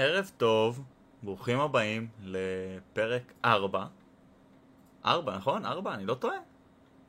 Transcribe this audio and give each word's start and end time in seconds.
ערב 0.00 0.30
טוב, 0.36 0.84
ברוכים 1.22 1.60
הבאים 1.60 2.08
לפרק 2.22 3.32
4. 3.44 3.86
4, 5.04 5.36
נכון? 5.36 5.66
4, 5.66 5.94
אני 5.94 6.06
לא 6.06 6.14
טועה? 6.14 6.38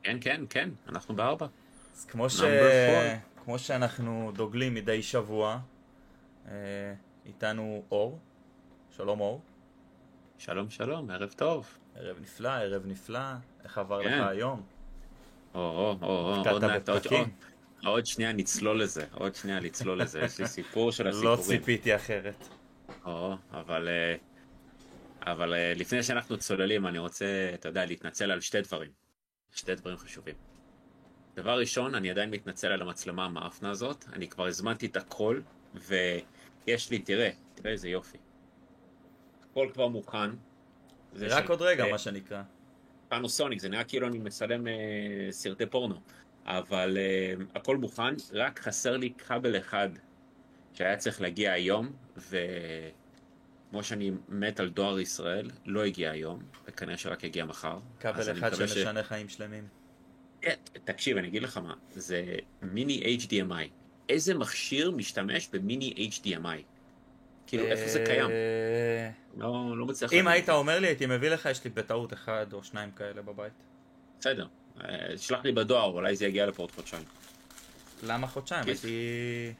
כן, 0.02 0.18
כן, 0.20 0.40
כן, 0.50 0.70
אנחנו 0.88 1.16
בארבע. 1.16 1.46
אז 1.96 2.04
כמו, 2.04 2.30
ש... 2.30 2.40
כמו 3.44 3.58
שאנחנו 3.58 4.32
דוגלים 4.34 4.74
מדי 4.74 5.02
שבוע, 5.02 5.58
אה, 6.48 6.54
איתנו 7.26 7.82
אור. 7.90 8.18
שלום 8.96 9.20
אור. 9.20 9.40
שלום, 10.38 10.70
שלום, 10.70 11.10
ערב 11.10 11.34
טוב. 11.36 11.66
ערב 11.96 12.16
נפלא, 12.20 12.48
ערב 12.48 12.82
נפלא. 12.86 13.20
איך 13.64 13.78
עבר 13.78 14.02
כן. 14.02 14.18
לך 14.18 14.26
היום? 14.26 14.62
או, 15.54 15.60
או, 15.60 15.96
או, 16.02 16.34
עוד 16.50 16.64
מעט, 16.64 16.88
עוד? 16.88 17.06
עוד, 17.10 17.28
עוד 17.84 18.06
שנייה 18.06 18.32
נצלול 18.32 18.82
לזה, 18.82 19.04
עוד 19.12 19.34
שנייה 19.34 19.60
נצלול 19.60 20.02
לזה, 20.02 20.20
יש 20.20 20.40
לי 20.40 20.46
סיפור 20.46 20.92
של 20.92 21.04
לא 21.04 21.10
הסיפורים. 21.34 21.60
ציפיתי 21.60 21.96
אחרת. 21.96 22.59
או, 23.10 23.36
אבל, 23.52 23.88
אה, 23.88 24.16
אבל 25.32 25.54
אה, 25.54 25.72
לפני 25.76 26.02
שאנחנו 26.02 26.38
צוללים, 26.38 26.86
אני 26.86 26.98
רוצה, 26.98 27.50
אתה 27.54 27.68
יודע, 27.68 27.84
להתנצל 27.86 28.30
על 28.30 28.40
שתי 28.40 28.60
דברים. 28.60 28.90
שתי 29.54 29.74
דברים 29.74 29.96
חשובים. 29.96 30.34
דבר 31.36 31.58
ראשון, 31.58 31.94
אני 31.94 32.10
עדיין 32.10 32.30
מתנצל 32.30 32.66
על 32.66 32.82
המצלמה 32.82 33.24
המאפנה 33.24 33.70
הזאת, 33.70 34.04
אני 34.12 34.28
כבר 34.28 34.46
הזמנתי 34.46 34.86
את 34.86 34.96
הכל, 34.96 35.40
ויש 35.74 36.90
לי, 36.90 36.98
תראה, 36.98 37.30
תראה 37.54 37.72
איזה 37.72 37.88
יופי. 37.88 38.18
הכל 39.50 39.68
כבר 39.72 39.88
מוכן. 39.88 40.30
זה 41.14 41.26
רק 41.36 41.44
של- 41.44 41.50
עוד 41.50 41.62
רגע, 41.62 41.84
אה, 41.84 41.90
מה 41.90 41.98
שנקרא. 41.98 42.42
פנוסוניק, 43.08 43.60
זה 43.60 43.68
נראה 43.68 43.84
כאילו 43.84 44.06
אני 44.06 44.18
מצלם 44.18 44.68
אה, 44.68 44.72
סרטי 45.30 45.66
פורנו, 45.66 46.00
אבל 46.44 46.96
אה, 46.98 47.34
הכל 47.54 47.76
מוכן, 47.76 48.14
רק 48.32 48.58
חסר 48.60 48.96
לי 48.96 49.12
כבל 49.18 49.56
אחד 49.58 49.88
שהיה 50.74 50.96
צריך 50.96 51.20
להגיע 51.20 51.52
היום, 51.52 51.92
וכמו 53.70 53.82
שאני 53.82 54.10
מת 54.28 54.60
על 54.60 54.68
דואר 54.68 55.00
ישראל, 55.00 55.50
לא 55.66 55.84
הגיע 55.84 56.10
היום, 56.10 56.42
וכנראה 56.68 56.96
שרק 56.98 57.24
יגיע 57.24 57.44
מחר. 57.44 57.78
כבל 58.00 58.12
אחד 58.22 58.32
מקווה 58.32 58.68
ש- 58.68 58.72
שמשנה 58.72 59.02
חיים 59.02 59.28
שלמים. 59.28 59.68
כן, 60.40 60.54
תקשיב, 60.84 61.16
אני 61.16 61.28
אגיד 61.28 61.42
לך 61.42 61.56
מה, 61.56 61.74
זה 61.90 62.36
מיני 62.62 63.16
HDMI. 63.20 63.68
איזה 64.08 64.34
מכשיר 64.34 64.90
משתמש 64.90 65.48
במיני 65.52 66.10
HDMI? 66.10 66.62
כאילו, 67.46 67.64
איפה 67.64 67.88
זה 67.88 68.04
קיים? 68.06 68.30
אה, 68.30 69.10
לא, 69.36 69.78
לא 69.78 69.86
מצליח... 69.86 70.12
אם. 70.12 70.28
היית 70.28 70.48
אומר 70.48 70.78
לי, 70.80 70.86
הייתי 70.86 71.06
מביא 71.06 71.28
לך, 71.30 71.46
יש 71.50 71.64
לי 71.64 71.70
בטעות 71.70 72.12
אחד 72.12 72.46
או 72.52 72.64
שניים 72.64 72.90
כאלה 72.90 73.22
בבית. 73.22 73.52
בסדר, 74.20 74.46
אה, 74.84 75.18
שלח 75.18 75.44
לי 75.44 75.52
בדואר, 75.52 75.84
אולי 75.92 76.16
זה 76.16 76.26
יגיע 76.26 76.46
לפה 76.46 76.62
עוד 76.62 76.70
חודשיים. 76.70 77.04
למה 78.02 78.26
חודשיים? 78.26 78.64
כן. 78.64 78.70
הייתי... 78.70 79.52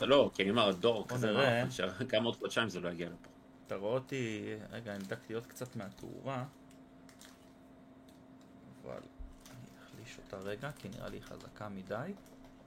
לא, 0.00 0.30
כי 0.34 0.42
אני 0.42 0.50
אומר, 0.50 0.68
הדור 0.68 1.08
כזה. 1.08 1.32
מערכן, 1.32 1.70
שגם 1.70 2.24
עוד 2.24 2.36
חודשיים 2.36 2.68
זה 2.68 2.80
לא 2.80 2.88
יגיע 2.88 3.06
לפה. 3.06 3.31
אתה 3.72 3.80
רואה 3.80 3.94
אותי... 3.94 4.54
רגע, 4.70 4.94
אני 4.94 5.04
הדקתי 5.04 5.32
עוד 5.34 5.46
קצת 5.46 5.76
מהתאורה. 5.76 6.44
אבל 8.82 8.92
אני 9.50 9.68
אחליש 9.84 10.18
אותה 10.18 10.36
רגע, 10.36 10.70
כי 10.72 10.88
נראה 10.88 11.08
לי 11.08 11.22
חזקה 11.22 11.68
מדי. 11.68 12.12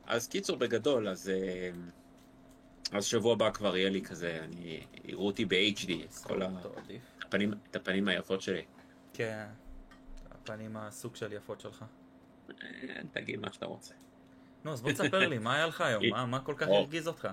אז 0.05 0.27
קיצור, 0.27 0.57
בגדול, 0.57 1.07
אז... 1.07 1.29
אה, 1.29 1.69
אז 2.91 3.05
שבוע 3.05 3.33
הבא 3.33 3.51
כבר 3.51 3.77
יהיה 3.77 3.89
לי 3.89 4.01
כזה, 4.01 4.39
אני... 4.43 4.83
יראו 5.03 5.25
אותי 5.27 5.45
ב-HD, 5.45 5.91
את 6.05 6.15
כל 6.23 6.41
ה-. 6.41 6.49
הפנים, 7.21 7.53
את 7.71 7.75
הפנים 7.75 8.07
היפות 8.07 8.41
שלי. 8.41 8.65
כן. 9.13 9.45
הפנים 10.31 10.77
הסוג 10.77 11.15
של 11.15 11.33
יפות 11.33 11.59
שלך. 11.59 11.85
אה, 12.63 13.01
תגיד 13.11 13.39
מה 13.39 13.53
שאתה 13.53 13.65
רוצה. 13.65 13.93
נו, 14.63 14.73
אז 14.73 14.81
בוא 14.81 14.91
תספר 14.91 15.27
לי, 15.27 15.37
מה 15.37 15.55
היה 15.55 15.67
לך 15.67 15.81
היום? 15.81 16.03
מה- 16.11 16.25
מה 16.25 16.39
כל 16.41 16.53
כך 16.57 16.67
או. 16.67 16.75
הרגיז 16.75 17.07
אותך? 17.07 17.27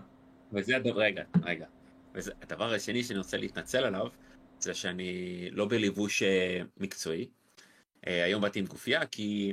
וזה 0.52 0.76
הדבר, 0.76 1.00
רגע, 1.00 1.22
רגע. 1.42 1.66
וזה, 2.14 2.32
הדבר 2.42 2.72
השני 2.72 3.04
שאני 3.04 3.18
רוצה 3.18 3.36
להתנצל 3.36 3.84
עליו, 3.84 4.06
זה 4.58 4.74
שאני 4.74 5.48
לא 5.50 5.66
בלבוש 5.68 6.22
אה, 6.22 6.60
מקצועי. 6.76 7.28
אה, 8.06 8.24
היום 8.24 8.42
באתי 8.42 8.58
עם 8.58 8.66
גופייה, 8.66 9.06
כי 9.06 9.52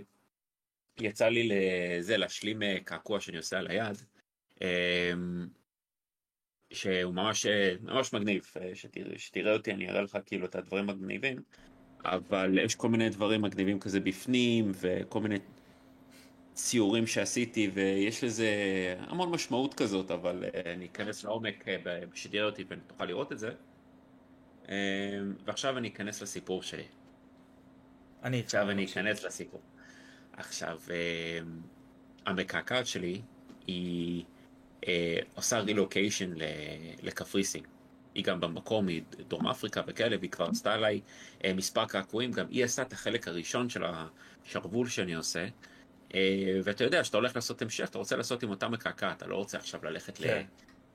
יצא 0.99 1.27
לי 1.27 1.49
לזה, 1.49 2.17
להשלים 2.17 2.63
אה, 2.63 2.77
קעקוע 2.83 3.19
שאני 3.19 3.37
עושה 3.37 3.59
על 3.59 3.67
היד, 3.67 3.97
אה, 4.61 5.11
שהוא 6.73 7.13
ממש, 7.13 7.45
ממש 7.81 8.13
מגניב. 8.13 8.45
אה, 8.61 8.71
שתראה, 9.17 9.53
אותי, 9.53 9.71
אני 9.71 9.89
אראה 9.89 10.01
לך 10.01 10.17
כאילו 10.25 10.45
את 10.45 10.55
הדברים 10.55 10.89
המגניבים, 10.89 11.41
אבל 12.05 12.57
יש 12.57 12.75
כל 12.75 12.89
מיני 12.89 13.09
דברים 13.09 13.41
מגניבים 13.41 13.79
כזה 13.79 13.99
בפנים, 13.99 14.71
וכל 14.73 15.19
מיני 15.19 15.35
ציורים 16.63 17.07
שעשיתי, 17.07 17.71
ויש 17.73 18.23
לזה 18.23 18.49
המון 18.99 19.31
משמעות 19.31 19.73
כזאת, 19.73 20.11
אבל 20.11 20.43
אה, 20.43 20.73
אני 20.73 20.85
אכנס 20.85 21.23
לעומק 21.23 21.67
אה, 21.67 21.99
שתראה 22.13 22.43
אותי 22.43 22.63
ותוכל 22.67 23.05
לראות 23.05 23.31
את 23.31 23.39
זה. 23.39 23.51
אה, 24.69 24.75
ועכשיו 25.45 25.77
אני 25.77 25.87
אכנס 25.87 26.21
לסיפור 26.21 26.63
שלי. 26.63 26.83
אני. 28.23 28.39
עכשיו 28.39 28.69
אני 28.69 28.85
אכנס 28.85 29.23
לסיפור. 29.23 29.61
עכשיו, 30.33 30.79
אה, 30.89 31.39
המקעקעת 32.25 32.87
שלי 32.87 33.21
היא 33.67 34.23
עושה 35.35 35.59
רילוקיישן 35.59 36.33
לקפריסין. 37.01 37.63
היא 38.15 38.23
גם 38.23 38.39
במקום, 38.39 38.87
היא 38.87 39.01
דרום 39.27 39.47
אפריקה 39.47 39.81
וכאלה, 39.87 40.17
והיא 40.19 40.31
כבר 40.31 40.45
עשתה 40.45 40.73
עליי 40.73 41.01
מספר 41.55 41.85
קעקועים, 41.85 42.31
גם 42.31 42.45
היא 42.49 42.63
עשתה 42.65 42.81
את 42.81 42.93
החלק 42.93 43.27
הראשון 43.27 43.69
של 43.69 43.83
השרוול 43.85 44.87
שאני 44.87 45.13
עושה. 45.13 45.47
אה, 46.15 46.59
ואתה 46.63 46.83
יודע, 46.83 47.03
שאתה 47.03 47.17
הולך 47.17 47.35
לעשות 47.35 47.61
המשך, 47.61 47.89
אתה 47.89 47.97
רוצה 47.97 48.15
לעשות 48.15 48.43
עם 48.43 48.49
אותה 48.49 48.67
מקעקעת, 48.67 49.17
אתה 49.17 49.27
לא 49.27 49.35
רוצה 49.35 49.57
עכשיו 49.57 49.79
ללכת 49.85 50.19
ל- 50.19 50.23
כן. 50.23 50.45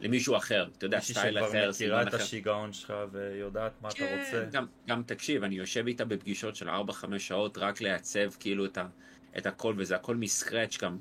למישהו 0.01 0.37
אחר, 0.37 0.69
אתה 0.79 0.87
יודע, 0.87 0.99
מישהי 0.99 1.15
סטייל 1.15 1.35
שכבר 1.35 1.49
אחר, 1.49 1.59
מכירה 1.59 1.73
סגנון 1.73 2.09
את 2.09 2.15
אחר. 2.15 2.23
השיגעון 2.23 2.73
שלך 2.73 2.93
ויודעת 3.13 3.73
מה 3.83 3.89
אתה 3.89 3.97
כן, 3.99 4.19
רוצה. 4.21 4.45
גם, 4.53 4.67
גם 4.89 5.03
תקשיב, 5.07 5.45
אני 5.45 5.55
יושב 5.55 5.87
איתה 5.87 6.05
בפגישות 6.05 6.57
של 6.57 6.69
4-5 6.69 6.73
שעות 7.19 7.59
רק 7.59 7.81
לעצב 7.81 8.31
כאילו 8.41 8.65
את, 8.65 8.79
ה, 8.79 8.87
את 9.39 9.47
הכל, 9.47 9.75
וזה 9.79 9.97
הכל 9.97 10.17
מסקרץ' 10.17 10.79
גם. 10.83 10.99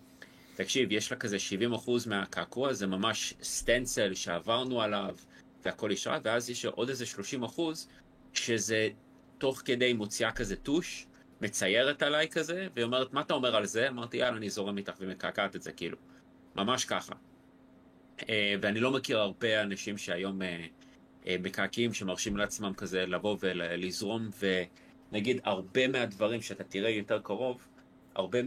תקשיב, 0.56 0.92
יש 0.92 1.12
לה 1.12 1.18
כזה 1.18 1.38
70% 1.86 1.90
מהקעקוע, 2.06 2.74
זה 2.74 2.88
ממש 2.88 3.34
סטנצל 3.44 4.14
שעברנו 4.14 4.82
עליו, 4.82 5.16
והכל 5.66 5.90
ישרה, 5.92 6.20
ואז 6.24 6.50
יש 6.50 6.66
עוד 6.66 6.90
איזה 6.90 7.06
30% 7.56 7.62
שזה 8.34 8.90
תוך 9.38 9.62
כדי 9.66 9.94
מוציאה 9.94 10.32
כזה 10.32 10.56
טוש, 10.56 11.06
מציירת 11.44 12.04
עליי 12.04 12.28
כזה, 12.30 12.68
והיא 12.76 12.86
אומרת, 12.86 13.14
מה 13.14 13.22
אתה 13.22 13.34
אומר 13.34 13.56
על 13.56 13.66
זה? 13.66 13.88
אמרתי, 13.88 14.18
יאללה, 14.18 14.38
אני 14.38 14.50
זורם 14.50 14.78
איתך 14.78 14.94
ומקעקעת 15.00 15.56
את 15.56 15.62
זה, 15.62 15.72
כאילו. 15.72 15.98
ממש 16.56 16.86
ככה. 16.86 17.16
אה, 18.30 18.56
ואני 18.62 18.80
לא 18.80 18.92
מכיר 18.92 19.20
הרבה 19.20 19.62
אנשים 19.62 19.98
שהיום 19.98 20.42
אה, 20.42 20.66
אה, 21.28 21.36
מקעקעים 21.44 21.94
שמרשים 21.94 22.38
לעצמם 22.38 22.74
כזה 22.74 23.06
לבוא 23.06 23.38
ולזרום, 23.40 24.30
ונגיד 25.12 25.42
הרבה 25.44 25.88
מהדברים 25.88 26.42
שאתה 26.42 26.64
תראה 26.64 26.90
יותר 26.90 27.20
קרוב, 27.20 27.68
הרבה, 28.16 28.40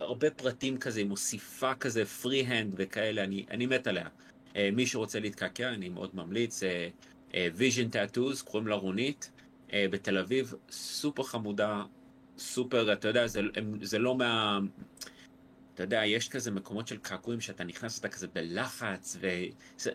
הרבה 0.00 0.30
פרטים 0.30 0.78
כזה, 0.78 1.04
מוסיפה 1.04 1.74
כזה 1.74 2.04
free 2.04 2.40
hand 2.40 2.72
וכאלה, 2.76 3.24
אני, 3.24 3.46
אני 3.50 3.66
מת 3.66 3.86
עליה. 3.86 4.08
אה, 4.56 4.70
מי 4.72 4.86
שרוצה 4.86 5.20
להתקעקע, 5.20 5.68
אני 5.68 5.88
מאוד 5.88 6.10
ממליץ. 6.14 6.62
Vision 7.54 7.88
Tattoos, 7.88 8.42
קוראים 8.42 8.66
לה 8.66 8.74
רונית, 8.74 9.30
בתל 9.74 10.18
אביב, 10.18 10.54
סופר 10.70 11.22
חמודה, 11.22 11.82
סופר, 12.38 12.92
אתה 12.92 13.08
יודע, 13.08 13.26
זה, 13.26 13.40
הם, 13.56 13.84
זה 13.84 13.98
לא 13.98 14.16
מה... 14.16 14.58
אתה 15.74 15.82
יודע, 15.82 16.04
יש 16.04 16.28
כזה 16.28 16.50
מקומות 16.50 16.88
של 16.88 16.96
קעקועים 16.96 17.40
שאתה 17.40 17.64
נכנס, 17.64 17.98
אתה 18.00 18.08
כזה 18.08 18.26
בלחץ, 18.28 19.16
וזה... 19.20 19.90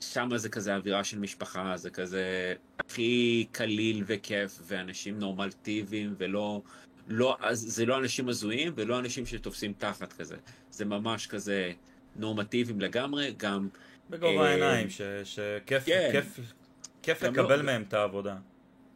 שם 0.00 0.28
זה 0.36 0.48
כזה 0.48 0.76
אווירה 0.76 1.04
של 1.04 1.18
משפחה, 1.18 1.76
זה 1.76 1.90
כזה 1.90 2.54
הכי 2.78 3.46
קליל 3.52 4.04
וכיף, 4.06 4.58
ואנשים 4.62 5.18
נורמלטיביים, 5.18 6.14
ולא... 6.18 6.62
לא, 7.08 7.36
זה 7.52 7.86
לא 7.86 7.98
אנשים 7.98 8.28
הזויים, 8.28 8.72
ולא 8.76 8.98
אנשים 8.98 9.26
שתופסים 9.26 9.72
תחת 9.78 10.12
כזה. 10.12 10.36
זה 10.70 10.84
ממש 10.84 11.26
כזה 11.26 11.72
נורמטיביים 12.16 12.80
לגמרי, 12.80 13.34
גם... 13.36 13.68
בגובה 14.10 14.44
אה, 14.44 14.50
העיניים, 14.50 14.90
ש- 14.90 15.02
שכיף 15.24 15.84
כן. 15.86 16.08
כיף- 16.12 16.52
כיף 17.02 17.24
גם 17.24 17.32
לקבל 17.32 17.56
לא- 17.56 17.62
מהם 17.62 17.82
את 17.88 17.94
העבודה. 17.94 18.36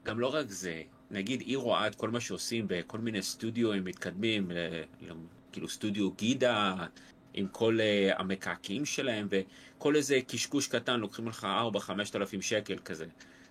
גם 0.05 0.21
לא 0.21 0.35
רק 0.35 0.51
זה, 0.51 0.83
נגיד 1.13 1.41
היא 1.41 1.57
רואה 1.57 1.87
את 1.87 1.95
כל 1.95 2.11
מה 2.11 2.21
שעושים 2.21 2.65
בכל 2.69 2.99
מיני 2.99 3.23
סטודיו 3.23 3.71
מתקדמים, 3.85 4.51
ל- 4.51 4.83
ל- 5.03 5.13
כאילו 5.53 5.69
סטודיו 5.69 6.11
גידה, 6.11 6.87
עם 7.35 7.49
כל 7.49 7.79
uh, 7.81 8.21
המקעקעים 8.21 8.85
שלהם, 8.85 9.29
וכל 9.31 9.97
איזה 9.97 10.21
קשקוש 10.29 10.67
קטן 10.67 11.01
לוקחים 11.01 11.29
לך 11.29 11.47
4-5 11.77 11.91
אלפים 12.15 12.43
שקל 12.43 12.79
כזה. 12.85 13.07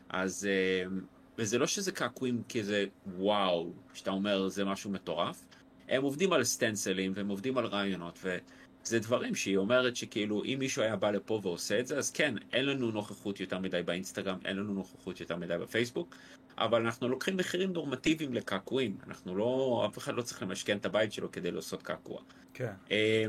אז, 0.10 0.48
uh, 0.88 0.92
וזה 1.38 1.58
לא 1.58 1.68
שזה 1.68 1.92
קעקועים 1.92 2.44
כזה 2.50 2.86
וואו, 3.18 3.74
שאתה 3.94 4.12
אומר 4.12 4.48
זה 4.48 4.66
משהו 4.66 4.92
מטורף, 4.92 5.46
הם 5.90 6.04
עובדים 6.04 6.34
על 6.34 6.44
סטנסלים 6.44 7.12
והם 7.16 7.28
עובדים 7.28 7.58
על 7.58 7.66
רעיונות, 7.66 8.20
וזה 8.24 9.00
דברים 9.00 9.36
שהיא 9.36 9.58
אומרת 9.58 9.96
שכאילו 9.96 10.44
אם 10.44 10.56
מישהו 10.60 10.82
היה 10.82 10.96
בא 10.96 11.12
לפה 11.12 11.40
ועושה 11.44 11.80
את 11.80 11.88
זה, 11.88 11.98
אז 11.98 12.12
כן, 12.12 12.36
אין 12.54 12.66
לנו 12.66 12.92
נוכחות 12.92 13.40
יותר 13.40 13.60
מדי 13.60 13.82
באינסטגרם, 13.84 14.38
אין 14.46 14.58
לנו 14.58 14.74
נוכחות 14.74 15.20
יותר 15.20 15.36
מדי 15.36 15.58
בפייסבוק, 15.58 16.16
אבל 16.58 16.86
אנחנו 16.86 17.10
לוקחים 17.10 17.38
מחירים 17.38 17.74
נורמטיביים 17.74 18.34
לקעקועים. 18.34 18.98
אנחנו 19.08 19.36
לא, 19.36 19.84
אף 19.90 19.98
אחד 19.98 20.14
לא 20.14 20.22
צריך 20.22 20.42
למשכן 20.42 20.78
את 20.78 20.86
הבית 20.86 21.14
שלו 21.14 21.32
כדי 21.32 21.52
לעשות 21.52 21.84
קעקוע. 21.84 22.22
כן. 22.54 22.74
אה, 22.92 23.26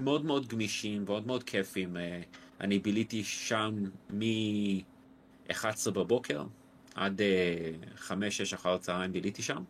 מאוד 0.00 0.24
מאוד 0.24 0.46
גמישים, 0.46 1.04
מאוד 1.04 1.26
מאוד 1.26 1.42
כיפים. 1.42 1.96
אה, 1.96 2.20
אני 2.60 2.78
ביליתי 2.78 3.24
שם 3.24 3.74
מ... 4.14 4.20
11 5.50 5.92
בבוקר, 5.92 6.44
עד 6.94 7.20
uh, 7.20 8.00
5-6 8.08 8.12
אחר 8.54 8.74
הצהריים 8.74 9.12
ביליתי 9.12 9.42
שם. 9.42 9.64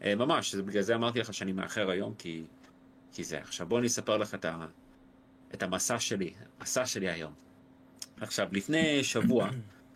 Uh, 0.00 0.04
ממש, 0.16 0.54
בגלל 0.54 0.82
זה 0.82 0.94
אמרתי 0.94 1.20
לך 1.20 1.34
שאני 1.34 1.52
מאחר 1.52 1.90
היום, 1.90 2.14
כי, 2.18 2.42
כי 3.12 3.24
זה. 3.24 3.38
עכשיו 3.38 3.66
בוא 3.66 3.78
אני 3.78 3.86
אספר 3.86 4.16
לך 4.16 4.34
את, 4.34 4.44
ה, 4.44 4.66
את 5.54 5.62
המסע 5.62 6.00
שלי, 6.00 6.32
המסע 6.58 6.86
שלי 6.86 7.08
היום. 7.08 7.32
עכשיו, 8.20 8.48
לפני 8.52 9.04
שבוע 9.04 9.50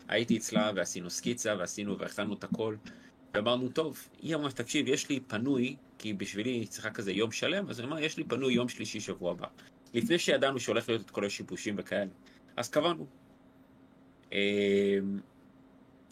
הייתי 0.08 0.36
אצלה 0.36 0.70
ועשינו 0.76 1.10
סקיצה 1.10 1.54
ועשינו 1.58 1.98
והכנו 1.98 2.34
את 2.34 2.44
הכל. 2.44 2.76
ואמרנו, 3.34 3.68
טוב, 3.68 4.08
היא 4.22 4.34
אמרה, 4.34 4.50
תקשיב, 4.50 4.88
יש 4.88 5.08
לי 5.08 5.20
פנוי, 5.20 5.76
כי 5.98 6.12
בשבילי 6.12 6.50
היא 6.50 6.66
צריכה 6.66 6.90
כזה 6.90 7.12
יום 7.12 7.32
שלם, 7.32 7.70
אז 7.70 7.78
היא 7.78 7.86
אמרה, 7.86 8.00
יש 8.00 8.16
לי 8.16 8.24
פנוי 8.24 8.54
יום 8.54 8.68
שלישי 8.68 9.00
שבוע 9.00 9.30
הבא. 9.30 9.46
לפני 9.94 10.18
שידענו 10.18 10.60
שהולך 10.60 10.88
להיות 10.88 11.02
את 11.02 11.10
כל 11.10 11.24
השיבושים 11.24 11.74
וכאלה. 11.78 12.10
אז 12.56 12.68
קבענו. 12.68 13.06
אמ, 14.32 14.38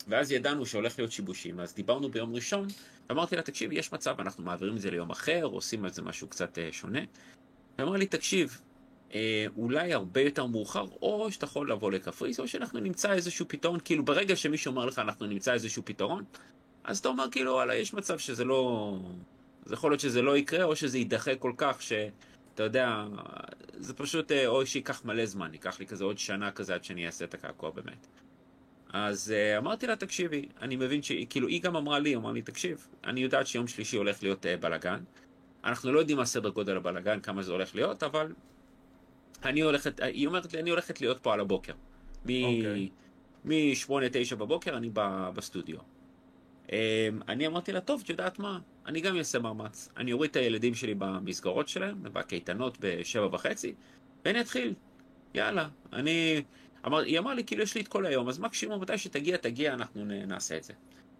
ואז 0.08 0.32
ידענו 0.32 0.66
שהולך 0.66 0.98
להיות 0.98 1.12
שיבושים, 1.12 1.60
אז 1.60 1.74
דיברנו 1.74 2.08
ביום 2.08 2.34
ראשון, 2.34 2.66
ואמרתי 3.08 3.36
לה, 3.36 3.42
תקשיב, 3.42 3.72
יש 3.72 3.92
מצב, 3.92 4.20
אנחנו 4.20 4.44
מעבירים 4.44 4.76
את 4.76 4.80
זה 4.80 4.90
ליום 4.90 5.10
אחר, 5.10 5.44
עושים 5.44 5.84
על 5.84 5.90
זה 5.90 6.02
משהו 6.02 6.28
קצת 6.28 6.58
אה, 6.58 6.68
שונה. 6.72 7.00
היא 7.78 7.86
אמרה 7.86 7.98
לי, 7.98 8.06
תקשיב, 8.06 8.60
אה, 9.14 9.46
אולי 9.56 9.92
הרבה 9.92 10.20
יותר 10.20 10.46
מאוחר, 10.46 10.86
או 11.02 11.32
שאתה 11.32 11.44
יכול 11.44 11.70
לבוא 11.70 11.92
לקפריס, 11.92 12.40
או 12.40 12.48
שאנחנו 12.48 12.80
נמצא 12.80 13.12
איזשהו 13.12 13.46
פתרון, 13.48 13.80
כאילו 13.84 14.04
ברגע 14.04 14.36
שמישהו 14.36 14.70
אומר 14.70 14.86
לך 14.86 14.98
אנחנו 14.98 15.26
נמצא 15.26 15.52
איזשהו 15.52 15.82
פתרון, 15.84 16.24
אז 16.84 16.98
אתה 16.98 17.08
אומר 17.08 17.24
כאילו, 17.30 17.52
וואלה, 17.52 17.74
יש 17.74 17.94
מצב 17.94 18.18
שזה 18.18 18.44
לא... 18.44 18.98
זה 19.64 19.74
יכול 19.74 19.90
להיות 19.90 20.00
שזה 20.00 20.22
לא 20.22 20.36
יקרה, 20.36 20.64
או 20.64 20.76
שזה 20.76 20.98
יידחה 20.98 21.36
כל 21.36 21.52
כך, 21.56 21.82
שאתה 21.82 22.62
יודע, 22.62 23.04
זה 23.78 23.94
פשוט, 23.94 24.32
אה, 24.32 24.46
או 24.46 24.66
שייקח 24.66 25.04
מלא 25.04 25.26
זמן, 25.26 25.52
ייקח 25.52 25.80
לי 25.80 25.86
כזה 25.86 26.04
עוד 26.04 26.18
שנה 26.18 26.50
כזה 26.50 26.74
עד 26.74 26.84
שאני 26.84 27.06
אעשה 27.06 27.24
את 27.24 27.34
הקעקוע 27.34 27.70
באמת. 27.70 28.06
אז 28.94 29.34
uh, 29.34 29.58
אמרתי 29.58 29.86
לה, 29.86 29.96
תקשיבי, 29.96 30.48
אני 30.60 30.76
מבין 30.76 31.02
ש... 31.02 31.12
כאילו, 31.30 31.48
היא 31.48 31.62
גם 31.62 31.76
אמרה 31.76 31.98
לי, 31.98 32.16
אמרה 32.16 32.32
לי, 32.32 32.42
תקשיב, 32.42 32.86
אני 33.04 33.20
יודעת 33.20 33.46
שיום 33.46 33.66
שלישי 33.66 33.96
הולך 33.96 34.22
להיות 34.22 34.44
uh, 34.44 34.48
בלאגן. 34.60 35.02
אנחנו 35.64 35.92
לא 35.92 35.98
יודעים 35.98 36.18
מה 36.18 36.24
סדר 36.24 36.48
גודל 36.48 36.76
הבלאגן, 36.76 37.20
כמה 37.20 37.42
זה 37.42 37.52
הולך 37.52 37.74
להיות, 37.74 38.02
אבל 38.02 38.32
אני 39.44 39.60
הולכת, 39.60 40.00
היא 40.00 40.26
אומרת 40.26 40.52
לי, 40.52 40.60
אני 40.60 40.70
הולכת 40.70 41.00
להיות 41.00 41.22
פה 41.22 41.34
על 41.34 41.40
הבוקר. 41.40 41.72
מ-8-9 43.44 43.88
okay. 43.88 44.36
בבוקר 44.36 44.76
אני 44.76 44.90
בסטודיו. 45.34 45.78
Um, 46.66 46.70
אני 47.28 47.46
אמרתי 47.46 47.72
לה, 47.72 47.80
טוב, 47.80 48.00
את 48.04 48.08
יודעת 48.08 48.38
מה? 48.38 48.58
אני 48.86 49.00
גם 49.00 49.16
אעשה 49.16 49.38
מאמץ. 49.38 49.88
אני 49.96 50.12
אוריד 50.12 50.30
את 50.30 50.36
הילדים 50.36 50.74
שלי 50.74 50.94
במסגרות 50.98 51.68
שלהם, 51.68 52.02
בקייטנות 52.02 52.78
בשבע 52.80 53.28
וחצי, 53.32 53.74
ואני 54.24 54.40
אתחיל. 54.40 54.74
יאללה. 55.34 55.68
אני... 55.92 56.42
אמר, 56.86 56.98
היא 56.98 57.18
אמרה 57.18 57.34
לי, 57.34 57.44
כאילו, 57.44 57.62
יש 57.62 57.74
לי 57.74 57.80
את 57.80 57.88
כל 57.88 58.06
היום, 58.06 58.28
אז 58.28 58.38
מקסימום 58.38 58.80
מתי 58.80 58.98
שתגיע, 58.98 59.36
תגיע, 59.36 59.74
אנחנו 59.74 60.04
נעשה 60.04 60.56
את 60.56 60.64
זה. 60.64 60.72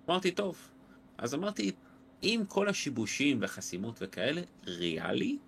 אמרתי, 0.09 0.31
טוב. 0.31 0.69
אז 1.19 1.35
אמרתי, 1.35 1.73
עם 2.23 2.47
כל 2.47 2.69
השיבושים 2.69 3.39
וחסימות 3.41 3.99
וכאלה, 4.01 4.41
ריאלי, 4.67 5.39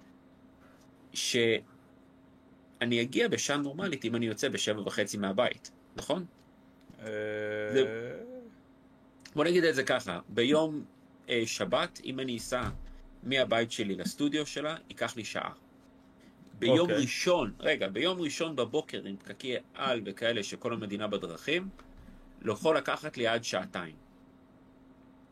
שאני 2.81 3.02
אגיע 3.02 3.28
בשעה 3.28 3.56
נורמלית 3.56 4.05
אם 4.05 4.17
אני 4.17 4.26
יוצא 4.26 4.49
בשבע 4.49 4.81
וחצי 4.81 5.17
מהבית, 5.17 5.70
נכון? 5.96 6.25
אה, 7.00 7.06
בוא 9.34 9.44
נגיד 9.44 9.64
את 9.64 9.75
זה 9.75 9.84
ככה, 9.84 10.20
ביום 10.28 10.84
אה, 11.28 11.43
שבת, 11.46 12.00
אם 12.05 12.20
אני 12.20 12.37
אסע 12.37 12.69
מהבית 13.23 13.73
שלי 13.73 13.94
לסטודיו 13.94 14.46
שלה, 14.46 14.76
ייקח 14.88 15.17
לי 15.17 15.25
שעה. 15.25 15.52
ביום 16.58 16.78
okay. 16.78 16.81
אוקיי. 16.81 16.96
ראשון, 16.96 17.52
רגע, 17.61 17.88
ביום 17.88 18.20
ראשון 18.20 18.56
בבוקר 18.56 19.05
עם 19.05 19.17
פקקי 19.17 19.56
על 19.75 20.02
וכאלה 20.05 20.43
שכל 20.43 20.73
המדינה 20.73 21.06
בדרכים, 21.06 21.69
לא 22.43 22.52
יכול 22.52 22.76
לקחת 22.76 23.17
לי 23.17 23.26
עד 23.26 23.44
שעתיים. 23.44 23.96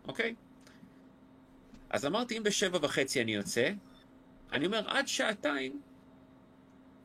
אוקיי? 0.08 0.34
אז 1.90 2.06
אמרתי, 2.06 2.38
אם 2.38 2.42
בשבע 2.42 2.78
וחצי 2.82 3.22
אני 3.22 3.34
יוצא, 3.34 3.70
אני 4.52 4.66
אומר, 4.66 4.88
עד 4.88 5.08
שעתיים, 5.08 5.80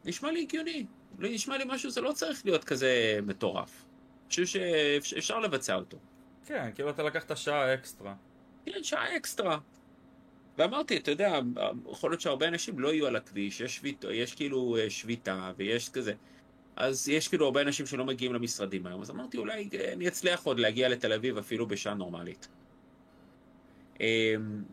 נשמע 0.05 0.31
לי 0.31 0.41
הגיוני. 0.41 0.85
נשמע 1.19 1.57
לי 1.57 1.63
משהו, 1.67 1.89
זה 1.89 2.01
לא 2.01 2.11
צריך 2.11 2.45
להיות 2.45 2.63
כזה 2.63 3.19
מטורף. 3.23 3.85
אני 4.25 4.29
חושב 4.29 4.45
שאפשר 5.01 5.39
לבצע 5.39 5.75
אותו. 5.75 5.97
כן, 6.45 6.69
כאילו 6.75 6.89
אתה 6.89 7.03
לקחת 7.03 7.37
שעה 7.37 7.73
אקסטרה. 7.73 8.15
כן, 8.65 8.83
שעה 8.83 9.17
אקסטרה. 9.17 9.57
ואמרתי, 10.57 10.97
אתה 10.97 11.11
יודע, 11.11 11.39
יכול 11.91 12.11
להיות 12.11 12.21
שהרבה 12.21 12.47
אנשים 12.47 12.79
לא 12.79 12.93
יהיו 12.93 13.07
על 13.07 13.15
הכביש, 13.15 13.61
יש, 13.61 13.75
שביט, 13.75 14.05
יש 14.11 14.35
כאילו 14.35 14.77
אה, 14.77 14.89
שביתה 14.89 15.51
ויש 15.57 15.89
כזה. 15.89 16.13
אז 16.75 17.09
יש 17.09 17.27
כאילו 17.27 17.45
הרבה 17.45 17.61
אנשים 17.61 17.85
שלא 17.85 18.05
מגיעים 18.05 18.33
למשרדים 18.33 18.85
היום, 18.85 19.01
אז 19.01 19.09
אמרתי, 19.09 19.37
אולי 19.37 19.69
אה, 19.73 19.93
אני 19.93 20.07
אצליח 20.07 20.43
עוד 20.43 20.59
להגיע 20.59 20.89
לתל 20.89 21.13
אביב 21.13 21.37
אפילו 21.37 21.67
בשעה 21.67 21.93
נורמלית. 21.93 22.47
אמ, 23.99 24.05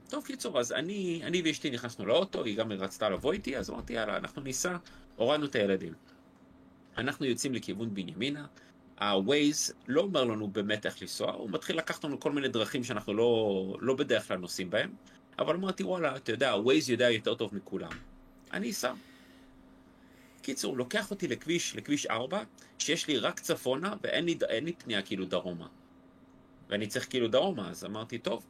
טוב, 0.08 0.25
קיצור, 0.25 0.61
אז 0.61 0.73
אני, 0.73 1.20
אני 1.25 1.43
ואשתי 1.44 1.70
נכנסנו 1.70 2.06
לאוטו, 2.06 2.44
היא 2.44 2.56
גם 2.56 2.73
רצתה 2.73 3.08
לבוא 3.08 3.32
איתי, 3.32 3.56
אז 3.56 3.70
אמרתי, 3.70 3.93
יאללה, 3.93 4.17
אנחנו 4.17 4.43
ניסע, 4.43 4.76
הורדנו 5.16 5.46
את 5.46 5.54
הילדים. 5.54 5.92
אנחנו 6.98 7.26
יוצאים 7.26 7.54
לכיוון 7.54 7.94
בנימינה, 7.94 8.46
ה-Waze 8.98 9.72
לא 9.88 10.00
אומר 10.00 10.24
לנו 10.24 10.48
באמת 10.48 10.86
איך 10.86 11.02
לנסוע, 11.02 11.32
הוא 11.32 11.50
מתחיל 11.50 11.78
לקחת 11.78 12.04
לנו 12.04 12.20
כל 12.20 12.32
מיני 12.32 12.48
דרכים 12.48 12.84
שאנחנו 12.84 13.14
לא, 13.14 13.76
לא 13.80 13.94
בדרך 13.94 14.28
כלל 14.28 14.36
נוסעים 14.36 14.70
בהם. 14.70 14.94
אבל 15.38 15.54
אמרתי, 15.54 15.82
וואלה, 15.84 16.16
אתה 16.16 16.32
יודע, 16.32 16.54
ווייז 16.54 16.90
יודע 16.90 17.10
יותר 17.10 17.34
טוב 17.34 17.54
מכולם. 17.54 17.90
אני 18.52 18.70
אסע. 18.70 18.92
קיצור, 20.42 20.70
הוא 20.70 20.78
לוקח 20.78 21.10
אותי 21.10 21.28
לכביש, 21.28 21.76
לכביש 21.76 22.06
4, 22.06 22.42
שיש 22.78 23.08
לי 23.08 23.18
רק 23.18 23.40
צפונה 23.40 23.94
ואין 24.02 24.24
לי, 24.24 24.38
לי 24.62 24.72
פנייה 24.72 25.02
כאילו 25.02 25.24
דרומה. 25.24 25.66
ואני 26.68 26.86
צריך 26.86 27.10
כאילו 27.10 27.28
דרומה, 27.28 27.70
אז 27.70 27.84
אמרתי, 27.84 28.18
טוב. 28.18 28.46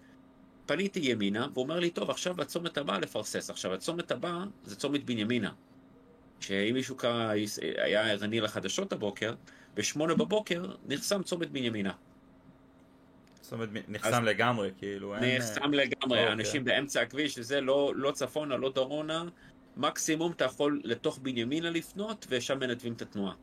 פניתי 0.66 1.00
ימינה, 1.02 1.48
והוא 1.52 1.62
אומר 1.62 1.80
לי, 1.80 1.90
טוב, 1.90 2.10
עכשיו 2.10 2.34
בצומת 2.34 2.78
הבא 2.78 2.98
לפרסס. 2.98 3.50
עכשיו, 3.50 3.74
הצומת 3.74 4.10
הבא 4.10 4.44
זה 4.64 4.76
צומת 4.76 5.04
בנימינה. 5.04 5.52
שאם 6.41 6.75
מישהו 6.75 6.97
קרא, 6.97 7.33
היה 7.77 8.11
ערני 8.11 8.41
לחדשות 8.41 8.93
הבוקר, 8.93 9.35
בשמונה 9.75 10.15
בבוקר 10.15 10.75
נחסם 10.87 11.23
צומת 11.23 11.50
בנימינה. 11.50 11.93
אומרת, 13.53 13.69
נחסם 13.88 14.25
לגמרי, 14.25 14.71
כאילו, 14.79 15.17
אין... 15.17 15.37
נחסם 15.37 15.73
לגמרי, 15.75 16.19
אוקיי. 16.19 16.33
אנשים 16.33 16.65
באמצע 16.65 17.00
הכביש, 17.00 17.38
זה 17.38 17.61
לא, 17.61 17.93
לא 17.97 18.11
צפונה, 18.11 18.56
לא 18.56 18.73
דרונה, 18.73 19.25
מקסימום 19.77 20.33
אתה 20.33 20.44
יכול 20.44 20.81
לתוך 20.85 21.19
בנימינה 21.23 21.71
לפנות, 21.71 22.26
ושם 22.28 22.59
מנתבים 22.59 22.93
את 22.93 23.02
התנועה. 23.02 23.35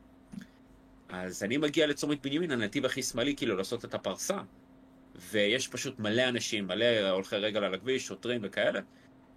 אז 1.08 1.42
אני 1.42 1.56
מגיע 1.56 1.86
לצומת 1.86 2.22
בנימין, 2.22 2.50
הנתיב 2.50 2.84
הכי 2.84 3.02
שמאלי, 3.02 3.36
כאילו, 3.36 3.56
לעשות 3.56 3.84
את 3.84 3.94
הפרסה, 3.94 4.38
ויש 5.30 5.68
פשוט 5.68 5.98
מלא 5.98 6.28
אנשים, 6.28 6.66
מלא 6.66 7.10
הולכי 7.10 7.36
רגל 7.36 7.64
על 7.64 7.74
הכביש, 7.74 8.06
שוטרים 8.06 8.40
וכאלה, 8.44 8.80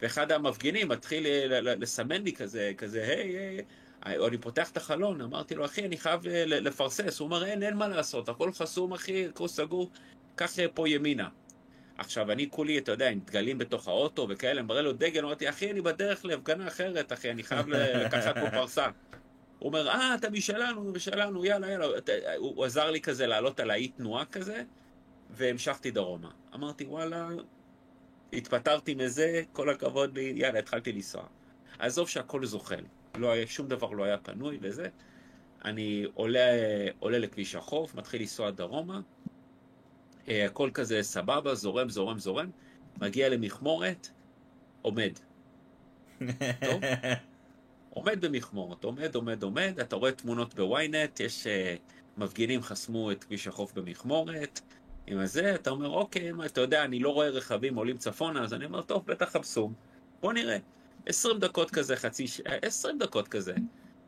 ואחד 0.02 0.32
המפגינים 0.32 0.88
מתחיל 0.88 1.26
לסמן 1.62 2.24
לי 2.24 2.34
כזה, 2.34 2.72
כזה, 2.78 3.04
היי, 3.04 3.62
היי, 4.02 4.28
אני 4.28 4.38
פותח 4.38 4.72
את 4.72 4.78
החלון, 4.78 5.22
אמרתי 5.22 5.56
לו, 5.56 5.66
אחי, 5.66 5.86
אני 5.86 5.98
חייב 5.98 6.22
לפרסס. 6.48 7.20
הוא 7.20 7.26
אומר, 7.26 7.46
אין, 7.46 7.64
אין 7.64 7.78
מה 7.78 7.88
לעשות, 7.88 8.30
הכל 8.30 8.52
חסום, 8.52 8.94
אחי, 8.94 9.26
הכל 9.26 9.48
סגור. 9.48 9.92
קח 10.36 10.52
פה 10.74 10.90
ימינה. 10.90 11.30
עכשיו, 11.98 12.32
אני 12.32 12.50
כולי, 12.50 12.78
אתה 12.78 12.92
יודע, 12.92 13.10
עם 13.10 13.20
דגלים 13.20 13.58
בתוך 13.58 13.88
האוטו 13.88 14.28
וכאלה, 14.30 14.62
מראה 14.62 14.82
לו 14.82 14.94
דגל, 14.94 15.26
אמרתי, 15.26 15.50
אחי, 15.50 15.72
אני 15.72 15.82
בדרך 15.82 16.26
להפגנה 16.26 16.68
אחרת, 16.68 17.14
אחי, 17.14 17.32
אני 17.32 17.44
חייב 17.44 17.68
לקחת 17.70 18.38
פה 18.38 18.50
פרסה. 18.52 18.88
הוא 19.60 19.68
אומר, 19.68 19.90
אה, 19.90 20.16
אתה 20.16 20.30
משלנו, 20.30 20.92
משלנו, 20.92 21.46
יאללה, 21.46 21.72
יאללה. 21.72 21.88
הוא 22.38 22.66
עזר 22.66 22.92
לי 22.92 23.02
כזה 23.02 23.28
לעלות 23.28 23.60
על 23.60 23.72
האי 23.72 23.88
תנועה 23.88 24.26
כזה, 24.26 24.64
והמשכתי 25.30 25.92
דרומה. 25.92 26.30
אמרתי, 26.56 26.86
וואלה, 26.86 27.30
התפטרתי 28.34 28.96
מזה, 28.96 29.44
כל 29.54 29.70
הכבוד 29.70 30.18
לי, 30.18 30.34
יאללה, 30.36 30.60
התחלתי 30.60 30.92
לנסוע. 30.92 31.24
עזוב 31.80 32.10
שהכל 32.10 32.46
זוחל. 32.46 32.84
לא 33.16 33.32
היה, 33.32 33.48
שום 33.48 33.68
דבר 33.68 33.92
לא 33.92 34.04
היה 34.04 34.18
פנוי 34.18 34.58
וזה. 34.62 34.90
אני 35.66 36.06
עולה, 36.14 36.50
עולה 37.00 37.20
לכביש 37.20 37.56
החוף, 37.56 37.96
מתחיל 37.96 38.22
לנסוע 38.22 38.52
דרומה, 38.52 39.02
אה, 40.28 40.46
הכל 40.46 40.70
כזה 40.74 41.04
סבבה, 41.04 41.56
זורם, 41.56 41.90
זורם, 41.90 42.20
זורם, 42.20 42.50
מגיע 43.02 43.30
למכמורת, 43.30 44.10
עומד. 44.82 45.12
טוב? 46.66 46.82
עומד 47.98 48.26
במכמורת, 48.26 48.84
עומד, 48.84 49.16
עומד, 49.16 49.44
עומד, 49.44 49.80
אתה 49.80 49.96
רואה 49.96 50.12
תמונות 50.12 50.54
בוויינט, 50.54 51.20
יש 51.20 51.48
uh, 51.48 51.50
מפגינים 52.18 52.62
חסמו 52.62 53.12
את 53.12 53.24
כביש 53.24 53.48
החוף 53.48 53.74
במכמורת, 53.74 54.62
עם 55.08 55.20
הזה, 55.20 55.56
אתה 55.56 55.70
אומר, 55.70 55.90
אוקיי, 55.90 56.32
מה, 56.32 56.46
אתה 56.46 56.62
יודע, 56.62 56.84
אני 56.84 57.00
לא 57.00 57.10
רואה 57.10 57.30
רכבים 57.30 57.76
עולים 57.76 57.98
צפונה, 57.98 58.44
אז 58.44 58.54
אני 58.54 58.66
אומר, 58.66 58.82
טוב, 58.82 59.06
בטח 59.06 59.30
חפשו, 59.30 59.72
בוא 60.22 60.34
נראה. 60.34 60.58
20 61.06 61.40
דקות 61.40 61.72
כזה, 61.72 61.96
חצי 61.96 62.28
ש... 62.28 62.42
20 62.62 62.98
דקות 62.98 63.28
כזה. 63.28 63.54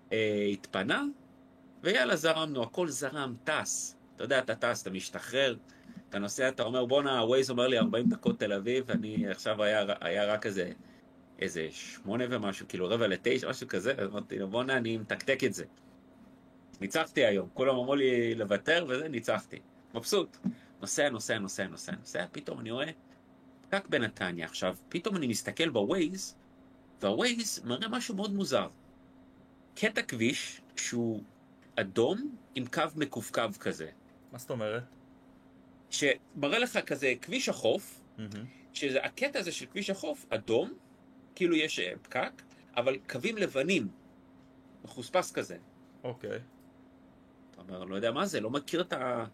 Uh, 0.09 0.13
התפנה, 0.53 1.03
ויאללה, 1.83 2.15
זרמנו, 2.15 2.63
הכל 2.63 2.87
זרם, 2.87 3.35
טס. 3.43 3.97
אתה 4.15 4.23
יודע, 4.23 4.39
אתה 4.39 4.55
טס, 4.55 4.81
אתה 4.81 4.89
משתחרר, 4.89 5.55
אתה 6.09 6.19
נוסע, 6.19 6.47
אתה 6.47 6.63
אומר, 6.63 6.85
בואנה, 6.85 7.23
ווייז 7.25 7.49
אומר 7.49 7.67
לי 7.67 7.77
40 7.77 8.09
דקות 8.09 8.39
תל 8.39 8.53
אביב, 8.53 8.91
אני 8.91 9.27
עכשיו 9.27 9.63
היה, 9.63 9.85
היה 10.01 10.25
רק 10.25 10.45
איזה, 10.45 10.71
איזה 11.39 11.67
שמונה 11.71 12.23
ומשהו, 12.29 12.65
כאילו 12.69 12.89
רבע 12.89 13.07
לתשע, 13.07 13.49
משהו 13.49 13.67
כזה, 13.67 13.93
אמרתי 14.05 14.39
לו, 14.39 14.47
בואנה, 14.47 14.77
אני 14.77 14.97
מתקתק 14.97 15.43
את 15.43 15.53
זה. 15.53 15.65
ניצחתי 16.81 17.25
היום, 17.25 17.49
כולם 17.53 17.75
אמרו 17.75 17.95
לי 17.95 18.35
לוותר 18.35 18.85
וזה, 18.89 19.09
ניצחתי. 19.09 19.59
מבסוט. 19.93 20.37
נוסע, 20.81 21.09
נוסע, 21.09 21.37
נוסע, 21.37 21.67
נוסע, 21.67 21.91
נוסע, 21.95 22.25
פתאום 22.31 22.59
אני 22.59 22.71
רואה 22.71 22.91
פקק 23.69 23.87
בנתניה. 23.87 24.45
עכשיו, 24.45 24.75
פתאום 24.89 25.15
אני 25.15 25.27
מסתכל 25.27 25.69
בווייז, 25.69 26.35
והווייז 27.01 27.61
מראה 27.65 27.87
משהו 27.87 28.15
מאוד 28.15 28.33
מוזר. 28.33 28.69
קטע 29.75 30.01
כביש 30.01 30.61
שהוא 30.75 31.23
אדום 31.75 32.35
עם 32.55 32.65
קו 32.65 32.83
מקווקו 32.95 33.41
כזה. 33.59 33.89
מה 34.31 34.37
זאת 34.37 34.49
אומרת? 34.49 34.83
שמראה 35.89 36.59
לך 36.59 36.79
כזה 36.85 37.13
כביש 37.21 37.49
החוף, 37.49 38.01
מהמם. 38.17 38.45
שזה 38.73 39.03
הקטע 39.03 39.39
הזה 39.39 39.51
של 39.51 39.65
כביש 39.65 39.89
החוף, 39.89 40.25
אדום, 40.29 40.73
כאילו 41.35 41.55
יש 41.55 41.79
אה, 41.79 41.93
פקק, 42.01 42.41
אבל 42.75 42.97
קווים 43.09 43.37
לבנים, 43.37 43.87
מחוספס 44.83 45.31
כזה. 45.31 45.57
אוקיי. 46.03 46.39
אתה 47.51 47.61
אומר, 47.61 47.83
לא 47.83 47.95
יודע 47.95 48.11
מה 48.11 48.25
זה, 48.25 48.39
לא 48.39 48.49
מכיר 48.49 48.81
את, 48.81 48.93
ה, 48.93 49.25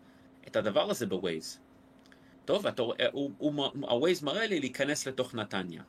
את 0.47 0.55
הדבר 0.55 0.89
הזה 0.89 1.05
בווייז. 1.05 1.59
טוב, 2.45 2.67
אתה, 2.67 2.81
רואה- 2.81 3.07
הוא, 3.11 3.31
הוא, 3.37 3.53
הוא, 3.55 3.89
הווייז 3.89 4.23
מראה 4.23 4.47
לי 4.47 4.59
להיכנס 4.59 5.07
לתוך 5.07 5.35
נתניה, 5.35 5.83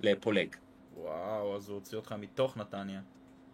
לפולג. 0.00 0.56
וואו, 0.96 1.56
אז 1.56 1.68
הוא 1.68 1.74
הוציא 1.74 1.96
אותך 1.98 2.12
מתוך 2.18 2.56
נתניה. 2.56 3.00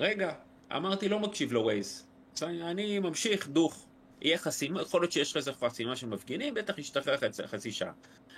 רגע, 0.01 0.35
אמרתי 0.77 1.09
לא 1.09 1.19
מקשיב 1.21 1.53
לווייז. 1.53 2.07
אני- 2.43 2.99
ממשיך 2.99 3.49
דוך. 3.49 3.87
יהיה 4.23 4.39
חסימה, 4.39 4.83
יכול 4.83 5.01
להיות 5.03 5.13
שיש 5.13 5.31
לך 5.31 5.37
איזה 5.37 5.53
חסימה 5.53 5.97
של 5.97 6.07
מפגינים, 6.07 6.55
בטח 6.55 6.79
ישתחרר 6.79 7.17
חצי, 7.17 7.47
חצי 7.47 7.73
שעה. 7.73 7.93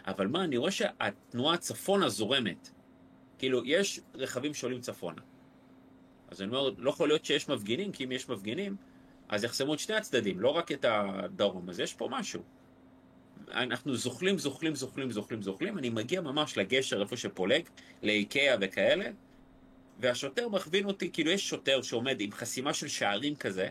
אבל 0.07 0.27
מה, 0.27 0.45
אני 0.45 0.57
רואה 0.57 0.71
שהתנועה 0.71 1.57
צפונה 1.57 2.09
זורמת. 2.09 2.71
כאילו, 3.39 3.65
יש 3.65 4.01
רכבים 4.15 4.55
שעולים 4.55 4.81
צפונה. 4.81 5.23
אז 6.29 6.43
אני 6.43 6.49
אומר, 6.49 6.71
לא 6.79 6.91
יכול 6.91 7.09
להיות 7.09 7.25
שיש 7.25 7.49
מפגינים, 7.49 7.93
כי 7.93 8.05
אם 8.05 8.13
יש 8.13 8.29
מפגינים, 8.29 8.77
אז 9.29 9.45
יחסמו 9.45 9.75
את 9.75 9.79
שני 9.79 9.97
הצדדים, 9.97 10.41
לא 10.41 10.49
רק 10.49 10.73
את 10.73 10.85
הדרום. 10.89 11.71
אז 11.71 11.81
יש 11.81 11.95
פה 11.95 12.09
משהו. 12.11 12.43
אנחנו 13.51 13.97
זוחלים, 13.97 14.39
זוחלים, 14.39 14.75
זוחלים, 14.75 15.11
זוחלים, 15.11 15.43
זוחלים, 15.43 15.79
אני 15.79 15.91
מגיע 15.91 16.21
ממש 16.21 16.59
לגשר 16.59 17.01
איפה 17.01 17.17
שפולג, 17.17 17.63
לאיקאה 18.03 18.55
וכאלה, 18.61 19.11
והשוטר 20.01 20.49
מכווין 20.49 20.85
אותי, 20.85 21.11
כאילו 21.13 21.31
יש 21.31 21.49
שוטר 21.49 21.83
שעומד 21.83 22.21
עם 22.21 22.33
חסימה 22.33 22.75
של 22.75 22.89
שערים 22.89 23.37
כזה, 23.37 23.69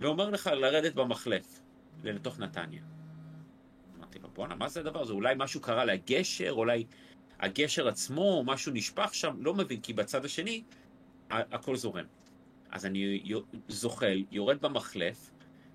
ואומר 0.00 0.30
לך 0.30 0.46
לרדת 0.46 0.94
במחלף, 0.94 1.60
לתוך 2.04 2.38
נתניה. 2.38 2.82
אמרתי 3.98 4.18
לו, 4.18 4.28
בואנה, 4.28 4.54
מה 4.54 4.68
זה 4.68 4.80
הדבר 4.80 5.02
הזה? 5.02 5.12
אולי 5.12 5.34
משהו 5.38 5.60
קרה 5.60 5.84
לגשר, 5.84 6.50
אולי 6.50 6.84
הגשר 7.40 7.88
עצמו, 7.88 8.42
משהו 8.46 8.72
נשפך 8.72 9.14
שם, 9.14 9.36
לא 9.40 9.54
מבין, 9.54 9.80
כי 9.80 9.92
בצד 9.92 10.24
השני 10.24 10.62
הכל 11.30 11.76
זורם. 11.76 12.04
אז 12.72 12.86
אני 12.86 13.22
זוחל, 13.68 14.24
יורד 14.30 14.60
במחלף, 14.60 15.30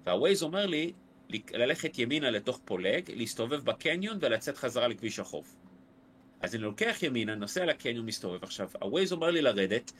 והווייז 0.05 0.43
אומר 0.43 0.65
לי 0.65 0.93
ללכת 1.53 1.99
ימינה 1.99 2.31
לתוך 2.31 2.59
פולג, 2.65 3.11
להסתובב 3.11 3.65
בקניון 3.65 4.17
ולצאת 4.21 4.57
חזרה 4.57 4.87
לכביש 4.87 5.19
החוף. 5.19 5.55
אז 6.41 6.55
אני 6.55 6.63
לוקח 6.63 6.97
ימינה, 7.01 7.35
נוסע 7.35 7.65
לקניון, 7.65 8.05
מסתובב. 8.05 8.43
עכשיו, 8.43 8.69
הווייז 8.81 9.11
אומר 9.11 9.31
לי 9.31 9.41
לרדת, 9.41 9.91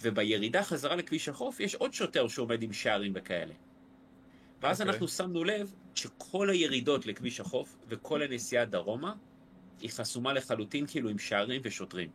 ובירידה 0.00 0.62
חזרה 0.62 0.96
לכביש 0.96 1.28
החוף 1.28 1.60
יש 1.60 1.74
עוד 1.74 1.92
שוטר 1.92 2.28
שעומד 2.28 2.62
עם 2.62 2.72
שערים 2.72 3.12
וכאלה. 3.14 3.54
ואז 4.60 4.80
אוקיי. 4.80 4.92
אנחנו 4.92 5.08
שמנו 5.08 5.44
לב 5.44 5.72
שכל 5.94 6.50
הירידות 6.50 7.06
לכביש 7.06 7.40
החוף 7.40 7.76
וכל 7.88 8.22
הנסיעה 8.22 8.64
דרומה 8.64 9.14
היא 9.80 9.90
חסומה 9.90 10.32
לחלוטין 10.32 10.86
כאילו 10.86 11.08
עם 11.08 11.18
שערים 11.18 11.60
ושוטרים. 11.64 12.10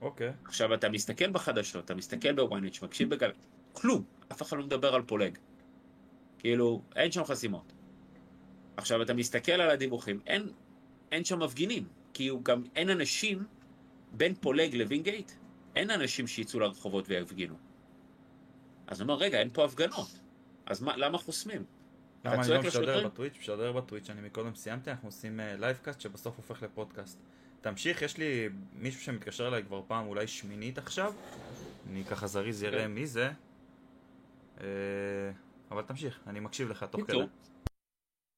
אוקיי. 0.00 0.32
עכשיו 0.44 0.74
אתה 0.74 0.88
מסתכל 0.88 1.30
בחדשות, 1.30 1.84
אתה 1.84 1.94
מסתכל 1.94 2.32
בוויינט, 2.32 2.82
מקשיב 2.82 3.10
בגל... 3.10 3.30
כלום, 3.72 4.04
אף 4.32 4.42
אחד 4.42 4.56
לא 4.56 4.64
מדבר 4.64 4.94
על 4.94 5.02
פולג. 5.02 5.38
כאילו, 6.38 6.82
אין 6.96 7.12
שם 7.12 7.24
חסימות. 7.24 7.72
עכשיו 8.76 9.02
אתה 9.02 9.14
מסתכל 9.14 9.52
על 9.52 9.70
הדיווחים, 9.70 10.20
אין, 10.26 10.48
אין 11.12 11.24
שם 11.24 11.42
מפגינים, 11.42 11.88
כי 12.14 12.28
הוא 12.28 12.44
גם 12.44 12.62
אין 12.76 12.90
אנשים 12.90 13.46
בין 14.12 14.34
פולג 14.34 14.74
לווינגייט, 14.74 15.32
אין 15.76 15.90
אנשים 15.90 16.26
שיצאו 16.26 16.60
לרחובות 16.60 17.08
ויפגינו. 17.08 17.54
אז 18.86 19.00
אני 19.00 19.08
אומר, 19.08 19.20
רגע, 19.22 19.38
אין 19.38 19.50
פה 19.52 19.64
הפגנות, 19.64 20.18
אז 20.66 20.82
מה, 20.82 20.96
למה 20.96 21.18
חוסמים? 21.18 21.64
למה 22.24 22.42
אני 22.42 22.50
לא 22.50 22.62
משדר? 22.62 23.08
בטוויץ'? 23.08 23.36
משדר 23.40 23.72
בטוויץ', 23.72 24.10
אני 24.10 24.20
מקודם 24.20 24.54
סיימתי, 24.54 24.90
אנחנו 24.90 25.08
עושים 25.08 25.40
live 25.58 25.76
cast 25.76 26.00
שבסוף 26.00 26.36
הופך 26.36 26.62
לפודקאסט. 26.62 27.18
תמשיך, 27.66 28.02
יש 28.02 28.16
לי 28.16 28.48
מישהו 28.72 29.00
שמתקשר 29.00 29.48
אליי 29.48 29.64
כבר 29.64 29.82
פעם 29.86 30.06
אולי 30.06 30.26
שמינית 30.26 30.78
עכשיו, 30.78 31.14
אני 31.86 32.04
ככה 32.04 32.26
זריז 32.26 32.60
כן. 32.60 32.66
יראה 32.66 32.88
מי 32.88 33.06
זה, 33.06 33.30
אה, 34.60 35.30
אבל 35.70 35.82
תמשיך, 35.82 36.20
אני 36.26 36.40
מקשיב 36.40 36.68
לך 36.68 36.84
תוך 36.84 37.00
כדי. 37.00 37.06
קיצור, 37.06 37.28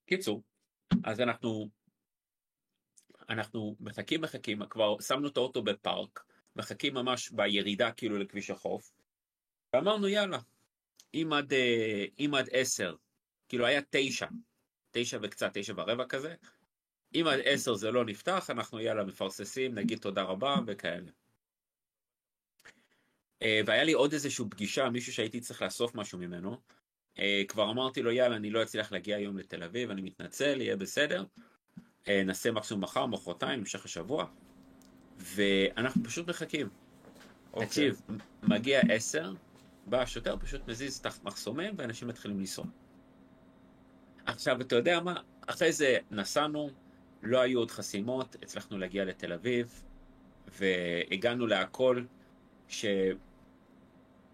קיצור, 0.06 0.42
אז 1.04 1.20
אנחנו, 1.20 1.68
אנחנו 3.28 3.76
מחכים 3.80 4.20
מחכים, 4.20 4.66
כבר 4.66 5.00
שמנו 5.00 5.28
את 5.28 5.36
האוטו 5.36 5.62
בפארק, 5.62 6.24
מחכים 6.56 6.94
ממש 6.94 7.30
בירידה 7.30 7.92
כאילו 7.92 8.18
לכביש 8.18 8.50
החוף, 8.50 8.92
ואמרנו 9.72 10.08
יאללה, 10.08 10.38
אם 11.14 11.32
עד, 11.32 11.52
אה, 11.52 12.04
אם 12.18 12.34
עד 12.34 12.48
עשר, 12.52 12.94
כאילו 13.48 13.66
היה 13.66 13.80
תשע, 13.90 14.26
תשע 14.90 15.18
וקצת, 15.22 15.50
תשע 15.54 15.72
ורבע 15.76 16.04
כזה, 16.08 16.34
אם 17.14 17.26
עד 17.26 17.40
עשר 17.44 17.74
זה 17.74 17.90
לא 17.90 18.04
נפתח, 18.04 18.50
אנחנו 18.50 18.80
יאללה 18.80 19.04
מפרססים, 19.04 19.74
נגיד 19.74 19.98
תודה 19.98 20.22
רבה 20.22 20.56
וכאלה. 20.66 21.10
אה, 23.42 23.60
והיה 23.66 23.84
לי 23.84 23.92
עוד 23.92 24.12
איזושהי 24.12 24.44
פגישה, 24.50 24.90
מישהו 24.90 25.12
שהייתי 25.12 25.40
צריך 25.40 25.62
לאסוף 25.62 25.94
משהו 25.94 26.18
ממנו, 26.18 26.56
אה, 27.18 27.42
כבר 27.48 27.70
אמרתי 27.70 28.02
לו, 28.02 28.10
יאללה, 28.10 28.36
אני 28.36 28.50
לא 28.50 28.62
אצליח 28.62 28.92
להגיע 28.92 29.16
היום 29.16 29.38
לתל 29.38 29.62
אביב, 29.62 29.90
אני 29.90 30.02
מתנצל, 30.02 30.60
יהיה 30.60 30.76
בסדר. 30.76 31.24
אה, 32.08 32.22
נעשה 32.24 32.50
מקסימום 32.50 32.84
מחר, 32.84 33.06
מחרתיים, 33.06 33.58
המשך 33.58 33.84
השבוע. 33.84 34.26
ואנחנו 35.18 36.04
פשוט 36.04 36.28
מחכים. 36.28 36.68
אוקיי. 37.52 37.66
תקשיב, 37.66 38.00
מגיע 38.42 38.80
עשר, 38.88 39.32
בא 39.86 40.02
השוטר, 40.02 40.36
פשוט 40.40 40.68
מזיז 40.68 40.98
את 40.98 41.06
המחסומים, 41.06 41.74
ואנשים 41.76 42.08
מתחילים 42.08 42.38
לנסוע. 42.38 42.64
עכשיו, 44.26 44.60
אתה 44.60 44.76
יודע 44.76 45.00
מה? 45.00 45.14
אחרי 45.46 45.72
זה 45.72 45.98
נסענו, 46.10 46.70
לא 47.22 47.40
היו 47.40 47.58
עוד 47.58 47.70
חסימות, 47.70 48.36
הצלחנו 48.42 48.78
להגיע 48.78 49.04
לתל 49.04 49.32
אביב, 49.32 49.82
והגענו 50.58 51.46
להכל, 51.46 52.02
ש... 52.68 52.84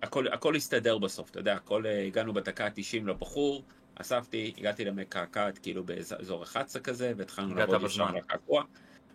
הכל, 0.02 0.56
הסתדר 0.56 0.98
בסוף, 0.98 1.30
אתה 1.30 1.40
יודע, 1.40 1.54
הכל 1.54 1.86
אה, 1.86 2.04
הגענו 2.04 2.34
בדקה 2.34 2.66
ה-90 2.66 3.06
לבחור, 3.06 3.62
אספתי, 3.94 4.52
הגעתי 4.58 4.84
למקעקעת 4.84 5.58
כאילו 5.58 5.84
באזור 5.84 6.42
11 6.42 6.82
כזה, 6.82 7.12
והתחלנו 7.16 7.54
לעבוד 7.54 7.76
ישר 7.76 8.04
בזמן. 8.04 8.14
לקעקוע. 8.14 8.64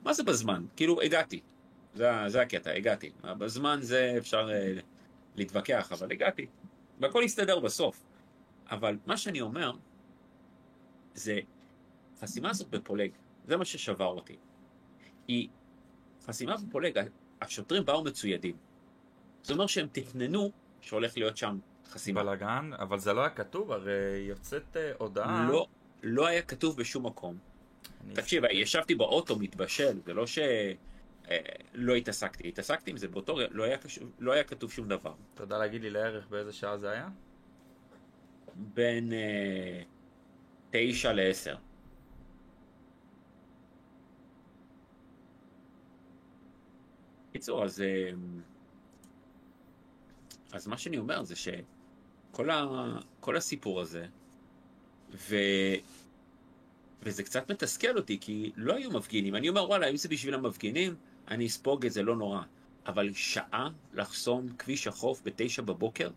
מה 0.03 0.13
זה 0.13 0.23
בזמן? 0.23 0.65
כאילו, 0.75 1.01
הגעתי. 1.01 1.41
זה, 1.93 2.11
זה 2.27 2.41
הקטע, 2.41 2.71
הגעתי. 2.71 3.11
בזמן 3.23 3.79
זה 3.81 4.15
אפשר 4.17 4.49
אה, 4.51 4.73
להתווכח, 5.35 5.91
אבל 5.91 6.11
הגעתי. 6.11 6.47
והכל 6.99 7.23
הסתדר 7.23 7.59
בסוף. 7.59 8.03
אבל 8.71 8.97
מה 9.05 9.17
שאני 9.17 9.41
אומר, 9.41 9.71
זה, 11.13 11.39
החסימה 12.17 12.49
הזאת 12.49 12.69
בפולג, 12.69 13.11
זה 13.49 13.57
מה 13.57 13.65
ששבר 13.65 14.05
אותי. 14.05 14.35
היא, 15.27 15.47
חסימה 16.25 16.57
בפולג, 16.57 16.99
השוטרים 17.41 17.85
באו 17.85 18.03
מצוידים. 18.03 18.55
זה 19.43 19.53
אומר 19.53 19.67
שהם 19.67 19.87
תכננו 19.91 20.51
שהולך 20.81 21.17
להיות 21.17 21.37
שם 21.37 21.59
חסימה. 21.89 22.23
בלאגן, 22.23 22.71
אבל 22.79 22.99
זה 22.99 23.13
לא 23.13 23.21
היה 23.21 23.29
כתוב, 23.29 23.71
הרי 23.71 24.25
יוצאת 24.27 24.77
אה, 24.77 24.91
הודעה. 24.97 25.47
לא, 25.51 25.67
לא 26.03 26.27
היה 26.27 26.41
כתוב 26.41 26.77
בשום 26.77 27.05
מקום. 27.05 27.37
תקשיב, 28.13 28.43
ישבתי 28.51 28.95
באוטו 28.95 29.39
מתבשל, 29.39 29.99
זה 30.05 30.13
לא 30.13 30.27
ש... 30.27 30.39
אה, 31.29 31.37
לא 31.73 31.95
התעסקתי, 31.95 32.47
התעסקתי 32.47 32.91
עם 32.91 32.97
זה 32.97 33.07
באותו 33.07 33.35
רגע, 33.35 33.47
לא 33.51 33.65
לא 34.19 34.31
היה 34.31 34.43
כתוב 34.43 34.71
שום 34.71 34.87
דבר. 34.87 35.13
אתה 35.33 35.43
יודע 35.43 35.57
להגיד 35.57 35.81
לי 35.81 35.89
לערך 35.89 36.27
באיזה 36.27 36.53
שעה 36.53 36.77
זה 36.77 36.91
היה? 36.91 37.09
בין 38.55 39.13
אה, 39.13 39.81
תשע 40.69 41.13
לעשר. 41.13 41.55
קיצור, 47.39 47.63
אז, 47.63 47.81
אה, 47.81 48.11
אז 50.51 50.67
מה 50.67 50.77
שאני 50.77 50.97
אומר 50.97 51.23
זה 51.23 51.35
שכל 51.35 52.49
ה, 52.49 52.67
כל 53.19 53.37
הסיפור 53.37 53.81
הזה, 53.81 54.05
ו, 55.13 55.35
וזה 57.03 57.23
קצת 57.23 57.51
מתסכל 57.51 57.97
אותי, 57.97 58.17
כי 58.21 58.51
לא 58.55 58.73
היו 58.75 58.91
מפגינים. 58.91 59.35
אני 59.35 59.49
אומר, 59.49 59.63
וואלה, 59.63 59.87
אם 59.89 59.97
זה 59.97 60.09
בשביל 60.09 60.33
המפגינים, 60.33 60.95
אני 61.27 61.47
אספוג 61.47 61.85
את 61.85 61.91
זה, 61.91 62.03
לא 62.03 62.15
נורא. 62.15 62.41
אבל 62.85 63.13
שעה 63.13 63.69
לחסום 63.93 64.47
כביש 64.57 64.87
החוף 64.87 65.21
בתשע 65.25 65.61
בבוקר? 65.61 66.09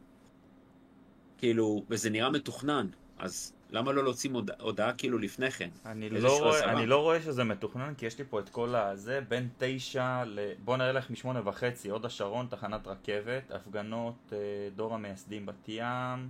כאילו, 1.39 1.83
וזה 1.89 2.11
נראה 2.11 2.31
מתוכנן, 2.31 2.87
אז 3.19 3.53
למה 3.73 3.93
לא 3.93 4.03
להוציא 4.05 4.31
הודעה, 4.33 4.57
הודעה 4.61 4.93
כאילו 4.93 5.19
לפני 5.19 5.51
כן? 5.51 5.71
אני 5.87 6.11
לא, 6.11 6.39
רואה. 6.39 6.73
אני 6.73 6.87
לא 6.87 7.03
רואה 7.03 7.23
שזה 7.23 7.45
מתוכנן, 7.45 7.95
כי 7.95 8.07
יש 8.07 8.19
לי 8.19 8.25
פה 8.25 8.41
את 8.41 8.49
כל 8.49 8.75
הזה, 8.75 9.21
בין 9.29 9.49
תשע 9.59 10.25
ל... 10.27 10.39
בוא 10.65 10.77
נראה 10.77 10.93
לך 10.93 11.11
משמונה 11.11 11.49
וחצי, 11.49 11.91
הוד 11.91 12.05
השרון, 12.05 12.47
תחנת 12.51 12.87
רכבת, 12.87 13.51
הפגנות, 13.51 14.33
אה, 14.33 14.39
דור 14.77 14.95
המייסדים 14.95 15.47
בת 15.47 15.69
ים, 15.69 16.29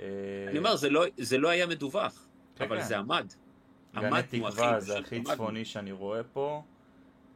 אה, 0.00 0.04
אני 0.50 0.58
אומר, 0.58 0.76
זה 0.76 0.90
לא, 0.90 1.04
זה 1.16 1.38
לא 1.38 1.48
היה 1.48 1.66
מדווח, 1.66 2.26
כן, 2.56 2.64
אבל 2.64 2.80
כן. 2.80 2.86
זה 2.86 2.98
עמד. 2.98 3.26
גני 3.94 4.22
תקווה 4.30 4.80
זה 4.80 4.98
הכי. 4.98 5.22
צפוני 5.22 5.64
שאני 5.64 5.92
רואה 5.92 6.22
פה. 6.22 6.62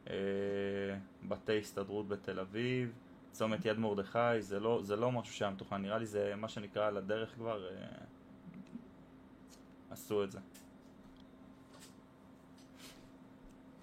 אה, 0.09 0.15
בתי 1.23 1.59
הסתדרות 1.59 2.07
בתל 2.07 2.39
אביב. 2.39 2.93
צומת 3.31 3.65
יד 3.65 3.79
מרדכי, 3.79 4.19
זה 4.39 4.59
לא, 4.59 4.79
זה 4.83 4.95
לא 4.95 5.11
משהו 5.11 5.33
שהיה 5.33 5.51
מתוכנן, 5.51 5.81
נראה 5.81 5.97
לי 5.97 6.05
זה 6.05 6.33
מה 6.37 6.47
שנקרא 6.47 6.87
על 6.87 6.97
הדרך 6.97 7.33
כבר, 7.35 7.67
אה, 7.69 7.85
עשו 9.91 10.23
את 10.23 10.31
זה. 10.31 10.39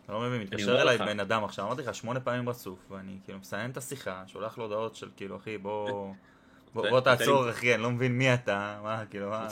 אתה 0.04 0.12
לא 0.12 0.20
מבין, 0.20 0.40
מתקשר 0.40 0.82
אליי. 0.82 0.98
בן 0.98 1.20
אדם 1.20 1.44
עכשיו, 1.44 1.66
אמרתי 1.66 1.82
לך 1.82 1.94
שמונה 1.94 2.20
פעמים 2.20 2.48
רצוף, 2.48 2.78
ואני 2.90 3.18
כאילו 3.24 3.38
מסיים 3.38 3.70
את 3.70 3.76
השיחה, 3.76 4.22
שולח 4.26 4.58
לו 4.58 4.64
הודעות 4.64 4.96
של 4.96 5.08
כאילו, 5.16 5.36
אחי, 5.36 5.58
בוא, 5.58 5.90
בוא, 5.90 6.12
רוצה- 6.74 6.90
בוא 6.90 7.00
תעצור, 7.00 7.50
אחי, 7.50 7.74
אני 7.74 7.82
לא 7.82 7.90
מבין 7.90 8.18
מי 8.18 8.34
אתה, 8.34 8.80
מה, 8.82 9.06
כאילו, 9.10 9.30
מה... 9.30 9.48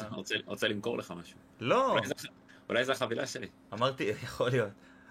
רוצה- 0.47 0.69
למכור 0.69 0.99
לך 0.99 1.11
משהו. 1.21 1.39
לא, 1.61 1.97
אולי 2.69 2.85
זה 2.85 2.93
החבילה 2.93 3.27
שלי. 3.27 3.49
אמרתי, 3.73 4.05
יכול 4.25 4.49
להיות. 4.51 4.71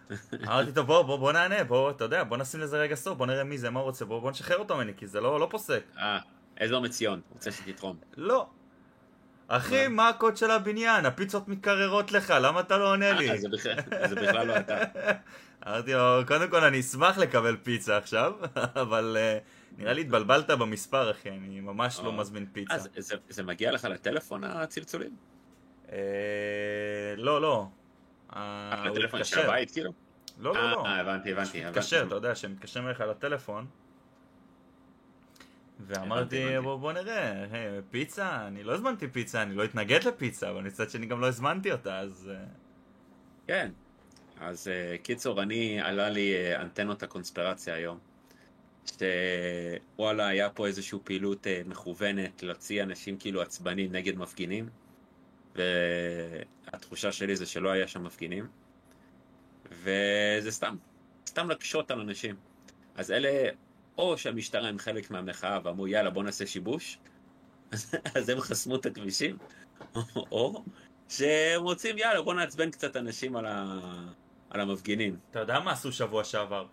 אמרתי, 0.48 0.72
טוב, 0.72 0.88
בוא, 0.88 1.02
בוא, 1.02 1.18
בוא 1.18 1.32
נענה, 1.32 1.64
בוא, 1.64 1.92
אתה 1.92 2.04
יודע, 2.04 2.24
בוא 2.24 2.38
נשים 2.38 2.60
לזה 2.60 2.78
רגע 2.78 2.96
סוף, 2.96 3.18
בוא 3.18 3.26
נראה 3.26 3.44
מי 3.44 3.58
זה, 3.58 3.70
מה 3.70 3.80
הוא 3.80 3.86
רוצה, 3.86 4.06
בוא, 4.06 4.20
בוא 4.22 4.32
נשחרר 4.32 4.58
אותו 4.58 4.76
ממני, 4.76 4.94
כי 4.98 5.08
זה 5.08 5.22
לא, 5.22 5.40
לא 5.40 5.48
פוסק. 5.52 5.84
אה, 5.98 6.20
עזר 6.56 6.80
מציון, 6.80 7.22
רוצה 7.34 7.52
שתתרום. 7.52 7.98
לא. 8.18 8.48
אחי, 9.48 9.88
מה 9.88 10.10
הקוד 10.10 10.38
של 10.38 10.52
הבניין? 10.52 11.06
הפיצות 11.06 11.48
מתקררות 11.48 12.12
לך, 12.12 12.34
למה 12.42 12.60
אתה 12.60 12.78
לא 12.78 12.92
עונה 12.92 13.14
לי? 13.14 13.30
אה, 13.32 13.38
זה 13.38 13.50
בכלל- 14.16 14.48
לא 14.48 14.58
אתה. 14.58 14.78
אמרתי 15.68 15.94
לו, 15.94 16.22
קודם 16.28 16.50
כל 16.50 16.64
אני 16.64 16.80
אשמח 16.80 17.18
לקבל 17.18 17.58
פיצה 17.64 17.98
עכשיו, 17.98 18.34
אבל 18.82 19.18
אה, 19.20 19.38
נראה 19.78 19.94
לי 19.94 20.02
התבלבלת 20.02 20.50
במספר, 20.50 21.12
אחי, 21.12 21.30
אני 21.30 21.60
ממש 21.60 22.00
לא 22.04 22.10
אה. 22.10 22.16
מזמין 22.16 22.46
פיצה. 22.54 22.76
זה- 23.30 23.44
מגיע 23.44 23.72
לך 23.72 23.86
לטלפון 23.86 24.44
הצלצולים? 24.44 25.16
לא, 27.18 27.42
לא. 27.42 27.68
לטלפון 28.86 29.24
של. 29.24 29.40
הבית 29.40 29.72
כאילו? 29.72 29.92
לא, 30.40 30.54
לא, 30.54 30.72
לא. 30.72 30.86
אה, 30.86 31.00
הבנתי, 31.02 31.32
הבנתי. 31.32 31.66
מתקשר. 31.66 32.04
אתה 32.08 32.16
יודע, 32.16 32.36
שמתקשרים 32.36 32.88
אליך 32.88 33.02
לטלפון. 33.02 33.66
ואמרתי. 35.88 36.60
בוא, 36.64 36.76
בוא 36.76 36.94
נראה, 36.94 37.46
היי, 37.52 37.82
פיצה, 37.92 38.48
אני 38.48 38.64
לא 38.64 38.74
הזמנתי 38.74 39.08
פיצה, 39.08 39.42
אני 39.42 39.56
לא 39.56 39.64
אתנגד 39.64 40.04
לפיצה, 40.04 40.50
אבל 40.50 40.62
מצד 40.62 40.90
שני 40.90 41.06
גם 41.06 41.22
לא 41.22 41.28
הזמנתי 41.28 41.72
אותה, 41.72 42.00
אז... 42.00 42.32
אה, 42.34 42.46
כן. 43.48 43.72
אז 44.40 44.68
אה, 44.68 44.98
קיצור, 44.98 45.42
אני, 45.42 45.82
עלה 45.82 46.10
לי 46.10 46.34
אה, 46.34 46.62
אנטנות 46.62 47.04
הקונספירציה 47.04 47.76
היום. 47.76 48.00
שוואלה, 48.86 50.28
היה 50.28 50.50
פה 50.50 50.68
איזושהי 50.68 51.00
פעילות 51.04 51.48
מכוונת 51.66 52.44
להוציא 52.44 52.84
אנשים 52.84 53.18
כאילו 53.18 53.42
עצבנים 53.42 53.92
נגד 53.92 54.18
מפגינים. 54.18 54.70
והתחושה 55.56 57.12
שלי 57.12 57.36
זה 57.36 57.46
שלא 57.46 57.70
היה 57.70 57.88
שם 57.88 58.04
מפגינים. 58.04 58.48
וזה 59.72 60.52
סתם, 60.52 60.76
סתם 61.28 61.50
להקשות 61.50 61.92
על 61.92 62.00
אנשים. 62.00 62.36
אז 62.96 63.12
אלה, 63.12 63.50
או 63.98 64.18
שהמשטרה 64.18 64.68
הם 64.68 64.80
חלק 64.80 65.12
מהמחאה 65.12 65.60
ואמרו 65.64 65.88
יאללה 65.88 66.10
בוא 66.10 66.24
נעשה 66.24 66.46
שיבוש, 66.48 66.98
אז, 67.72 67.96
אז 68.16 68.30
הם 68.30 68.40
חסמו 68.40 68.76
את 68.76 68.86
הכבישים, 68.86 69.38
או 70.16 70.64
שהם 71.10 71.62
רוצים 71.62 71.98
יאללה 71.98 72.22
בוא 72.22 72.34
נעצבן 72.34 72.72
קצת 72.72 72.96
אנשים 72.96 73.36
על, 73.36 73.46
ה... 73.46 73.80
על 74.50 74.62
המפגינים. 74.62 75.20
אתה 75.32 75.40
יודע 75.40 75.60
מה 75.60 75.72
עשו 75.72 75.92
שבוע 75.92 76.24
שעבר? 76.24 76.66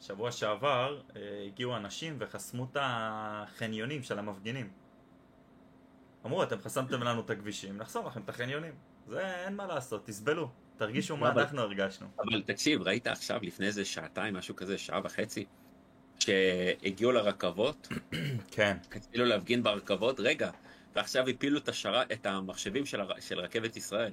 שבוע 0.00 0.32
שעבר 0.32 1.00
אה, 1.16 1.44
הגיעו 1.46 1.76
אנשים 1.76 2.16
וחסמו 2.18 2.64
את 2.72 2.76
החניונים 2.80 4.02
של 4.02 4.18
המפגינים. 4.18 4.70
אמרו, 6.26 6.42
אתם 6.42 6.58
חסמתם 6.58 7.02
לנו 7.02 7.20
את 7.20 7.30
הכבישים, 7.30 7.76
נחסום 7.76 8.06
לכם 8.06 8.20
את 8.22 8.28
החניונים. 8.28 8.72
זה 9.06 9.44
אין 9.44 9.56
מה 9.56 9.66
לעשות, 9.66 10.06
תסבלו. 10.06 10.48
תרגישו 10.76 11.16
מה 11.16 11.30
אבל- 11.30 11.42
אנחנו 11.42 11.60
הרגשנו. 11.60 12.06
אבל 12.18 12.42
תקשיב, 12.42 12.82
ראית 12.82 13.06
עכשיו 13.06 13.40
לפני 13.42 13.66
איזה 13.66 13.84
שעתיים, 13.84 14.34
משהו 14.34 14.56
כזה, 14.56 14.78
שעה 14.78 15.00
וחצי, 15.04 15.46
שהגיעו 16.20 17.12
לרכבות, 17.12 17.88
כן. 18.54 18.76
התחילו 18.92 19.24
להפגין 19.24 19.62
ברכבות, 19.62 20.20
רגע, 20.20 20.50
ועכשיו 20.96 21.28
הפילו 21.28 21.58
את, 21.58 21.68
השרה, 21.68 22.02
את 22.02 22.26
המחשבים 22.26 22.86
של, 22.86 23.00
הר... 23.00 23.20
של 23.20 23.40
רכבת 23.40 23.76
ישראל. 23.76 24.12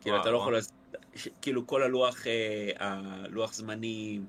כאילו, 0.00 0.20
אתה 0.20 0.30
לא. 0.30 0.36
יכול... 0.36 0.54
כאילו, 1.42 1.66
כל 1.66 1.82
הלוח, 1.82 2.26
אה, 2.26 2.70
הלוח 2.78 3.52
זמנים, 3.52 4.26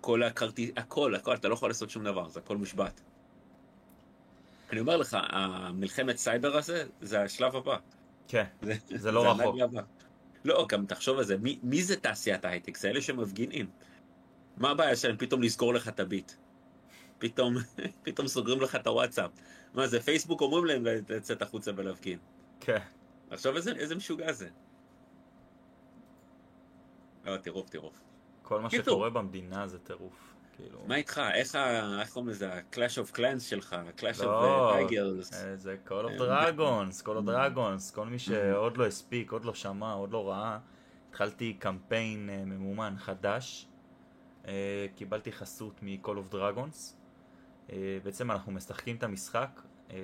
כל 0.00 0.22
הכרטיס, 0.22 0.70
הכל, 0.76 1.14
הכל, 1.14 1.34
אתה 1.34 1.48
לא 1.48 1.54
יכול 1.54 1.70
לעשות 1.70 1.90
שום 1.90 2.04
דבר, 2.04 2.28
זה 2.28 2.40
הכל 2.40 2.56
מושבת. 2.56 3.00
אני 4.72 4.80
אומר 4.80 4.96
לך, 4.96 5.16
המלחמת 5.20 6.16
סייבר 6.16 6.56
הזה, 6.56 6.84
זה 7.00 7.22
השלב 7.22 7.56
הבא. 7.56 7.76
כן, 8.28 8.44
זה 9.02 9.12
לא 9.12 9.30
רחוק. 9.30 9.40
הנגלה 9.40 9.64
הבא. 9.64 9.82
לא, 10.44 10.66
גם 10.68 10.86
תחשוב 10.86 11.18
על 11.18 11.24
זה, 11.24 11.36
מי, 11.36 11.58
מי 11.62 11.82
זה 11.82 11.96
תעשיית 11.96 12.44
ההייטק? 12.44 12.76
זה 12.76 12.90
אלה 12.90 13.02
שמפגינים. 13.02 13.66
מה 14.58 14.70
הבעיה 14.70 14.96
שלהם 14.96 15.16
פתאום 15.16 15.42
לסגור 15.42 15.74
לך 15.74 15.88
את 15.88 16.00
הביט? 16.00 16.32
פתאום, 17.18 17.54
פתאום 18.04 18.28
סוגרים 18.28 18.60
לך 18.60 18.76
את 18.76 18.86
הוואטסאפ. 18.86 19.30
מה 19.74 19.86
זה, 19.86 20.00
פייסבוק 20.00 20.40
אומרים 20.40 20.64
להם 20.64 20.84
לצאת 21.08 21.42
החוצה 21.42 21.70
ולהפגין. 21.76 22.18
כן. 22.60 22.78
עכשיו 23.30 23.56
איזה, 23.56 23.72
איזה 23.72 23.94
משוגע 23.94 24.32
זה. 24.32 24.48
לא, 27.24 27.36
טירוף, 27.36 27.68
טירוף. 27.68 28.00
כל 28.42 28.60
מה. 28.60 28.70
שקורה 28.70 29.10
במדינה 29.10 29.66
זה 29.66 29.78
טירוף. 29.78 30.34
כאילו... 30.56 30.78
מה 30.86 30.96
איתך? 30.96 31.20
איך 31.34 31.54
ה... 31.54 32.00
איך 32.00 32.10
קוראים 32.10 32.30
לזה? 32.30 32.54
ה-Clash 32.54 33.06
of 33.06 33.16
Clans 33.16 33.40
שלך? 33.40 33.72
ה-Clash 33.72 34.22
לא, 34.22 34.72
of 34.72 34.88
uh, 34.88 34.90
Tigers? 34.90 35.34
אה, 35.34 35.56
זה 35.56 35.76
of 35.86 35.92
אה, 35.92 36.50
Dragons, 36.50 37.02
Call 37.02 37.26
of 37.26 37.28
Dragons, 37.28 37.94
כל 37.94 38.06
מי 38.06 38.18
שעוד 38.18 38.76
לא 38.76 38.86
הספיק, 38.86 39.32
עוד 39.32 39.44
לא 39.44 39.54
שמע, 39.54 39.92
עוד 39.92 40.12
לא 40.12 40.28
ראה, 40.28 40.58
התחלתי 41.10 41.52
קמפיין 41.52 42.30
אה, 42.30 42.44
ממומן 42.44 42.94
חדש, 42.98 43.66
אה, 43.66 43.67
קיבלתי 44.94 45.32
חסות 45.32 45.82
מ-Call 45.82 46.06
of 46.30 46.34
Dragons, 46.34 46.94
אה, 47.72 47.98
בעצם 48.02 48.30
אנחנו 48.30 48.52
משחקים 48.52 48.96
את 48.96 49.02
המשחק, 49.02 49.60
אה, 49.90 49.96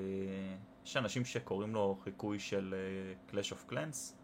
יש 0.84 0.96
אנשים 0.96 1.24
שקוראים 1.24 1.74
לו 1.74 1.98
חיקוי 2.04 2.38
של 2.38 2.74
אה, 2.74 3.14
Clash 3.30 3.52
of 3.52 3.72
Clans, 3.72 4.14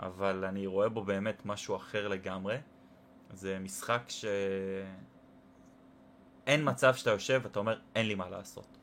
אבל 0.00 0.44
אני 0.44 0.66
רואה 0.66 0.88
בו 0.88 1.04
באמת 1.04 1.46
משהו 1.46 1.76
אחר 1.76 2.08
לגמרי, 2.08 2.56
זה 3.32 3.58
משחק 3.58 4.02
ש... 4.08 4.24
אין 6.46 6.68
מצב 6.68 6.94
שאתה 6.94 7.10
יושב 7.10 7.40
ואתה 7.44 7.58
אומר, 7.58 7.80
אין 7.94 8.06
לי 8.06 8.14
מה 8.14 8.28
לעשות. 8.28 8.78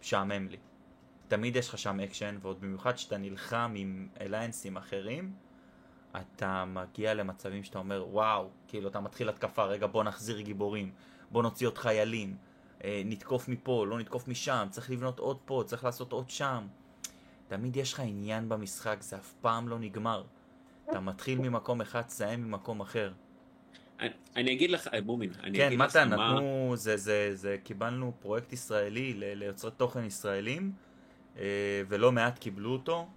משעמם 0.00 0.48
לי. 0.48 0.56
תמיד 1.28 1.56
יש 1.56 1.68
לך 1.68 1.78
שם 1.78 2.00
אקשן, 2.00 2.38
ועוד 2.40 2.60
במיוחד 2.60 2.98
שאתה 2.98 3.18
נלחם 3.18 3.72
עם 3.76 4.08
alliance 4.20 4.65
ים 4.65 4.76
אחרים, 4.76 5.32
אתה 6.20 6.64
מגיע 6.64 7.14
למצבים 7.14 7.64
שאתה 7.64 7.78
אומר, 7.78 8.06
וואו, 8.10 8.48
כאילו 8.68 8.88
אתה 8.88 9.00
מתחיל 9.00 9.28
התקפה, 9.28 9.64
רגע 9.64 9.86
בוא 9.86 10.04
נחזיר 10.04 10.40
גיבורים, 10.40 10.92
בוא 11.30 11.42
נוציא 11.42 11.66
עוד 11.66 11.78
חיילים, 11.78 12.36
אה, 12.84 13.02
נתקוף 13.04 13.48
מפה, 13.48 13.86
לא 13.86 13.98
נתקוף 13.98 14.28
משם, 14.28 14.66
צריך 14.70 14.90
לבנות 14.90 15.18
עוד 15.18 15.38
פה, 15.44 15.62
צריך 15.66 15.84
לעשות 15.84 16.12
עוד 16.12 16.30
שם. 16.30 16.66
תמיד 17.48 17.76
יש 17.76 17.92
לך 17.92 18.00
עניין 18.00 18.48
במשחק, 18.48 18.96
זה 19.00 19.16
אף 19.16 19.32
פעם 19.40 19.68
לא 19.68 19.78
נגמר. 19.78 20.24
אתה 20.90 21.00
מתחיל 21.00 21.38
ממקום 21.38 21.80
אחד, 21.80 22.02
תסיים 22.02 22.44
ממקום 22.44 22.80
אחר. 22.80 23.12
אני, 24.00 24.10
אני 24.36 24.52
אגיד 24.52 24.70
לך, 24.70 24.88
אה, 24.94 25.00
בומין, 25.00 25.30
אני 25.42 25.58
כן, 25.58 25.66
אגיד 25.66 25.80
לך 25.80 25.86
מתן, 25.90 26.08
מה... 26.08 26.32
נתנו, 26.32 26.72
זה, 26.76 26.96
זה, 26.96 27.30
זה, 27.34 27.56
קיבלנו 27.64 28.12
פרויקט 28.20 28.52
ישראלי 28.52 29.14
ל- 29.14 29.34
ליוצרי 29.34 29.70
תוכן 29.76 30.04
ישראלים, 30.04 30.72
אה, 31.38 31.82
ולא 31.88 32.12
מעט 32.12 32.38
קיבלו 32.38 32.72
אותו. 32.72 33.08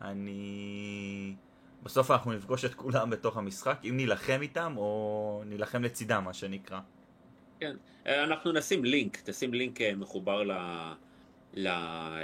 אני... 0.00 1.34
בסוף 1.84 2.10
אנחנו 2.10 2.32
נפגוש 2.32 2.64
את 2.64 2.74
כולם 2.74 3.10
בתוך 3.10 3.36
המשחק, 3.36 3.78
אם 3.84 3.96
נילחם 3.96 4.38
איתם 4.42 4.74
או 4.76 5.42
נילחם 5.46 5.82
לצידם, 5.82 6.22
מה 6.24 6.32
שנקרא. 6.34 6.80
כן, 7.60 7.76
אה, 8.06 8.24
אנחנו 8.24 8.52
נשים 8.52 8.84
לינק, 8.84 9.20
תשים 9.24 9.54
לינק 9.54 9.80
אה, 9.80 9.94
מחובר 9.96 10.42
ל... 10.42 10.52
ל... 11.54 11.66
אה, 11.66 12.22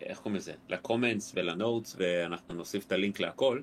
איך 0.00 0.18
קוראים 0.18 0.36
לזה? 0.36 0.52
ל 0.68 0.75
comments 0.75 1.32
ול 1.36 1.51
notes, 1.51 1.96
ואנחנו 1.98 2.54
נוסיף 2.54 2.86
את 2.86 2.92
הלינק 2.92 3.20
להכל. 3.20 3.60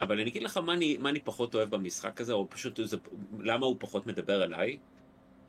אבל 0.00 0.20
אני 0.20 0.30
אגיד 0.30 0.42
לך 0.42 0.56
מה 0.56 0.72
אני, 0.72 0.96
מה 0.96 1.08
אני 1.08 1.20
פחות 1.20 1.54
אוהב 1.54 1.70
במשחק 1.70 2.20
הזה, 2.20 2.32
או 2.32 2.50
פשוט 2.50 2.80
זה, 2.84 2.96
למה 3.40 3.66
הוא 3.66 3.76
פחות 3.78 4.06
מדבר 4.06 4.44
אליי. 4.44 4.78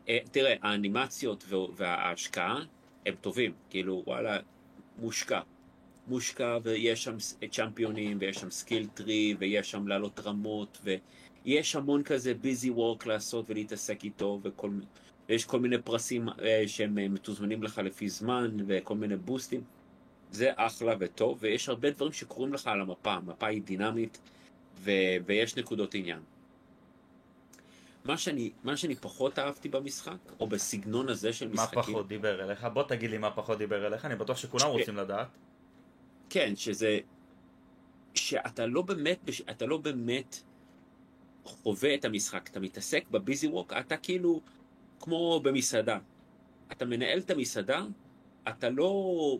אה, 0.09 0.17
תראה, 0.31 0.55
האנימציות 0.61 1.43
וה- 1.47 1.57
וההשקעה 1.75 2.59
הם 3.05 3.15
טובים, 3.21 3.53
כאילו 3.69 4.03
וואלה, 4.07 4.37
מושקע. 4.97 5.39
מושקע 6.07 6.57
ויש 6.63 7.03
שם 7.03 7.15
champion 7.51 8.04
ים 8.04 8.17
ויש 8.21 8.37
שם 8.37 8.49
skill 8.49 8.87
tree 8.93 9.35
ויש 9.39 9.71
שם 9.71 9.87
לעלות 9.87 10.19
רמות 10.19 10.81
ויש 10.83 11.75
המון 11.75 12.03
כזה 12.03 12.33
busy 12.33 12.69
work 12.69 13.05
לעשות 13.05 13.49
ולהתעסק 13.49 14.03
איתו 14.03 14.39
וכל 14.43 14.69
ויש 15.29 15.45
כל 15.45 15.59
מיני 15.59 15.77
פרסים 15.77 16.29
אה, 16.29 16.63
שהם 16.67 16.97
אה, 16.97 17.07
מתוזמנים 17.07 17.63
לך 17.63 17.77
לפי 17.77 18.09
זמן 18.09 18.57
וכל 18.67 18.95
מיני 18.95 19.15
בוסטים. 19.15 19.63
זה 20.31 20.51
אחלה 20.55 20.95
וטוב 20.99 21.37
ויש 21.41 21.69
הרבה 21.69 21.91
דברים 21.91 22.13
שקורים 22.13 22.53
לך 22.53 22.67
על 22.67 22.81
המפה, 22.81 23.13
המפה 23.13 23.47
היא 23.47 23.61
דינמית 23.61 24.19
ו- 24.75 24.91
ויש 25.25 25.57
נקודות 25.57 25.95
עניין. 25.95 26.19
מה 28.05 28.17
שאני, 28.17 28.51
מה 28.63 28.77
שאני 28.77 28.95
פחות 28.95 29.39
אהבתי 29.39 29.69
במשחק, 29.69 30.17
או 30.39 30.47
בסגנון 30.47 31.09
הזה 31.09 31.33
של 31.33 31.47
מה 31.47 31.53
משחקים... 31.53 31.81
פחות 31.81 32.07
דיבר 32.07 32.43
אליך? 32.43 32.67
בוא 32.73 32.83
תגיד 32.83 33.09
לי 33.09 33.17
מה 33.17 33.31
פחות 33.31 33.57
דיבר 33.57 33.87
אליך, 33.87 34.05
אני 34.05 34.15
בטוח 34.15 34.37
שכולם 34.37 34.67
רוצים 34.67 34.95
לדעת. 34.95 35.27
כן, 36.29 36.55
שזה... 36.55 36.99
שאתה 38.13 38.65
לא 38.65 38.81
באמת, 38.81 39.19
אתה 39.49 39.65
לא 39.65 39.77
באמת 39.77 40.41
חווה 41.43 41.95
את 41.95 42.05
המשחק, 42.05 42.49
אתה 42.51 42.59
מתעסק 42.59 43.03
בביזי 43.11 43.47
ווק, 43.47 43.73
אתה 43.73 43.97
כאילו 43.97 44.41
כמו 44.99 45.39
במסעדה. 45.43 45.99
אתה 46.71 46.85
מנהל 46.85 47.19
את 47.19 47.29
המסעדה, 47.29 47.85
אתה 48.49 48.69
לא... 48.69 49.37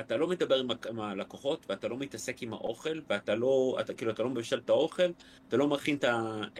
אתה 0.00 0.16
לא 0.16 0.26
מדבר 0.26 0.60
עם, 0.88 1.00
הלקוחות, 1.00 1.66
ואתה 1.68 1.88
לא 1.88 1.96
מתעסק 1.96 2.42
עם 2.42 2.52
האוכל, 2.52 3.00
ואתה 3.08 3.34
לא, 3.34 3.76
אתה 3.80 3.94
כאילו, 3.94 4.12
אתה 4.12 4.22
לא 4.22 4.30
מבשל 4.30 4.58
את 4.58 4.68
האוכל, 4.70 5.10
אתה 5.48 5.56
לא 5.56 5.68
מכין 5.68 5.98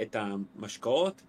את 0.02 0.16
המשקאות, 0.16 1.22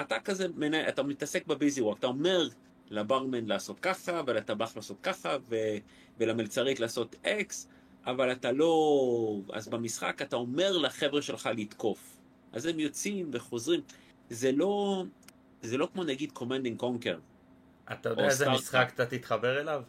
אתה 0.00 0.20
כזה, 0.20 0.48
מנהל, 0.48 0.88
אתה 0.88 1.02
מתעסק 1.02 1.46
בביזי 1.46 1.80
ווק, 1.80 1.98
אתה 1.98 2.06
אומר 2.06 2.48
לברמן 2.94 3.46
לעשות 3.46 3.80
ככה, 3.80 4.20
ולטבח 4.26 4.76
לעשות 4.76 4.96
ככה, 5.02 5.36
ו, 5.48 5.56
ולמלצרית 6.18 6.80
לעשות 6.80 7.16
אקס, 7.26 7.68
אבל 8.06 8.32
אתה 8.32 8.52
לא... 8.52 8.74
אז 9.52 9.68
במשחק 9.68 10.22
אתה 10.22 10.36
אומר 10.36 10.76
לחבר'ה 10.78 11.22
שלך 11.22 11.48
לתקוף. 11.56 12.16
אז 12.52 12.66
הם 12.66 12.80
יוצאים 12.80 13.30
וחוזרים. 13.32 13.80
זה 14.30 14.52
לא... 14.52 15.04
זה 15.62 15.76
לא 15.78 15.88
כמו 15.92 16.04
נגיד 16.04 16.32
Command 16.38 16.42
and 16.78 16.82
Conquer. 16.82 17.18
אתה 17.92 18.08
יודע 18.08 18.24
איזה 18.24 18.36
StarCraft. 18.36 18.60
משחק 18.62 18.90
אתה 18.94 19.06
תתחבר 19.06 19.60
אליו? 19.60 19.82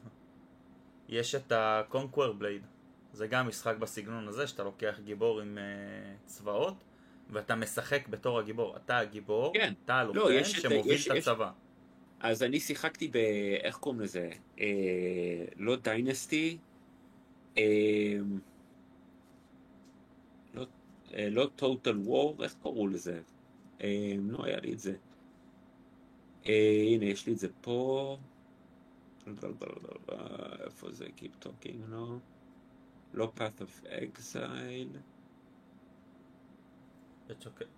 יש 1.10 1.36
את 1.36 1.52
ה-Conqueror's 1.52 2.41
Blade. 2.41 2.65
זה 3.13 3.28
גם 3.28 3.48
משחק 3.48 3.76
בסגנון 3.80 4.28
הזה, 4.28 4.48
שאתה 4.48 4.63
לוקח 4.63 4.96
גיבור 5.04 5.41
עם 5.41 5.58
uh, 5.58 6.28
צבאות, 6.28 6.74
ואתה 7.30 7.56
משחק 7.56 8.08
בתור 8.08 8.39
הגיבור. 8.39 8.76
אתה 8.78 8.98
הגיבור, 8.98 9.54
כן. 9.54 9.74
אתה 9.86 9.96
הלוחם 9.96 10.20
לא, 10.20 10.34
יש 10.34 10.56
את- 10.56 10.62
שמוביל 10.62 10.94
יש- 10.96 11.08
את 11.08 11.15
יש- 11.15 11.28
הצבא. 11.28 11.52
אז 12.19 12.43
אני 12.43 12.60
שיחקתי 12.60 13.08
ב... 13.08 13.15
איך 13.63 13.78
קוראים 13.78 14.01
לזה? 14.01 14.30
אה, 14.60 15.45
לא 15.58 15.75
Dynasty. 15.76 16.58
אה, 17.58 18.17
לא, 20.54 20.65
אה, 21.13 21.30
לא 21.30 21.49
טוטל 21.56 21.97
וור, 21.97 22.43
איך 22.43 22.56
קראו 22.62 22.88
לזה? 22.88 23.21
אה, 23.82 24.13
לא 24.21 24.45
היה 24.45 24.60
לי 24.60 24.73
את 24.73 24.80
זה. 24.80 24.95
אה, 26.45 26.84
הנה, 26.88 27.06
יש 27.06 27.28
לי 27.28 27.34
את 27.34 27.39
זה 27.39 27.47
פה. 27.62 28.17
איפה 30.65 30.91
זה? 30.91 31.06
Keep 31.17 31.45
talking, 31.45 31.78
לא? 31.88 32.17
לא 33.13 33.32
Path 33.38 33.62
of 33.62 33.86
Exile. 33.86 34.98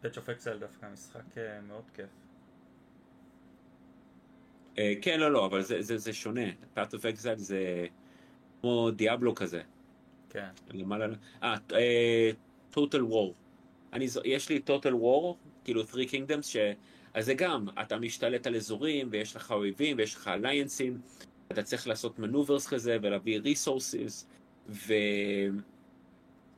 Path 0.02 0.18
of 0.18 0.30
Exile 0.30 0.60
דווקא 0.60 0.86
משחק 0.94 1.38
אה, 1.38 1.62
מאוד 1.62 1.90
כיף. 1.94 2.27
אה, 4.80 4.94
כן, 5.02 5.20
לא, 5.20 5.32
לא, 5.32 5.46
אבל 5.46 5.62
זה, 5.62 5.82
זה, 5.82 5.98
זה 5.98 6.14
שונה. 6.14 6.50
path 6.76 6.92
of 6.92 7.02
exile 7.02 7.36
זה 7.36 7.86
כמו 8.62 8.92
דיאבלו 8.92 9.36
כזה. 9.36 9.62
כן. 10.30 10.48
למעלה, 10.74 11.08
אה, 11.44 11.56
אה, 11.74 12.32
total 12.74 13.12
war. 13.12 13.34
אני, 13.94 14.08
יש 14.26 14.50
לי 14.50 14.62
total 14.68 14.94
war, 14.94 15.36
כאילו 15.64 15.82
three 15.84 16.10
kingdoms, 16.12 16.44
ש... 16.44 16.58
אז 17.14 17.26
זה 17.26 17.34
גם, 17.34 17.66
אתה 17.82 17.98
משתלט 17.98 18.48
על 18.48 18.56
אזורים, 18.56 19.08
ויש 19.12 19.36
לך 19.36 19.52
אויבים, 19.52 19.98
ויש 19.98 20.16
לך 20.16 20.28
אליינסים, 20.28 21.02
אתה 21.52 21.64
צריך 21.64 21.88
לעשות 21.88 22.20
מנוברס 22.20 22.68
כזה, 22.68 22.98
ולהביא 23.02 23.40
resources, 23.40 24.26
ו... 24.70 24.94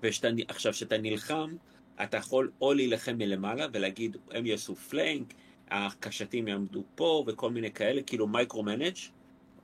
ושאתה, 0.03 0.27
עכשיו, 0.47 0.73
כשאתה 0.73 0.97
נלחם, 0.97 1.55
אתה 2.03 2.17
יכול 2.17 2.51
או 2.62 2.73
להילחם 2.73 3.17
מלמעלה 3.17 3.67
ולהגיד, 3.73 4.17
הם 4.32 4.45
יעשו 4.45 4.75
פלנק, 4.75 5.34
הקשתים 5.71 6.47
יעמדו 6.47 6.84
פה, 6.95 7.23
וכל 7.27 7.51
מיני 7.51 7.71
כאלה, 7.71 8.01
כאילו 8.01 8.27
micro-manage, 8.27 8.95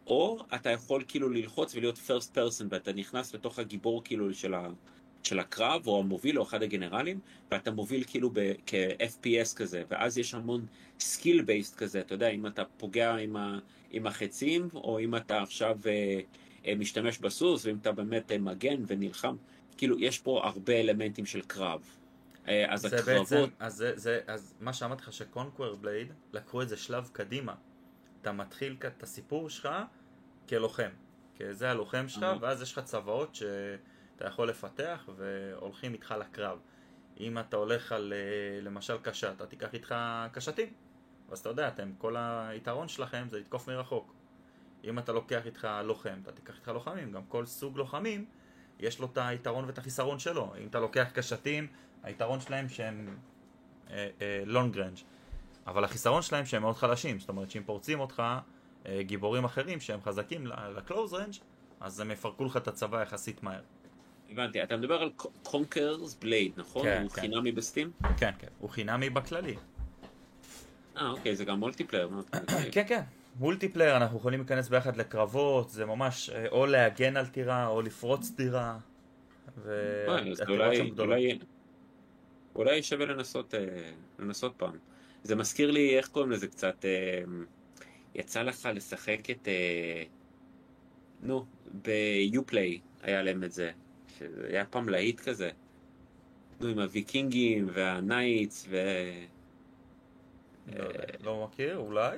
או 0.08 0.38
אתה 0.56 0.70
יכול 0.70 1.04
כאילו 1.08 1.30
ללחוץ 1.30 1.76
ולהיות 1.76 2.00
first 2.08 2.38
person, 2.38 2.66
ואתה 2.70 2.94
נכנס 2.94 3.36
לתוך 3.36 3.60
הגיבור 3.60 4.04
כאילו 4.04 4.34
של, 4.34 4.54
ה, 4.54 4.68
של 5.24 5.40
הקרב, 5.40 5.88
או 5.88 6.00
המוביל, 6.00 6.40
או 6.40 6.44
אחד 6.44 6.64
הגנרלים, 6.64 7.20
ואתה 7.52 7.72
מוביל 7.72 8.04
כאילו 8.08 8.30
ב- 8.34 8.54
כ-FPS 8.66 9.56
כזה, 9.56 9.84
ואז 9.90 10.18
יש 10.18 10.34
המון 10.34 10.66
skill 11.00 11.42
based 11.42 11.76
כזה, 11.78 12.00
אתה 12.00 12.14
יודע, 12.14 12.30
אם 12.30 12.48
אתה 12.48 12.64
פוגע 12.78 13.16
עם, 13.16 13.36
ה, 13.36 13.60
עם 13.92 14.08
החצים, 14.08 14.68
או 14.74 15.00
אם 15.00 15.16
אתה 15.16 15.42
עכשיו 15.42 15.80
אה, 15.86 16.20
אה, 16.66 16.76
משתמש 16.76 17.18
בסוס, 17.18 17.66
ואם 17.66 17.78
אתה 17.82 17.92
באמת 17.92 18.32
אה, 18.32 18.38
מגן 18.38 18.84
ונלחם, 18.88 19.36
כאילו 19.78 20.00
יש 20.00 20.20
פה 20.20 20.42
הרבה 20.44 20.80
אלמנטים 20.80 21.26
של 21.26 21.42
קרב. 21.42 21.82
אה, 22.48 22.74
אז 22.74 22.82
זה 22.82 23.00
הקרבות, 23.00 23.30
בעצם, 23.30 23.50
אז, 23.60 23.76
זה, 23.76 23.92
זה, 23.96 24.22
אז 24.28 24.56
מה 24.60 24.74
שאמרתי 24.74 25.02
לך 25.02 25.14
שקונקוור 25.14 25.76
בלייד 25.76 26.14
לקחו 26.34 26.62
את 26.62 26.70
זה 26.70 26.78
שלב 26.78 27.10
קדימה. 27.14 27.56
אתה 28.22 28.32
מתחיל 28.32 28.78
את 28.88 29.04
הסיפור 29.04 29.50
שלך 29.50 29.70
כלוחם. 30.50 30.90
כי 31.36 31.54
זה 31.54 31.72
הלוחם 31.72 32.08
שלך, 32.08 32.24
אהה. 32.24 32.38
ואז 32.42 32.62
יש 32.62 32.78
לך 32.78 32.80
צוואות 32.84 33.36
שאתה 33.36 34.26
יכול 34.26 34.50
לפתח 34.50 35.10
והולכים 35.16 35.94
איתך 35.94 36.16
לקרב. 36.20 36.60
אם 37.20 37.40
אתה 37.40 37.58
הולך 37.58 37.92
על 37.92 38.14
אה, 38.14 38.62
למשל 38.62 38.98
קשת, 38.98 39.34
אתה 39.36 39.46
תיקח 39.46 39.74
איתך 39.74 39.96
קשתים. 40.32 40.74
אז 41.32 41.40
אתה 41.40 41.50
יודע, 41.50 41.68
אתם, 41.68 41.92
כל 41.98 42.16
היתרון 42.18 42.88
שלכם 42.88 43.28
זה 43.30 43.40
לתקוף 43.40 43.70
מרחוק. 43.70 44.14
אם 44.84 45.00
אתה 45.00 45.12
לוקח 45.12 45.46
איתך 45.46 45.68
לוחם, 45.84 46.20
אתה 46.24 46.32
תיקח 46.32 46.56
איתך 46.56 46.68
לוחמים. 46.68 47.12
גם 47.12 47.26
כל 47.26 47.46
סוג 47.46 47.78
לוחמים, 47.78 48.26
יש 48.80 49.00
לו 49.00 49.08
את 49.14 49.18
היתרון 49.18 49.66
ואת 49.66 49.78
החיסרון 49.78 50.20
שלו. 50.20 50.54
אם 50.62 50.68
אתה 50.68 50.80
לוקח 50.80 51.08
קשתים, 51.14 51.68
היתרון 52.06 52.40
שלהם 52.40 52.70
שהם 52.70 53.18
long 54.46 54.78
range 54.78 54.98
אבל 55.68 55.84
החיסרון 55.84 56.22
שלהם 56.22 56.46
שהם 56.46 56.62
מאוד 56.62 56.76
חלשים, 56.76 57.20
זאת 57.20 57.30
אומרת 57.30 57.52
שאם 57.52 57.64
פורצים 57.66 58.00
אותך 58.00 58.24
אה, 58.86 59.04
גיבורים 59.04 59.46
אחרים 59.46 59.80
שהם 59.80 60.02
חזקים 60.02 60.48
ל 60.76 60.82
close 60.82 61.14
range 61.14 61.34
אז 61.80 62.00
הם 62.00 62.12
יפרקו 62.12 62.46
לך 62.46 62.58
את 62.58 62.68
הצבא 62.68 63.02
יחסית 63.02 63.44
מהר. 63.44 63.62
הבנתי, 64.32 64.64
אתה 64.64 64.78
מדבר 64.78 65.02
על 65.02 65.12
Conqueror's 65.44 66.14
Blade, 66.14 66.52
נכון? 66.58 66.84
כן, 66.84 67.02
הוא 67.02 67.10
כן. 67.10 67.22
חינמי 67.22 67.52
ב 67.52 67.58
Steam? 67.58 67.92
כן, 68.18 68.32
כן, 68.40 68.48
הוא 68.60 68.70
חינמי 68.70 69.10
בכללי. 69.10 69.56
אה, 70.98 71.10
אוקיי, 71.10 71.36
זה 71.36 71.46
גם 71.46 71.60
multiplayer. 71.60 72.10
כן, 72.72 72.84
כן, 72.88 73.02
multiplayer, 73.40 73.98
אנחנו 73.98 74.18
יכולים 74.18 74.40
להיכנס 74.40 74.70
ביחד 74.70 74.98
לקרבות, 74.98 75.70
זה 75.70 75.86
ממש 75.86 76.30
אה, 76.30 76.46
או 76.52 76.66
להגן 76.66 77.18
על 77.18 77.26
טירה 77.26 77.68
או 77.68 77.82
לפרוץ 77.82 78.32
טירה. 78.38 78.78
וואי, 79.66 80.32
אז 80.32 80.42
אולי, 80.50 80.78
שם 80.78 80.90
גדולות. 80.90 81.20
אולי, 82.56 82.84
שווה 82.84 83.06
לנסות, 83.06 83.54
אה, 83.54 83.92
לנסות 84.20 84.54
פעם. 84.58 84.78
זה 85.24 85.36
מזכיר 85.36 85.72
לי, 85.72 85.98
איך 85.98 86.08
קוראים 86.08 86.32
לזה 86.32 86.48
קצת, 86.48 86.86
אה, 86.86 87.24
יצא 88.16 88.42
לך 88.42 88.70
לשחק 88.74 89.30
את, 89.32 89.48
אה, 89.48 90.04
נו, 91.22 91.46
ב-Uplay 91.82 92.80
היה 93.02 93.24
להם 93.24 93.44
את 93.44 93.52
זה, 93.52 93.72
שזה 94.18 94.48
היה 94.50 94.66
פעם 94.66 94.90
להיט 94.90 95.20
כזה. 95.20 95.50
נו, 96.60 96.68
עם 96.68 96.80
הוויקינגים 96.80 97.68
והנייטס 97.74 98.66
ו... 98.70 98.78
לא 100.76 100.84
יודע, 100.84 101.04
לא 101.24 101.48
מכיר, 101.48 101.78
אולי? 101.78 102.18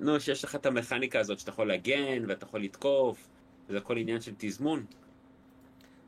נו, 0.00 0.20
שיש 0.20 0.44
לך 0.44 0.54
את 0.54 0.66
המכניקה 0.66 1.20
הזאת 1.20 1.38
שאתה 1.38 1.50
יכול 1.50 1.68
להגן 1.68 2.24
ואתה 2.28 2.44
יכול 2.44 2.60
לתקוף, 2.60 3.28
וזה 3.68 3.78
הכל 3.78 3.96
עניין 3.96 4.20
של 4.20 4.32
תזמון. 4.38 4.86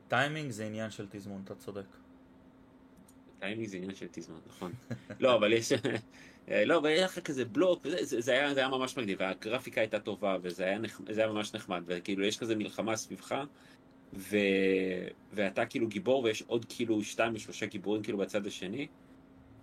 טיימינג 0.09 0.51
זה 0.51 0.67
עניין 0.67 0.91
של 0.91 1.07
תזמון, 1.11 1.43
אתה 1.45 1.55
צודק. 1.55 2.04
טיימינג 3.45 3.69
זה 3.69 3.77
עניין 3.77 3.95
של 3.95 4.07
תזמון, 4.11 4.41
נכון. 4.47 4.73
לא, 5.21 5.35
אבל 5.35 5.53
יש... 5.53 5.73
אה, 6.49 6.65
לא, 6.65 6.79
אבל 6.79 6.89
היה 6.89 7.05
לך 7.05 7.19
כזה 7.19 7.45
בלוק, 7.45 7.81
וזה, 7.85 8.05
זה, 8.05 8.21
זה, 8.21 8.33
היה, 8.33 8.55
זה 8.55 8.61
היה 8.61 8.69
ממש 8.69 8.99
מגניב, 8.99 9.19
והגרפיקה 9.21 9.81
הייתה 9.81 10.01
טובה, 10.01 10.37
וזה 10.43 10.65
היה, 10.65 10.79
זה 11.09 11.21
היה 11.21 11.33
ממש 11.33 11.55
נחמד, 11.55 11.83
וכאילו 11.87 12.25
יש 12.25 12.39
כזה 12.39 12.57
מלחמה 12.57 12.97
סביבך, 12.97 13.35
ו... 14.15 14.37
ואתה 15.33 15.67
כאילו 15.67 15.89
גיבור, 15.89 16.25
ויש 16.25 16.43
עוד 16.43 16.65
כאילו 16.69 17.03
שתיים 17.03 17.35
או 17.35 17.39
שלושה 17.39 17.67
גיבורים 17.67 18.03
כאילו 18.03 18.19
בצד 18.19 18.47
השני, 18.47 18.87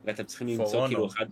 ואתם 0.06 0.24
צריכים 0.24 0.48
למצוא 0.48 0.86
Honor. 0.86 0.88
כאילו 0.88 1.08
אחד... 1.08 1.26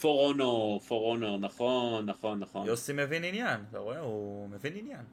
For 0.00 0.28
Honor, 0.28 0.80
For 0.80 1.10
Honor, 1.10 1.38
נכון, 1.38 2.06
נכון, 2.06 2.38
נכון. 2.38 2.66
יוסי 2.66 2.92
מבין 2.92 3.24
עניין, 3.24 3.60
אתה 3.70 3.78
רואה? 3.78 3.98
הוא 3.98 4.48
מבין 4.48 4.76
עניין. 4.76 5.04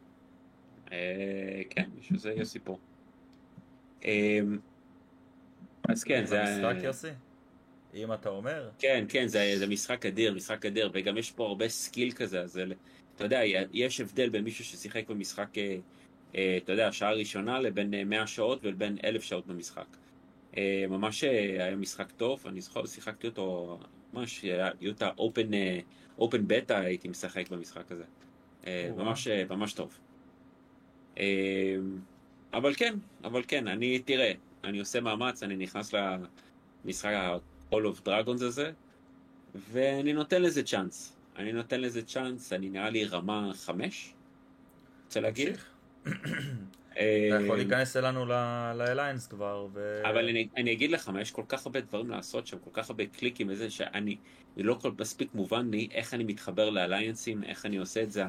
אה, 0.92 1.62
כן, 1.70 1.90
בשביל 2.00 2.20
זה 2.20 2.32
יש 2.32 2.48
סיפור. 2.48 2.80
אה, 4.06 4.40
אז 5.90 6.04
כן, 6.04 6.26
זה... 6.26 6.44
משחק 6.44 6.84
יוסי? 6.84 7.08
אם 7.96 8.14
אתה 8.14 8.30
אומר, 8.30 8.70
כן, 8.80 9.06
כן, 9.10 9.28
זה, 9.28 9.54
זה 9.58 9.68
משחק 9.68 10.06
אדיר, 10.06 10.34
משחק 10.34 10.66
אדיר, 10.66 10.90
וגם 10.94 11.18
יש 11.18 11.32
פה 11.32 11.48
הרבה 11.48 11.70
skill 11.70 12.12
כזה, 12.12 12.42
אז 12.42 12.62
אתה 13.16 13.24
יודע, 13.24 13.42
יש 13.74 14.02
הבדל 14.02 14.30
בין 14.30 14.44
מישהו 14.44 14.66
ששיחק 14.66 15.10
במשחק, 15.10 15.58
אה, 15.58 15.78
אה, 16.36 16.58
אתה 16.64 16.72
יודע, 16.72 16.92
שעה 16.92 17.14
ראשונה 17.14 17.60
לבין 17.60 17.94
אה, 17.94 18.04
100 18.04 18.28
שעות 18.28 18.66
ולבין 18.66 18.98
1,000 19.04 19.22
שעות 19.22 19.48
במשחק. 19.48 19.86
אה, 20.58 20.86
ממש 20.90 21.24
אה, 21.24 21.30
היה 21.66 21.76
משחק 21.76 22.12
טוב, 22.12 22.48
אני 22.48 22.62
זוכר, 22.62 22.86
שיחקתי 22.86 23.28
אותו, 23.28 23.80
ממש, 24.14 24.42
היה 24.42 24.70
לי 24.82 24.90
אותה 24.90 25.10
אופן, 26.18 26.48
בטא 26.48 26.74
הייתי 26.74 27.08
משחק 27.08 27.50
במשחק 27.50 27.92
הזה. 27.92 28.04
אה. 28.68 28.90
ממש, 28.98 29.28
אה, 29.28 29.44
ממש 29.50 29.74
טוב. 29.74 30.00
אה, 31.20 31.76
אבל 32.54 32.74
כן, 32.76 32.96
אבל 33.24 33.44
כן, 33.48 33.68
אני, 33.68 34.00
תראה, 34.00 34.32
אני 34.66 34.80
עושה 34.80 35.02
מאמץ, 35.02 35.44
אני 35.44 35.56
נכנס 35.56 35.94
למשחק 36.86 37.12
ה-Call 37.14 37.76
of 37.76 38.08
Dragons 38.08 38.44
הזה, 38.44 38.72
ואני 39.72 40.14
נותן 40.14 40.42
לזה 40.42 40.64
צ'אנס. 40.64 41.18
אני 41.38 41.52
נותן 41.52 41.82
לזה 41.82 42.02
צ'אנס, 42.02 42.54
אני 42.54 42.70
נראה 42.70 42.90
לי 42.90 43.06
רמה 43.06 43.52
חמש, 43.56 44.14
רוצה 45.06 45.20
להגיד? 45.20 45.48
תמשיך. 45.48 45.70
אתה 46.96 47.36
יכול 47.44 47.52
אה, 47.52 47.64
להיכנס 47.64 47.98
אלינו 47.98 48.26
לאליינס 48.76 49.28
כבר, 49.28 49.68
ו... 49.74 50.02
אבל 50.10 50.30
אני, 50.30 50.48
אני 50.58 50.72
אגיד 50.72 50.92
לך 50.92 51.10
מה, 51.10 51.22
יש 51.22 51.32
כל 51.32 51.44
כך 51.48 51.66
הרבה 51.66 51.82
דברים 51.82 52.10
לעשות 52.10 52.48
שם, 52.48 52.58
כל 52.60 52.70
כך 52.74 52.90
הרבה 52.90 53.06
קליקים 53.06 53.48
וזה, 53.50 53.70
שאני, 53.70 54.18
לא 54.58 54.78
כל 54.82 54.92
מספיק 55.00 55.30
מובן 55.34 55.70
לי 55.72 55.88
איך 55.92 56.14
אני 56.14 56.24
מתחבר 56.24 56.70
ל 56.70 56.75
alliance-ים, 56.75 57.44
איך 57.44 57.66
אני 57.66 57.78
עושה 57.78 58.04
את 58.04 58.12
זה. 58.12 58.24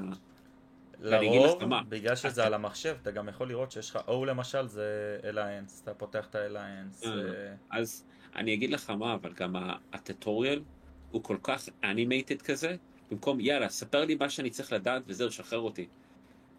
לרוב, 1.01 1.63
בגלל 1.89 2.17
שזה 2.17 2.29
אתה- 2.31 2.47
על 2.47 2.55
המחשב, 2.55 2.97
אתה 3.03 3.11
גם 3.11 3.29
יכול 3.29 3.49
לראות 3.49 3.73
שיש 3.73 3.91
לך, 3.91 3.99
או 4.09 4.25
למשל 4.25 4.67
זה 4.67 4.87
alliance, 5.25 5.81
אתה 5.83 5.95
פותח 5.95 6.27
את 6.31 6.35
ה 6.35 6.42
alliance. 6.42 7.05
אה. 7.05 7.11
אה, 7.11 7.55
אז 7.71 8.05
אני 8.37 8.55
אגיד 8.55 8.71
לך 8.71 8.91
מה, 8.91 9.15
אבל 9.15 9.33
גם 9.33 9.57
ה- 9.57 9.77
ה 9.93 10.01
tutorial 10.01 10.63
הוא 11.11 11.23
כל 11.23 11.37
כך 11.43 11.69
animated 11.85 12.43
כזה, 12.43 12.77
במקום 13.11 13.41
יאללה, 13.41 13.69
ספר 13.69 14.05
לי 14.05 14.15
מה 14.15 14.31
שאני 14.31 14.51
צריך 14.51 14.73
לדעת 14.73 15.03
וזהו, 15.07 15.31
שחרר 15.33 15.59
אותי. 15.61 15.87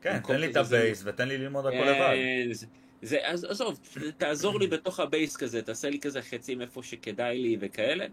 כן, 0.02 0.20
תן 0.20 0.40
לי 0.40 0.52
את 0.52 0.56
ה 0.56 0.65
base 0.65 1.02
ותן 1.06 1.28
לי 1.28 1.38
ללמוד 1.38 1.66
הכל 1.66 1.76
לבד. 1.76 2.00
אה, 2.00 2.44
זה- 2.52 2.66
זה, 3.02 3.18
אז 3.28 3.44
עזוב, 3.44 3.80
תעזור 4.18 4.60
לי 4.60 4.68
בתוך 4.68 5.00
הבייס 5.00 5.38
כזה, 5.38 5.62
תעשה 5.62 5.90
לי 5.90 6.00
כזה 6.00 6.22
חצים 6.22 6.62
איפה 6.62 6.84
שכדאי 6.84 7.40
לי 7.40 7.58
וכאלה, 7.60 8.06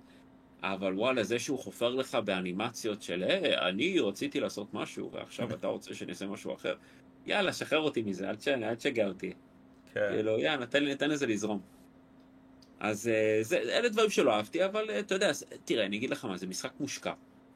אבל 0.72 0.94
וואלה, 0.98 1.22
זה 1.24 1.38
שהוא 1.38 1.58
חופר 1.58 1.88
לך 1.88 2.14
באנימציות 2.14 3.02
של, 3.02 3.24
אה, 3.28 3.68
אני 3.68 4.00
רציתי 4.00 4.40
לעשות 4.40 4.74
משהו, 4.74 5.10
ועכשיו 5.12 5.54
אתה 5.54 5.66
רוצה 5.66 5.94
שאני 5.94 6.10
אעשה 6.10 6.26
משהו 6.26 6.54
אחר. 6.54 6.74
יאללה, 7.26 7.52
שחרר 7.52 7.80
אותי 7.80 8.02
מזה, 8.02 8.30
אל 8.30 8.36
תש- 8.36 8.48
אל 8.48 8.74
תשגע 8.74 9.06
אותי. 9.06 9.32
כן. 9.94 10.00
כאילו, 10.14 10.38
יאללה, 10.38 10.66
תן 10.66 10.94
תן 10.94 11.10
לזה 11.10 11.26
לזרום. 11.26 11.60
אז 12.80 13.08
אה, 13.08 13.38
זה, 13.42 13.56
אלה 13.58 13.88
דברים 13.88 14.10
שלא 14.10 14.32
אהבתי, 14.34 14.64
אבל 14.64 14.90
אה, 14.90 14.98
אתה 15.00 15.14
יודע, 15.14 15.30
תראה, 15.64 15.86
אני 15.86 15.96
אגיד 15.96 16.10
לך 16.10 16.24
מה, 16.24 16.36
זה 16.36 16.46
משחק 16.46 16.72
מושקע. 16.80 17.12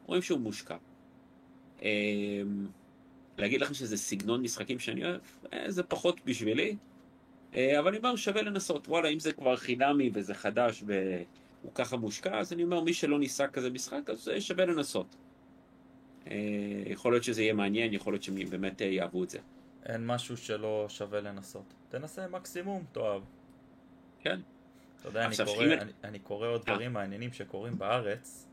רואים 0.07 0.23
שהוא 0.23 0.41
מושקע. 0.41 0.77
אה, 1.83 1.89
להגיד 3.39 3.61
לכם 3.61 3.75
שזה 3.75 3.97
סגנון 3.97 4.43
משחקים 4.43 4.79
שאני 4.79 5.05
אוהב, 5.05 5.21
אה, 5.53 5.65
זה 5.71 5.83
פחות 5.83 6.21
בשבילי, 6.25 6.77
אבל 7.55 7.89
אני 7.89 7.97
אומר, 7.99 8.17
שווה 8.17 8.43
לנסות. 8.43 8.89
וואלה, 8.89 9.09
אם 9.09 9.19
זה 9.21 9.33
כבר 9.33 9.57
חינמי 9.57 10.11
וזה 10.15 10.35
חדש 10.35 10.83
והוא 11.69 11.75
ככה 11.75 11.97
מושקע, 11.97 12.39
אז 12.39 12.53
אני 12.53 12.63
אומר, 12.63 12.81
מי 12.81 12.93
שלא 12.95 13.19
ניסה 13.19 13.49
כזה 13.49 13.71
משחק, 13.71 14.11
אז 14.11 14.29
אה, 14.29 14.41
שווה 14.41 14.65
לנסות. 14.65 15.17
אה, 16.31 16.35
יכול 16.87 17.13
להיות 17.13 17.25
שזה 17.25 17.43
יהיה 17.43 17.53
מעניין, 17.53 17.93
יכול 17.93 18.13
להיות 18.13 18.23
שהם 18.23 18.35
באמת 18.51 18.83
אה, 18.83 18.87
יאהבו 18.87 19.25
את 19.25 19.31
זה. 19.31 19.39
אין 19.87 20.07
משהו 20.07 20.37
שלא 20.37 20.87
שווה 20.89 21.21
לנסות. 21.21 21.75
תנסה 21.89 22.29
מקסימום, 22.29 22.85
תאהב. 22.93 23.23
כן. 24.21 24.41
אתה 25.01 25.09
יודע, 25.09 25.27
אני 25.27 25.35
קורא- 25.45 25.65
שאם- 25.65 25.73
אני- 25.81 25.93
אני 26.05 26.19
קורא 26.19 26.49
עוד 26.49 26.63
דברים 26.63 26.93
מעניינים 26.93 27.33
שקורים 27.33 27.79
בארץ. 27.79 28.47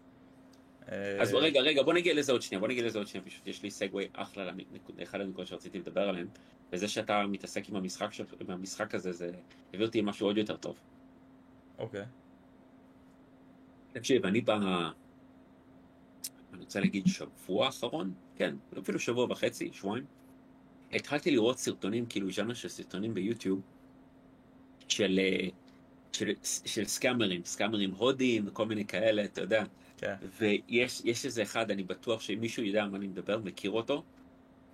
אה, 0.92 1.22
אז 1.22 1.34
רגע, 1.34 1.62
רגע, 1.62 1.84
בוא 1.84 1.94
נגיע 1.94 2.14
לזה 2.14 2.32
עוד 2.32 2.42
שנייה, 2.42 2.60
בוא 2.60 2.68
נגיע 2.68 2.84
לזה 2.86 2.98
עוד 2.98 3.08
שנייה, 3.08 3.26
פשוט 3.26 3.48
יש 3.48 3.64
לי 3.64 3.72
סגווי 3.72 4.08
אחלה 4.14 4.52
לאחד 4.98 5.22
הנקודות 5.22 5.48
שרציתי 5.48 5.80
לדבר 5.80 6.10
עליהן, 6.10 6.28
וזה 6.74 6.88
שאתה 6.88 7.24
מתעסק 7.28 7.70
עם 7.70 7.76
המשחק, 7.76 8.10
עם 8.42 8.50
המשחק 8.50 8.96
הזה, 8.96 9.12
זה 9.12 9.32
הביא 9.74 9.86
אותי 9.86 10.02
למשהו 10.02 10.28
עוד 10.28 10.38
יותר 10.38 10.58
טוב. 10.58 10.76
אוקיי. 11.78 12.06
תקשיב, 13.96 14.26
אני 14.26 14.42
ב... 14.42 14.50
אני 14.50 14.60
רוצה 16.60 16.80
להגיד 16.80 17.08
שבוע 17.08 17.66
האחרון, 17.66 18.14
כן, 18.36 18.56
אפילו 18.80 19.00
שבוע 19.00 19.32
וחצי, 19.32 19.70
שבועיים, 19.74 20.06
התחלתי 20.92 21.32
לראות 21.32 21.58
סרטונים, 21.58 22.06
כאילו 22.06 22.32
ז'אנר 22.32 22.54
של 22.54 22.70
סרטונים 22.70 23.14
ביוטיוב, 23.14 23.62
של, 24.88 25.20
אה, 25.20 25.48
של, 26.14 26.32
של 26.66 26.86
scammer-ים, 26.86 27.46
scammer-ים 27.46 27.92
הודיים 27.92 28.48
וכל 28.48 28.66
מיני 28.66 28.86
כאלה, 28.86 29.26
אתה 29.26 29.42
יודע. 29.42 29.64
כן. 29.98 30.16
ויש 30.40 31.02
יש 31.06 31.26
איזה 31.26 31.44
אחד, 31.44 31.72
אני 31.72 31.84
בטוח 31.84 32.22
שאם 32.22 32.40
מישהו 32.40 32.64
יודע 32.64 32.84
על 32.84 32.90
מה 32.90 32.98
אני 32.98 33.08
מדבר, 33.08 33.40
מכיר 33.40 33.72
אותו, 33.72 34.04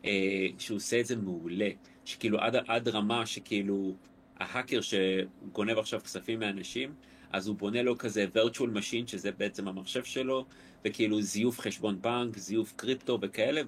אה, 0.05 0.47
שהוא 0.57 0.77
עושה 0.77 0.99
את 0.99 1.05
זה 1.05 1.15
מעולה. 1.15 1.69
שכאילו 2.05 2.39
עד, 2.39 2.55
עד 2.55 2.87
רמה 2.87 3.25
שכאילו 3.25 3.95
ההאקר 4.37 4.79
שגונב 4.81 5.77
עכשיו 5.77 6.01
כספים 6.01 6.39
מאנשים, 6.39 6.93
אז 7.33 7.47
הוא 7.47 7.55
בונה 7.55 7.81
לו 7.81 7.97
כזה 7.97 8.25
virtual 8.35 8.77
machine, 8.77 9.07
שזה 9.07 9.31
בעצם 9.31 9.67
המחשב 9.67 10.03
שלו, 10.03 10.45
וכאילו 10.85 11.21
זיוף 11.21 11.59
חשבון 11.59 12.01
בנק, 12.01 12.37
זיוף 12.37 12.73
קריפטו 12.75 13.19
וכאלה, 13.21 13.61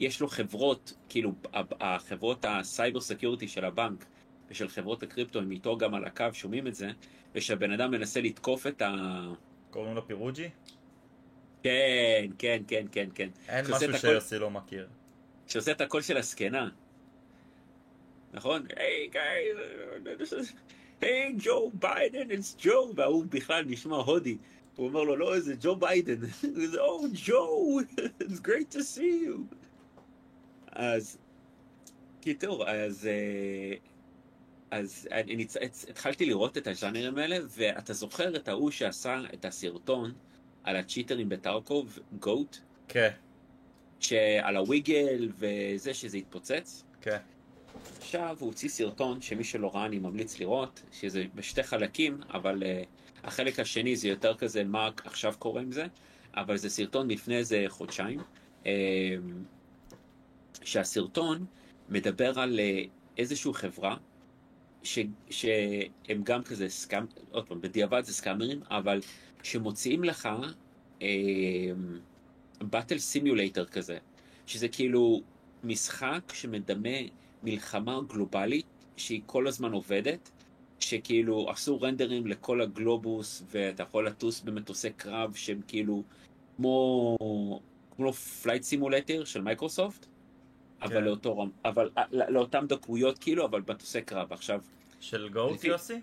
ויש 0.00 0.20
לו 0.20 0.28
חברות, 0.28 0.92
כאילו 1.08 1.32
החברות 1.80 2.44
ה 2.48 2.57
cyber 2.57 3.00
security 3.00 3.48
של 3.48 3.64
הבנק 3.64 4.04
ושל 4.50 4.68
חברות 4.68 5.02
הקריפטו 5.02 5.38
הם 5.38 5.50
איתו 5.50 5.78
גם 5.78 5.94
על 5.94 6.04
הקו, 6.04 6.24
שומעים 6.32 6.66
את 6.66 6.74
זה, 6.74 6.90
ושהבן 7.34 7.70
אדם 7.72 7.90
מנסה 7.90 8.20
לתקוף 8.20 8.66
את 8.66 8.82
ה... 8.82 8.94
קוראים 9.70 9.94
לו 9.94 10.06
פירוגי? 10.06 10.48
כן, 11.62 12.26
כן, 12.38 12.62
כן, 12.68 12.86
כן, 12.92 13.08
כן. 13.14 13.28
אין 13.48 13.64
משהו 13.64 13.88
הכל- 13.90 13.98
שיוסי 13.98 14.38
לא 14.38 14.50
מכיר. 14.50 14.88
שעושה 15.46 15.72
את 15.72 15.80
הקול 15.80 16.02
של 16.02 16.16
הזקנה. 16.16 16.68
נכון? 18.32 18.66
היי 18.76 19.08
גיא, 19.12 19.20
hi 21.00 21.34
ג'ו 21.38 21.70
ביידן, 21.74 22.30
it's 22.30 22.56
ג'ו, 22.62 22.92
והוא 22.96 23.24
בכלל 23.28 23.64
נשמע 23.64 23.96
הודי. 23.96 24.36
הוא 24.76 24.88
אומר 24.88 25.02
לו, 25.02 25.16
לא, 25.16 25.40
זה 25.40 25.54
ג'ו 25.60 25.76
ביידן. 25.76 26.20
הוא 26.42 26.50
אומר, 26.56 26.80
או, 26.80 27.02
ג'ו, 27.24 27.80
it's 28.22 28.40
great 28.40 28.74
to 28.74 28.78
see 28.78 29.26
you. 29.26 29.54
אז, 30.72 31.18
קיצור, 32.20 32.68
אז, 32.68 33.06
אה, 33.06 33.74
אז 34.70 35.08
אני 35.12 35.34
אני 35.34 35.46
התחלתי 35.88 36.26
לראות 36.26 36.58
את 36.58 36.66
הז'אנרים 36.66 37.18
האלה, 37.18 37.38
ואתה 37.48 37.92
זוכר 37.92 38.36
את 38.36 38.48
ההוא 38.48 38.70
שעשה 38.70 39.20
את 39.34 39.44
הסרטון 39.44 40.12
על 40.64 40.76
הצ'יטרים 40.76 41.28
בטרקוב, 41.28 41.98
גוט? 42.18 42.56
כן, 42.88 43.10
שעל 44.00 44.56
הוויגל 44.56 45.28
וזה 45.38 45.94
שזה 45.94 46.16
התפוצץ. 46.16 46.84
כן. 47.00 47.18
עכשיו 47.98 48.36
הוא 48.40 48.46
הוציא 48.48 48.68
סרטון 48.68 49.20
שמי 49.20 49.44
שלא 49.44 49.70
ראה 49.74 49.86
אני 49.86 49.98
ממליץ 49.98 50.38
לראות, 50.38 50.82
שזה 50.92 51.24
בשתי 51.34 51.62
חלקים, 51.62 52.20
אבל 52.34 52.62
uh, 52.62 53.26
החלק 53.26 53.60
השני 53.60 53.96
זה 53.96 54.08
יותר 54.08 54.34
כזה 54.34 54.64
מה 54.64 54.90
עכשיו 55.04 55.34
קורה 55.38 55.62
עם 55.62 55.72
זה, 55.72 55.86
אבל 56.34 56.56
זה 56.56 56.70
סרטון 56.70 57.10
לפני 57.10 57.36
איזה 57.36 57.64
חודשיים, 57.68 58.20
uh, 58.62 58.66
שהסרטון 60.62 61.46
מדבר 61.88 62.40
על 62.40 62.60
uh, 62.60 62.88
איזושהי 63.18 63.54
חברה 63.54 63.96
ש, 64.82 64.98
שהם 65.30 66.22
גם 66.22 66.42
כזה 66.42 66.68
סקאמ, 66.68 67.06
עוד 67.30 67.48
פעם, 67.48 67.60
בדיעבד 67.60 68.04
זה 68.04 68.12
סקאמרים, 68.12 68.60
אבל 68.70 69.00
שמוציאים 69.42 70.04
לך 70.04 70.28
באטל 72.60 72.98
סימולטר 72.98 73.64
כזה, 73.64 73.98
שזה 74.46 74.68
כאילו 74.68 75.22
משחק 75.64 76.32
שמדמה 76.34 76.98
מלחמה 77.42 78.00
גלובלית 78.08 78.66
שהיא 78.96 79.20
כל 79.26 79.46
הזמן 79.48 79.72
עובדת, 79.72 80.30
שכאילו 80.80 81.50
עשו 81.50 81.80
רנדרים 81.80 82.26
לכל 82.26 82.60
הגלובוס 82.60 83.42
ואתה 83.50 83.82
יכול 83.82 84.06
לטוס 84.06 84.40
במטוסי 84.40 84.90
קרב 84.90 85.34
שהם 85.34 85.60
כאילו 85.68 86.02
כמו 86.56 87.16
כמו 87.96 88.12
flight 88.12 88.62
simulator 88.62 89.24
של 89.24 89.40
מייקרוסופט, 89.42 90.06
אבל 90.82 90.90
כן. 90.94 91.04
לאותו 91.04 91.38
רם, 91.38 91.50
אבל 91.64 91.90
אה, 91.98 92.02
לא- 92.10 92.26
לאותם 92.28 92.64
דקויות 92.68 93.18
כאילו, 93.18 93.44
אבל 93.44 93.60
מטוסי 93.68 94.02
קרב. 94.02 94.32
עכשיו, 94.32 94.60
של 95.00 95.28
גוט 95.28 95.52
לפי- 95.54 95.66
יוסי? 95.68 96.00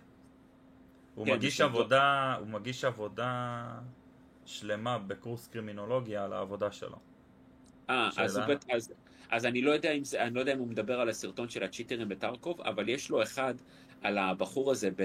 הוא 1.16 1.26
כן, 1.26 1.34
מגיש 1.34 1.62
עבודה, 1.62 2.36
הוא 2.40 2.48
מגיש 2.48 2.84
עבודה 2.86 3.66
שלמה 4.46 4.98
בקורס 5.00 5.48
קרימינולוגיה 5.48 6.24
על 6.24 6.34
העבודה 6.34 6.72
שלו. 6.72 6.98
אה, 7.90 8.10
אז, 8.18 8.40
אז, 8.72 8.94
אז 9.34 9.46
אני 9.46 9.62
לא 9.62 9.72
יודע 9.72 9.92
אם 9.92 10.04
זה, 10.04 10.24
אני 10.24 10.36
לא 10.36 10.40
יודע 10.40 10.54
אם 10.54 10.60
הוא 10.60 10.68
מדבר 10.68 11.00
על 11.00 11.10
הסרטון 11.10 11.50
של 11.50 11.64
ה 11.64 11.68
cheater-ים 11.68 12.10
בטרקוב, 12.10 12.62
אבל 12.62 12.90
יש 12.90 13.10
לו 13.10 13.24
אחד 13.24 13.54
על 14.02 14.18
הבחור 14.18 14.72
הזה 14.72 14.90
ב... 14.96 15.04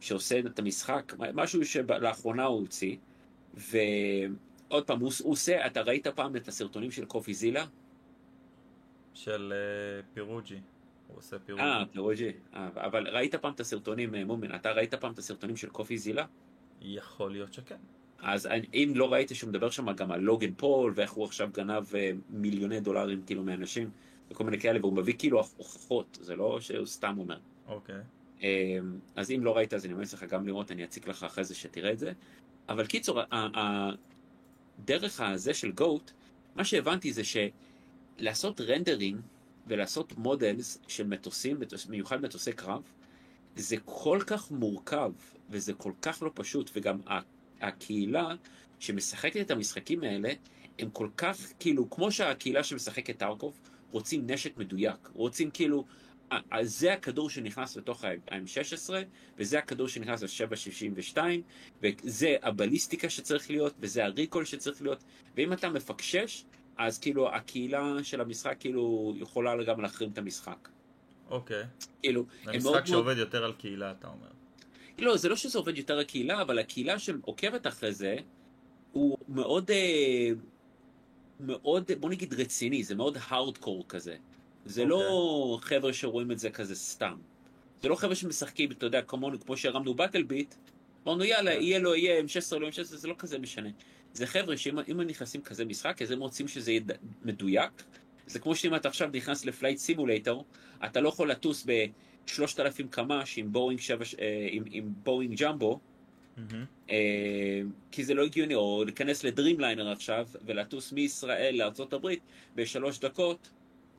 שעושה 0.00 0.38
את 0.38 0.58
המשחק, 0.58 1.12
משהו 1.34 1.64
שלאחרונה 1.64 2.44
הוא 2.44 2.60
הוציא, 2.60 2.96
ועוד 3.54 4.86
פעם, 4.86 5.00
הוא, 5.00 5.12
הוא 5.22 5.32
עושה, 5.32 5.66
אתה 5.66 5.82
ראית 5.82 6.06
פעם 6.06 6.36
את 6.36 6.48
הסרטונים 6.48 6.90
של 6.90 7.04
קופי 7.04 7.34
זילה? 7.34 7.64
של 9.14 9.52
אה, 9.52 10.02
פירוג'י. 10.14 10.58
הוא 11.08 11.18
עושה 11.18 11.38
פירוג'י. 11.38 11.64
אה, 11.64 11.84
פירוג'י, 11.92 12.32
אה, 12.54 12.68
אבל 12.74 13.08
ראית 13.08 13.34
פעם 13.34 13.52
את 13.52 13.60
הסרטונים, 13.60 14.14
אה, 14.14 14.24
מומין, 14.24 14.54
אתה 14.54 14.72
ראית 14.72 14.94
פעם 14.94 15.12
את 15.12 15.18
הסרטונים 15.18 15.56
של 15.56 15.68
קופי 15.68 15.98
זילה? 15.98 16.26
יכול 16.80 17.32
להיות 17.32 17.52
שכן. 17.52 17.78
אז 18.24 18.48
אם 18.74 18.92
לא 18.94 19.12
ראית 19.12 19.30
שהוא 19.34 19.48
מדבר 19.50 19.70
שם 19.70 19.92
גם 19.92 20.10
על 20.12 20.20
לוגן 20.20 20.54
פול, 20.56 20.92
ואיך 20.96 21.12
הוא 21.12 21.24
עכשיו 21.24 21.48
גנב 21.52 21.94
אה, 21.94 22.10
מיליוני 22.30 22.80
דולרים 22.80 23.22
כאילו 23.26 23.42
מאנשים, 23.42 23.90
וכל 24.30 24.44
מיני 24.44 24.60
כאלה, 24.60 24.80
והוא 24.80 24.92
מביא 24.92 25.14
כאילו 25.18 25.42
הוכחות, 25.56 26.18
זה 26.20 26.36
לא 26.36 26.60
שהוא 26.60 26.86
סתם 26.86 27.14
אומר. 27.18 27.38
אוקיי. 27.68 28.00
אה, 28.42 28.78
אז 29.16 29.30
אם 29.30 29.40
לא 29.44 29.56
ראית, 29.56 29.74
אז 29.74 29.84
אני 29.84 29.94
ממליץ 29.94 30.14
לך 30.14 30.24
גם 30.24 30.46
לראות, 30.46 30.70
אני 30.72 30.84
אציג 30.84 31.08
לך 31.08 31.24
אחרי 31.24 31.44
זה 31.44 31.54
שתראה 31.54 31.92
את 31.92 31.98
זה. 31.98 32.12
אבל 32.68 32.86
קיצור, 32.86 33.20
הדרך 34.78 35.20
הזה 35.20 35.54
של 35.54 35.72
גוט, 35.72 36.10
מה 36.56 36.64
שהבנתי 36.64 37.12
זה 37.12 37.22
שלעשות 37.24 38.60
rendering 38.60 39.20
ולעשות 39.66 40.18
models 40.18 40.78
של 40.88 41.06
מטוסים, 41.06 41.60
מטוס- 41.60 41.88
מטוסי 42.22 42.52
קרב, 42.52 42.82
זה 43.56 43.76
כל 43.84 44.18
כך 44.26 44.50
מורכב, 44.50 45.12
וזה 45.50 45.72
כל 45.72 45.92
כך 46.02 46.22
לא 46.22 46.30
פשוט, 46.34 46.70
וגם 46.74 46.98
הקהילה 47.64 48.28
שמשחקת 48.78 49.40
את 49.40 49.50
המשחקים 49.50 50.04
האלה, 50.04 50.32
הם 50.78 50.90
כל 50.90 51.08
כך, 51.16 51.36
כאילו, 51.60 51.90
כמו 51.90 52.12
שהקהילה 52.12 52.64
שמשחקת 52.64 53.18
טארקוב, 53.18 53.60
רוצים 53.92 54.30
נשק 54.30 54.56
מדויק, 54.56 55.08
רוצים 55.12 55.50
כאילו, 55.50 55.84
זה 56.62 56.92
הכדור 56.92 57.30
שנכנס 57.30 57.76
לתוך 57.76 58.04
ה-M16, 58.04 58.90
וזה 59.38 59.58
הכדור 59.58 59.88
שנכנס 59.88 60.22
ל-762, 60.22 61.18
וזה 61.82 62.36
הבליסטיקה 62.42 63.10
שצריך 63.10 63.50
להיות, 63.50 63.74
וזה 63.80 64.04
הריקול 64.04 64.44
שצריך 64.44 64.82
להיות, 64.82 65.04
ואם 65.36 65.52
אתה 65.52 65.68
מפקשש, 65.68 66.44
אז 66.76 66.98
כאילו 66.98 67.34
הקהילה 67.34 67.94
של 68.02 68.20
המשחק 68.20 68.56
כאילו 68.60 69.14
יכולה 69.16 69.64
גם 69.64 69.80
להחרים 69.80 70.10
את 70.10 70.18
המשחק. 70.18 70.68
אוקיי. 71.30 71.64
כאילו, 72.02 72.26
זה 72.44 72.52
משחק 72.52 72.86
שעובד 72.86 73.06
מאוד... 73.06 73.18
יותר 73.18 73.44
על 73.44 73.52
קהילה, 73.52 73.90
אתה 73.90 74.08
אומר. 74.08 74.28
לא, 74.98 75.16
זה 75.16 75.28
לא 75.28 75.36
שזה 75.36 75.58
עובד 75.58 75.78
יותר 75.78 75.98
על 75.98 76.04
קהילה, 76.04 76.42
אבל 76.42 76.58
הקהילה 76.58 76.98
שעוקבת 76.98 77.66
אחרי 77.66 77.92
זה, 77.92 78.16
הוא 78.92 79.18
מאוד, 79.28 79.70
אה, 79.70 80.30
מאוד, 81.40 81.90
בוא 82.00 82.10
נגיד 82.10 82.34
רציני, 82.34 82.84
זה 82.84 82.94
מאוד 82.94 83.18
הארדקור 83.20 83.84
כזה. 83.88 84.16
זה 84.64 84.82
okay. 84.82 84.86
לא 84.86 85.08
אוקיי. 85.52 85.68
חבר'ה 85.68 85.92
שרואים 85.92 86.32
את 86.32 86.38
זה 86.38 86.50
כזה 86.50 86.74
סתם. 86.74 87.16
זה 87.82 87.88
לא 87.88 87.94
חבר'ה 87.94 88.14
שמשחקים, 88.14 88.70
אתה 88.70 88.86
יודע, 88.86 89.02
כמונו, 89.02 89.40
כמו 89.40 89.56
שהרמנו 89.56 89.94
באטל 89.94 90.22
ביט, 90.22 90.54
אמרנו 91.06 91.24
יאללה, 91.24 91.54
כן. 91.54 91.62
יהיה 91.62 91.78
לו, 91.78 91.94
יהיה 91.94 92.22
M16 92.22 92.58
לא 92.58 92.68
M16, 92.68 92.82
זה 92.82 93.08
לא 93.08 93.14
כזה 93.18 93.38
משנה. 93.38 93.68
זה 94.12 94.26
חבר'ה 94.26 94.56
שאם 94.56 94.78
הם 94.88 95.00
נכנסים 95.00 95.42
כזה 95.42 95.64
משחק, 95.64 96.02
אז 96.02 96.10
הם 96.10 96.20
רוצים 96.20 96.48
שזה 96.48 96.70
יהיה 96.70 96.82
מדויק. 97.22 97.82
זה 98.26 98.38
כמו 98.38 98.56
שאם 98.56 98.74
אתה 98.74 98.88
עכשיו 98.88 99.10
נכנס 99.12 99.44
ל 99.44 99.49
flight 99.49 99.78
simulator, 99.78 100.44
אתה 100.84 101.00
לא 101.00 101.08
יכול 101.08 101.30
לטוס 101.30 101.66
ב-3000 102.26 102.86
קמ"ש 102.90 103.38
עם 103.38 103.52
בואינג, 103.52 103.80
אה, 104.18 104.48
עם, 104.50 104.62
עם 104.70 104.92
בואינג 105.02 105.42
ג'מבו, 105.42 105.80
mm-hmm. 106.36 106.90
כי 107.90 108.04
זה 108.04 108.14
לא 108.14 108.24
הגיוני, 108.24 108.54
או 108.54 108.84
להיכנס 108.84 109.24
לדרימליינר 109.24 109.92
עכשיו 109.92 110.28
ולטוס 110.44 110.92
מישראל 110.92 111.54
לארה"ב 111.58 112.08
בשלוש 112.54 112.98
דקות, 112.98 113.50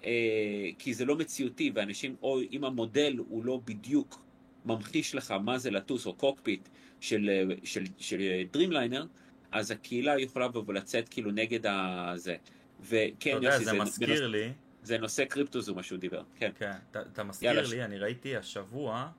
אה, 0.05 0.69
כי 0.79 0.93
זה 0.93 1.05
לא 1.05 1.15
מציאותי, 1.15 1.71
ואנשים, 1.75 2.15
או 2.21 2.39
אם 2.51 2.63
המודל 2.63 3.15
הוא 3.17 3.45
לא 3.45 3.59
בדיוק 3.65 4.25
ממחיש 4.65 5.15
לך 5.15 5.31
מה 5.31 5.57
זה 5.57 5.71
לטוס, 5.71 6.05
או 6.05 6.13
קוקפיט 6.13 6.69
של, 6.99 7.51
של, 7.63 7.83
של 7.97 8.21
דרימליינר, 8.51 9.05
אז 9.51 9.71
הקהילה 9.71 10.19
יכולה 10.19 10.45
לבוא 10.45 10.63
ולצאת 10.67 11.09
כאילו 11.09 11.31
נגד 11.31 11.59
הזה. 11.65 12.35
וכן, 12.81 13.29
אתה 13.29 13.29
יודע, 13.29 13.59
זה 13.59 13.73
מזכיר 13.73 14.07
בנוס... 14.07 14.19
לי... 14.19 14.51
זה 14.85 14.97
נושא 14.97 15.25
קריפטוזו, 15.25 15.75
מה 15.75 15.83
שהוא 15.83 15.99
דיבר, 15.99 16.23
כן. 16.35 16.51
כן, 16.55 16.71
אתה, 16.91 17.23
מזכיר 17.23 17.49
יאללה, 17.49 17.67
לי. 17.67 17.83
אני 17.83 17.97
ראיתי 17.97 18.35
השבוע 18.37 19.11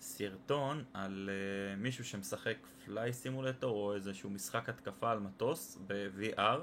סרטון 0.00 0.84
על 0.92 1.30
אה, 1.30 1.80
מישהו 1.80 2.04
שמשחק 2.04 2.56
flight 2.84 3.12
simulator, 3.12 3.76
או 3.76 3.94
איזשהו 3.94 4.30
משחק 4.30 4.68
התקפה 4.68 5.10
על 5.10 5.18
מטוס 5.18 5.78
ב-VR, 5.86 6.58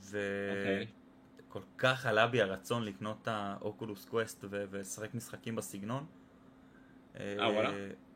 ו... 0.00 0.18
אוקיי. 0.18 0.58
אוקיי. 0.58 0.86
כל 1.48 1.60
כך 1.78 2.06
עלה 2.06 2.26
בי 2.26 2.40
הרצון 2.40 2.84
לקנות 2.84 3.16
את 3.22 3.28
האוקולוס 3.28 4.04
קווסט 4.04 4.44
ולשחק 4.50 5.14
משחקים 5.14 5.56
בסגנון. 5.56 6.06
אה, 7.20 7.34
וואלה. 7.38 7.70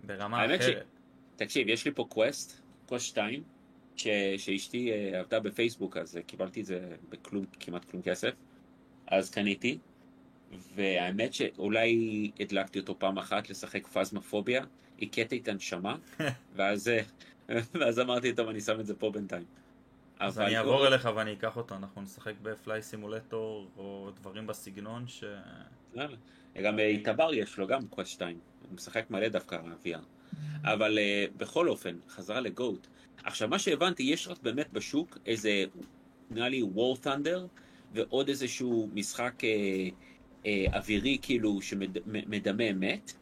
ברמה 0.05 0.45
אחרת. 0.47 0.63
ש... 0.63 0.67
תקשיב, 1.37 1.69
יש 1.69 1.85
לי 1.85 1.91
פה 1.95 2.07
קווסט, 2.09 2.63
קווסט 2.87 3.07
2, 3.07 3.43
ש... 3.97 4.09
שאשתי 4.37 4.93
אה, 4.93 5.17
עבדה 5.17 5.41
בפייסבוק, 5.41 5.97
אז 5.97 6.17
אה, 6.17 6.23
קיבלתי 6.23 6.61
את 6.61 6.67
זה 6.67 6.97
בכלום, 7.09 7.47
כמעט 7.61 7.85
כלום 7.85 8.03
כסף. 8.03 8.31
אז 9.11 9.31
קניתי, 9.31 9.79
והאמת 10.75 11.35
שאולי 11.35 12.31
הדלקתי 12.41 12.79
אותו 12.79 12.99
פעם 12.99 13.19
אחת 13.19 13.51
לשחק 13.51 13.87
פזמפוביה, 13.87 14.65
הכיתי 15.03 15.39
את 15.39 15.49
הנשמה, 15.49 15.97
ואז, 16.57 16.91
ואז 17.49 18.01
אמרתי, 18.01 18.33
טוב, 18.33 18.49
אני 18.49 18.61
שם 18.61 18.81
את 18.81 18.87
זה 18.87 18.95
פה 18.95 19.11
בינתיים. 19.11 19.45
אז 20.19 20.41
אני 20.41 20.59
אעבור 20.59 20.87
אליך 20.87 21.09
ואני 21.17 21.33
אקח 21.33 21.57
אותו, 21.57 21.75
אנחנו 21.75 22.03
נשחק 22.03 22.35
בפליי 22.43 22.83
סימולטור 22.83 23.69
או 23.77 24.11
דברים 24.21 24.47
בסגנון 24.47 25.09
ש... 25.09 25.25
גם 26.63 26.79
איתבר 26.79 27.35
יש 27.35 27.59
לו 27.59 27.67
גם 27.67 27.87
קווסט 27.87 28.11
2, 28.11 28.39
הוא 28.63 28.75
משחק 28.75 29.11
מלא 29.11 29.29
דווקא 29.29 29.59
VR. 29.85 29.99
אבל 30.65 30.99
uh, 30.99 31.39
בכל 31.39 31.69
אופן, 31.69 31.97
חזרה 32.09 32.41
לגוט. 32.41 32.87
עכשיו, 33.25 33.49
מה 33.49 33.59
שהבנתי, 33.59 34.03
יש 34.03 34.29
רק 34.29 34.43
באמת 34.43 34.73
בשוק 34.73 35.19
איזה, 35.27 35.65
נראה 36.31 36.49
לי 36.49 36.63
War 36.75 37.05
Thunder, 37.05 37.39
ועוד 37.93 38.29
איזשהו 38.29 38.89
משחק 38.95 39.35
אה, 39.41 39.93
אה, 40.43 40.47
אווירי 40.77 41.19
כאילו 41.23 41.63
שמדמה 41.63 42.71
אמת, 42.71 43.13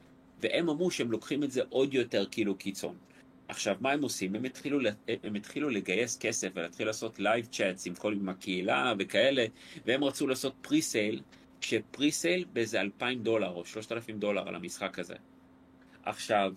והם 0.40 0.68
אמרו 0.68 0.90
שהם 0.90 1.12
לוקחים 1.12 1.44
את 1.44 1.50
זה 1.50 1.62
עוד 1.68 1.94
יותר 1.94 2.26
כאילו 2.30 2.54
קיצון. 2.54 2.96
עכשיו, 3.48 3.76
מה 3.80 3.92
הם 3.92 4.02
עושים? 4.02 4.34
הם 4.34 4.44
התחילו, 4.44 4.78
הם 5.22 5.34
התחילו 5.34 5.68
לגייס 5.68 6.18
כסף 6.18 6.48
ולהתחיל 6.54 6.86
לעשות 6.86 7.18
live 7.18 7.46
chats 7.46 7.86
עם 7.86 7.94
כל 7.94 8.12
עם 8.12 8.28
הקהילה 8.28 8.92
וכאלה, 8.98 9.46
והם 9.86 10.04
רצו 10.04 10.26
לעשות 10.26 10.54
pre-sale, 10.60 11.22
כש 11.60 11.88
pre-sale 11.88 12.44
באיזה 12.52 12.80
2,000 12.80 13.22
דולר 13.22 13.50
או 13.50 13.64
3,000 13.64 14.18
דולר 14.18 14.48
על 14.48 14.54
המשחק 14.54 14.98
הזה. 14.98 15.14
עכשיו, 16.04 16.54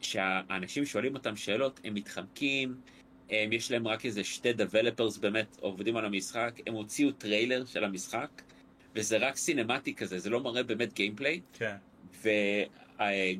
כשהאנשים 0.00 0.86
שואלים 0.86 1.14
אותם 1.14 1.36
שאלות, 1.36 1.80
הם 1.84 1.94
מתחמקים, 1.94 2.80
הם, 3.30 3.52
יש 3.52 3.70
להם 3.70 3.88
רק 3.88 4.06
איזה 4.06 4.24
שתי 4.24 4.52
developers 4.52 5.16
באמת 5.16 5.56
עובדים 5.60 5.96
על 5.96 6.04
המשחק, 6.04 6.60
הם 6.66 6.74
הוציאו 6.74 7.12
טריילר 7.12 7.64
של 7.64 7.84
המשחק, 7.84 8.42
וזה 8.94 9.16
רק 9.16 9.36
cinematic 9.36 9.94
כזה, 9.94 10.18
זה 10.18 10.30
לא 10.30 10.40
מראה 10.40 10.62
באמת 10.62 10.92
gameplay. 10.92 11.40
כן. 11.52 11.76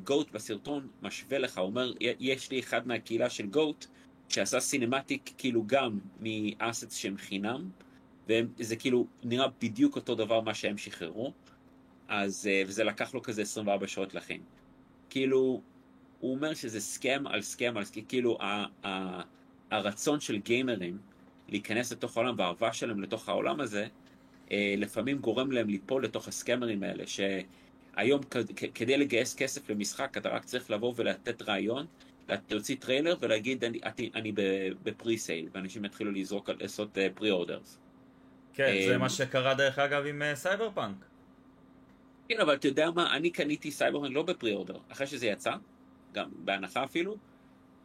גוט 0.03 0.31
בסרטון 0.31 0.87
משווה 1.01 1.39
לך, 1.39 1.57
הוא 1.57 1.65
אומר, 1.65 1.93
יש 1.99 2.51
לי 2.51 2.59
אחד 2.59 2.87
מהקהילה 2.87 3.29
של 3.29 3.47
גוט 3.47 3.85
שעשה 4.29 4.59
cinematic 4.59 5.31
כאילו 5.37 5.63
גם 5.67 5.99
מ 6.19 6.30
assets 6.30 6.95
שהם 6.95 7.17
חינם, 7.17 7.69
וזה 8.27 8.75
כאילו 8.75 9.07
נראה 9.23 9.47
בדיוק 9.61 9.95
אותו 9.95 10.15
דבר 10.15 10.41
מה 10.41 10.53
שהם 10.53 10.77
שחררו, 10.77 11.33
אז, 12.07 12.47
אה, 12.51 12.63
וזה 12.67 12.83
לקח 12.83 13.13
לו 13.13 13.21
כזה 13.21 13.41
24 13.41 13.87
שעות 13.87 14.13
לכן. 14.13 14.37
כאילו, 15.09 15.61
הוא 16.19 16.35
אומר 16.35 16.53
שזה 16.53 16.81
scam 16.81 17.23
על 17.27 17.41
scam 17.41 17.73
על 17.77 17.83
scam, 17.83 18.01
כאילו 18.01 18.37
ה, 18.41 18.65
ה, 18.85 19.21
הרצון 19.71 20.19
של 20.19 20.37
גיימרים 20.37 20.97
להיכנס 21.49 21.91
לתוך 21.91 22.17
העולם 22.17 22.35
והאהבה 22.37 22.73
שלהם 22.73 23.01
לתוך 23.01 23.29
העולם 23.29 23.59
הזה, 23.59 23.87
אה, 24.51 24.75
לפעמים 24.77 25.17
גורם 25.17 25.51
להם 25.51 25.69
ליפול 25.69 26.03
לתוך 26.03 26.27
ה 26.27 26.32
scammer-ים 26.32 26.83
האלה, 26.83 27.07
ש... 27.07 27.19
היום 27.95 28.21
כדי 28.73 28.97
לגייס 28.97 29.35
כסף 29.35 29.69
למשחק 29.69 30.17
אתה 30.17 30.29
רק 30.29 30.45
צריך 30.45 30.71
לבוא 30.71 30.93
ולתת 30.95 31.41
רעיון, 31.41 31.85
להוציא 32.49 32.75
טריילר 32.79 33.15
ולהגיד 33.19 33.63
אני, 33.63 33.79
אני, 33.83 34.09
אני 34.15 34.31
ב 34.83 35.17
pre-sale, 35.17 35.49
ואנשים 35.53 35.85
יתחילו 35.85 36.11
לזרוק, 36.11 36.49
לעשות 36.49 36.97
pre 37.15 37.29
אה, 37.29 37.31
orders. 37.31 37.79
כן, 38.53 38.73
זה 38.87 38.95
אמ, 38.95 38.99
מה 39.01 39.09
שקרה 39.09 39.53
דרך 39.53 39.79
אגב 39.79 40.05
עם 40.05 40.21
סייבר 40.33 40.67
אה, 40.67 40.71
פאנק. 40.71 40.95
כן, 42.29 42.39
אבל 42.39 42.53
אתה 42.53 42.67
יודע 42.67 42.91
מה, 42.91 43.15
אני 43.15 43.29
קניתי 43.29 43.71
סייבר 43.71 44.01
פאנק 44.01 44.11
לא 44.13 44.23
ב 44.23 44.53
pre-order, 44.53 44.77
אחרי 44.89 45.07
שזה 45.07 45.27
יצא, 45.27 45.53
גם 46.13 46.29
בהנחה 46.35 46.83
אפילו, 46.83 47.17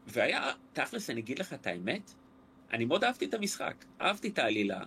והיה, 0.06 0.52
תכלס, 0.72 1.10
אני 1.10 1.20
אגיד 1.20 1.38
לך 1.38 1.52
את 1.52 1.66
האמת, 1.66 2.10
אני 2.72 2.84
מאוד 2.84 3.04
אהבתי 3.04 3.24
את 3.24 3.34
המשחק, 3.34 3.74
אהבתי 4.00 4.28
את 4.28 4.38
העלילה, 4.38 4.80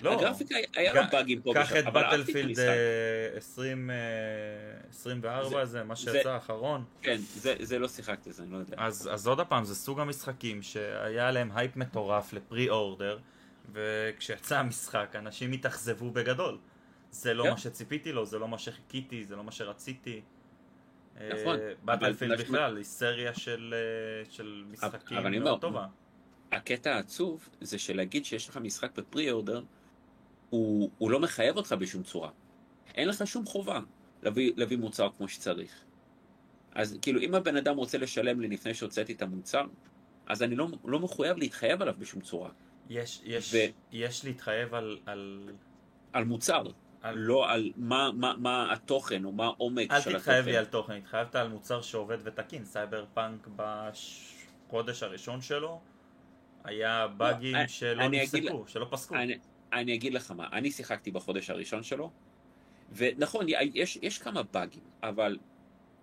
לא. 0.00 0.18
הגרפיקה 0.18 0.54
היה 0.76 0.94
לה 0.94 1.06
באגים 1.12 1.42
פה 1.42 1.50
ושם, 1.50 1.86
אבל 1.86 2.04
אהבתי 2.04 2.32
את 2.32 2.36
המשחק. 2.44 2.64
קח 2.64 2.68
את 2.68 3.04
בטלפילד 3.34 3.34
2024, 3.34 5.64
זה 5.64 5.84
מה 5.84 5.96
שיצא 5.96 6.30
האחרון. 6.30 6.84
כן, 7.02 7.16
זה, 7.34 7.54
זה 7.60 7.78
לא 7.78 7.88
שיחקתי, 7.88 8.32
זה 8.32 8.42
אני 8.42 8.52
לא 8.52 8.56
יודע. 8.56 8.76
אז, 8.78 9.08
אז 9.12 9.26
עוד 9.26 9.40
פעם, 9.40 9.64
זה 9.64 9.74
סוג 9.74 10.00
המשחקים 10.00 10.62
שהיה 10.62 11.30
להם 11.30 11.50
הייפ 11.54 11.76
מטורף 11.76 12.32
ל 12.32 12.68
pre-order, 12.68 13.18
וכשיצא 13.72 14.58
המשחק 14.58 15.12
אנשים 15.14 15.52
התאכזבו 15.52 16.10
בגדול. 16.10 16.58
זה 17.10 17.34
לא 17.34 17.44
כן. 17.44 17.50
מה 17.50 17.58
שציפיתי 17.58 18.12
לו, 18.12 18.26
זה 18.26 18.38
לא 18.38 18.48
מה 18.48 18.58
שחיכיתי, 18.58 19.24
זה 19.24 19.36
לא 19.36 19.44
מה 19.44 19.52
שרציתי. 19.52 20.20
נכון. 21.16 21.58
בטלפילד 21.84 22.40
בכלל, 22.40 22.76
היא 22.76 22.84
סריה 22.84 23.34
של, 23.34 23.74
אה, 23.76 24.30
של 24.30 24.64
משחקים 24.70 25.42
מאוד 25.42 25.60
טובה. 25.60 25.86
הקטע 26.52 26.94
העצוב 26.94 27.48
זה 27.60 27.78
שלהגיד 27.78 28.24
שיש 28.24 28.48
לך 28.48 28.56
משחק 28.56 28.98
בפרי 28.98 29.30
אורדר, 29.30 29.62
הוא, 30.50 30.90
הוא 30.98 31.10
לא 31.10 31.20
מחייב 31.20 31.56
אותך 31.56 31.72
בשום 31.78 32.02
צורה. 32.02 32.30
אין 32.94 33.08
לך 33.08 33.26
שום 33.26 33.46
חובה 33.46 33.80
להביא, 34.22 34.52
להביא 34.56 34.76
מוצר 34.76 35.08
כמו 35.16 35.28
שצריך. 35.28 35.84
אז 36.74 36.98
כאילו, 37.02 37.20
אם 37.20 37.34
הבן 37.34 37.56
אדם 37.56 37.76
רוצה 37.76 37.98
לשלם 37.98 38.40
לי 38.40 38.48
לפני 38.48 38.74
שהוצאתי 38.74 39.12
את 39.12 39.22
המוצר, 39.22 39.66
אז 40.26 40.42
אני 40.42 40.56
לא, 40.56 40.68
לא 40.84 41.00
מחויב 41.00 41.36
להתחייב 41.36 41.82
עליו 41.82 41.94
בשום 41.98 42.20
צורה. 42.20 42.50
יש, 42.90 43.20
יש, 43.24 43.54
ו... 43.54 43.58
יש 43.92 44.24
להתחייב 44.24 44.74
על... 44.74 44.98
על... 45.06 45.50
על 46.12 46.24
מוצר, 46.24 46.62
על... 47.04 47.18
לא 47.18 47.50
על 47.50 47.72
מה, 47.76 48.10
מה, 48.14 48.34
מה 48.38 48.72
התוכן 48.72 49.24
או 49.24 49.32
מה 49.32 49.44
העומק 49.44 49.88
של 49.88 49.94
התוכן. 49.94 50.10
אל 50.10 50.18
תתחייב 50.18 50.46
לי 50.46 50.56
על 50.56 50.64
תוכן, 50.64 50.92
התחייבת 50.92 51.34
על 51.34 51.48
מוצר 51.48 51.82
שעובד 51.82 52.18
ותקין. 52.22 52.64
סייבר 52.64 53.04
פאנק 53.14 53.48
בחודש 53.56 55.02
הראשון 55.02 55.42
שלו 55.42 55.80
היה 56.64 57.06
באגים 57.08 57.56
לא, 57.56 57.66
שלא 57.66 58.08
נפסקו, 58.08 58.64
שלא 58.66 58.86
פסקו. 58.90 59.14
אני, 59.14 59.38
אני 59.72 59.94
אגיד 59.94 60.14
לך 60.14 60.30
מה, 60.30 60.48
אני 60.52 60.70
שיחקתי 60.70 61.10
בחודש 61.10 61.50
הראשון 61.50 61.82
שלו, 61.82 62.10
ונכון, 62.92 63.46
יש, 63.48 63.98
יש 64.02 64.18
כמה 64.18 64.42
באגים, 64.42 64.82
אבל 65.02 65.38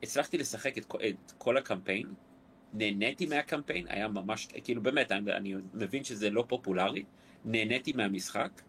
הצלחתי 0.04 0.38
לשחק 0.38 0.78
את, 0.78 0.86
את 1.10 1.32
כל 1.38 1.58
הקמפיין, 1.58 2.14
נהניתי 2.74 3.26
מהקמפיין, 3.26 3.88
היה 3.90 4.08
ממש, 4.08 4.48
כאילו 4.64 4.82
באמת, 4.82 5.12
אני, 5.12 5.34
אני 5.34 5.56
מבין 5.74 6.04
שזה 6.04 6.30
לא 6.30 6.46
פופולרי, 6.48 7.04
נהניתי 7.46 7.94
מהמשחק, 7.94 8.62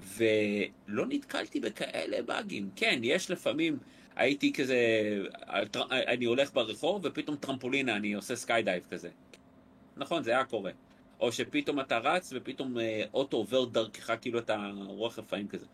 ולא 0.00 1.06
נתקלתי 1.08 1.60
בכאלה 1.60 2.22
באגים. 2.22 2.70
כן, 2.76 3.00
יש 3.02 3.30
לפעמים, 3.30 3.78
הייתי 4.16 4.52
כזה, 4.52 4.78
אני 5.90 6.24
הולך 6.24 6.52
ברחוב 6.52 7.00
ופתאום 7.04 7.36
טרמפולינה, 7.36 7.96
אני 7.96 8.12
עושה 8.12 8.36
skydive 8.36 8.86
כזה. 8.90 9.08
נכון, 9.96 10.22
זה 10.22 10.30
היה 10.30 10.44
קורה. 10.44 10.70
או 11.20 11.32
שפתאום 11.32 11.80
אתה 11.80 11.98
רץ 11.98 12.32
ופתאום 12.36 12.78
אה, 12.78 13.02
אוטו 13.14 13.36
עובר 13.36 13.64
דרכך 13.64 14.12
כאילו 14.20 14.38
אתה 14.38 14.70
רוח 14.86 15.18
רפאים 15.18 15.48
כזה. 15.48 15.66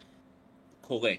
קורה. 0.80 1.12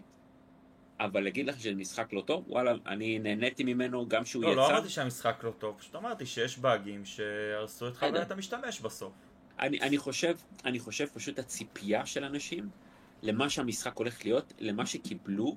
אבל 1.00 1.24
להגיד 1.24 1.48
לך 1.48 1.60
שזה 1.60 1.76
משחק 1.76 2.14
לא 2.14 2.22
טוב, 2.22 2.44
וואלה, 2.48 2.74
אני 2.86 3.20
נהניתי 3.20 3.64
ממנו 3.64 4.08
גם 4.08 4.26
שהוא 4.26 4.44
לא, 4.44 4.50
יצא. 4.50 4.56
לא 4.56 4.70
אמרתי 4.70 4.90
שהמשחק 4.90 5.44
לא 5.44 5.52
טוב, 5.52 5.76
פשוט 5.80 5.96
אמרתי 5.96 6.26
שיש 6.26 6.58
באגים 6.58 7.06
שהרסו 7.06 7.88
את 7.88 7.98
חוויית 7.98 8.32
המשתמש 8.32 8.80
בסוף. 8.80 9.14
אני, 9.60 9.82
אני 9.82 9.98
חושב, 9.98 10.36
אני 10.66 10.80
חושב 10.80 11.08
פשוט 11.14 11.40
הציפייה 11.40 12.06
של 12.06 12.24
אנשים 12.24 12.70
למה 13.22 13.50
שהמשחק 13.50 13.98
הולך 13.98 14.26
להיות, 14.26 14.54
למה 14.60 14.86
שקיבלו, 14.86 15.56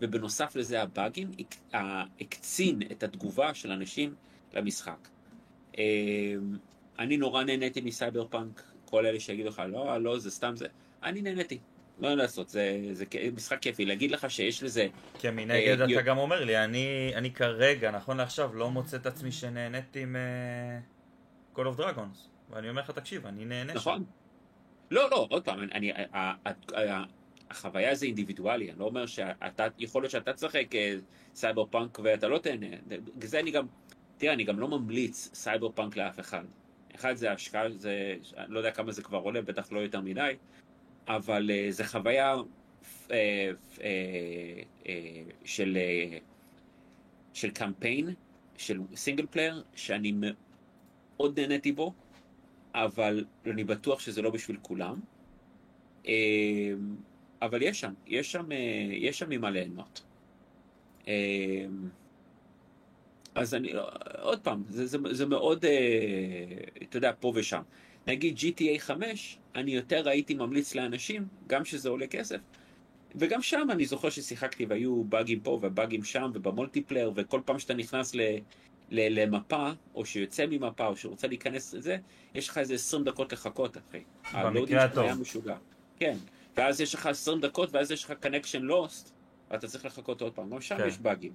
ובנוסף 0.00 0.56
לזה 0.56 0.82
הבאגים 0.82 1.30
הקצין 2.20 2.82
את 2.92 3.02
התגובה 3.02 3.54
של 3.54 3.72
אנשים 3.72 4.14
למשחק. 4.54 5.08
אמ, 5.78 5.82
אני 6.98 7.16
נורא 7.16 7.44
נהניתי 7.44 7.80
מסייבר 7.80 8.26
פאנק, 8.30 8.62
כל 8.84 9.06
אלה 9.06 9.20
שיגידו 9.20 9.48
לך, 9.48 9.62
לא, 9.68 9.98
לא, 9.98 10.18
זה 10.18 10.30
סתם 10.30 10.56
זה. 10.56 10.66
אני 11.02 11.22
נהניתי. 11.22 11.58
לא 11.98 12.14
לעשות, 12.14 12.48
זה, 12.48 12.80
זה 12.92 13.04
משחק 13.36 13.58
כיפי. 13.62 13.84
להגיד 13.84 14.10
לך 14.10 14.30
שיש 14.30 14.62
לזה... 14.62 14.86
כי 15.18 15.30
מנגד 15.30 15.80
אה, 15.80 15.92
אתה 15.92 16.02
גם 16.02 16.18
אומר 16.18 16.44
לי, 16.44 16.64
אני, 16.64 17.12
אני 17.14 17.30
כרגע, 17.30 17.90
נכון 17.90 18.16
לעכשיו, 18.16 18.54
לא 18.54 18.70
מוצא 18.70 18.96
את 18.96 19.06
עצמי 19.06 19.32
שנהניתי 19.32 20.02
עם 20.02 20.16
uh, 21.54 21.58
Call 21.58 21.62
of 21.62 21.80
Dragons. 21.80 22.18
ואני 22.50 22.68
אומר 22.68 22.82
לך, 22.82 22.90
תקשיב, 22.90 23.26
אני 23.26 23.44
נהנה 23.44 23.72
נכון. 23.72 24.04
לא, 24.90 25.10
לא, 25.10 25.26
עוד 25.30 25.44
פעם, 25.44 25.60
אני, 25.72 25.92
החוויה 27.50 27.94
זה 27.94 28.06
אינדיבידואלי, 28.06 28.70
אני 28.70 28.78
לא 28.78 28.84
אומר 28.84 29.06
שאתה, 29.06 29.66
יכול 29.78 30.02
להיות 30.02 30.10
שאתה 30.10 30.32
תשחק 30.32 30.74
אה, 30.74 30.94
סייבר 31.34 31.66
פאנק 31.66 31.98
ואתה 32.02 32.28
לא 32.28 32.38
תהנה. 32.38 32.66
זה 33.22 33.40
אני 33.40 33.50
גם, 33.50 33.66
תראה, 34.18 34.32
אני 34.32 34.44
גם 34.44 34.58
לא 34.58 34.68
ממליץ 34.68 35.30
סייבר 35.34 35.70
פאנק 35.72 35.96
לאף 35.96 36.20
אחד. 36.20 36.44
אחד 36.94 37.16
זה 37.16 37.32
השקעה, 37.32 37.70
זה, 37.70 38.16
אני 38.36 38.52
לא 38.52 38.58
יודע 38.58 38.70
כמה 38.70 38.92
זה 38.92 39.02
כבר 39.02 39.18
עולה, 39.18 39.42
בטח 39.42 39.72
לא 39.72 39.80
יותר 39.80 40.00
מדי, 40.00 40.32
אבל 41.08 41.50
זה 41.70 41.84
חוויה 41.84 42.36
של, 45.44 45.78
של 47.32 47.50
קמפיין, 47.50 48.14
של 48.56 48.80
single 48.94 49.26
player, 49.30 49.62
שאני 49.74 50.12
מאוד 50.20 51.40
נהניתי 51.40 51.72
בו, 51.72 51.94
אבל 52.76 53.24
אני 53.46 53.64
בטוח 53.64 54.00
שזה 54.00 54.22
לא 54.22 54.30
בשביל 54.30 54.56
כולם. 54.62 55.00
Uh, 56.04 56.08
אבל 57.42 57.62
יש 57.62 57.80
שם, 57.80 57.92
יש 58.06 58.32
שם, 58.32 58.50
uh, 58.50 58.54
יש 58.92 59.18
שם 59.18 59.30
ממה 59.30 59.50
ליהנות. 59.50 60.02
Uh, 61.04 61.08
אז 63.34 63.54
אני, 63.54 63.72
עוד 64.20 64.40
פעם, 64.40 64.62
זה, 64.68 64.86
זה, 64.86 64.98
זה 65.10 65.26
מאוד, 65.26 65.64
uh, 65.64 65.68
אתה 66.82 66.96
יודע, 66.96 67.12
פה 67.20 67.32
ושם. 67.34 67.62
נגיד 68.06 68.36
GTA 68.38 68.78
5, 68.78 69.38
אני 69.54 69.70
יותר 69.70 70.08
הייתי 70.08 70.34
ממליץ 70.34 70.74
לאנשים, 70.74 71.26
גם 71.46 71.64
שזה 71.64 71.88
עולה 71.88 72.06
כסף, 72.06 72.38
וגם 73.14 73.42
שם 73.42 73.68
אני 73.70 73.86
זוכר 73.86 74.10
ששיחקתי 74.10 74.66
והיו 74.66 75.04
באגים 75.04 75.40
פה 75.40 75.50
ובאגים 75.50 76.04
שם 76.04 76.30
ובמולטיפלייר, 76.34 77.12
וכל 77.14 77.40
פעם 77.44 77.58
שאתה 77.58 77.74
נכנס 77.74 78.14
ל, 78.14 78.20
למפה, 78.90 79.70
או 79.94 80.04
שיוצא 80.04 80.46
ממפה, 80.46 80.86
או 80.86 80.96
שרוצה 80.96 81.28
להיכנס 81.28 81.74
לזה, 81.74 81.96
יש 82.34 82.48
לך 82.48 82.58
איזה 82.58 82.74
20 82.74 83.04
דקות 83.04 83.32
לחכות, 83.32 83.76
אחי. 83.76 84.02
במקרה 84.32 84.84
הטוב. 84.84 85.04
היה 85.04 85.14
משוגע. 85.14 85.56
כן, 85.96 86.16
ואז 86.56 86.80
יש 86.80 86.94
לך 86.94 87.06
20 87.06 87.40
דקות, 87.40 87.68
ואז 87.72 87.90
יש 87.90 88.04
לך 88.04 88.12
connection 88.22 88.62
lost, 88.70 89.10
ואתה 89.50 89.68
צריך 89.68 89.84
לחכות 89.84 90.20
עוד 90.20 90.32
פעם. 90.32 90.50
גם 90.50 90.60
שם 90.60 90.76
כן. 90.76 90.88
יש 90.88 90.98
באגים. 90.98 91.32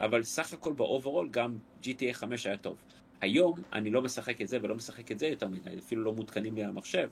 אבל 0.00 0.22
סך 0.22 0.52
הכל 0.52 0.72
ב 0.72 0.79
overall 0.79 1.28
גם 1.28 1.58
GTA 1.82 2.12
5 2.12 2.46
היה 2.46 2.56
טוב. 2.56 2.76
היום 3.20 3.54
אני 3.72 3.90
לא 3.90 4.02
משחק 4.02 4.40
את 4.40 4.48
זה 4.48 4.58
ולא 4.62 4.74
משחק 4.74 5.12
את 5.12 5.18
זה 5.18 5.26
יותר 5.26 5.48
מדי, 5.48 5.78
אפילו 5.78 6.02
לא 6.02 6.12
מותקנים 6.12 6.54
לי 6.54 6.62
על 6.62 6.70
המחשב, 6.70 7.08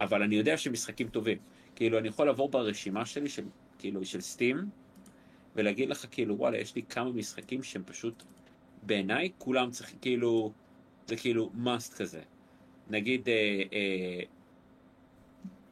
אבל 0.00 0.22
אני 0.22 0.36
יודע 0.36 0.56
שמשחקים 0.56 1.08
טובים. 1.08 1.38
כאילו, 1.76 1.98
אני 1.98 2.08
יכול 2.08 2.26
לעבור 2.26 2.48
ברשימה 2.48 3.06
שלי, 3.06 3.28
של, 3.28 3.44
כאילו, 3.78 4.04
של 4.04 4.20
סטים, 4.20 4.68
ולהגיד 5.56 5.88
לך, 5.88 6.06
כאילו, 6.10 6.38
וואלה, 6.38 6.58
יש 6.58 6.74
לי 6.74 6.82
כמה 6.82 7.12
משחקים 7.12 7.62
שהם 7.62 7.82
פשוט, 7.86 8.22
בעיניי, 8.82 9.30
כולם 9.38 9.70
צריכים, 9.70 9.98
כאילו, 9.98 10.52
זה 11.06 11.16
כאילו 11.16 11.50
must 11.64 11.96
כזה. 11.96 12.20
נגיד, 12.90 13.28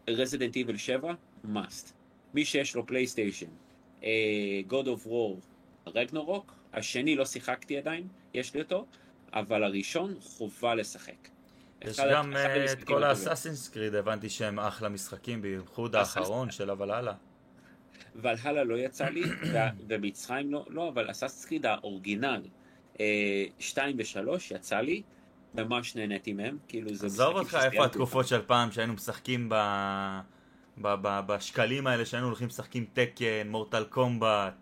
Resident 0.08 0.56
Evil 0.56 0.76
7, 0.76 1.14
must. 1.54 1.92
מי 2.34 2.44
שיש 2.44 2.74
לו 2.74 2.86
פלייסטיישן, 2.86 3.46
uh, 4.00 4.04
God 4.70 4.86
of 4.86 5.06
War, 5.06 5.40
רגנורוק, 5.86 6.54
השני 6.72 7.16
לא 7.16 7.24
שיחקתי 7.24 7.78
עדיין, 7.78 8.08
יש 8.34 8.54
לי 8.54 8.60
אותו, 8.62 8.86
אבל 9.32 9.64
הראשון 9.64 10.14
חובה 10.20 10.74
לשחק. 10.74 11.28
יש 11.84 12.00
גם 12.12 12.36
אה, 12.36 12.72
את 12.72 12.84
כל 12.84 13.04
האסאסינס 13.04 13.68
קריד, 13.68 13.94
הבנתי 13.94 14.28
שהם 14.28 14.58
אחלה 14.58 14.88
משחקים, 14.88 15.42
בייחוד 15.42 15.96
האחרון 15.96 16.50
של 16.50 16.70
הוולהלה. 16.70 17.14
ולהלה 18.16 18.64
לא 18.64 18.74
יצא 18.78 19.08
לי, 19.08 19.22
ומצרים 19.88 20.52
לא, 20.52 20.66
לא, 20.68 20.88
אבל 20.88 21.10
אסאסינס 21.10 21.44
קריד 21.44 21.66
האורגינל, 21.66 22.42
2 23.58 24.00
אה, 24.00 24.04
ו-3 24.34 24.54
יצא 24.54 24.80
לי, 24.80 25.02
ממש 25.54 25.96
נהניתי 25.96 26.32
מהם, 26.32 26.58
כאילו 26.68 26.94
זה... 26.94 27.06
עזוב 27.06 27.36
אותך 27.36 27.58
איפה 27.64 27.84
התקופות 27.84 28.26
של 28.26 28.42
פעם 28.46 28.72
שהיינו 28.72 28.92
משחקים 28.92 29.48
ב... 29.48 29.54
בשקלים 31.02 31.86
האלה 31.86 32.04
שהיינו 32.04 32.26
הולכים 32.26 32.46
משחקים 32.46 32.86
תקן, 32.92 33.48
Mortal 33.48 33.84
Kombat, 33.84 34.52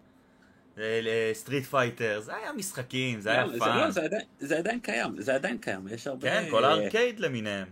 Street 1.33 1.65
Fighter, 1.65 2.21
זה 2.21 2.37
היה 2.37 2.53
משחקים, 2.53 3.21
זה 3.21 3.31
היה 3.31 3.45
fun. 3.59 3.79
לא, 3.79 3.91
זה 4.39 4.59
עדיין 4.59 4.81
קיים, 4.81 5.21
זה 5.21 5.35
עדיין 5.35 5.59
קיים, 5.59 5.89
יש 5.89 6.07
הרבה... 6.07 6.31
כן, 6.31 6.47
כל 6.51 6.65
הארקייד 6.65 7.21
למיניהם. 7.21 7.67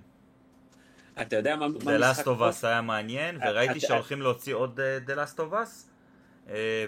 אתה 1.20 1.36
יודע 1.36 1.56
מה 1.56 1.68
משחק... 1.68 1.88
The 1.88 2.00
Last 2.00 2.24
of 2.24 2.40
Us 2.40 2.66
היה 2.66 2.82
מעניין, 2.82 3.38
וראיתי 3.48 3.80
שהולכים 3.80 4.22
להוציא 4.22 4.54
עוד 4.54 4.80
אה, 4.80 4.98
The 5.06 5.18
Last 5.18 5.38
of 5.38 5.52
Us, 5.52 5.54
אה, 5.54 5.95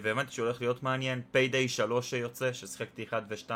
והבנתי 0.02 0.32
שהוא 0.32 0.46
הולך 0.46 0.60
להיות 0.60 0.82
מעניין, 0.82 1.22
Payday 1.30 1.68
3 1.68 2.10
שיוצא, 2.10 2.52
ששיחקתי 2.52 3.04
1 3.04 3.22
ו-2, 3.28 3.50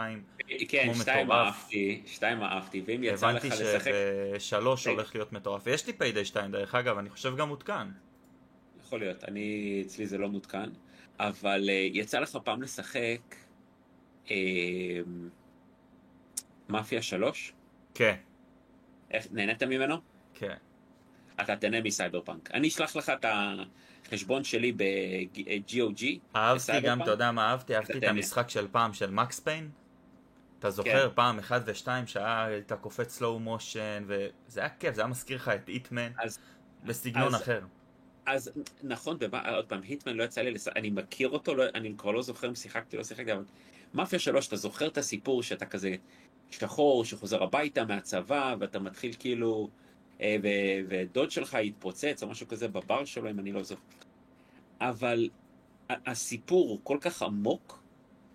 כן, 0.69 0.95
2 0.95 1.33
אהבתי, 1.33 2.03
2 2.07 2.43
אהבתי, 2.43 2.83
ואם 2.87 3.05
יצא 3.05 3.33
לך 3.33 3.45
לשחק... 3.45 3.91
הבנתי 3.91 4.41
ש-3 4.41 4.91
הולך 4.91 5.15
להיות 5.15 5.33
מטורף, 5.33 5.63
ויש 5.65 5.87
לי 5.87 5.93
Payday 5.93 6.25
2 6.25 6.53
דרך 6.53 6.75
אגב, 6.75 6.99
אני 6.99 7.11
חושב 7.11 7.37
גם 7.37 7.49
מותקן. 7.49 7.91
יכול 8.87 8.99
להיות, 8.99 9.25
אני, 9.25 9.83
אצלי 9.87 10.07
זה 10.07 10.19
לא 10.19 10.29
מותקן. 10.29 10.71
אבל 11.19 11.69
uh, 11.69 11.71
יצא 11.71 12.19
לך 12.19 12.39
פעם 12.45 12.63
לשחק 12.63 13.37
uh, 14.27 14.31
Mafia 16.69 17.03
3? 17.03 17.53
כן. 17.95 18.17
איך, 19.11 19.27
נהנית 19.33 19.63
ממנו? 19.63 19.97
כן. 20.35 20.57
אתה 21.41 21.57
תהנה 21.57 21.81
מסייבר 21.81 22.21
פאנק. 22.21 22.51
אני 22.55 22.69
אשלח 22.69 22.97
לך 22.97 23.09
את 23.09 23.25
החשבון 24.13 24.45
שלי 24.45 24.73
ב-GOG. 24.73 26.05
אהבתי 26.37 26.81
גם, 26.83 27.03
אתה 27.03 27.11
יודע 27.11 27.33
מה 27.33 27.51
אהבתי? 27.51 27.77
אהבתי 27.77 27.99
את 27.99 28.05
המשחק 28.05 28.51
של 28.51 28.69
פעם 28.73 28.93
של 28.93 29.11
מקס 29.11 29.41
פיין. 29.41 29.71
אתה 30.59 30.71
זוכר 30.71 31.09
כן. 31.09 31.15
פעם 31.15 31.39
1 31.39 31.63
ו-2 31.67 31.87
שהיית 32.07 32.73
קופץ 32.73 33.11
סלואו 33.11 33.39
מושן 33.39 34.05
וזה 34.07 34.61
היה 34.61 34.69
כיף, 34.69 34.95
זה 34.95 35.01
היה 35.01 35.09
מזכיר 35.09 35.37
לך 35.37 35.49
את 35.49 35.69
איטמן 35.69 36.13
בסגנון 36.85 37.35
אז, 37.35 37.43
אחר. 37.43 37.61
אז 38.27 38.53
נכון, 38.83 39.17
ומה, 39.21 39.49
עוד 39.49 39.65
פעם, 39.65 39.83
היטמן 39.83 40.17
לא 40.17 40.25
יצא 40.25 40.41
לי, 40.41 40.51
לס... 40.51 40.69
אני 40.69 40.91
מכיר 40.91 41.29
אותו, 41.29 41.55
לא, 41.55 41.65
אני 41.75 41.95
כבר 41.99 42.11
לא 42.11 42.23
זוכר 42.23 42.49
אם 42.49 42.55
שיחקתי 42.55 42.97
או 42.97 42.99
לא 42.99 43.05
שיחקתי, 43.05 43.33
אבל 43.33 43.45
מאפיה 43.95 44.19
שלוש, 44.19 44.49
אתה 44.49 44.57
זוכר 44.57 44.87
את 44.87 44.99
הסיפור 44.99 45.43
שאתה 45.43 45.67
כזה 45.67 45.95
שחור, 46.51 47.05
שחוזר 47.05 47.43
הביתה 47.43 47.85
מהצבא, 47.85 48.55
ואתה 48.61 48.79
מתחיל 48.79 49.13
כאילו, 49.19 49.71
ו... 50.43 50.49
ודוד 50.89 51.31
שלך 51.31 51.57
יתפוצץ 51.63 52.23
או 52.23 52.29
משהו 52.29 52.49
כזה 52.49 52.69
בבר 52.69 53.05
שלו, 53.05 53.31
אם 53.31 53.39
אני 53.39 53.53
לא 53.53 53.63
זוכר. 53.63 53.83
אבל 54.81 55.29
הסיפור 55.91 56.69
הוא 56.69 56.81
כל 56.83 56.99
כך 57.01 57.23
עמוק, 57.23 57.83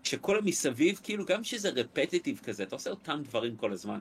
שכל 0.04 0.38
המסביב, 0.38 1.00
כאילו, 1.04 1.26
גם 1.26 1.44
שזה 1.44 1.70
רפטיטיב 1.70 2.42
כזה, 2.44 2.64
אתה 2.64 2.76
עושה 2.76 2.90
אותם 2.90 3.22
דברים 3.24 3.56
כל 3.56 3.74
הזמן. 3.74 4.00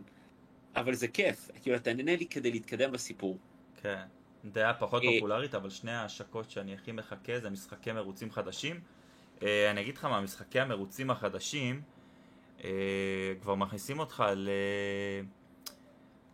אבל 0.77 0.95
זה 0.95 1.09
כיף, 1.09 1.51
כאילו, 1.63 1.77
אתה 1.77 1.93
נהנה 1.95 2.17
לי 2.17 2.27
כדי 2.27 2.51
להתקדם 2.51 2.93
בסיפור. 2.93 3.39
כן. 3.83 4.03
דעה 4.45 4.75
פחות 4.75 5.03
אה, 5.03 5.09
פופולרית, 5.15 5.55
אבל 5.55 5.71
שני 5.71 5.93
ההשקות 5.93 6.51
שאני 6.51 6.75
הכי 6.75 6.93
מחכה 6.93 7.41
זה 7.41 7.51
משחקי 7.51 7.93
מרוצים 7.93 8.31
חדשים. 8.31 8.81
אה, 9.43 9.71
אני 9.71 9.81
אגיד 9.81 9.97
לך 9.97 10.05
מה, 10.05 10.21
משחקי 10.21 10.61
המרוצים 10.61 11.11
החדשים 11.11 11.83
אה, 12.65 12.71
כבר 13.43 13.55
מכניסים 13.55 13.99
אותך 13.99 14.25
ל... 14.37 14.49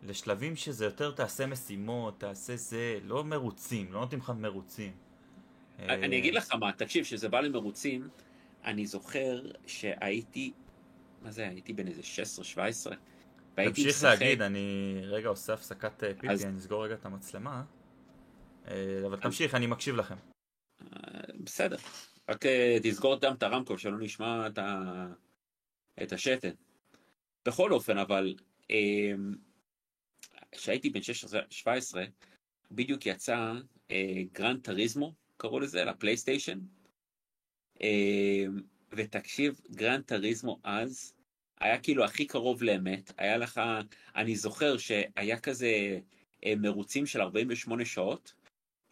לשלבים 0.03 0.57
שזה 0.57 0.85
יותר 0.85 1.11
תעשה 1.11 1.47
משימות, 1.47 2.21
תעשה 2.21 2.57
זה, 2.57 2.99
לא 3.05 3.25
מרוצים, 3.25 3.93
לא 3.93 4.01
נותנים 4.01 4.21
לך 4.21 4.33
מרוצים. 4.37 4.93
אני 5.79 6.19
אגיד 6.19 6.35
לך 6.35 6.55
מה, 6.55 6.73
תקשיב, 6.73 7.05
כשזה 7.05 7.29
בא 7.29 7.41
למרוצים, 7.41 8.09
אני 8.65 8.87
זוכר 8.87 9.43
שהייתי, 9.67 10.53
מה 11.23 11.31
זה, 11.31 11.49
הייתי 11.49 11.73
בן 11.73 11.89
איזה 11.89 12.03
16-17, 12.03 12.57
והייתי 13.57 13.83
תמשיך 13.83 13.87
משחק, 13.97 14.05
להגיד, 14.05 14.43
אני 14.43 14.97
רגע 15.05 15.29
עושה 15.29 15.55
הפסקת 15.55 16.05
אה, 16.05 16.15
פיפי, 16.15 16.31
אז- 16.31 16.45
אני 16.45 16.59
אסגור 16.59 16.85
רגע 16.85 16.95
את 16.95 17.07
המצלמה. 17.07 17.65
אה, 18.69 19.03
אבל 19.07 19.21
תמשיך, 19.21 19.55
אני 19.55 19.67
מקשיב 19.67 19.97
לכם. 19.97 20.15
בסדר, 21.41 21.77
רק 22.29 22.47
אה, 22.47 22.79
תסגור 22.83 23.21
גם 23.21 23.35
את 23.35 23.43
הרמקול 23.43 23.79
שלא 23.79 23.99
נשמע 23.99 24.47
את, 24.47 24.59
ה... 24.59 25.07
את 26.03 26.13
השתן. 26.13 26.51
בכל 27.47 27.73
אופן, 27.73 27.99
אבל 27.99 28.35
אה, 28.71 29.13
כשהייתי 30.53 30.91
בן 30.91 31.01
16-17, 31.65 31.65
בדיוק 32.71 33.07
יצא 33.07 33.53
אה, 33.91 34.23
Gran 34.33 34.61
Turismo, 34.61 35.15
קראו 35.37 35.61
לזה, 35.61 35.85
לפלייסטיישן. 35.85 36.59
אה, 37.83 38.45
ותקשיב, 38.93 39.61
Gran 39.71 40.05
Turismo 40.05 40.61
אז 40.65 41.15
היה 41.61 41.79
כאילו 41.79 42.05
הכי 42.05 42.27
קרוב 42.27 42.63
לאמת. 42.63 43.13
היה 43.17 43.37
לך, 43.37 43.61
אני 44.17 44.37
זוכר 44.37 44.79
שהיה 44.79 45.41
כזה 45.41 45.99
אה, 46.45 46.55
מרוצים 46.57 47.07
של 47.07 47.21
48 47.21 47.85
שעות. 47.85 48.35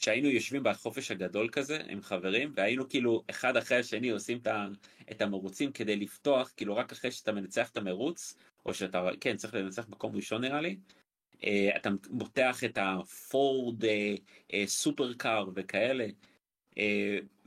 שהיינו 0.01 0.29
יושבים 0.29 0.63
בחופש 0.63 1.11
הגדול 1.11 1.49
כזה 1.53 1.79
עם 1.89 2.03
חברים 2.03 2.53
והיינו 2.57 2.89
כאילו 2.89 3.23
אחד 3.31 3.57
אחרי 3.57 3.79
השני 3.79 4.11
עושים 4.11 4.39
את 4.39 4.47
את 5.11 5.23
המרוצים 5.23 5.73
כדי 5.73 5.97
לפתוח 5.97 6.53
כאילו 6.57 6.77
רק 6.77 6.93
אחרי 6.93 7.11
שאתה 7.11 7.33
מנצח 7.33 7.71
את 7.71 7.77
המרוץ 7.77 8.35
או 8.67 8.75
שאתה 8.75 9.09
כן 9.21 9.37
צריך 9.37 9.55
לנצח 9.55 9.89
מקום 9.89 10.17
ראשון 10.17 10.41
נראה 10.45 10.61
לי. 10.61 10.77
אה, 11.45 11.77
אתה 11.77 11.91
פותח 12.11 12.65
את 12.65 12.79
הפורד 12.81 13.85
אה, 13.85 14.15
אה, 14.53 14.65
supercar 14.67 15.49
וכאלה 15.55 16.07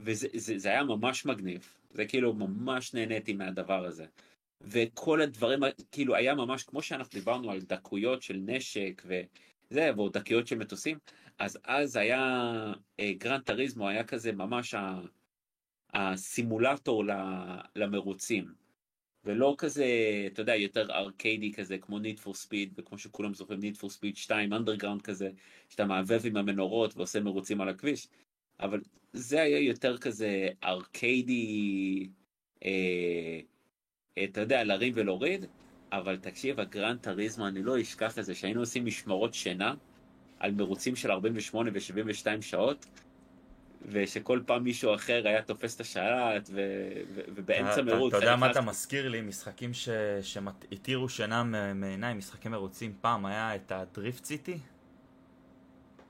וזה 0.00 0.28
זה, 0.34 0.58
זה 0.58 0.68
היה 0.68 0.84
ממש 0.84 1.26
מגניב 1.26 1.74
זה 1.90 2.04
כאילו 2.06 2.32
ממש 2.32 2.94
נהניתי 2.94 3.32
מהדבר 3.32 3.84
הזה. 3.84 4.06
וכל 4.60 5.20
הדברים 5.20 5.60
כאילו 5.92 6.14
היה 6.14 6.34
ממש 6.34 6.62
כמו 6.62 6.82
שאנחנו 6.82 7.18
דיברנו 7.18 7.50
על 7.50 7.60
דקויות 7.60 8.22
של 8.22 8.36
נשק 8.46 9.02
וזה 9.06 9.90
ועוד 9.96 10.18
דקויות 10.18 10.46
של 10.46 10.58
מטוסים 10.58 10.98
אז 11.38 11.58
אז 11.64 11.96
היה 11.96 12.72
Gran 13.18 13.42
Turismo 13.42 13.88
היה 13.88 14.04
כזה 14.04 14.32
ממש 14.32 14.74
ה, 14.74 15.00
הסימולטור 15.94 17.04
למרוצים. 17.76 18.63
ולא 19.24 19.54
כזה, 19.58 19.86
אתה 20.32 20.42
יודע, 20.42 20.56
יותר 20.56 20.92
ארקיידי 20.92 21.52
כזה, 21.52 21.78
כמו 21.78 21.98
Need 21.98 22.26
for 22.26 22.30
Speed, 22.30 22.70
וכמו 22.76 22.98
שכולם 22.98 23.34
זוכרים, 23.34 23.60
Need 23.60 23.76
for 23.78 23.86
Speed 23.86 24.16
2, 24.16 24.52
Underground 24.52 25.02
כזה, 25.02 25.30
שאתה 25.68 25.84
מעצב 25.84 26.20
עם 26.26 26.36
המנורות 26.36 26.96
ועושה 26.96 27.20
מרוצים 27.20 27.60
על 27.60 27.68
הכביש. 27.68 28.08
אבל 28.60 28.80
זה 29.12 29.42
היה 29.42 29.58
יותר 29.58 29.98
כזה 29.98 30.48
ארקיידי, 30.64 32.08
אה, 32.64 33.40
אתה 34.24 34.40
יודע, 34.40 34.64
להרים 34.64 34.92
ולהוריד, 34.96 35.44
אבל 35.92 36.16
תקשיב, 36.16 36.60
ה 36.60 36.68
Gran 36.68 36.98
Turismo, 37.00 37.46
אני 37.46 37.62
לא 37.62 37.80
אשכח 37.80 38.18
את 38.18 38.24
זה, 38.24 38.34
שהיינו 38.34 38.60
עושים 38.60 38.86
משמרות 38.86 39.34
שינה, 39.34 39.74
על 40.38 40.50
מרוצים 40.50 40.96
של 40.96 41.10
48 41.10 41.70
ו-72 41.74 42.42
שעות, 42.42 42.86
ושכל 43.88 44.40
פעם 44.46 44.64
מישהו 44.64 44.94
אחר 44.94 45.22
היה 45.24 45.42
תופס 45.42 45.76
את 45.76 45.80
השלט, 45.80 46.48
ו- 46.52 46.90
ו- 47.14 47.20
ובאמצע 47.28 47.82
מרוץ... 47.82 48.14
אתה 48.14 48.24
יודע 48.24 48.36
מה 48.36 48.50
אתה 48.50 48.60
מזכיר 48.60 49.08
לי? 49.08 49.20
משחקים 49.20 49.70
שהדירו 50.22 51.08
שינה 51.08 51.42
מעיניי, 51.74 52.14
משחקי 52.14 52.48
מרוצים. 52.48 52.94
פעם 53.00 53.26
היה 53.26 53.54
את 53.54 53.72
ה 53.72 53.81
Drift 53.81 54.24
City. 54.24 54.58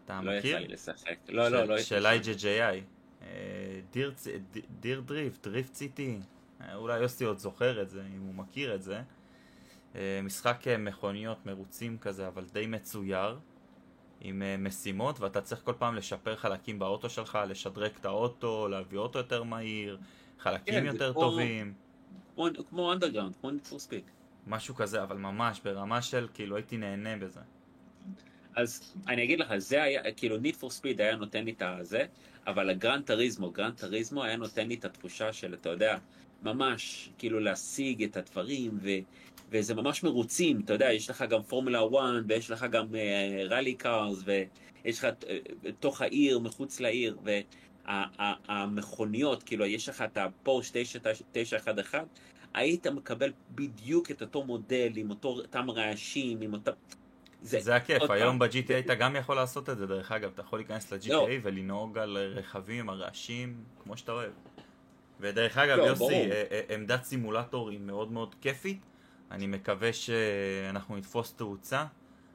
אתה 0.04 0.20
לא 0.22 0.30
יצא 0.30 0.38
מכיר? 0.38 0.58
לי 0.58 0.68
לשחק. 0.68 1.16
לא, 1.28 1.48
לא, 1.48 1.64
לא. 1.64 1.78
של 1.78 2.06
IJJI. 2.06 2.80
דיר 4.80 5.00
Drift, 5.00 5.46
Drift 5.46 5.74
City. 5.74 6.18
אולי 6.74 6.98
יוסי 6.98 7.24
עוד 7.24 7.38
זוכר 7.38 7.82
את 7.82 7.90
זה, 7.90 8.02
אם 8.16 8.20
הוא 8.20 8.34
מכיר 8.34 8.74
את 8.74 8.82
זה. 8.82 9.02
אה, 9.94 10.20
משחק 10.22 10.68
אה, 10.68 10.78
מכוניות 10.78 11.46
מרוצים 11.46 11.98
כזה, 11.98 12.28
אבל 12.28 12.44
די 12.52 12.66
מצויר. 12.66 13.38
עם 14.26 14.42
אה, 14.42 14.56
משימות, 14.58 15.20
ואתה 15.20 15.40
צריך 15.40 15.60
כל 15.64 15.72
פעם 15.78 15.94
לשפר 15.94 16.36
חלקים 16.36 16.78
באוטו 16.78 17.10
שלך, 17.10 17.38
לשדרג 17.48 17.90
את 18.00 18.04
האוטו, 18.04 18.68
להביא 18.68 18.98
אוטו 18.98 19.18
יותר 19.18 19.42
מהיר, 19.42 19.98
חלקים 20.38 20.74
כן, 20.74 20.86
יותר 20.86 21.12
כמו- 21.12 21.20
טובים. 21.22 21.74
כמו- 22.34 22.46
כמו 22.70 22.92
Underground, 22.92 23.34
כמו 23.40 23.50
for 23.70 23.90
Speed. 23.90 24.10
משהו 24.46 24.74
כזה, 24.74 25.02
אבל 25.02 25.16
ממש 25.16 25.60
ברמה 25.64 26.02
של 26.02 26.28
כאילו 26.34 26.56
הייתי 26.56 26.76
נהנה 26.76 27.16
בזה. 27.16 27.40
אז 28.56 28.94
אני 29.08 29.24
אגיד 29.24 29.40
לך, 29.40 29.56
זה 29.56 29.82
היה, 29.82 30.12
כאילו 30.12 30.36
Need 30.36 30.60
for 30.60 30.80
Speed 30.80 30.98
היה 30.98 31.16
נותן 31.16 31.44
לי 31.44 31.52
את 31.52 31.62
הזה, 31.62 32.04
אבל 32.46 32.70
ה 32.70 32.77
Gran 32.77 33.04
Turismo, 33.04 33.50
Gran 33.50 33.74
Turismo 33.74 34.24
היה 34.24 34.36
נותן 34.36 34.68
לי 34.68 34.74
את 34.74 34.84
התחושה 34.84 35.32
של, 35.32 35.54
אתה 35.54 35.68
יודע, 35.68 35.98
ממש, 36.42 37.10
כאילו 37.18 37.40
להשיג 37.40 38.02
את 38.02 38.16
הדברים, 38.16 38.78
ו, 38.82 38.88
וזה 39.54 39.74
ממש 39.74 40.02
מרוצים, 40.02 40.60
אתה 40.64 40.72
יודע, 40.72 40.92
יש 40.92 41.10
לך 41.10 41.24
גם 41.30 41.42
פורמולה 41.42 41.78
1, 41.78 41.88
ויש 42.28 42.50
לך 42.50 42.66
גם 42.70 42.86
ראלי 43.48 43.74
קארס, 43.74 44.22
ויש 44.24 44.98
לך 44.98 45.04
אה, 45.04 45.38
בתוך 45.62 46.00
העיר, 46.00 46.38
מחוץ 46.38 46.80
לעיר, 46.80 47.18
והמכוניות, 47.86 49.42
כאילו, 49.42 49.66
יש 49.66 49.88
לך 49.88 50.02
את 50.02 50.16
הפורש 50.16 50.72
911, 51.32 52.02
היית 52.54 52.86
מקבל 52.86 53.32
בדיוק 53.54 54.10
את 54.10 54.22
אותו 54.22 54.44
מודל, 54.44 54.92
עם 54.96 55.10
אותו, 55.10 55.28
אותם 55.28 55.70
רעשים, 55.70 56.40
עם 56.40 56.52
אותם... 56.52 56.72
זה 57.42 57.76
הכיף, 57.76 58.02
עוד 58.02 58.10
היום 58.10 58.38
ב-GTA 58.38 58.78
אתה 58.78 58.94
גם 58.94 59.16
יכול 59.16 59.36
לעשות 59.36 59.70
את 59.70 59.78
זה 59.78 59.86
דרך 59.86 60.12
אגב, 60.12 60.30
אתה 60.34 60.42
יכול 60.42 60.58
להיכנס 60.58 60.92
ל-GTA 60.92 61.08
לא. 61.12 61.28
ולנהוג 61.42 61.98
על 61.98 62.16
רכבים, 62.16 62.88
הרעשים, 62.88 63.64
כמו 63.82 63.96
שאתה 63.96 64.12
אוהב. 64.12 64.32
ודרך 65.20 65.58
אגב, 65.58 65.78
לא, 65.78 65.82
יוסי, 65.82 65.98
ברור. 65.98 66.12
אה, 66.12 66.44
אה, 66.50 66.74
עמדת 66.74 67.04
סימולטור 67.04 67.70
היא 67.70 67.80
מאוד 67.80 68.12
מאוד 68.12 68.34
כיפית, 68.40 68.80
אני 69.34 69.46
מקווה 69.46 69.92
שאנחנו 69.92 70.96
נתפוס 70.96 71.32
תאוצה. 71.32 71.86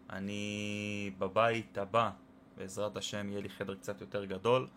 אני 0.10 1.12
בבית 1.20 1.78
הבא, 1.78 2.12
בעזרת 2.58 2.98
השם, 2.98 3.30
יהיה 3.30 3.42
לי 3.42 3.50
חדר 3.50 3.76
קצת 3.76 4.02
יותר 4.02 4.26
גדול. 4.26 4.68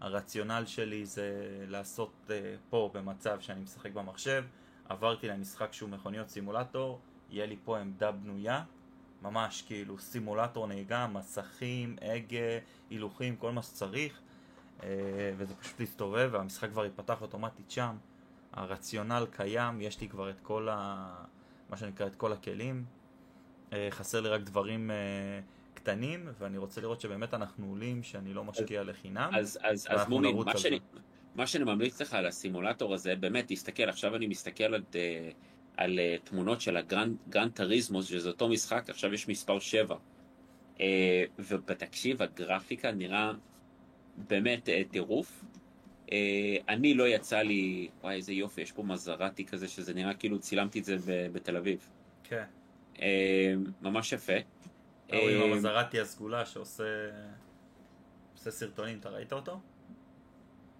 הרציונל 0.00 0.62
שלי 0.66 1.06
זה 1.06 1.30
לעשות 1.68 2.12
אה, 2.30 2.54
פה 2.70 2.90
במצב 2.94 3.40
שאני 3.40 3.60
משחק 3.60 3.92
במחשב, 3.92 4.44
עברתי 4.88 5.28
למשחק 5.28 5.72
שהוא 5.72 5.90
מכוניות 5.90 6.28
סימולטור, 6.28 7.00
יהיה 7.30 7.46
לי 7.46 7.56
פה 7.64 7.78
עמדה 7.78 8.12
בנויה, 8.12 8.64
ממש 9.22 9.62
כאילו 9.62 9.98
סימולטור 9.98 10.66
נהיגה, 10.66 11.06
מסכים, 11.06 11.96
הגה, 12.02 12.58
הילוכים, 12.90 13.36
כל 13.36 13.52
מה 13.52 13.62
שצריך, 13.62 14.20
אה, 14.82 14.88
וזה 15.36 15.54
פשוט 15.54 15.80
להסתובב 15.80 16.28
והמשחק 16.32 16.70
כבר 16.70 16.84
ייפתח 16.84 17.22
אוטומטית 17.22 17.70
שם. 17.70 17.96
הרציונל 18.52 19.26
קיים, 19.30 19.80
יש 19.80 20.00
לי 20.00 20.08
כבר 20.08 20.30
את 20.30 20.40
כל 20.42 20.68
ה... 20.68 21.24
מה 21.70 21.76
שנקרא 21.76 22.06
את 22.06 22.14
כל 22.14 22.32
הכלים. 22.32 22.84
אה, 23.72 23.88
חסר 23.90 24.20
לי 24.20 24.28
רק 24.28 24.40
דברים 24.40 24.90
אה, 24.90 24.96
קטנים, 25.74 26.28
ואני 26.38 26.58
רוצה 26.58 26.80
לראות 26.80 27.00
שבאמת 27.00 27.34
אנחנו 27.34 27.66
עולים, 27.66 28.02
שאני 28.02 28.34
לא 28.34 28.44
משקיע 28.44 28.82
לחינם. 28.84 29.30
אז, 29.34 29.58
אז, 29.62 29.86
אז 29.86 29.86
ואנחנו 29.90 30.14
מומי, 30.14 30.32
נרוץ 30.32 30.46
מה 30.46 30.58
שאני, 30.58 30.78
מה 31.34 31.46
שאני 31.46 31.64
ממליץ 31.64 32.00
לך 32.00 32.14
על 32.14 32.26
הסימולטור 32.26 32.94
הזה, 32.94 33.16
באמת, 33.16 33.44
תסתכל, 33.48 33.82
עכשיו 33.82 34.16
אני 34.16 34.26
מסתכל 34.26 34.64
על, 34.64 34.82
אה, 34.94 35.30
על 35.76 35.98
תמונות 36.24 36.60
של 36.60 36.76
ה-Gran 36.76 37.16
Gran 37.28 37.52
Turismo, 37.52 38.06
שזה 38.06 38.28
אותו 38.28 38.48
משחק, 38.48 38.90
עכשיו 38.90 39.14
יש 39.14 39.28
מספר 39.28 39.58
7. 39.58 39.96
אה, 40.80 41.24
ובתקשיב, 41.38 42.22
הגרפיקה 42.22 42.92
נראה 42.92 43.32
באמת 44.16 44.68
טירוף. 44.90 45.44
אה, 46.12 46.16
אני 46.68 46.94
לא 46.94 47.08
יצא 47.08 47.38
לי, 47.38 47.88
וואי 48.00 48.16
איזה 48.16 48.32
יופי, 48.32 48.60
יש 48.60 48.72
פה 48.72 48.82
מזרטי 48.82 49.44
כזה, 49.46 49.68
שזה 49.68 49.94
נראה 49.94 50.14
כאילו 50.14 50.38
צילמתי 50.38 50.78
את 50.78 50.84
זה 50.84 50.96
בתל 51.32 51.56
אביב. 51.56 51.88
כן. 52.24 52.44
אה, 53.02 53.54
ממש 53.82 54.12
יפה. 54.12 54.32
ההוא 55.12 55.28
עם 55.30 55.40
אה, 55.40 55.44
המזרטי 55.52 56.00
הסגולה 56.00 56.46
שעושה 56.46 56.84
עושה 58.34 58.50
סרטונים, 58.50 58.98
אתה 58.98 59.08
ראית 59.08 59.32
אותו? 59.32 59.60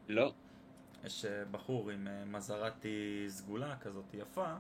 לא, 0.09 0.33
יש 1.05 1.25
אה, 1.25 1.45
בחור 1.51 1.91
עם 1.91 2.09
אה, 2.09 2.25
מזרטי 2.25 3.25
סגולה 3.29 3.77
כזאת 3.77 4.15
יפה, 4.15 4.55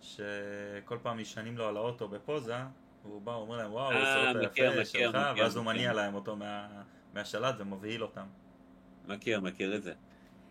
שכל 0.00 0.98
פעם 1.02 1.20
נשענים 1.20 1.58
לו 1.58 1.68
על 1.68 1.76
האוטו 1.76 2.08
בפוזה, 2.08 2.56
והוא 3.04 3.22
בא 3.22 3.30
ואומר 3.30 3.56
להם 3.56 3.72
וואו, 3.72 3.90
אה, 3.90 4.28
איזה 4.28 4.40
אוטו 4.40 4.62
יפה 4.62 4.84
שלך, 4.84 5.16
ואז 5.36 5.56
הוא. 5.56 5.64
מניע 5.64 5.92
להם 5.92 6.14
אותו 6.14 6.36
מה- 6.36 6.82
מהשלט 7.14 7.54
ומבהיל 7.58 8.02
אותם. 8.02 8.26
מכיר, 9.10 9.40
מכיר 9.40 9.76
את 9.76 9.82
זה. 9.82 9.92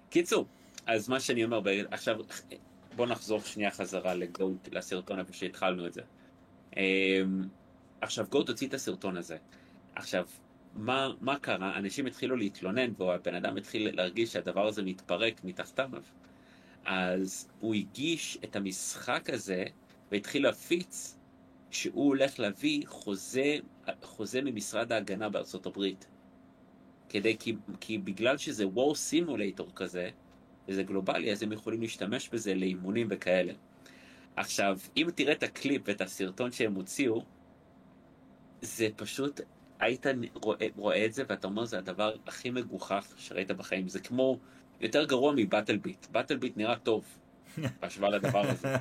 קיצור, 0.10 0.45
אז 0.86 1.10
מה 1.10 1.20
שאני 1.20 1.43
אומר, 1.43 1.62
עכשיו 1.91 2.18
בוא 2.95 3.07
נחזור 3.07 3.39
שנייה 3.39 3.72
חזרה 3.72 4.14
לגוט, 4.14 4.70
לסרטון 4.72 5.20
איפה 5.20 5.34
שהתחלנו 5.34 5.88
את 5.88 5.93
זה. 5.93 6.01
אמ, 6.78 7.47
עכשיו 8.01 8.26
גוט 8.30 8.49
הוציא 8.49 8.68
את 8.68 8.74
הסרטון 8.74 9.18
הזה. 9.18 9.38
עכשיו, 9.95 10.28
מה, 10.76 11.10
מה 11.22 11.39
קרה? 11.39 11.78
אנשים 11.78 12.05
התחילו 12.05 12.36
להתלונן 12.36 12.93
והבן 12.97 13.36
אדם 13.36 13.57
התחיל 13.57 13.95
להרגיש 13.95 14.34
שהדבר 14.34 14.68
הזה 14.68 14.84
מתפרק 14.84 15.43
מתחתיו. 15.43 15.89
אז 16.86 17.49
הוא 17.60 17.76
הגיש 17.76 18.38
את 18.43 18.55
המשחק 18.55 19.30
הזה 19.30 19.64
והתחיל 20.12 20.43
להפיץ 20.43 21.18
שהוא 21.72 22.07
הולך 22.07 22.39
להביא 22.39 22.88
חוזה, 22.88 23.55
חוזה 24.03 24.41
ממשרד 24.41 24.91
ההגנה 24.91 25.30
בארצות 25.30 25.66
הברית. 25.66 26.05
כדי, 27.10 27.38
כי, 27.38 27.55
כי 27.80 27.97
בגלל 27.97 28.38
שזה 28.38 28.66
War 28.76 28.93
Simulator 28.93 29.74
כזה, 29.76 30.10
וזה 30.68 30.84
גלובלי, 30.84 31.32
אז 31.32 31.43
הם 31.43 31.51
יכולים 31.51 31.82
להשתמש 31.82 32.30
בזה 32.30 32.55
לאימונים 32.55 33.07
וכאלה. 33.10 33.53
עכשיו, 34.36 34.78
אם 34.97 35.07
תראה 35.16 35.34
את 35.34 35.43
הקליפ 35.43 35.82
ואת 35.86 36.01
הסרטון 36.01 36.51
שהם 36.51 36.74
הוציאו, 36.74 37.24
זה 38.62 38.88
פשוט, 38.95 39.41
היית 39.80 40.05
רואה, 40.34 40.68
רואה 40.76 41.05
את 41.05 41.14
זה 41.14 41.24
ואתה 41.28 41.47
אומר, 41.47 41.66
זה 41.66 41.78
הדבר 41.78 42.14
הכי 42.28 42.49
מגוחך 42.49 43.14
שראית 43.18 43.51
בחיים. 43.51 43.88
זה 43.88 43.99
כמו, 43.99 44.39
יותר 44.82 45.05
גרוע 45.05 45.34
מ-BattleBit. 45.36 46.08
BattleBit 46.12 46.58
נראה 46.57 46.76
טוב, 46.76 47.05
בהשוואה 47.82 48.10
לדבר 48.10 48.41
הזה. 48.49 48.76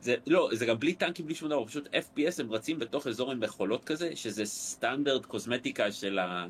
זה, 0.00 0.14
לא, 0.26 0.50
זה 0.52 0.66
גם 0.66 0.78
בלי 0.78 0.94
טנקים, 0.94 1.26
בלי 1.26 1.34
שום 1.34 1.48
דבר, 1.48 1.66
פשוט 1.66 1.88
FPS 1.94 2.40
הם 2.40 2.52
רצים 2.52 2.78
בתוך 2.78 3.06
אזור 3.06 3.32
עם 3.32 3.40
מכולות 3.40 3.84
כזה, 3.84 4.16
שזה 4.16 4.44
סטנדרט 4.44 5.26
קוסמטיקה 5.26 5.92
של 5.92 6.18
ה... 6.18 6.46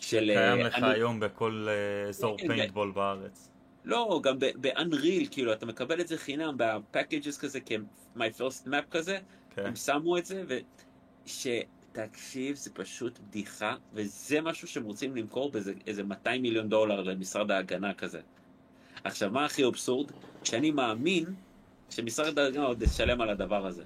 של... 0.00 0.30
קיים 0.34 0.58
אה, 0.58 0.62
לך 0.62 0.74
אני- 0.74 0.86
היום 0.94 1.20
בכל 1.20 1.66
אה, 1.68 2.08
אזור 2.08 2.38
כן, 2.38 2.48
פיינטבול 2.48 2.92
בארץ. 2.92 3.50
לא, 3.84 4.20
גם 4.22 4.38
ב-Unreal, 4.38 5.28
כאילו, 5.30 5.52
אתה 5.52 5.66
מקבל 5.66 6.00
את 6.00 6.08
זה 6.08 6.16
חינם 6.18 6.54
ב-packages 6.56 7.38
כזה, 7.38 7.58
כ-my 7.66 8.18
first 8.38 8.66
map 8.66 8.90
כזה, 8.90 9.18
כן. 9.54 9.66
הם 9.66 9.76
שמו 9.76 10.18
את 10.18 10.26
זה, 10.26 10.44
ושתקשיב, 11.26 12.56
זה 12.56 12.70
פשוט 12.74 13.18
בדיחה, 13.18 13.74
וזה 13.92 14.40
משהו 14.40 14.68
שהם 14.68 14.84
רוצים 14.84 15.16
למכור 15.16 15.50
באיזה 15.50 15.72
איזה 15.86 16.02
200 16.02 16.42
מיליון 16.42 16.68
דולר 16.68 17.02
למשרד 17.02 17.50
ההגנה 17.50 17.94
כזה. 17.94 18.20
עכשיו, 19.04 19.30
מה 19.30 19.44
הכי 19.44 19.64
אבסורד? 19.66 20.10
שאני 20.44 20.70
מאמין 20.70 21.24
שמשרד 21.90 22.38
ההגנה 22.38 22.64
עוד 22.64 22.82
ישלם 22.82 23.20
על 23.20 23.30
הדבר 23.30 23.66
הזה. 23.66 23.82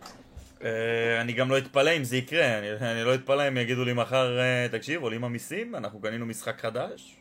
אה, 0.65 1.21
אני 1.21 1.33
גם 1.33 1.51
לא 1.51 1.59
אתפלא 1.59 1.97
אם 1.97 2.05
זה 2.05 2.17
יקרה, 2.17 2.59
אני, 2.59 2.73
אני 2.73 3.05
לא 3.05 3.15
אתפלא 3.15 3.49
אם 3.49 3.57
יגידו 3.57 3.85
לי 3.85 3.93
מחר, 3.93 4.39
אה, 4.39 4.67
תקשיב, 4.71 5.03
עולים 5.03 5.25
המיסים, 5.25 5.75
אנחנו 5.75 6.01
קנינו 6.01 6.27
משחק 6.27 6.61
חדש. 6.61 7.17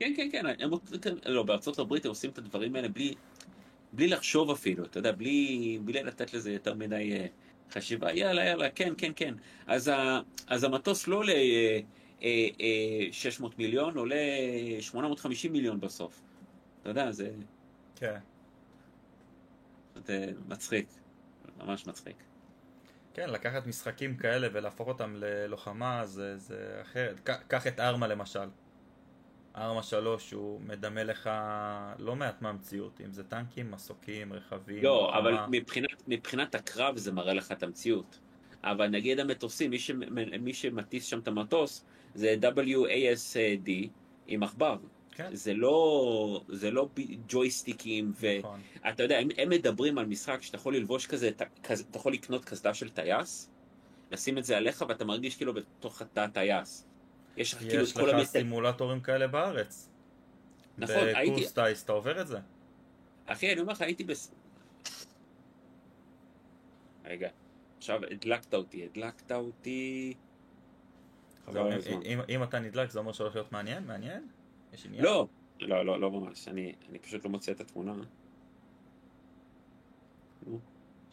כן, 0.00 0.12
כן, 0.16 0.28
כן, 0.32 0.46
הם, 0.46 0.70
כן, 1.02 1.14
לא, 1.26 1.42
בארצות 1.42 1.78
הברית 1.78 2.04
הם 2.04 2.08
עושים 2.08 2.30
את 2.30 2.38
הדברים 2.38 2.76
האלה 2.76 2.88
בלי, 2.88 3.14
בלי 3.92 4.08
לחשוב 4.08 4.50
אפילו, 4.50 4.84
אתה 4.84 4.98
יודע, 4.98 5.12
בלי, 5.12 5.78
בלי 5.84 6.02
לתת 6.02 6.34
לזה 6.34 6.52
יותר 6.52 6.74
מדי 6.74 7.12
אה, 7.12 7.26
חשיבה, 7.70 8.12
יאללה, 8.12 8.44
יאללה, 8.44 8.70
כן, 8.70 8.92
כן, 8.98 9.12
כן. 9.16 9.34
אז, 9.66 9.88
ה, 9.88 10.20
אז 10.46 10.64
המטוס 10.64 11.08
לא 11.08 11.16
עולה 11.16 11.32
אה, 11.32 11.80
אה, 12.22 12.48
אה, 12.60 13.12
600 13.12 13.58
מיליון, 13.58 13.96
עולה 13.96 14.16
850 14.80 15.52
מיליון 15.52 15.80
בסוף. 15.80 16.22
אתה 16.80 16.90
יודע, 16.90 17.10
זה, 17.10 17.30
כן. 17.96 18.18
זה 20.04 20.32
מצחיק, 20.48 20.86
ממש 21.58 21.86
מצחיק. 21.86 22.27
כן, 23.18 23.30
לקחת 23.30 23.66
משחקים 23.66 24.16
כאלה 24.16 24.48
ולהפוך 24.52 24.88
אותם 24.88 25.14
ללוחמה 25.16 26.06
זה, 26.06 26.36
זה 26.36 26.78
אחרת. 26.82 27.20
קח 27.48 27.66
את 27.66 27.80
ארמה 27.80 28.06
למשל. 28.06 28.48
ארמה 29.56 29.82
3 29.82 30.32
הוא 30.32 30.60
מדמה 30.60 31.04
לך 31.04 31.30
לא 31.98 32.16
מעט 32.16 32.42
מהמציאות, 32.42 33.00
אם 33.04 33.12
זה 33.12 33.24
טנקים, 33.24 33.70
מסוקים, 33.70 34.32
רכבים, 34.32 34.84
לא, 34.84 35.02
לוחמה. 35.02 35.18
אבל 35.18 35.36
מבחינת, 35.50 36.02
מבחינת 36.08 36.54
הקרב 36.54 36.96
זה 36.96 37.12
מראה 37.12 37.34
לך 37.34 37.52
את 37.52 37.62
המציאות. 37.62 38.18
אבל 38.64 38.88
נגיד 38.88 39.20
המטוסים, 39.20 39.70
מי, 39.70 39.78
ש, 39.78 39.90
מי 40.40 40.54
שמטיס 40.54 41.04
שם 41.04 41.18
את 41.18 41.28
המטוס 41.28 41.84
זה 42.14 42.34
WASD 42.42 43.70
עם 44.26 44.42
עכבר. 44.42 44.76
כן, 45.18 45.34
זה 45.34 45.54
לא, 45.54 46.44
זה 46.48 46.70
לא 46.70 46.88
ג'ויסטיקים, 47.28 48.12
נכון. 48.38 48.60
ואתה 48.84 49.02
יודע, 49.02 49.18
הם, 49.18 49.28
הם 49.38 49.48
מדברים 49.48 49.98
על 49.98 50.06
משחק 50.06 50.42
שאתה 50.42 50.56
יכול 50.56 50.76
ללבוש 50.76 51.06
כזה, 51.06 51.30
ת- 51.36 51.42
כזה, 51.66 51.84
אתה 51.90 51.98
יכול 51.98 52.12
לקנות 52.12 52.44
קסדה 52.44 52.74
של 52.74 52.88
טייס, 52.90 53.50
לשים 54.10 54.38
את 54.38 54.44
זה 54.44 54.56
עליך 54.56 54.84
ואתה 54.88 55.04
מרגיש 55.04 55.36
כאילו 55.36 55.54
בתוך 55.54 56.02
התא 56.02 56.26
טייס. 56.32 56.86
יש 57.36 57.52
לך 57.54 57.58
כאילו 57.60 57.82
את 57.82 57.88
יש 57.88 57.92
כל 57.92 58.02
לך 58.08 58.14
המטר... 58.14 58.24
סימולטורים 58.24 59.00
כאלה 59.00 59.26
בארץ. 59.26 59.88
נכון, 60.78 60.94
הייתי, 60.96 61.30
בקורס 61.32 61.52
טייס 61.52 61.84
אתה 61.84 61.92
עובר 61.92 62.20
את 62.20 62.26
זה. 62.26 62.38
אחי, 63.26 63.52
אני 63.52 63.60
אומר 63.60 63.72
לך, 63.72 63.80
הייתי 63.82 64.04
בס... 64.04 64.32
רגע, 67.04 67.28
עכשיו 67.78 68.00
הדלקת 68.10 68.54
אותי, 68.54 68.84
הדלקת 68.84 69.32
אותי... 69.32 70.14
אבל 71.48 71.60
לא, 71.60 71.70
אם-. 71.90 72.00
אם- 72.02 72.20
אם 72.28 72.42
אתה 72.42 72.58
נדלק 72.58 72.90
זה 72.90 72.98
אומר 72.98 73.12
שהולך 73.12 73.34
להיות 73.34 73.52
מעניין? 73.52 73.84
מעניין? 73.86 74.28
יש 74.72 74.86
עניין? 74.86 75.04
לא, 75.04 75.28
לא, 75.60 75.84
לא, 75.84 76.00
לא 76.00 76.10
ממש, 76.10 76.48
אני, 76.48 76.74
אני 76.90 76.98
פשוט 76.98 77.24
לא 77.24 77.30
מוצא 77.30 77.52
את 77.52 77.60
התמונה. 77.60 77.92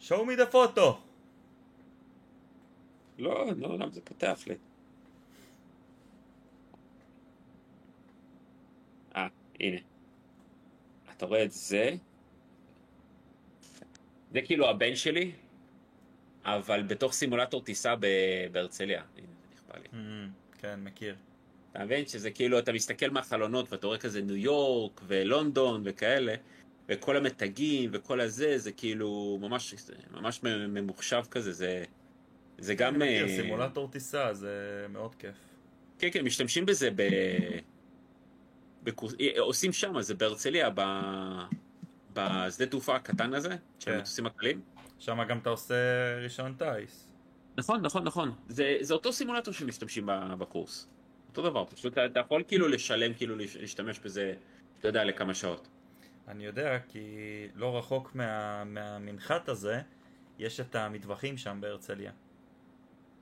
show 0.00 0.22
me 0.24 0.38
the 0.38 0.52
photo! 0.52 0.96
לא, 3.18 3.46
לא, 3.56 3.78
למה 3.78 3.90
זה 3.90 4.00
פותח 4.00 4.40
לי? 4.46 4.54
אה, 9.16 9.28
הנה. 9.60 9.78
אתה 11.16 11.26
רואה 11.26 11.44
את 11.44 11.52
זה? 11.52 11.96
זה 14.32 14.42
כאילו 14.42 14.70
הבן 14.70 14.96
שלי, 14.96 15.32
אבל 16.44 16.82
בתוך 16.82 17.12
סימולטור 17.12 17.62
טיסה 17.62 17.94
בהרצליה. 18.52 19.02
הנה, 19.16 19.26
זה 19.40 19.46
נכפה 19.54 19.78
לי. 19.78 19.88
Mm, 19.92 20.58
כן, 20.58 20.80
מכיר. 20.84 21.16
אתה 21.76 21.84
מבין 21.84 22.06
שזה 22.06 22.30
כאילו, 22.30 22.58
אתה 22.58 22.72
מסתכל 22.72 23.10
מהחלונות 23.10 23.72
ואתה 23.72 23.86
רואה 23.86 23.98
כזה 23.98 24.22
ניו 24.22 24.36
יורק 24.36 25.00
ולונדון 25.06 25.82
וכאלה, 25.84 26.34
וכל 26.88 27.16
המתגים 27.16 27.90
וכל 27.92 28.20
הזה, 28.20 28.58
זה 28.58 28.72
כאילו 28.72 29.38
ממש, 29.40 29.74
זה 29.74 29.94
ממש 30.10 30.40
ממוחשב 30.42 31.22
כזה, 31.30 31.52
זה, 31.52 31.84
זה 32.58 32.74
גם... 32.74 33.02
אני 33.02 33.04
מכיר, 33.04 33.28
אה, 33.28 33.42
סימולטור 33.42 33.88
טיסה 33.90 34.34
זה 34.34 34.86
מאוד 34.88 35.14
כיף. 35.14 35.34
כן, 35.98 36.08
כן, 36.12 36.24
משתמשים 36.24 36.66
בזה 36.66 36.90
ב... 36.96 37.02
בקורס... 38.82 39.14
אה, 39.20 39.40
עושים 39.40 39.72
שם, 39.72 40.00
זה 40.00 40.14
בהרצליה, 40.14 40.70
ב... 40.74 40.80
בשדה 42.12 42.66
תעופה 42.66 42.96
הקטן 42.96 43.34
הזה, 43.34 43.56
של 43.78 43.90
כן. 43.90 43.92
המטוסים 43.92 44.26
הקלים. 44.26 44.60
שם 44.98 45.18
גם 45.28 45.38
אתה 45.38 45.50
עושה 45.50 45.74
רישיון 46.20 46.54
טיס. 46.58 47.08
נכון, 47.56 47.80
נכון, 47.80 48.04
נכון. 48.04 48.32
זה, 48.48 48.76
זה 48.80 48.94
אותו 48.94 49.12
סימולטור 49.12 49.54
שמשתמשים 49.54 50.08
בקורס. 50.38 50.88
אותו 51.38 51.50
דבר, 51.50 51.64
פשוט 51.64 51.98
אתה, 51.98 52.20
יכול 52.20 52.42
כאילו 52.48 52.68
לשלם, 52.68 53.14
כאילו 53.14 53.36
להש- 53.36 53.56
להשתמש 53.56 53.98
בזה, 53.98 54.34
אתה 54.78 54.88
יודע, 54.88 55.04
לכמה 55.04 55.34
שעות. 55.34 55.68
אני 56.28 56.44
יודע 56.46 56.78
כי 56.88 57.08
לא 57.54 57.78
רחוק 57.78 58.14
מה, 58.14 58.64
מהמנחת 58.64 59.48
הזה 59.48 59.80
יש 60.38 60.60
את 60.60 60.74
המטווחים 60.74 61.36
שם 61.36 61.58
בהרצליה. 61.60 62.12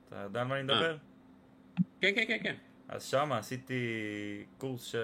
אתה 0.09 0.17
יודע 0.17 0.41
על 0.41 0.47
מה 0.47 0.55
אני 0.55 0.62
מדבר? 0.62 0.97
כן, 2.01 2.12
כן, 2.15 2.25
כן, 2.29 2.39
כן. 2.43 2.55
אז 2.89 3.05
שם 3.05 3.33
עשיתי 3.33 3.85
קורס 4.59 4.95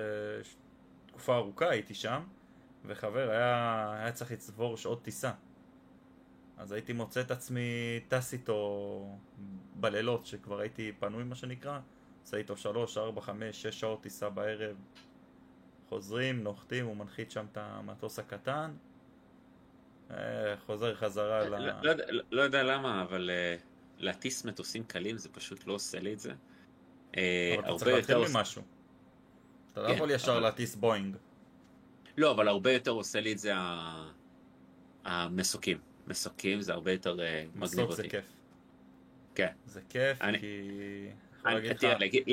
שתקופה 1.07 1.37
ארוכה 1.37 1.71
הייתי 1.71 1.95
שם 1.95 2.23
וחבר 2.85 3.31
היה, 3.31 3.93
היה 4.01 4.13
צריך 4.13 4.33
לצבור 4.33 4.77
שעות 4.77 5.03
טיסה 5.03 5.33
אז 6.57 6.73
הייתי 6.73 6.93
מוצא 6.93 7.21
את 7.21 7.31
עצמי 7.31 7.61
טס 8.09 8.33
איתו 8.33 9.19
בלילות 9.75 10.27
שכבר 10.27 10.61
הייתי 10.61 10.93
פנוי 10.99 11.25
מה 11.25 11.35
שנקרא 11.35 11.81
עושה 12.23 12.37
איתו 12.37 12.57
שלוש, 12.57 12.99
ארבע, 12.99 13.21
חמש, 13.21 13.62
שש 13.62 13.81
שעות 13.81 14.03
טיסה 14.03 14.31
בערב 14.31 14.77
חוזרים, 15.89 16.43
נוחתים, 16.43 16.87
הוא 16.87 16.97
מנחית 16.97 17.31
שם 17.31 17.47
את 17.53 17.57
המטוס 17.57 18.18
הקטן 18.18 18.71
אה, 20.11 20.16
חוזר 20.66 20.95
חזרה 20.95 21.45
ל... 21.45 21.49
לא, 21.49 21.59
לא, 21.83 21.91
יודע- 21.91 22.05
לא 22.31 22.43
יודע 22.43 22.62
למה, 22.62 23.03
אבל 23.03 23.31
uh, 23.31 23.62
להטיס 23.99 24.45
מטוסים 24.45 24.85
קלים 24.85 25.18
זה 25.18 25.29
פשוט 25.29 25.66
לא 25.66 25.73
עושה 25.73 26.01
לי 26.01 26.12
את 26.12 26.21
זה. 26.21 26.31
Uh, 26.31 27.16
אבל 27.59 27.64
אתה 27.71 27.79
צריך 27.79 27.97
להתחיל. 27.97 28.16
ממשהו 28.39 28.62
אתה 29.73 29.83
לא 29.83 29.89
כן, 29.89 29.95
יכול 29.95 30.11
ישר 30.11 30.41
להטיס 30.41 30.75
בואינג 30.75 31.16
לא, 32.16 32.31
אבל 32.31 32.49
הרבה 32.49 32.73
יותר 32.73 32.91
עושה 32.91 33.21
לי 33.21 33.33
את 33.33 33.39
זה 33.39 33.53
המסוקים. 35.05 35.79
מסוקים 36.07 36.61
זה 36.61 36.73
הרבה 36.73 36.93
יותר 36.93 37.21
אה, 37.21 37.45
מגניב 37.49 37.62
מסוק 37.64 37.93
זה 37.93 38.03
אותי. 38.03 38.09
כיף 38.11 38.25
כן. 39.35 39.53
זה 39.66 39.81
כיף 39.89 40.23
אני- 40.23 40.41
כי... 40.41 40.71
יכול 41.41 41.51
אני, 41.53 41.55
להגיד 41.61 41.70
לך- 41.72 41.80
תראה, 41.80 41.99
להגיד- 41.99 42.24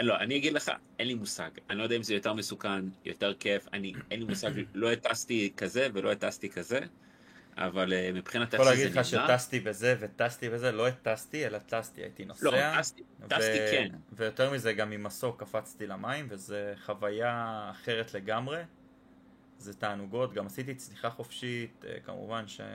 לא, 0.00 0.16
אני 0.18 0.36
אגיד 0.36 0.52
לך, 0.52 0.72
אין 0.98 1.08
לי 1.08 1.14
מושג. 1.14 1.50
אני 1.70 1.78
לא 1.78 1.82
יודע 1.82 1.96
אם 1.96 2.02
זה 2.02 2.14
יותר 2.14 2.32
מסוכן, 2.34 2.84
יותר 3.04 3.34
כיף, 3.34 3.66
אני, 3.72 3.92
אין 4.10 4.20
לי 4.20 4.24
מושג, 4.26 4.50
לא 4.74 4.92
הטסתי 4.92 5.52
כזה 5.56 5.88
ולא 5.92 6.12
הטסתי 6.12 6.50
כזה, 6.50 6.80
אבל 7.56 7.92
אה, 7.92 8.10
מבחינת 8.14 8.54
יכול 8.54 8.66
איך 8.66 8.76
להגיד 8.78 8.90
שזה 8.90 9.00
לך 9.00 9.14
נראה, 9.14 9.38
שטסתי 9.38 9.60
בזה 9.60 9.96
וטסתי 10.00 10.48
בזה, 10.48 10.72
לא 10.72 10.86
הטסתי, 10.88 11.46
אלא 11.46 11.58
טסתי, 11.58 12.00
הייתי 12.02 12.24
נוסע. 12.24 12.44
לא, 12.50 12.80
טסתי, 12.80 13.02
טסתי 13.28 13.58
ו- 13.60 13.70
כן. 13.70 13.88
ויותר 14.12 14.52
מזה, 14.52 14.72
גם 14.72 14.92
עם 14.92 15.02
מסוק 15.02 15.40
קפצתי 15.40 15.86
למים, 15.86 16.26
וזה 16.30 16.74
חוויה 16.84 17.66
אחרת 17.70 18.14
לגמרי. 18.14 18.62
זה 19.58 19.74
תענוגות, 19.74 20.32
גם 20.34 20.46
עשיתי 20.46 20.74
צניחה 20.74 21.10
חופשית, 21.10 21.84
אה, 21.88 22.00
כמובן 22.04 22.48
שעם 22.48 22.66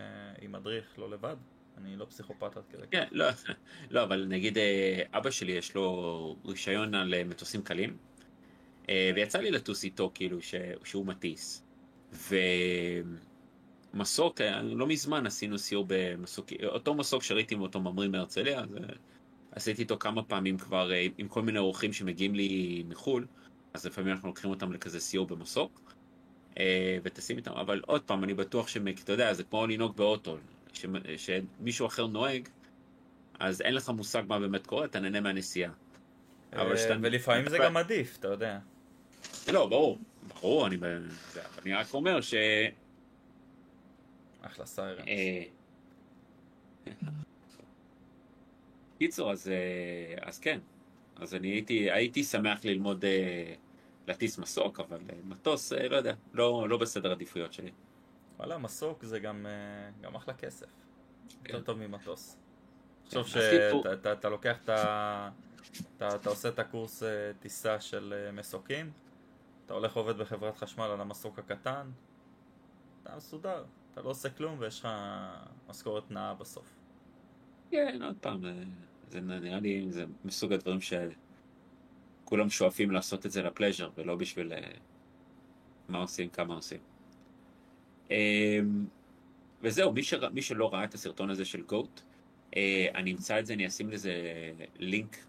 מדריך, 0.51 0.85
לא 0.97 1.09
לבד. 1.09 1.35
אני 1.77 1.95
לא 1.95 2.05
פסיכופת 2.05 2.57
עד 2.57 2.63
כדי. 2.69 2.81
כן, 2.91 3.05
לא, 3.11 3.25
לא, 3.91 4.03
אבל 4.03 4.25
נגיד 4.25 4.57
אה, 4.57 5.01
אבא 5.13 5.29
שלי 5.31 5.51
יש 5.51 5.75
לו 5.75 6.35
רישיון 6.45 6.95
על 6.95 7.13
אה, 7.13 7.23
מטוסים 7.23 7.61
קלים, 7.61 7.97
אה, 8.89 9.11
ויצא 9.15 9.39
לי 9.39 9.51
לטוס 9.51 9.83
איתו 9.83 10.11
כאילו 10.13 10.41
ש- 10.41 10.55
שהוא 10.83 11.05
מטיס. 11.05 11.65
ומסוק, 13.93 14.41
לא 14.63 14.87
מזמן 14.87 15.25
עשינו 15.25 15.57
סיור 15.57 15.85
במסוק, 15.87 16.49
אותו 16.65 16.93
מסוק 16.93 17.23
שראיתי 17.23 17.55
אותו 17.55 17.79
ממריא 17.79 18.09
מהרצליה, 18.09 18.59
אז 18.59 18.67
עשיתי 19.51 19.81
איתו 19.81 19.97
כמה 19.99 20.23
פעמים 20.23 20.57
כבר 20.57 20.91
עם 21.17 21.27
כל 21.27 21.41
מיני 21.41 21.59
אורחים 21.59 21.93
שמגיעים 21.93 22.35
לי 22.35 22.83
מחו"ל, 22.87 23.27
אז 23.73 23.85
לפעמים 23.85 24.11
אנחנו 24.11 24.27
לוקחים 24.27 24.49
אותם 24.49 24.73
לכזה 24.73 24.99
סיור 24.99 25.27
במסוק. 25.27 25.95
וטסים 27.03 27.37
איתם, 27.37 27.51
אבל 27.51 27.81
עוד 27.85 28.01
פעם, 28.01 28.23
אני 28.23 28.33
בטוח 28.33 28.67
שאתה 28.67 29.11
יודע, 29.11 29.33
זה 29.33 29.43
כמו 29.43 29.67
לנהוג 29.67 29.97
באוטו. 29.97 30.37
ש, 30.75 30.85
שמישהו 31.17 31.87
אחר 31.87 32.07
נוהג, 32.07 32.49
אז 33.39 33.61
אין 33.61 33.73
לך 33.73 33.89
מושג 33.89 34.23
מה 34.27 34.39
באמת 34.39 34.67
קורה, 34.67 34.85
אתה 34.85 34.99
נהנה 34.99 35.21
מהנסיעה. 35.21 35.71
אבל 36.53 36.77
שאתה... 36.77 36.95
ולפעמים 37.01 37.49
זה 37.49 37.57
גם 37.57 37.77
עדיף, 37.77 38.17
אתה 38.19 38.27
יודע. 38.27 38.59
לא, 39.53 39.67
ברור, 39.67 39.99
ברור, 40.27 40.67
אני, 40.67 40.77
אני 41.61 41.73
רק 41.73 41.93
אומר 41.93 42.21
ש... 42.21 42.33
אחלה 44.41 44.65
סיירנס. 44.65 45.05
קיצור, 48.97 49.31
אז, 49.31 49.47
אה, 49.47 50.15
אז 50.21 50.39
כן. 50.39 50.59
אז 51.15 51.35
אני 51.35 51.47
הייתי, 51.47 51.91
הייתי 51.91 52.23
שמח 52.23 52.65
ללמוד 52.65 53.05
אה, 53.05 53.53
להטיס 54.07 54.37
מסוק, 54.37 54.79
אבל 54.79 54.99
אה, 55.09 55.15
מטוס, 55.23 55.71
לא 55.71 55.95
יודע, 55.95 56.13
לא, 56.33 56.69
לא 56.69 56.77
בסדר 56.77 57.11
עדיפויות 57.11 57.53
שלי. 57.53 57.71
וואלה, 58.45 58.57
מסוק 58.57 59.03
זה 59.03 59.19
גם, 59.19 59.45
גם 60.01 60.15
אחלה 60.15 60.33
כסף. 60.33 60.65
כן. 61.43 61.53
יותר 61.53 61.65
טוב 61.65 61.77
ממטוס. 61.77 62.37
כן, 63.03 63.09
תחשוב 63.09 63.27
שאתה 63.27 64.29
לוקח 64.29 64.57
את 64.63 64.69
ה... 64.69 65.29
אתה, 65.97 66.15
אתה 66.15 66.29
עושה 66.29 66.49
את 66.49 66.59
הקורס 66.59 67.03
טיסה 67.39 67.81
של 67.81 68.29
מסוקים, 68.33 68.91
אתה 69.65 69.73
הולך 69.73 69.95
עובד 69.95 70.17
בחברת 70.17 70.57
חשמל 70.57 70.83
על 70.83 71.01
המסוק 71.01 71.39
הקטן, 71.39 71.89
אתה 73.03 73.15
מסודר, 73.15 73.63
אתה 73.93 74.01
לא 74.01 74.09
עושה 74.09 74.29
כלום 74.29 74.55
ויש 74.59 74.79
לך 74.79 74.87
משכורת 75.69 76.11
נאה 76.11 76.33
בסוף. 76.33 76.75
כן, 77.71 78.01
עוד 78.03 78.15
פעם, 78.21 78.43
זה 79.09 79.21
נראה 79.21 79.59
לי, 79.59 79.91
זה 79.91 80.05
מסוג 80.25 80.53
הדברים 80.53 80.79
שכולם 80.81 82.49
שואפים 82.49 82.91
לעשות 82.91 83.25
את 83.25 83.31
זה 83.31 83.41
לפלז'ר 83.41 83.89
ולא 83.97 84.15
בשביל 84.15 84.53
אה, 84.53 84.71
מה 85.89 85.97
עושים, 85.97 86.29
כמה 86.29 86.55
עושים. 86.55 86.94
אמ, 88.11 88.85
וזהו, 89.61 89.93
מי, 89.93 90.03
שר, 90.03 90.29
מי 90.29 90.41
שלא 90.41 90.73
ראה 90.73 90.83
את 90.83 90.93
הסרטון 90.93 91.29
הזה 91.29 91.45
של 91.45 91.61
גוט, 91.61 92.01
אה, 92.55 92.87
אני 92.95 93.11
אמצא 93.11 93.39
את 93.39 93.45
זה, 93.45 93.53
אני 93.53 93.67
אשים 93.67 93.89
לזה 93.89 94.13
לינק 94.79 95.25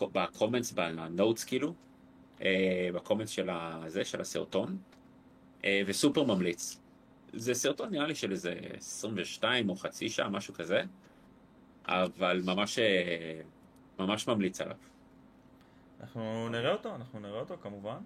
בקומנטס, 0.00 0.72
בנוטס 0.72 1.44
כאילו, 1.44 1.74
אה, 2.42 2.88
בקומנטס 2.94 3.30
של, 3.30 3.50
הזה, 3.50 4.04
של 4.04 4.20
הסרטון, 4.20 4.78
וסופר 5.86 6.24
ממליץ. 6.24 6.80
זה 7.32 7.54
סרטון 7.54 7.90
נראה 7.90 8.06
לי 8.06 8.14
של 8.14 8.32
איזה 8.32 8.54
22 8.76 9.68
או 9.68 9.76
חצי 9.76 10.08
שעה, 10.08 10.28
משהו 10.28 10.54
כזה, 10.54 10.82
אבל 11.88 12.42
ממש, 12.44 12.78
אה, 12.78 13.40
ממש 13.98 14.28
ממליץ 14.28 14.60
עליו. 14.60 14.76
אנחנו 16.00 16.48
נראה 16.48 16.72
אותו, 16.72 16.94
אנחנו 16.94 17.20
נראה 17.20 17.40
אותו 17.40 17.56
כמובן. 17.62 17.98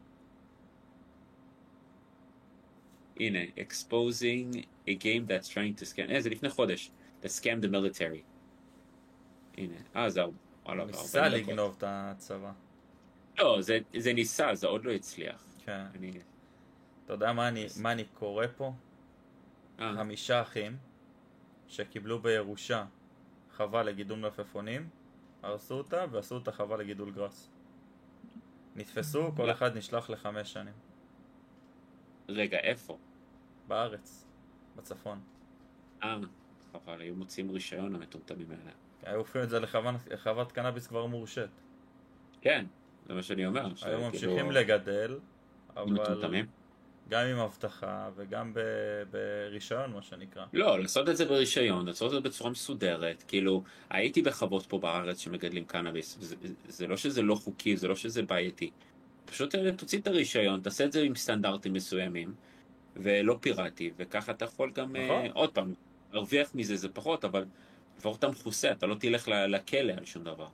הנה, 3.20 3.38
exposing 3.56 4.56
a 4.86 4.94
game 4.94 5.26
that's 5.26 5.48
trying 5.48 5.74
to 5.80 5.84
scam, 5.84 6.10
אה, 6.10 6.20
זה 6.20 6.30
לפני 6.30 6.48
חודש, 6.48 6.90
the 7.22 7.26
scam 7.26 7.64
the 7.64 7.68
military. 7.68 8.22
הנה, 9.58 9.74
אה, 9.96 10.10
זהו. 10.10 10.32
וואלה, 10.64 10.84
ניסה 10.84 11.28
לגנוב 11.28 11.74
את 11.78 11.84
הצבא. 11.86 12.52
לא, 13.38 13.62
זה, 13.62 13.78
זה 13.96 14.12
ניסה, 14.12 14.54
זה 14.54 14.66
עוד 14.66 14.84
לא 14.84 14.92
הצליח. 14.92 15.44
כן. 15.64 15.84
אני... 15.94 16.12
אתה 17.04 17.12
יודע 17.12 17.32
מה 17.32 17.48
אני, 17.48 17.66
מה 17.82 17.92
אני 17.92 18.04
קורא 18.04 18.46
פה? 18.56 18.72
אה. 19.80 19.94
חמישה 19.96 20.42
אחים 20.42 20.76
שקיבלו 21.68 22.18
בירושה 22.18 22.84
חווה 23.56 23.82
לגידול 23.82 24.18
מלפפונים, 24.18 24.88
הרסו 25.42 25.74
אותה 25.74 26.04
ועשו 26.10 26.34
אותה 26.34 26.52
חווה 26.52 26.76
לגידול 26.76 27.10
גראס. 27.10 27.50
נתפסו, 28.76 29.32
כל 29.36 29.50
אחד 29.50 29.76
נשלח 29.76 30.10
לחמש 30.10 30.52
שנים. 30.52 30.74
רגע, 32.28 32.58
איפה? 32.58 32.98
בארץ, 33.70 34.26
בצפון. 34.76 35.20
אה, 36.02 36.18
אבל 36.74 37.00
היו 37.00 37.14
מוצאים 37.14 37.50
רישיון 37.50 37.94
המטומטמים 37.94 38.50
האלה. 38.50 38.70
היו 39.02 39.18
הופכים 39.18 39.42
את 39.42 39.50
זה 39.50 39.60
לחוות 40.10 40.52
קנאביס 40.52 40.86
כבר 40.86 41.06
מורשית. 41.06 41.50
כן, 42.40 42.66
זה 43.06 43.14
מה 43.14 43.22
שאני 43.22 43.46
אומר. 43.46 43.68
היו 43.82 44.00
ממשיכים 44.00 44.50
לגדל, 44.50 45.18
אבל... 45.76 46.44
גם 47.08 47.26
עם 47.26 47.38
אבטחה 47.38 48.10
וגם 48.16 48.54
ברישיון, 49.10 49.92
מה 49.92 50.02
שנקרא. 50.02 50.44
לא, 50.52 50.80
לעשות 50.80 51.08
את 51.08 51.16
זה 51.16 51.24
ברישיון, 51.24 51.86
לעשות 51.86 52.06
את 52.06 52.22
זה 52.22 52.28
בצורה 52.28 52.50
מסודרת. 52.50 53.24
כאילו, 53.28 53.62
הייתי 53.90 54.22
בחוות 54.22 54.66
פה 54.66 54.78
בארץ 54.78 55.18
שמגדלים 55.18 55.64
קנאביס. 55.64 56.16
זה, 56.20 56.36
זה 56.68 56.86
לא 56.86 56.96
שזה 56.96 57.22
לא 57.22 57.34
חוקי, 57.34 57.76
זה 57.76 57.88
לא 57.88 57.96
שזה 57.96 58.22
בעייתי. 58.22 58.70
פשוט 59.24 59.54
אה, 59.54 59.72
תוציא 59.72 60.00
את 60.00 60.06
הרישיון, 60.06 60.60
תעשה 60.60 60.84
את 60.84 60.92
זה 60.92 61.02
עם 61.02 61.14
סטנדרטים 61.14 61.72
מסוימים, 61.72 62.34
ולא 62.96 63.38
פיראטי, 63.40 63.90
וככה 63.96 64.32
אתה 64.32 64.44
יכול 64.44 64.70
גם, 64.70 64.96
אה, 64.96 65.04
נכון. 65.04 65.26
uh, 65.26 65.30
עוד 65.32 65.52
פעם, 65.54 65.74
להרוויח 66.12 66.54
מזה 66.54 66.76
זה 66.76 66.88
פחות, 66.88 67.24
אבל 67.24 67.44
לפחות 67.98 68.18
אתה 68.18 68.28
מכוסה, 68.28 68.72
אתה 68.72 68.86
לא 68.86 68.94
תלך 68.94 69.28
לכלא 69.28 69.92
על 69.92 70.04
שום 70.04 70.24
דבר. 70.24 70.46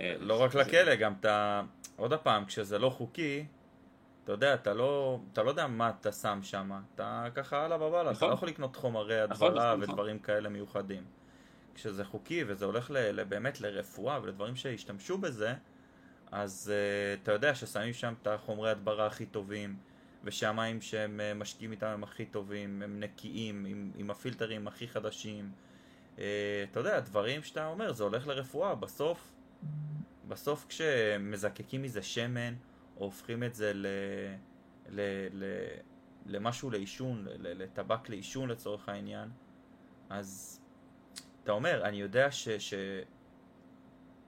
לא 0.00 0.42
רק 0.42 0.54
לכלא, 0.54 0.94
גם 0.94 1.12
אתה, 1.20 1.62
עוד 1.96 2.14
פעם, 2.14 2.44
כשזה 2.44 2.78
לא 2.78 2.90
חוקי, 2.90 3.44
אתה 4.24 4.32
יודע, 4.32 4.54
אתה 4.54 4.74
לא, 4.74 5.20
אתה 5.32 5.42
לא 5.42 5.50
יודע 5.50 5.66
מה 5.66 5.90
אתה 5.90 6.12
שם 6.12 6.38
שם, 6.42 6.70
אתה 6.94 7.26
ככה 7.34 7.64
הלאה 7.64 7.78
בבאללה, 7.78 8.10
נכון. 8.10 8.16
אתה 8.16 8.26
לא 8.26 8.32
יכול 8.32 8.48
לקנות 8.48 8.76
חומרי 8.76 9.14
נכון, 9.28 9.48
הדברה 9.48 9.76
נכון, 9.76 9.82
ודברים 9.82 10.16
נכון. 10.16 10.26
כאלה 10.26 10.48
מיוחדים. 10.48 11.04
כשזה 11.74 12.04
חוקי 12.04 12.44
וזה 12.46 12.64
הולך 12.64 12.90
ל, 12.90 13.24
באמת 13.24 13.60
לרפואה 13.60 14.22
ולדברים 14.22 14.56
שהשתמשו 14.56 15.18
בזה, 15.18 15.54
אז 16.32 16.72
uh, 16.72 17.22
אתה 17.22 17.32
יודע 17.32 17.54
ששמים 17.54 17.92
שם 17.92 18.14
את 18.22 18.26
החומרי 18.26 18.70
הדברה 18.70 19.06
הכי 19.06 19.26
טובים, 19.26 19.76
ושהמים 20.24 20.80
שהם 20.80 21.20
uh, 21.20 21.38
משקיעים 21.38 21.72
איתם 21.72 21.86
הם 21.86 22.02
הכי 22.04 22.26
טובים, 22.26 22.82
הם 22.82 23.00
נקיים, 23.00 23.64
עם, 23.64 23.90
עם 23.96 24.10
הפילטרים 24.10 24.68
הכי 24.68 24.88
חדשים. 24.88 25.50
Uh, 26.16 26.20
אתה 26.70 26.80
יודע, 26.80 27.00
דברים 27.00 27.42
שאתה 27.42 27.66
אומר, 27.66 27.92
זה 27.92 28.04
הולך 28.04 28.26
לרפואה, 28.26 28.74
בסוף, 28.74 29.32
בסוף 30.28 30.66
כשמזקקים 30.68 31.82
מזה 31.82 32.02
שמן, 32.02 32.54
או 32.96 33.04
הופכים 33.04 33.42
את 33.42 33.54
זה 33.54 33.72
ל... 33.74 33.86
ל... 34.88 35.00
ל... 35.32 35.44
למשהו 36.26 36.70
לעישון, 36.70 37.26
לטבק 37.38 38.08
לעישון 38.08 38.48
לצורך 38.48 38.88
העניין, 38.88 39.28
אז 40.10 40.60
אתה 41.42 41.52
אומר, 41.52 41.82
אני 41.84 41.96
יודע 42.00 42.30
ש... 42.30 42.48
ש... 42.48 42.74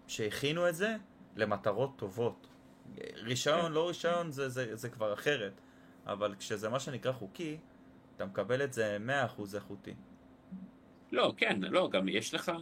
שהכינו 0.06 0.68
את 0.68 0.74
זה 0.74 0.96
למטרות 1.36 1.90
טובות. 1.96 2.46
רישיון, 3.14 3.72
לא 3.72 3.88
רישיון, 3.88 4.32
זה, 4.32 4.48
זה, 4.48 4.76
זה 4.76 4.88
כבר 4.88 5.12
אחרת. 5.12 5.60
אבל 6.06 6.34
כשזה 6.34 6.68
מה 6.68 6.80
שנקרא 6.80 7.12
חוקי, 7.12 7.56
אתה 8.16 8.26
מקבל 8.26 8.64
את 8.64 8.72
זה 8.72 8.98
100% 9.36 9.42
איכותי. 9.54 9.94
לא, 11.12 11.34
כן, 11.36 11.60
לא, 11.62 11.90
גם 11.90 12.08
יש 12.08 12.34
לך... 12.34 12.52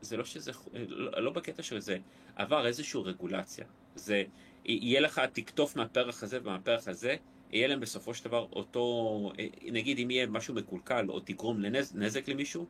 זה 0.00 0.16
לא 0.16 0.24
שזה... 0.24 0.52
לא, 0.74 1.22
לא 1.22 1.30
בקטע 1.30 1.62
של 1.62 1.80
זה 1.80 1.98
עבר 2.36 2.66
איזושהי 2.66 3.00
רגולציה. 3.04 3.64
זה... 3.94 4.24
יהיה 4.64 5.00
לך, 5.00 5.20
תקטוף 5.32 5.76
מהפרח 5.76 6.22
הזה 6.22 6.38
ומהפרח 6.42 6.88
הזה, 6.88 7.16
יהיה 7.50 7.68
להם 7.68 7.80
בסופו 7.80 8.14
של 8.14 8.24
דבר 8.24 8.46
אותו, 8.52 9.32
נגיד 9.72 9.98
אם 9.98 10.10
יהיה 10.10 10.26
משהו 10.26 10.54
מקולקל 10.54 11.06
או 11.08 11.20
תגרום 11.20 11.60
לנזק 11.60 12.28
למישהו, 12.28 12.66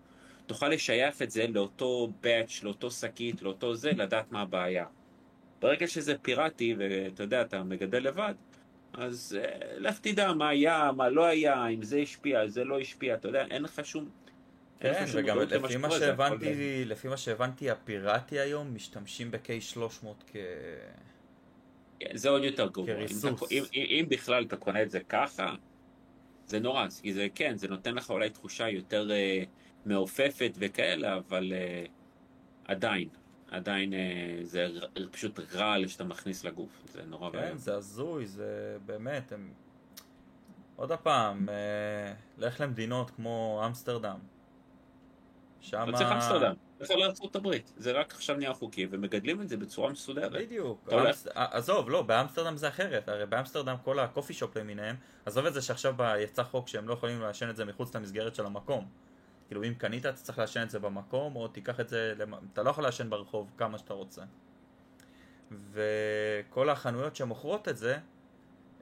תוכל 0.46 0.68
לשייף 0.68 1.22
את 1.22 1.30
זה 1.30 1.46
לאותו 1.46 2.12
באץ', 2.20 2.62
לאותו 2.62 2.90
שקית, 2.90 3.42
לאותו 3.42 3.74
זה, 3.74 3.90
לדעת 3.90 4.32
מה 4.32 4.40
הבעיה. 4.40 4.86
ברגע 5.60 5.86
שזה 5.86 6.18
פיראטי, 6.22 6.74
ואתה 6.78 7.22
יודע, 7.22 7.42
אתה 7.42 7.62
מגדל 7.62 8.02
לבד, 8.02 8.34
אז 8.92 9.38
uh, 9.40 9.48
לך 9.76 9.98
תדע 9.98 10.32
מה 10.32 10.48
היה, 10.48 10.90
מה 10.96 11.08
לא 11.08 11.24
היה, 11.24 11.66
אם 11.66 11.82
זה 11.82 11.98
השפיע, 11.98 12.48
זה 12.48 12.64
לא 12.64 12.80
השפיע, 12.80 13.14
אתה 13.14 13.28
יודע, 13.28 13.46
אין 13.50 13.62
לך 13.62 13.80
שום... 13.84 14.08
כן, 14.80 15.04
וגם 15.12 15.38
לפי 15.38 15.76
מה 15.76 15.90
שהבנתי, 15.90 16.84
לפי 16.84 17.08
מה 17.08 17.16
שהבנתי, 17.16 17.70
הפיראטי 17.70 18.38
היום 18.38 18.74
משתמשים 18.74 19.30
ב-K300 19.30 20.06
כ... 20.26 20.36
כן, 22.00 22.16
זה 22.16 22.28
עוד 22.28 22.44
יותר 22.44 22.68
גרוע. 22.68 22.86
כריסוס. 22.86 23.52
אם, 23.52 23.62
אם, 23.74 23.84
אם 23.88 24.06
בכלל 24.08 24.44
אתה 24.44 24.56
קונה 24.56 24.82
את 24.82 24.90
זה 24.90 25.00
ככה, 25.00 25.54
זה 26.46 26.60
נורא, 26.60 26.86
כי 27.02 27.12
זה 27.12 27.26
כן, 27.34 27.56
זה 27.56 27.68
נותן 27.68 27.94
לך 27.94 28.10
אולי 28.10 28.30
תחושה 28.30 28.68
יותר 28.68 29.08
uh, 29.08 29.46
מעופפת 29.86 30.52
וכאלה, 30.58 31.16
אבל 31.16 31.52
uh, 31.52 31.88
עדיין, 32.64 33.08
עדיין 33.50 33.92
uh, 33.92 33.96
זה 34.42 34.68
פשוט 35.10 35.40
רעל 35.54 35.86
שאתה 35.86 36.04
מכניס 36.04 36.44
לגוף, 36.44 36.82
זה 36.92 37.02
נורא 37.06 37.30
כן, 37.30 37.38
בעיה. 37.38 37.56
זה 37.56 37.74
הזוי, 37.74 38.26
זה 38.26 38.76
באמת, 38.86 39.32
הם... 39.32 39.52
עוד 40.76 40.92
פעם, 40.92 41.48
uh, 41.48 41.52
לך 42.38 42.60
למדינות 42.60 43.10
כמו 43.10 43.62
אמסטרדם. 43.66 44.18
שמה... 45.60 45.86
לא 45.86 45.96
צריך 45.96 46.12
אמסטרדם. 46.12 46.54
בכלל 46.80 46.96
לארצות 46.96 47.36
הברית, 47.36 47.72
זה 47.76 47.92
רק 47.92 48.12
עכשיו 48.14 48.36
נהיה 48.36 48.54
חוקי, 48.54 48.86
ומגדלים 48.90 49.40
את 49.40 49.48
זה 49.48 49.56
בצורה 49.56 49.90
מסודרת. 49.90 50.32
בדיוק, 50.32 50.88
אמס... 50.92 51.26
עזוב, 51.34 51.90
לא, 51.90 52.02
באמסטרדם 52.02 52.56
זה 52.56 52.68
אחרת, 52.68 53.08
הרי 53.08 53.26
באמסטרדם 53.26 53.76
כל 53.84 53.98
הקופי 53.98 54.34
שופ 54.34 54.56
למיניהם, 54.56 54.96
עזוב 55.26 55.46
את 55.46 55.54
זה 55.54 55.62
שעכשיו 55.62 55.94
יצא 56.18 56.42
חוק 56.42 56.68
שהם 56.68 56.88
לא 56.88 56.92
יכולים 56.92 57.20
לעשן 57.20 57.50
את 57.50 57.56
זה 57.56 57.64
מחוץ 57.64 57.96
למסגרת 57.96 58.34
של 58.34 58.46
המקום. 58.46 58.88
כאילו 59.48 59.64
אם 59.64 59.74
קנית 59.74 60.06
אתה 60.06 60.16
צריך 60.16 60.38
לעשן 60.38 60.62
את 60.62 60.70
זה 60.70 60.78
במקום, 60.78 61.36
או 61.36 61.48
תיקח 61.48 61.80
את 61.80 61.88
זה, 61.88 62.14
אתה 62.52 62.62
לא 62.62 62.70
יכול 62.70 62.84
לעשן 62.84 63.10
ברחוב 63.10 63.50
כמה 63.56 63.78
שאתה 63.78 63.94
רוצה. 63.94 64.22
וכל 65.72 66.70
החנויות 66.70 67.16
שמוכרות 67.16 67.68
את 67.68 67.76
זה, 67.76 67.98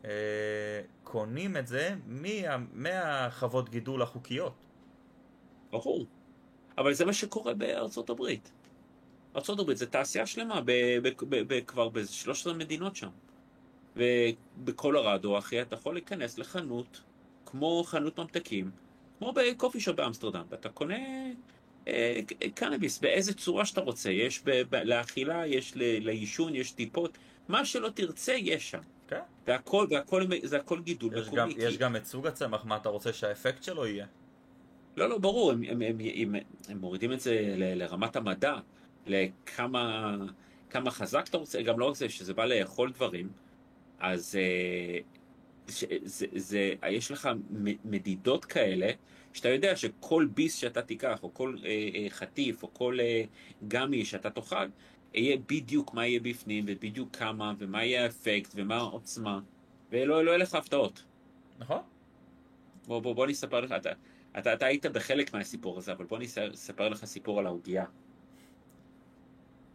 אה, 0.05 0.11
קונים 1.05 1.57
את 1.57 1.67
זה 1.67 1.95
מה... 2.07 2.57
מהחוות 2.73 3.69
גידול 3.69 4.03
החוקיות. 4.03 4.55
ברור. 5.71 6.07
אבל 6.79 6.95
זה 6.95 7.05
מה 7.05 7.13
שקורה 7.13 7.55
בארצות 7.55 8.11
הברית. 8.11 8.53
ארצות 9.37 9.59
הברית 9.59 9.79
זה 9.79 9.87
תעשייה 9.87 10.27
שלמה, 10.27 10.61
ב- 10.61 10.99
ב- 11.03 11.25
ב- 11.29 11.55
ב- 11.55 11.61
כבר 11.67 11.89
ב-13 11.89 12.53
מדינות 12.53 12.97
שם. 12.97 13.11
ובקולורדו, 13.97 15.39
אחי, 15.39 15.63
אתה 15.63 15.75
יכול 15.75 15.95
להיכנס 15.95 16.39
לחנות, 16.39 17.03
כמו 17.47 17.85
חנות 17.85 18.19
ממתקים, 18.21 18.71
כמו 19.19 19.33
בקופי 19.33 19.81
שופ 19.81 19.97
באמסטרדם, 19.97 20.43
ואתה 20.51 20.69
קונה 20.69 20.99
אה, 21.89 22.21
קנאביס 22.55 22.99
באיזה 22.99 23.35
צורה 23.35 23.65
שאתה 23.67 23.81
רוצה. 23.81 24.11
יש 24.11 24.43
ב- 24.45 24.63
ב- 24.71 24.75
לאכילה, 24.85 25.47
יש 25.47 25.73
ל- 25.77 26.05
לעישון, 26.07 26.55
יש 26.55 26.73
טיפות, 26.73 27.19
מה 27.49 27.65
שלא 27.65 27.89
תרצה 27.89 28.33
יש 28.33 28.71
שם. 28.71 28.81
כן. 29.09 29.21
והכל, 29.47 29.87
והכל, 29.91 30.23
זה 30.43 30.57
הכל 30.57 30.81
גידול 30.81 31.19
יש 31.19 31.27
מקומי. 31.27 31.41
גם, 31.41 31.53
כי- 31.53 31.63
יש 31.63 31.79
גם 31.79 31.97
את 31.97 32.05
סוג 32.07 32.27
הצמח, 32.27 32.65
מה 32.65 32.77
אתה 32.77 32.89
רוצה 32.89 33.13
שהאפקט 33.13 33.63
שלו 33.63 33.87
יהיה? 33.87 34.07
לא, 34.97 35.09
לא, 35.09 35.19
ברור, 35.19 35.53
הם, 35.53 35.63
הם, 35.63 35.83
הם, 35.83 35.99
הם, 36.15 36.35
הם 36.69 36.79
מורידים 36.79 37.13
את 37.13 37.21
זה 37.21 37.55
ל- 37.57 37.83
לרמת 37.83 38.17
המדע, 38.17 38.55
לכמה 39.07 40.17
כמה 40.71 40.91
חזק 40.91 41.25
אתה 41.29 41.37
רוצה, 41.39 41.63
גם 41.63 41.79
לא 41.79 41.85
רק 41.85 41.97
זה, 41.97 42.09
שזה 42.09 42.35
בא 42.35 42.45
לאכול 42.45 42.93
דברים, 42.93 43.29
אז 43.99 44.37
אה, 44.39 44.99
ש, 45.69 45.85
זה, 46.03 46.27
זה, 46.37 46.75
יש 46.91 47.11
לך 47.11 47.29
מדידות 47.85 48.45
כאלה, 48.45 48.91
שאתה 49.33 49.49
יודע 49.49 49.77
שכל 49.77 50.27
ביס 50.35 50.55
שאתה 50.57 50.83
תיקח, 50.83 51.23
או 51.23 51.35
כל 51.35 51.57
אה, 51.65 51.69
אה, 51.95 52.07
חטיף, 52.11 52.63
או 52.63 52.75
כל 52.75 52.99
אה, 53.01 53.23
גמי 53.69 54.05
שאתה 54.05 54.31
תאכל, 54.31 54.67
יהיה 55.15 55.37
בדיוק 55.49 55.95
מה 55.95 56.07
יהיה 56.07 56.21
בפנים, 56.21 56.65
ובדיוק 56.69 57.17
כמה, 57.17 57.55
ומה 57.59 57.85
יהיה 57.85 58.05
האפקט, 58.05 58.53
ומה 58.55 58.77
העוצמה, 58.77 59.41
ולא 59.91 60.25
לא 60.25 60.31
יהיה 60.31 60.39
לך 60.39 60.55
הפתעות. 60.55 61.05
נכון? 61.59 61.83
בוא, 62.87 63.01
בוא, 63.01 63.15
בוא 63.15 63.25
אני 63.25 63.33
אספר 63.33 63.61
לך, 63.61 63.73
אתה, 63.73 63.91
אתה, 64.39 64.53
אתה 64.53 64.67
היית 64.67 64.87
בחלק 64.87 65.35
מהסיפור 65.35 65.79
הזה, 65.79 65.93
אבל 65.93 66.05
בוא 66.05 66.17
אני 66.17 66.27
אס- 66.27 66.39
אספר 66.39 66.89
לך 66.89 67.05
סיפור 67.05 67.39
על 67.39 67.47
העוגיה. 67.47 67.85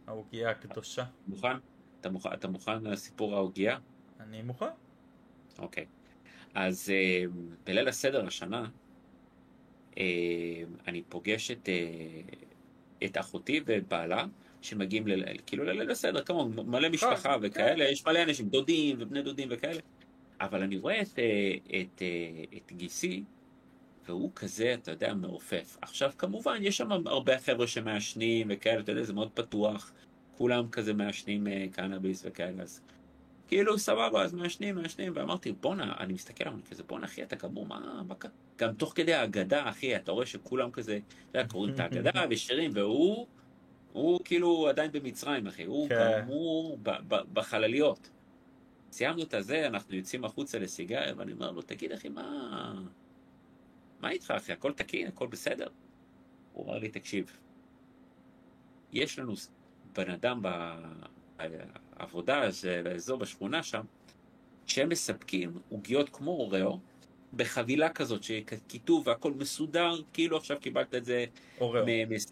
העוגיה 0.06 0.50
הקדושה. 0.50 1.04
מוכן? 1.28 1.56
אתה 2.00 2.10
מוכן, 2.10 2.32
אתה 2.32 2.48
מוכן 2.48 2.84
לסיפור 2.84 3.34
העוגיה? 3.34 3.78
אני 4.20 4.42
מוכן. 4.42 4.66
אוקיי. 5.58 5.86
אז 6.54 6.90
אה, 6.90 7.24
בליל 7.66 7.88
הסדר 7.88 8.26
השנה, 8.26 8.68
אה, 9.98 10.62
אני 10.86 11.02
פוגש 11.08 11.50
את, 11.50 11.68
אה, 11.68 12.20
את 13.04 13.18
אחותי 13.18 13.60
ובעלה, 13.66 14.26
שמגיעים 14.62 15.08
ל, 15.08 15.24
כאילו 15.46 15.64
לליל 15.64 15.90
הסדר, 15.90 16.24
כמובן, 16.24 16.66
מלא 16.66 16.88
משפחה 16.88 17.36
וכאלה, 17.42 17.90
יש 17.90 18.06
מלא 18.06 18.22
אנשים, 18.22 18.48
דודים 18.48 18.96
ובני 19.00 19.22
דודים 19.22 19.48
וכאלה. 19.50 19.80
אבל 20.40 20.62
אני 20.62 20.78
רואה 20.78 21.02
את, 21.02 21.18
אה, 21.18 21.80
את, 21.80 22.02
אה, 22.02 22.44
את 22.56 22.72
גיסי, 22.72 23.24
והוא 24.06 24.30
כזה, 24.34 24.74
אתה 24.74 24.90
יודע, 24.90 25.14
מעופף. 25.14 25.76
עכשיו, 25.80 26.12
כמובן, 26.18 26.58
יש 26.60 26.76
שם 26.76 26.92
הרבה 27.06 27.38
חבר'ה 27.38 27.66
שמעשנים 27.66 28.46
וכאלה, 28.50 28.80
אתה 28.80 28.92
יודע, 28.92 29.02
זה 29.02 29.12
מאוד 29.12 29.30
פתוח. 29.34 29.92
כולם 30.36 30.68
כזה 30.68 30.94
מעשנים 30.94 31.46
אה, 31.46 31.66
קנאביס 31.72 32.22
וכאלה, 32.26 32.62
אז 32.62 32.80
כאילו, 33.52 33.78
סבבה, 33.78 34.22
אז 34.22 34.34
מעשנים, 34.34 34.74
מעשנים, 34.74 35.12
ואמרתי, 35.16 35.52
בואנה, 35.52 35.94
אני 36.00 36.12
מסתכל 36.12 36.44
עליו, 36.44 36.54
אני 36.54 36.62
כזה, 36.70 36.82
בואנה, 36.82 37.06
אחי, 37.06 37.22
אתה 37.22 37.36
גמור, 37.36 37.66
מה, 37.66 38.02
מה 38.08 38.14
קרה? 38.14 38.30
גם 38.58 38.74
תוך 38.74 38.92
כדי 38.96 39.14
ההגדה, 39.14 39.68
אחי, 39.68 39.96
אתה 39.96 40.12
רואה 40.12 40.26
שכולם 40.26 40.70
כזה, 40.70 40.98
אתה 41.30 41.38
יודע, 41.38 41.48
קוראים 41.48 41.74
את 41.74 41.80
ההגדה 41.80 42.24
ושירים, 42.30 42.70
והוא, 42.74 43.26
הוא 43.92 44.20
כאילו 44.24 44.68
עדיין 44.68 44.92
במצרים, 44.92 45.46
אחי, 45.46 45.64
הוא 45.64 45.88
כן. 45.88 46.22
גמור 46.22 46.78
ב- 46.82 46.90
ב- 47.08 47.32
בחלליות. 47.32 48.10
סיימנו 48.92 49.22
את 49.22 49.34
הזה, 49.34 49.66
אנחנו 49.66 49.94
יוצאים 49.94 50.24
החוצה 50.24 50.58
לסיגריה, 50.58 51.14
ואני 51.16 51.32
אומר 51.32 51.50
לו, 51.50 51.62
תגיד, 51.62 51.92
אחי, 51.92 52.08
מה... 52.08 52.82
מה 54.00 54.10
איתך, 54.10 54.30
אחי? 54.36 54.52
הכל 54.52 54.72
תקין? 54.72 55.06
הכל 55.06 55.26
בסדר? 55.26 55.68
הוא 56.52 56.64
אמר 56.64 56.78
לי, 56.78 56.88
תקשיב, 56.88 57.38
יש 58.92 59.18
לנו 59.18 59.34
בן 59.92 60.10
אדם 60.10 60.42
בעבודה, 62.02 62.50
זה 62.50 62.80
באזור 62.84 63.18
בשכונה 63.18 63.62
שם, 63.62 63.82
שהם 64.66 64.88
מספקים 64.88 65.58
עוגיות 65.68 66.08
כמו 66.08 66.30
אוראו, 66.30 66.78
בחבילה 67.34 67.88
כזאת, 67.88 68.22
שכיתוב 68.22 69.08
והכל 69.08 69.32
מסודר, 69.32 69.94
כאילו 70.12 70.36
עכשיו 70.36 70.60
קיבלת 70.60 70.94
את 70.94 71.04
זה 71.04 71.24
אוראו. 71.60 71.86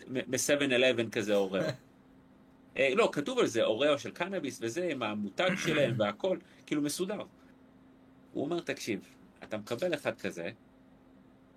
מ-7-11 0.09 1.11
כזה 1.13 1.35
אוראו. 1.35 1.63
אה, 2.77 2.95
לא, 2.95 3.09
כתוב 3.13 3.39
על 3.39 3.47
זה 3.47 3.65
אוראו 3.65 3.99
של 3.99 4.11
קנאביס 4.11 4.59
וזה, 4.63 4.89
עם 4.91 5.03
המותג 5.03 5.51
שלהם 5.65 5.95
והכל, 5.99 6.39
כאילו 6.67 6.83
מסודר. 6.83 7.23
הוא 8.33 8.45
אומר, 8.45 8.61
תקשיב, 8.61 9.01
אתה 9.43 9.57
מקבל 9.57 9.95
אחד 9.95 10.19
כזה, 10.19 10.51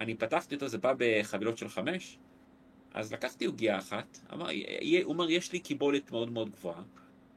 אני 0.02 0.16
פתחתי 0.16 0.56
אותו, 0.56 0.68
זה 0.68 0.78
בא 0.78 0.94
בחבילות 0.98 1.58
של 1.58 1.70
חמש, 1.70 2.18
אז 2.94 3.14
לקחתי 3.14 3.46
עוגיה 3.46 3.78
אחת, 3.78 4.20
אמר, 4.34 4.50
הוא 5.04 5.14
אומר, 5.14 5.30
יש 5.30 5.52
לי 5.52 5.60
קיבולת 5.60 6.12
מאוד 6.12 6.32
מאוד 6.32 6.50
גבוהה, 6.50 6.84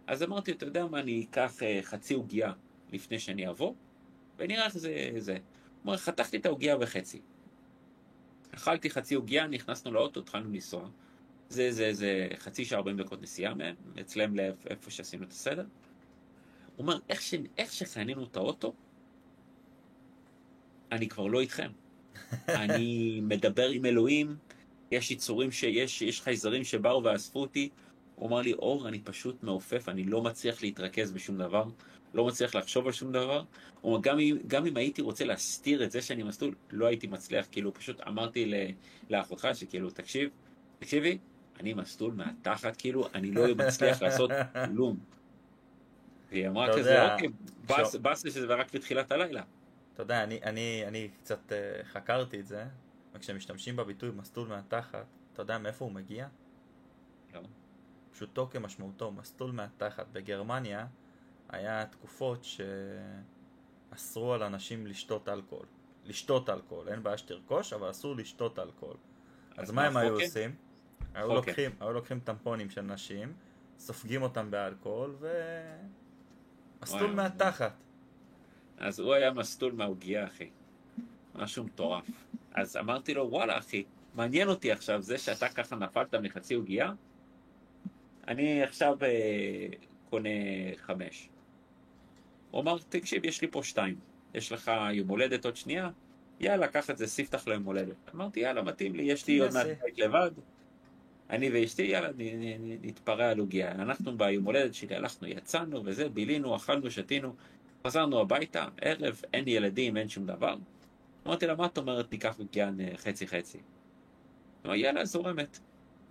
אז 0.07 0.23
אמרתי, 0.23 0.53
אתה 0.53 0.67
יודע 0.67 0.87
מה, 0.87 1.01
אני 1.01 1.27
אקח 1.31 1.63
אה, 1.63 1.81
חצי 1.83 2.15
עוגיה 2.15 2.53
לפני 2.93 3.19
שאני 3.19 3.49
אבוא, 3.49 3.75
ונראה 4.39 4.65
איך 4.65 4.79
זה... 4.79 5.11
זה. 5.19 5.39
אומר, 5.85 5.97
חתכתי 5.97 6.37
את 6.37 6.47
העוגיה 6.47 6.79
בחצי. 6.79 7.21
אכלתי 8.55 8.91
חצי 8.91 9.15
עוגיה, 9.15 9.47
נכנסנו 9.47 9.93
לאוטו, 9.93 10.21
התחלנו 10.21 10.51
לנסוע. 10.53 10.89
זה, 11.49 11.73
זה, 11.73 11.93
זה 11.93 12.29
חצי 12.39 12.65
שעה 12.65 12.79
40 12.79 12.97
דקות 12.97 13.23
נסיעה 13.23 13.55
מהם, 13.55 13.75
אצלם 14.01 14.37
לאיפה 14.37 14.69
איפה 14.71 14.91
שעשינו 14.91 15.25
את 15.25 15.31
הסדר. 15.31 15.65
הוא 16.77 16.83
אומר, 16.83 16.99
איך, 17.09 17.23
ש... 17.23 17.35
איך 17.59 17.73
שחנינו 17.73 18.25
את 18.25 18.37
האוטו, 18.37 18.75
אני 20.93 21.09
כבר 21.09 21.27
לא 21.27 21.41
איתכם. 21.41 21.71
אני 22.49 23.21
מדבר 23.23 23.69
עם 23.69 23.85
אלוהים, 23.85 24.37
יש 24.91 25.11
יצורים 25.11 25.53
שיש, 25.53 26.03
יש 26.03 26.21
חייזרים 26.21 26.65
שבאו 26.65 27.05
ואספו 27.05 27.41
אותי. 27.41 27.71
הוא 28.17 28.29
אמר 28.29 28.41
לי, 28.41 28.53
אור, 28.53 28.89
אני 28.89 29.01
פשוט 29.01 29.43
מעופף, 29.43 29.89
אני 29.89 30.05
לא 30.05 30.23
מצליח 30.23 30.63
להתרכז 30.63 31.13
בשום 31.13 31.39
דבר, 31.39 31.65
לא 32.15 32.27
מצליח 32.27 32.55
לחשוב 32.55 32.87
על 32.87 32.93
שום 32.93 33.13
דבר. 33.13 33.45
הוא 33.81 33.93
אומר, 33.93 34.03
גם 34.03 34.19
אם, 34.19 34.37
גם 34.47 34.67
אם 34.67 34.77
הייתי 34.77 35.03
רוצה 35.03 35.25
להסתיר 35.25 35.85
את 35.85 35.91
זה 35.91 36.03
שאני 36.03 36.23
מסטול, 36.23 36.55
לא 36.71 36.87
הייתי 36.87 37.07
מצליח. 37.07 37.47
כאילו, 37.53 37.75
פשוט 37.75 38.01
אמרתי 38.01 38.73
לאחותך 39.11 39.49
שכאילו, 39.55 39.91
תקשיב, 39.91 40.31
תקשיבי, 40.79 41.19
אני 41.61 41.75
מסטול 41.75 42.15
מהתחת, 42.15 42.77
כאילו, 42.77 43.09
אני 43.15 43.31
לא 43.31 43.55
מצליח 43.55 44.03
לעשות 44.03 44.31
כלום. 44.67 44.99
והיא 46.31 46.49
אמרה 46.49 46.79
כזה, 46.79 47.13
אוקיי, 47.13 47.29
באס 48.03 48.25
לי 48.25 48.31
שזה 48.31 48.55
רק 48.55 48.75
בתחילת 48.75 49.13
הלילה. 49.13 49.43
אתה 49.95 50.03
יודע, 50.03 50.25
אני, 50.25 50.41
אני, 50.43 50.85
אני 50.87 51.09
קצת 51.23 51.53
uh, 51.53 51.85
חקרתי 51.85 52.41
את 52.41 52.47
זה, 52.47 52.65
וכשמשתמשים 53.15 53.77
בביטוי 53.77 54.11
מסלול 54.17 54.49
מהתחת, 54.49 55.07
אתה 55.33 55.43
יודע 55.43 55.59
מאיפה 55.59 55.85
הוא 55.85 55.93
מגיע? 55.93 56.27
לא. 57.35 57.41
פשוטו 58.17 58.49
כמשמעותו, 58.51 59.13
מסלול 59.13 59.53
מהתחת. 59.53 60.07
בגרמניה 60.13 60.87
היה 61.49 61.87
תקופות 61.87 62.47
שאסרו 63.93 64.35
על 64.35 64.43
אנשים 64.43 64.87
לשתות 64.87 65.29
אלכוהול. 65.29 65.67
לשתות 66.05 66.51
אלכוהול, 66.51 66.89
אין 66.89 67.03
בעיה 67.03 67.19
שתרכוש, 67.19 67.73
אבל 67.73 67.91
אסור 67.91 68.17
לשתות 68.17 68.59
אלכוהול. 68.59 68.97
אז 69.57 69.71
מה 69.71 69.87
הם 69.87 69.97
היו? 69.97 70.21
עושים? 70.21 70.55
היו. 71.15 71.35
לוקחים, 71.35 71.71
היו 71.81 71.93
לוקחים 71.93 72.21
טמפונים 72.21 72.71
של 72.71 72.81
נשים, 72.81 73.33
סופגים 73.79 74.23
אותם 74.23 74.51
באלכוהול 74.51 75.17
ו... 75.21 75.29
וואי, 76.89 77.07
מהתחת. 77.07 77.73
אז 78.79 78.99
הוא 78.99 79.15
היה 79.15 79.31
מסטול 79.31 79.73
מהעוגייה, 79.73 80.27
אחי. 80.27 80.51
משהו 81.35 81.65
מטורף. 81.65 82.05
אז 82.55 82.77
אמרתי 82.77 83.15
לו, 83.15 83.31
וואלה, 83.31 83.59
אחי, 83.59 83.85
מעניין 84.15 84.49
אותי 84.49 84.73
עכשיו 84.73 85.03
זה 85.03 85.19
שאתה 85.19 85.49
ככה 85.49 85.77
נפלת 85.77 86.15
מחצי 86.15 86.55
עוגייה, 86.55 86.93
אני 88.29 88.63
עכשיו 88.63 88.97
אה, 89.03 89.67
קונה 90.11 90.29
חמש. 90.77 91.29
הוא 92.51 92.61
אמר, 92.61 92.79
תקשיב, 92.89 93.25
יש 93.25 93.43
לי 93.43 93.49
פה 93.51 93.63
שתיים. 93.63 93.99
יש 94.35 94.53
לך 94.53 94.71
יום 94.93 95.09
הולדת 95.09 95.45
עוד 95.45 95.57
שנייה? 95.57 95.91
יאללה, 96.41 96.69
קח 96.69 96.91
את 96.91 96.99
זה, 96.99 97.07
ספתח 97.07 97.49
ליום 97.49 97.63
הולדת. 97.63 97.97
אמרתי, 98.15 98.41
יאללה, 98.41 98.63
מתאים 98.63 98.95
לי, 98.95 99.03
יש 99.03 99.27
לי 99.27 99.39
עוד 99.39 99.55
מעט. 99.55 99.67
בית 99.67 99.99
לבד. 99.99 100.31
אני 101.31 101.51
ואשתי, 101.53 101.83
יאללה, 101.83 102.09
נתפרע 102.83 103.31
על 103.31 103.39
עוגיה. 103.39 103.73
אנחנו 103.73 104.19
ביום 104.19 104.45
הולדת 104.45 104.75
שלי 104.75 104.97
הלכנו, 104.97 105.29
יצאנו 105.29 105.85
וזה, 105.85 106.09
בילינו, 106.09 106.57
אכלנו, 106.57 106.91
שתינו. 106.91 107.35
חזרנו 107.87 108.21
הביתה, 108.21 108.69
ערב, 108.81 109.23
אין 109.35 109.49
ילדים, 109.49 109.97
אין 109.97 110.09
שום 110.09 110.27
דבר. 110.27 110.57
אמרתי 111.27 111.47
לה, 111.47 111.55
מה 111.55 111.67
את 111.67 111.79
אומרת, 111.79 112.13
ניקח 112.13 112.39
עוגיה 112.39 112.71
חצי 112.97 113.27
חצי? 113.27 113.59
היא 113.59 113.65
אמרה, 114.65 114.77
יאללה, 114.77 115.05
זורמת. 115.05 115.59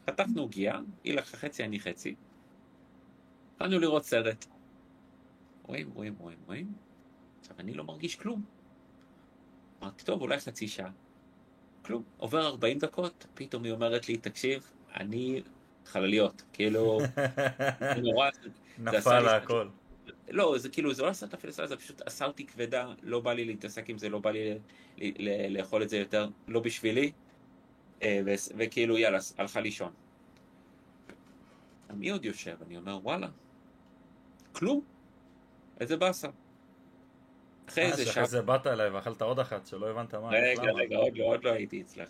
חתכנו 0.10 0.42
עוגיה, 0.42 0.80
היא 1.04 1.14
לקחה 1.14 1.38
חצי, 1.38 1.64
אני 1.64 1.80
חצי. 1.80 2.16
התחלנו 3.54 3.80
לראות 3.80 4.06
סרט. 4.06 4.46
רואים, 5.64 5.92
רואים, 5.94 6.16
רואים, 6.20 6.38
רואים. 6.46 6.74
עכשיו, 7.40 7.56
אני 7.60 7.74
לא 7.74 7.84
מרגיש 7.84 8.16
כלום. 8.16 8.46
אמרתי, 9.82 10.06
טוב, 10.06 10.22
אולי 10.22 10.40
חצי 10.40 10.68
שעה. 10.68 10.92
כלום. 11.82 12.04
עובר 12.18 12.48
40 12.48 12.80
דקות, 12.80 13.28
פתאום 13.34 13.64
היא 13.64 13.72
אומרת 13.72 14.10
לי, 14.10 14.18
תקשיב, 14.18 14.72
אני 14.96 15.42
חלליות. 15.86 16.44
כאילו, 16.54 17.00
זה 17.80 18.02
נורא, 18.02 18.30
נפל 18.78 19.20
לה 19.20 19.36
הכל. 19.36 19.70
לא, 20.30 20.58
זה 20.58 20.70
כאילו, 20.70 20.94
זה 20.94 21.04
לא 21.04 21.08
עשה 21.08 21.26
את 21.26 21.34
הפילוסופיה, 21.34 21.68
זה 21.68 21.78
פשוט 21.78 22.02
עשה 22.02 22.26
אותי 22.26 22.46
כבדה, 22.46 22.94
לא 23.04 23.20
בא 23.20 23.34
לי 23.34 23.46
להתעסק 23.46 23.90
עם 23.90 23.98
זה, 23.98 24.10
לא 24.10 24.20
בא 24.20 24.32
לי 24.32 24.60
לאכול 25.50 25.84
את 25.84 25.90
זה 25.90 25.98
יותר, 25.98 26.30
לא 26.48 26.60
בשבילי. 26.60 27.12
אה, 28.02 28.22
וכאילו 28.58 28.98
יאללה, 28.98 29.20
הלכה 29.38 29.60
לישון. 29.60 29.92
מי 31.94 32.10
עוד 32.10 32.26
יושב? 32.26 32.58
אני 32.66 32.78
אומר 32.78 33.00
וואלה, 33.04 33.28
כלום. 34.52 34.82
איזה 35.80 35.98
באסה. 35.98 36.28
אחרי 37.70 37.84
אה, 37.84 37.92
איזה 37.92 38.04
שעה... 38.06 38.14
שאחרי 38.14 38.28
זה 38.28 38.42
באת 38.42 38.68
אליי 38.68 38.90
ואכלת 38.90 39.22
עוד 39.22 39.40
אחת 39.40 39.68
שלא 39.68 39.90
הבנת 39.90 40.16
מה. 40.16 40.30
רגע, 40.30 40.64
למה? 40.64 40.80
רגע, 40.80 40.98
עוד 40.98 41.18
לא, 41.18 41.24
עוד 41.24 41.44
לא 41.44 41.50
הייתי 41.50 41.82
אצלך. 41.82 42.10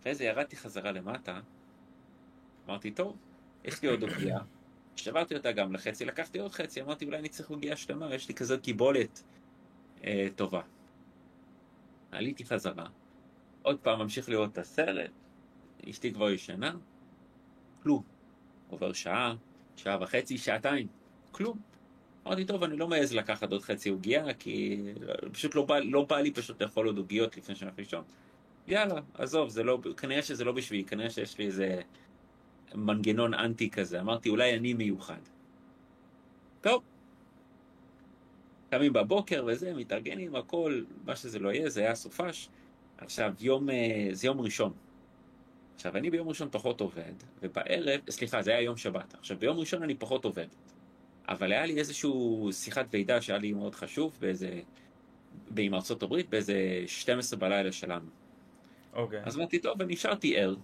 אחרי 0.00 0.14
זה 0.14 0.24
ירדתי 0.24 0.56
חזרה 0.56 0.92
למטה, 0.92 1.40
אמרתי, 2.68 2.90
טוב, 2.90 3.16
יש 3.64 3.82
לי 3.82 3.88
עוד 3.88 4.02
עוגיה. 4.02 4.38
שברתי 4.96 5.36
אותה 5.36 5.52
גם 5.52 5.72
לחצי, 5.72 6.04
לקחתי 6.04 6.38
עוד 6.38 6.52
חצי, 6.52 6.82
אמרתי, 6.82 7.04
אולי 7.04 7.18
אני 7.18 7.28
צריך 7.28 7.50
עוגיה 7.50 7.76
שלמה, 7.76 8.14
יש 8.14 8.28
לי 8.28 8.34
כזאת 8.34 8.62
קיבולת 8.62 9.22
אה, 10.04 10.28
טובה. 10.36 10.60
עליתי 12.12 12.44
חזרה, 12.44 12.86
עוד 13.62 13.78
פעם 13.78 13.98
ממשיך 13.98 14.28
לראות 14.28 14.52
את 14.52 14.58
הסרט, 14.58 15.10
אשתי 15.90 16.12
כבר 16.12 16.30
ישנה, 16.30 16.72
כלום. 17.82 18.02
עובר 18.68 18.92
שעה, 18.92 19.34
שעה 19.76 19.98
וחצי, 20.00 20.38
שעתיים, 20.38 20.86
כלום. 21.32 21.58
אמרתי, 22.26 22.44
טוב, 22.44 22.62
אני 22.62 22.76
לא 22.76 22.88
מעז 22.88 23.14
לקחת 23.14 23.52
עוד 23.52 23.62
חצי 23.62 23.88
עוגיה, 23.88 24.34
כי 24.34 24.82
פשוט 25.32 25.54
לא 25.54 25.64
בא, 25.64 25.78
לא 25.78 26.04
בא 26.04 26.16
לי 26.16 26.30
פשוט 26.30 26.62
לאכול 26.62 26.86
עוד 26.86 26.98
עוגיות 26.98 27.36
לפני 27.36 27.54
שאני 27.54 27.68
הולך 27.68 27.78
לישון. 27.78 28.04
יאללה, 28.66 29.00
עזוב, 29.14 29.48
זה 29.48 29.62
לא, 29.62 29.78
כנראה 29.96 30.22
שזה 30.22 30.44
לא 30.44 30.52
בשבילי, 30.52 30.84
כנראה 30.84 31.10
שיש 31.10 31.38
לי 31.38 31.46
איזה 31.46 31.80
מנגנון 32.74 33.34
אנטי 33.34 33.70
כזה. 33.70 34.00
אמרתי, 34.00 34.28
אולי 34.28 34.56
אני 34.56 34.74
מיוחד. 34.74 35.20
טוב. 36.60 36.82
קמים 38.70 38.92
בבוקר 38.92 39.44
וזה, 39.46 39.74
מתארגנים, 39.74 40.36
הכל, 40.36 40.82
מה 41.04 41.16
שזה 41.16 41.38
לא 41.38 41.52
יהיה, 41.52 41.70
זה 41.70 41.80
היה 41.80 41.94
סופש. 41.94 42.48
עכשיו, 43.00 43.32
יום, 43.40 43.70
אה, 43.70 44.08
זה 44.12 44.26
יום 44.26 44.40
ראשון. 44.40 44.72
עכשיו, 45.74 45.96
אני 45.96 46.10
ביום 46.10 46.28
ראשון 46.28 46.48
פחות 46.50 46.80
עובד, 46.80 47.12
ובערב, 47.42 48.00
סליחה, 48.10 48.42
זה 48.42 48.50
היה 48.50 48.60
יום 48.60 48.76
שבת. 48.76 49.14
עכשיו, 49.14 49.38
ביום 49.38 49.58
ראשון 49.58 49.82
אני 49.82 49.94
פחות 49.94 50.24
עובד. 50.24 50.46
אבל 51.28 51.52
היה 51.52 51.66
לי 51.66 51.78
איזשהו 51.78 52.48
שיחת 52.52 52.86
ועידה 52.92 53.20
שהיה 53.20 53.38
לי 53.38 53.52
מאוד 53.52 53.74
חשוב, 53.74 54.16
באיזה... 54.20 54.60
עם 55.56 55.74
ארצות 55.74 56.02
הברית, 56.02 56.28
באיזה 56.30 56.82
12 56.86 57.38
בלילה 57.38 57.72
שלנו. 57.72 58.06
אוקיי. 58.92 59.20
אז 59.24 59.36
אמרתי, 59.36 59.58
טוב, 59.58 59.76
ונשארתי 59.80 60.36
ער. 60.38 60.54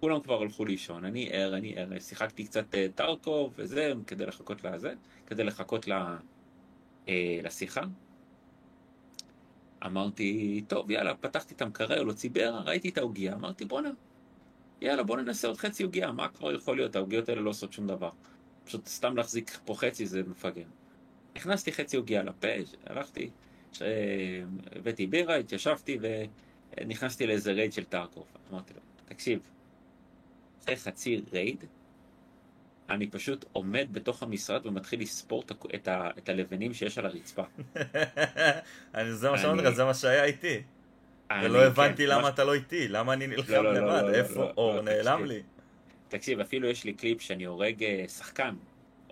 כולם 0.00 0.20
כבר 0.20 0.42
הלכו 0.42 0.64
לישון, 0.64 1.04
אני 1.04 1.28
ער, 1.32 1.56
אני 1.56 1.78
ער, 1.78 1.98
שיחקתי 1.98 2.44
קצת 2.44 2.74
אה, 2.74 2.86
טרקוב 2.94 3.54
וזה, 3.56 3.92
כדי 4.06 4.26
לחכות 4.26 4.64
לזה, 4.64 4.92
כדי 5.26 5.44
לחכות 5.44 5.88
ל, 5.88 5.92
אה, 7.08 7.40
לשיחה. 7.42 7.82
אמרתי, 9.86 10.60
טוב, 10.68 10.90
יאללה, 10.90 11.14
פתחתי 11.14 11.54
את 11.54 11.62
המקרר, 11.62 12.02
לא 12.02 12.12
ציבר, 12.12 12.62
ראיתי 12.64 12.88
את 12.88 12.98
העוגיה, 12.98 13.34
אמרתי, 13.34 13.64
בואנה, 13.64 13.90
יאללה, 14.80 15.02
בוא 15.02 15.16
ננסה 15.16 15.48
עוד 15.48 15.56
חצי 15.56 15.82
עוגיה, 15.82 16.12
מה 16.12 16.28
כבר 16.28 16.54
יכול 16.54 16.76
להיות? 16.76 16.96
העוגיות 16.96 17.28
האלה 17.28 17.40
לא 17.40 17.50
עושות 17.50 17.72
שום 17.72 17.86
דבר. 17.86 18.10
פשוט 18.64 18.86
סתם 18.86 19.16
להחזיק 19.16 19.58
פה 19.64 19.74
חצי 19.74 20.06
זה 20.06 20.22
מפגר. 20.22 20.64
הכנסתי 21.36 21.72
חצי 21.72 21.96
עוגיה 21.96 22.22
לפה, 22.22 22.48
הלכתי, 22.86 23.30
ש- 23.72 23.82
הבאתי 24.72 25.06
בירה, 25.06 25.36
התיישבתי 25.36 25.98
ונכנסתי 26.76 27.26
לאיזה 27.26 27.52
רייד 27.52 27.72
של 27.72 27.84
טרקוב. 27.84 28.24
אמרתי 28.50 28.74
לו, 28.74 28.80
תקשיב, 29.04 29.40
אחרי 30.62 30.76
חצי 30.76 31.22
raid, 31.32 31.64
אני 32.90 33.06
פשוט 33.06 33.44
עומד 33.52 33.88
בתוך 33.92 34.22
המשרד 34.22 34.66
ומתחיל 34.66 35.00
לספור 35.00 35.42
את, 35.74 35.88
ה- 35.88 36.10
את, 36.18 36.28
הלבנים 36.28 36.74
שיש 36.74 36.98
על 36.98 37.06
הרצפה. 37.06 37.42
אני 38.94 39.12
זה 39.12 39.30
מה 39.30 39.38
שאמרתי 39.38 39.62
לך, 39.68 39.74
זה 39.74 39.84
מה 39.84 39.94
שהיה 39.94 40.24
איתי. 40.24 40.62
אני- 41.30 41.46
ולא 41.46 41.64
הבנתי 41.66 42.06
כן, 42.06 42.10
למה 42.12 42.28
אתה 42.28 42.44
לא 42.44 42.54
איתי, 42.54 42.88
למה 42.88 43.12
אני 43.12 43.26
נלחם 43.26 43.52
לא, 43.52 43.62
לא, 43.64 43.72
לא, 43.72 43.80
לבד, 43.80 44.02
לא, 44.02 44.10
לא, 44.10 44.14
איפה 44.16 44.40
לא, 44.40 44.52
אור 44.56 44.76
לא, 44.76 44.82
נעלם. 44.82 45.24
לי. 45.24 45.42
תקשיב, 46.08 46.40
אפילו 46.40 46.68
יש 46.68 46.84
לי 46.84 46.92
קליפ 46.92 47.20
שאני 47.20 47.44
הורג 47.44 47.84
אה, 47.84 48.04
שחקן, 48.08 48.54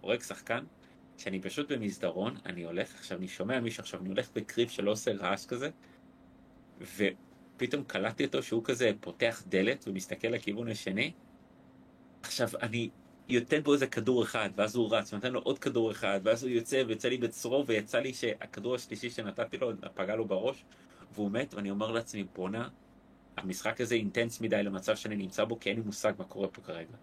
הורג 0.01 0.22
שחקן, 0.22 0.64
שאני 1.18 1.41
פשוט 1.41 1.72
במסדרון, 1.72 2.37
אני 2.47 2.64
הולך, 2.64 2.95
עכשיו 2.95 3.18
אני 3.18 3.29
שומע 3.29 3.61
מישהו, 3.61 3.81
עכשיו 3.83 4.01
אני 4.01 4.09
הולך 4.09 4.29
ב-creep 4.34 4.70
שלא 4.70 4.91
עושה 4.91 5.11
רעש 5.12 5.47
כזה, 5.47 5.70
ופתאום 6.81 7.85
קלטתי 7.87 8.24
אותו 8.24 8.43
שהוא 8.43 8.64
כזה 8.64 8.91
פותח 9.01 9.43
דלת 9.49 9.89
ומסתכל 9.89 10.29
לכיוון 10.29 10.68
השני, 10.68 11.12
עכשיו 12.22 12.49
אני 12.62 12.89
נותן 13.31 13.62
בו 13.62 13.72
איזה 13.74 13.87
כדור 13.87 14.22
אחד, 14.22 14.51
ואז 14.57 14.76
הוא 14.76 14.97
רץ, 14.97 15.12
ונותן 15.12 15.33
לו 15.33 15.41
עוד 15.41 15.59
כדור 15.59 15.91
אחד, 15.91 16.20
ואז 16.22 16.43
הוא 16.43 16.51
יוצא, 16.51 16.83
ויוצא 16.87 17.09
לי 17.09 17.18
בצרור, 17.18 17.64
ויצא 17.66 17.99
לי 17.99 18.14
שהכדור 18.14 18.74
השלישי 18.74 19.11
שנתתי 19.11 19.59
לו, 19.59 19.72
פגע 19.95 20.16
לו 20.16 20.24
בראש, 20.24 20.64
והוא 21.14 21.31
מת, 21.31 21.55
ואני 21.55 21.70
אומר 21.70 21.91
לעצמי, 21.91 22.24
בואנה, 22.35 22.68
המשחק 23.37 23.81
הזה 23.81 23.95
intense 23.94 24.40
מדי 24.41 24.62
למצב 24.62 24.97
שאני 24.97 25.16
נמצא 25.16 25.45
בו, 25.45 25.61
כי 25.61 25.70
אין 25.70 25.76
לי 25.76 25.83
מושג 25.87 26.12
מה 26.18 26.24
קורה 26.24 26.49
פה 26.49 26.62
כרגע. 26.62 26.97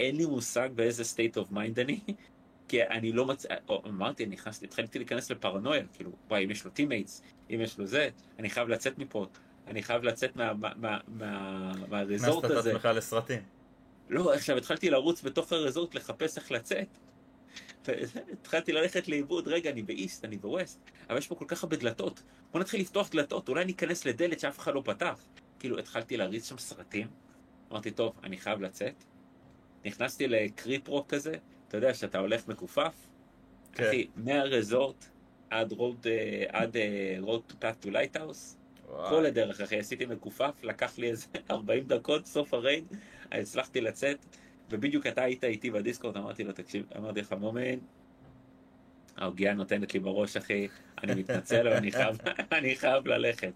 אין 0.00 0.16
לי 0.16 0.26
מושג 0.26 0.68
באיזה 0.74 1.02
state 1.02 1.36
of 1.36 1.54
mind 1.54 1.80
אני, 1.80 2.00
כי 2.68 2.82
אני 2.82 3.12
לא 3.12 3.26
מצ... 3.26 3.46
או, 3.68 3.82
אמרתי, 3.86 4.26
נכנסתי, 4.26 4.66
התחלתי 4.66 4.98
להיכנס 4.98 5.30
לפרנויה, 5.30 5.82
כאילו, 5.92 6.10
וואי, 6.28 6.44
אם 6.44 6.50
יש 6.50 6.64
לו 6.64 6.70
teammates, 6.70 7.22
אם 7.50 7.60
יש 7.60 7.78
לו 7.78 7.86
זה, 7.86 8.08
אני 8.38 8.50
חייב 8.50 8.68
לצאת 8.68 8.98
מפה, 8.98 9.26
אני 9.66 9.82
חייב 9.82 10.02
לצאת 10.02 10.36
מה, 10.36 10.54
מה, 10.54 10.72
מה, 10.76 10.98
מה, 11.08 11.72
מהרזורט 11.88 12.44
הכנסת 12.44 12.52
את 12.52 12.58
הזה. 12.58 12.70
עצמך 12.70 12.88
לסרטים. 12.94 13.61
לא, 14.08 14.34
עכשיו 14.34 14.56
התחלתי 14.56 14.90
לרוץ 14.90 15.22
בתוך 15.22 15.52
הרזורט 15.52 15.94
לחפש 15.94 16.38
איך 16.38 16.50
לצאת. 16.52 16.88
התחלתי 18.32 18.72
ללכת 18.72 19.08
לאיבוד, 19.08 19.48
רגע, 19.48 19.70
אני 19.70 19.82
באיסט, 19.82 20.24
אני 20.24 20.36
בווסט, 20.36 20.80
אבל 21.10 21.18
יש 21.18 21.26
פה 21.26 21.34
כל 21.34 21.44
כך 21.48 21.62
הרבה 21.62 21.76
דלתות. 21.76 22.22
בוא 22.52 22.60
נתחיל 22.60 22.80
לפתוח 22.80 23.10
דלתות, 23.10 23.48
אולי 23.48 23.64
ניכנס 23.64 24.06
לדלת 24.06 24.40
שאף 24.40 24.58
אחד 24.58 24.74
לא 24.74 24.82
פתח. 24.84 25.24
כאילו, 25.58 25.78
התחלתי 25.78 26.16
להריץ 26.16 26.48
שם 26.48 26.58
סרטים. 26.58 27.06
אמרתי, 27.72 27.90
טוב, 27.90 28.12
אני 28.24 28.38
חייב 28.38 28.60
לצאת. 28.60 29.04
נכנסתי 29.84 30.28
לקריפ 30.28 30.88
רוק 30.88 31.14
כזה, 31.14 31.34
אתה 31.68 31.76
יודע, 31.76 31.94
שאתה 31.94 32.18
הולך 32.18 32.48
מכופף. 32.48 32.94
כן. 33.72 33.84
אחי, 33.84 34.06
מה-resort 34.16 35.04
עד 35.50 35.72
road, 35.72 36.06
אה, 36.06 36.44
עד 36.48 36.76
road 37.20 37.42
to 37.46 37.54
path 37.58 37.80
to 37.80 37.90
lighthouse. 37.90 38.58
כל 38.86 39.26
הדרך, 39.26 39.60
אחי, 39.60 39.78
עשיתי 39.78 40.06
מכופף, 40.06 40.52
לקח 40.62 40.98
לי 40.98 41.10
איזה 41.10 41.26
40 41.50 41.84
דקות, 41.84 42.26
סוף 42.26 42.54
ה-raid, 42.54 42.84
הצלחתי 43.40 43.80
לצאת, 43.80 44.26
ובדיוק 44.70 45.06
אתה 45.06 45.22
היית 45.22 45.44
איתי 45.44 45.70
ב-Discord, 45.70 46.16
אמרתי 46.16 46.44
לו, 46.44 46.52
תקשיב, 46.52 46.86
אמרתי 46.96 47.20
לך, 47.20 47.32
מומין, 47.32 47.78
העוגיה 49.16 49.54
נותנת 49.54 49.94
לי 49.94 50.00
בראש, 50.00 50.36
אחי, 50.36 50.68
אני 51.02 51.14
מתנצל, 51.14 51.68
אבל 51.68 51.76
אני 51.76 51.92
חייב, 51.92 52.16
אני 52.58 52.76
חייב 52.76 53.06
ללכת. 53.06 53.52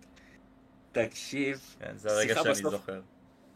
תקשיב, 0.92 1.76
כן, 1.78 1.96
זה 1.96 2.10
הרגע 2.10 2.34
שאני 2.34 2.50
בסוף. 2.50 2.70
זוכר. 2.70 3.00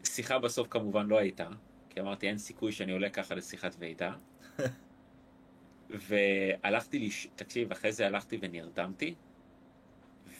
שיחה 0.03 0.39
בסוף 0.39 0.67
כמובן 0.69 1.07
לא 1.07 1.17
הייתה, 1.17 1.47
כי 1.89 1.99
אמרתי, 1.99 2.27
אין 2.27 2.37
סיכוי 2.37 2.71
שאני 2.71 2.91
עולה 2.91 3.09
ככה 3.09 3.35
לשיחת 3.35 3.75
ועידה. 3.79 4.13
והלכתי, 5.89 6.99
לש... 6.99 7.27
תקשיב, 7.35 7.71
אחרי 7.71 7.91
זה 7.91 8.07
הלכתי 8.07 8.37
ונרדמתי, 8.41 9.15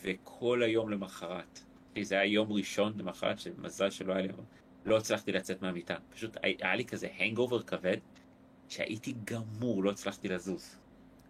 וכל 0.03 0.63
היום 0.63 0.89
למחרת, 0.89 1.59
כי 1.93 2.05
זה 2.05 2.19
היה 2.19 2.33
יום 2.33 2.51
ראשון 2.51 2.93
למחרת, 2.97 3.39
שמזל 3.39 3.89
שלא 3.89 4.13
היה 4.13 4.21
לי, 4.21 4.33
לא 4.85 4.97
הצלחתי 4.97 5.31
לצאת 5.31 5.61
מהמיטה. 5.61 5.95
פשוט 6.09 6.37
היה 6.41 6.75
לי 6.75 6.85
כזה 6.85 7.07
הנגאובר 7.17 7.61
כבד, 7.61 7.97
שהייתי 8.69 9.13
גמור, 9.25 9.83
לא 9.83 9.91
הצלחתי 9.91 10.27
לזוז. 10.27 10.75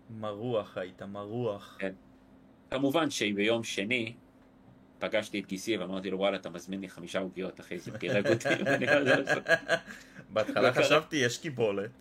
מרוח 0.09 0.77
היית, 0.77 1.01
מרוח. 1.01 1.77
כן. 1.79 1.93
כמובן 2.71 3.09
שביום 3.09 3.63
שני 3.63 4.13
פגשתי 4.99 5.39
את 5.39 5.47
גיסי 5.47 5.77
ואמרתי 5.77 6.11
לו, 6.11 6.17
וואלה, 6.17 6.37
אתה 6.37 6.49
מזמין 6.49 6.81
לי 6.81 6.89
חמישה 6.89 7.19
עוגיות, 7.19 7.59
אחי, 7.59 7.79
זה 7.79 7.97
פירק 7.97 8.25
אותי. 8.25 8.49
לא. 9.05 9.15
בהתחלה 10.29 10.73
חשבתי, 10.73 11.15
יש 11.15 11.37
קיבולת. 11.37 11.91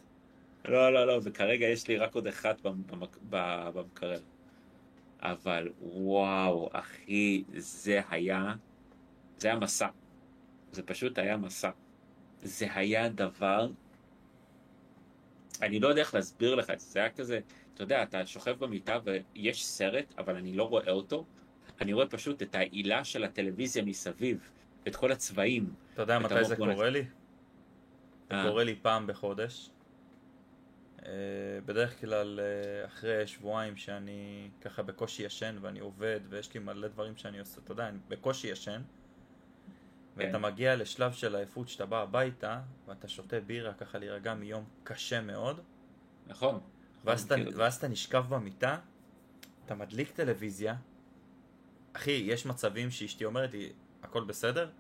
לא, 0.64 0.92
לא, 0.92 1.06
לא, 1.06 1.20
וכרגע 1.22 1.66
יש 1.66 1.88
לי 1.88 1.96
רק 1.96 2.14
עוד 2.14 2.28
ב- 3.30 3.68
במקרר. 3.74 4.20
אבל 5.20 5.68
וואו, 5.80 6.68
אחי, 6.72 7.44
זה 7.56 8.00
היה, 8.10 8.54
זה 9.38 9.48
היה 9.48 9.58
מסע. 9.58 9.88
זה 10.72 10.82
פשוט 10.82 11.18
היה 11.18 11.36
מסע. 11.36 11.70
זה 12.42 12.66
היה 12.74 13.08
דבר, 13.08 13.68
אני 15.62 15.80
לא 15.80 15.88
יודע 15.88 16.00
איך 16.00 16.14
להסביר 16.14 16.54
לך 16.54 16.70
את 16.70 16.80
זה, 16.80 16.86
זה 16.86 16.98
היה 16.98 17.10
כזה, 17.10 17.40
אתה 17.74 17.82
יודע, 17.82 18.02
אתה 18.02 18.26
שוכב 18.26 18.56
במיטה 18.58 18.98
ויש 19.04 19.66
סרט, 19.66 20.14
אבל 20.18 20.36
אני 20.36 20.52
לא 20.52 20.68
רואה 20.68 20.90
אותו. 20.90 21.24
אני 21.80 21.92
רואה 21.92 22.06
פשוט 22.06 22.42
את 22.42 22.54
העילה 22.54 23.04
של 23.04 23.24
הטלוויזיה 23.24 23.84
מסביב, 23.84 24.50
את 24.88 24.96
כל 24.96 25.12
הצבעים. 25.12 25.74
אתה 25.94 26.02
יודע 26.02 26.18
מתי 26.18 26.44
זה 26.44 26.56
קורה 26.56 26.90
לי? 26.90 27.04
זה 28.30 28.36
אה. 28.36 28.48
קורה 28.48 28.64
לי 28.64 28.76
פעם 28.82 29.06
בחודש. 29.06 29.70
אה, 31.06 31.12
בדרך 31.66 32.00
כלל 32.00 32.40
אה, 32.40 32.86
אחרי 32.86 33.26
שבועיים 33.26 33.76
שאני 33.76 34.50
ככה 34.60 34.82
בקושי 34.82 35.22
ישן 35.22 35.56
ואני 35.60 35.80
עובד 35.80 36.20
ויש 36.28 36.54
לי 36.54 36.60
מלא 36.60 36.88
דברים 36.88 37.16
שאני 37.16 37.38
עושה, 37.38 37.60
אתה 37.64 37.72
יודע, 37.72 37.88
אני 37.88 37.98
בקושי 38.08 38.48
ישן. 38.48 38.82
ואתה 40.16 40.32
כן. 40.32 40.42
מגיע 40.42 40.76
לשלב 40.76 41.12
של 41.12 41.36
עייפות 41.36 41.68
שאתה 41.68 41.86
בא 41.86 42.02
הביתה 42.02 42.60
ואתה 42.86 43.08
שותה 43.08 43.40
בירה 43.40 43.74
ככה 43.74 43.98
להירגע 43.98 44.34
מיום 44.34 44.64
קשה 44.84 45.20
מאוד 45.20 45.60
נכון. 46.26 46.60
ואז 47.04 47.22
אתה, 47.22 47.34
זה. 47.34 47.58
ואז 47.58 47.76
אתה 47.76 47.88
נשכב 47.88 48.24
במיטה, 48.28 48.78
אתה 49.64 49.74
מדליק 49.74 50.10
טלוויזיה, 50.10 50.76
אחי, 51.92 52.10
יש 52.10 52.46
מצבים 52.46 52.90
שאשתי 52.90 53.24
אומרת 53.24 53.52
לי, 53.52 53.72
הכל 54.02 54.24
בסדר? 54.24 54.70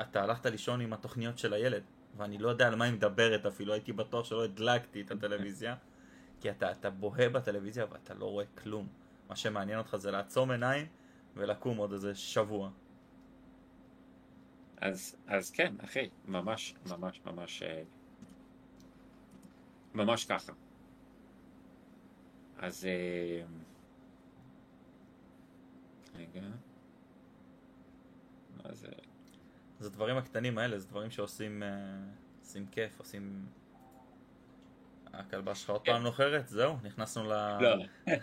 אתה 0.00 0.22
הלכת 0.22 0.46
לישון 0.46 0.80
עם 0.80 0.92
התוכניות 0.92 1.38
של 1.38 1.52
הילד, 1.52 1.82
ואני 2.16 2.38
לא 2.38 2.48
יודע 2.48 2.66
על 2.66 2.74
מה 2.74 2.84
היא 2.84 2.92
מדברת 2.92 3.46
אפילו, 3.46 3.72
הייתי 3.72 3.92
בטוח 3.92 4.24
שלא 4.24 4.44
הדלקתי 4.44 5.00
את 5.00 5.10
הטלוויזיה, 5.10 5.76
כי 6.40 6.50
אתה, 6.50 6.72
אתה 6.72 6.90
בוהה 6.90 7.28
בטלוויזיה 7.28 7.86
ואתה 7.90 8.14
לא 8.14 8.24
רואה 8.24 8.44
כלום. 8.62 8.88
מה 9.28 9.36
שמעניין 9.36 9.78
אותך 9.78 9.96
זה 9.96 10.10
לעצום 10.10 10.50
עיניים 10.50 10.86
ולקום 11.36 11.76
עוד 11.76 11.92
איזה 11.92 12.14
שבוע. 12.14 12.70
אז, 14.84 15.16
אז 15.26 15.50
כן, 15.50 15.74
אחי, 15.84 16.08
ממש, 16.24 16.74
ממש, 16.86 17.20
ממש, 17.26 17.62
אה, 17.62 17.82
ממש 19.94 20.24
ככה. 20.24 20.52
אז... 22.58 22.84
אה, 22.84 23.42
רגע. 26.16 26.40
מה 28.56 28.74
זה? 28.74 28.88
זה 29.80 29.90
דברים 29.90 30.16
הקטנים 30.16 30.58
האלה, 30.58 30.78
זה 30.78 30.88
דברים 30.88 31.10
שעושים 31.10 31.62
אה, 31.62 31.68
עושים 32.40 32.66
כיף, 32.66 32.98
עושים... 32.98 33.46
הכלבה 35.12 35.54
שלך 35.54 35.70
עוד 35.70 35.84
פעם 35.84 36.02
נוחרת? 36.02 36.48
זהו, 36.48 36.76
נכנסנו 36.82 37.24
ל... 37.24 37.58
לא. 37.60 37.76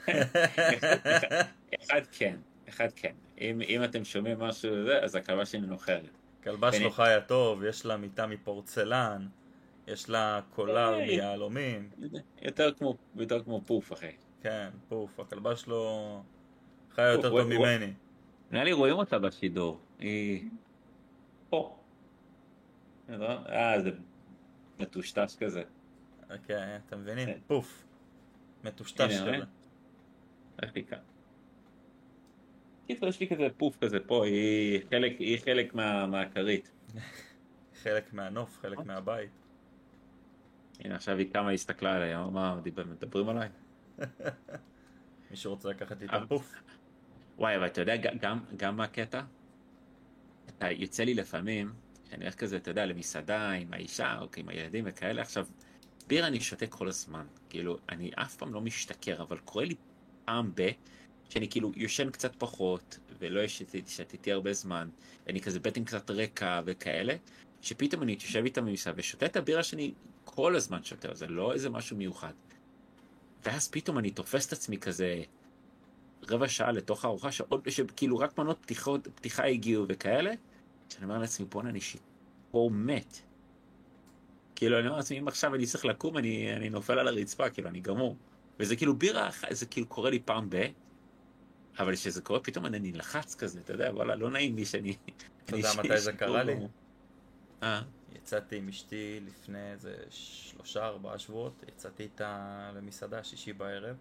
אחד 1.84 2.02
כן, 2.12 2.38
אחד 2.70 2.90
כן. 2.96 3.16
אם, 3.38 3.84
אתם 3.84 4.06
שומעים 4.06 4.40
משהו 4.40 4.72
אז 5.04 5.16
הכלבה 5.16 5.46
שלי 5.46 5.62
נוחרת. 5.62 6.21
כלבה 6.44 6.72
שלו 6.72 6.92
חיה 6.92 7.22
טוב, 7.22 7.64
יש 7.64 7.86
לה 7.86 7.98
מיטה 7.98 8.28
מפורצלן, 8.28 9.28
יש 9.88 10.10
לה 10.10 10.42
קולר 10.50 10.98
מיהלומים. 10.98 11.90
יותר 12.42 12.74
כמו, 12.74 12.98
יותר 13.16 13.44
כמו 13.44 13.62
פוף, 13.62 13.94
אחי. 13.94 14.12
כן, 14.42 14.70
פוף, 14.88 15.20
הכלבה 15.20 15.56
שלו 15.56 16.24
חיה 16.90 17.12
יותר 17.12 17.30
טוב 17.30 17.44
ממני. 17.44 17.94
נראה 18.52 18.64
לי 18.64 18.72
רואים 18.72 18.96
אותה 18.96 19.20
בשידור. 19.20 19.80
היא... 20.00 20.50
פה. 21.50 21.78
אה, 23.10 23.82
זה 23.82 23.92
מטושטש 24.80 25.36
כזה. 25.36 25.64
כן, 26.48 26.78
אתם 26.88 27.00
מבינים? 27.00 27.28
כן. 27.28 27.40
פוף. 27.48 27.84
מטושטש 28.64 29.22
כזה. 29.22 29.38
איך 30.62 30.72
היא 30.76 30.84
כאן? 30.86 31.00
קיצור, 32.88 33.10
יש 33.10 33.20
לי 33.20 33.28
כזה 33.28 33.48
פוף 33.58 33.78
כזה 33.82 34.00
פה, 34.00 34.26
היא 34.26 34.82
חלק, 34.90 35.20
היא 35.20 35.40
חלק 35.40 35.76
מה, 35.76 36.08
מהכרית. 36.08 36.72
חלק 37.84 38.14
מהנוף, 38.14 38.60
חלק 38.62 38.80
מהבית. 38.80 39.30
הנה, 40.80 40.96
עכשיו 40.96 41.18
היא 41.18 41.34
קמה, 41.34 41.52
הסתכלה 41.52 41.96
עליי, 41.96 42.16
מה, 42.32 42.62
מדברים 42.86 43.30
עליי? 43.30 43.50
מישהו 45.32 45.52
רוצה 45.52 45.70
לקחת 45.70 46.00
לי 46.00 46.06
את 46.06 46.14
הפוף? 46.14 46.54
וואי, 47.38 47.56
אבל 47.56 47.66
אתה 47.66 47.82
יודע, 47.82 47.96
גם, 47.96 48.40
גם 48.58 48.78
מהקטע, 48.78 49.22
אתה 50.46 50.72
יוצא 50.72 51.04
לי 51.04 51.14
לפעמים, 51.14 51.74
שאני 52.10 52.24
הולך 52.24 52.36
כזה, 52.36 52.58
אתה 52.58 52.72
יודע, 52.72 52.86
למסעדה 52.86 53.52
עם 53.52 53.74
האישה, 53.74 54.20
או 54.22 54.28
עם 54.38 54.50
הילדים 54.50 54.84
וכאלה, 54.88 55.22
עכשיו, 55.22 55.48
בירה 56.08 56.28
אני 56.28 56.40
שותה 56.40 56.68
כל 56.68 56.88
הזמן, 56.88 57.26
כאילו, 57.50 57.78
אני 57.90 58.12
אף 58.16 58.36
פעם 58.36 58.54
לא 58.54 58.62
משתכר, 58.62 59.22
אבל 59.22 59.38
קורה 59.38 59.66
לי 59.66 59.76
פעם 60.26 60.52
ב... 60.56 60.70
שאני 61.32 61.50
כאילו 61.50 61.72
יושן 61.76 62.10
קצת 62.10 62.36
פחות, 62.38 63.00
ולא 63.20 63.48
שתיתי 63.88 64.32
הרבה 64.32 64.54
זמן, 64.54 64.90
ואני 65.26 65.42
כזה 65.42 65.60
בטן 65.60 65.84
קצת 65.84 66.12
רקע 66.12 66.62
וכאלה, 66.66 67.16
שפתאום 67.62 68.04
אני 68.04 68.12
יושב 68.12 68.44
איתם 68.46 68.66
במסעדה 68.66 68.96
ושותה 69.00 69.26
את 69.26 69.36
הבירה 69.36 69.64
שאני 69.64 69.94
כל 70.26 70.56
הזמן 70.56 70.84
שותה, 70.84 71.14
זה 71.14 71.28
לא 71.28 71.54
איזה 71.54 71.70
משהו 71.70 71.98
מיוחד. 71.98 72.34
ואז 73.46 73.68
פתאום 73.68 73.98
אני 73.98 74.12
תופס 74.12 74.48
את 74.48 74.54
עצמי 74.54 74.78
כזה 74.78 75.24
רבע 76.30 76.48
שעה 76.48 76.72
לתוך 76.72 77.06
הארוחה, 77.06 77.32
שעוד, 77.32 77.70
שכאילו 77.70 78.18
רק 78.18 78.38
מנות 78.38 78.58
פתיחות, 78.62 79.08
פתיחה 79.16 79.46
הגיעו 79.46 79.86
וכאלה, 79.90 80.32
שאני 80.90 81.06
אומר 81.06 81.18
לעצמי, 81.18 81.46
בואנה, 81.46 81.70
אני 81.70 81.82
שיכור 81.82 82.72
מת. 82.72 83.22
כאילו, 84.56 84.80
אני 84.80 84.88
אומר 84.88 84.98
לעצמי, 84.98 85.20
אם 85.20 85.28
עכשיו 85.28 85.56
אני 85.56 85.66
צריך 85.66 85.86
לקום, 85.86 86.18
אני, 86.18 86.56
אני 86.56 86.70
נופל 86.70 87.00
על 87.00 87.08
הרצפה, 87.08 87.50
כאילו, 87.50 87.70
אני 87.70 87.80
גמור. 87.80 88.16
וזה 88.60 88.76
כאילו 88.76 88.96
בירה, 88.96 89.30
זה 89.50 89.66
כאילו 89.66 89.88
קורה 89.88 90.10
לי 90.10 90.20
פעם 90.20 90.50
ב... 90.50 90.66
אבל 91.80 91.96
כשזה 91.96 92.22
קורה, 92.22 92.40
פתאום 92.40 92.66
אני 92.66 92.80
נלחץ 92.80 93.36
כזה, 93.36 93.60
אתה 93.60 93.74
יודע, 93.74 93.92
וואלה, 93.94 94.16
לא 94.16 94.32
נעים 94.32 94.56
לי 94.56 94.66
שאני... 94.66 94.96
אתה 95.46 95.56
יודע 95.56 95.70
מתי 95.80 96.00
זה 96.00 96.14
קרה 96.14 96.44
לי? 96.44 96.56
אה, 97.64 97.82
יצאתי 98.16 98.58
עם 98.58 98.68
אשתי 98.70 99.20
לפני 99.26 99.72
איזה 99.72 99.96
שלושה 100.10 100.86
ארבעה 100.86 101.20
שבועות, 101.20 101.64
יצאתי 101.68 102.04
איתה 102.04 102.72
למסעדה 102.76 103.24
שישי 103.24 103.54
בערב 103.54 103.96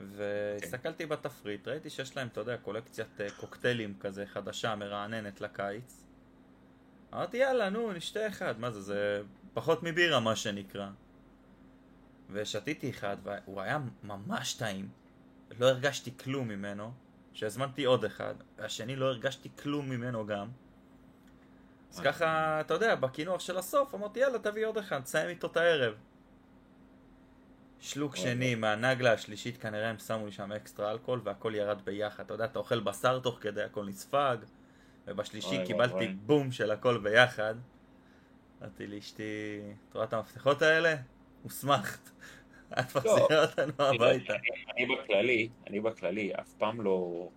והסתכלתי 0.00 1.06
בתפריט, 1.06 1.68
ראיתי 1.68 1.90
שיש 1.90 2.16
להם, 2.16 2.28
אתה 2.28 2.40
יודע, 2.40 2.56
קולקציית 2.56 3.20
אה, 3.20 3.30
קוקטיילים 3.30 3.94
כזה 4.00 4.26
חדשה, 4.26 4.74
מרעננת 4.74 5.40
לקיץ. 5.40 6.04
אמרתי 7.14 7.36
יאללה 7.36 7.70
נו 7.70 7.92
נשתה 7.92 8.28
אחד, 8.28 8.60
מה 8.60 8.70
זה, 8.70 8.80
זה 8.80 9.22
פחות 9.54 9.82
מבירה 9.82 10.20
מה 10.20 10.36
שנקרא. 10.36 10.88
ושתיתי 12.30 12.90
אחד 12.90 13.16
והוא 13.22 13.60
היה 13.60 13.78
ממש 14.04 14.54
טעים, 14.54 14.88
לא 15.58 15.66
הרגשתי 15.66 16.16
כלום 16.16 16.48
ממנו 16.48 16.92
שהזמנתי 17.32 17.84
עוד 17.84 18.04
אחד, 18.04 18.34
והשני 18.58 18.96
לא 18.96 19.06
הרגשתי 19.06 19.48
כלום 19.62 19.90
ממנו 19.90 20.26
גם 20.26 20.48
אז. 21.92 22.00
ככה, 22.00 22.60
אתה 22.60 22.74
יודע, 22.74 22.94
בקינוח 22.94 23.40
של 23.40 23.58
הסוף 23.58 23.94
אמרתי 23.94 24.20
יאללה 24.20 24.38
תביא 24.38 24.66
עוד 24.66 24.78
אחד, 24.78 25.00
תסיים 25.00 25.28
איתו 25.28 25.46
את 25.46 25.56
הערב. 25.56 25.94
שלוק 27.80 28.12
וואי, 28.12 28.22
שני, 28.22 28.54
מהנגלה 28.54 29.12
השלישית 29.12 29.56
כנראה 29.56 29.90
הם 29.90 29.98
שמו 29.98 30.26
לי 30.26 30.32
שם 30.32 30.52
אקסטרה 30.52 30.90
אלכוהול 30.90 31.20
והכל 31.24 31.52
ירד 31.54 31.84
ביחד. 31.84 32.24
אתה 32.24 32.34
יודע, 32.34 32.44
אתה 32.44 32.58
אוכל 32.58 32.80
בשר 32.80 33.18
תוך 33.18 33.38
כדי, 33.40 33.62
הכל 33.62 33.84
נספג, 33.84 34.36
ובשלישי 35.06 35.64
קיבלתי. 35.66 36.08
בום 36.08 36.52
של 36.52 36.70
הכל 36.70 36.98
ביחד. 36.98 37.54
אמרתי 38.62 38.86
לאשתי, 38.86 39.60
את 39.88 39.94
רואה 39.94 40.04
את 40.04 40.12
המפתחות 40.12 40.62
האלה? 40.62 40.94
מוסמכת. 41.44 42.10
את 42.72 42.96
מחזירה 42.96 43.16
אותנו 43.44 43.72
הביתה. 43.78 44.34
אני 44.76 44.86
בכללי, 44.86 45.48
אני 45.66 45.80
בכללי, 45.80 46.32
אף 46.40 46.52
פעם 46.52 46.80
לא... 46.80 47.28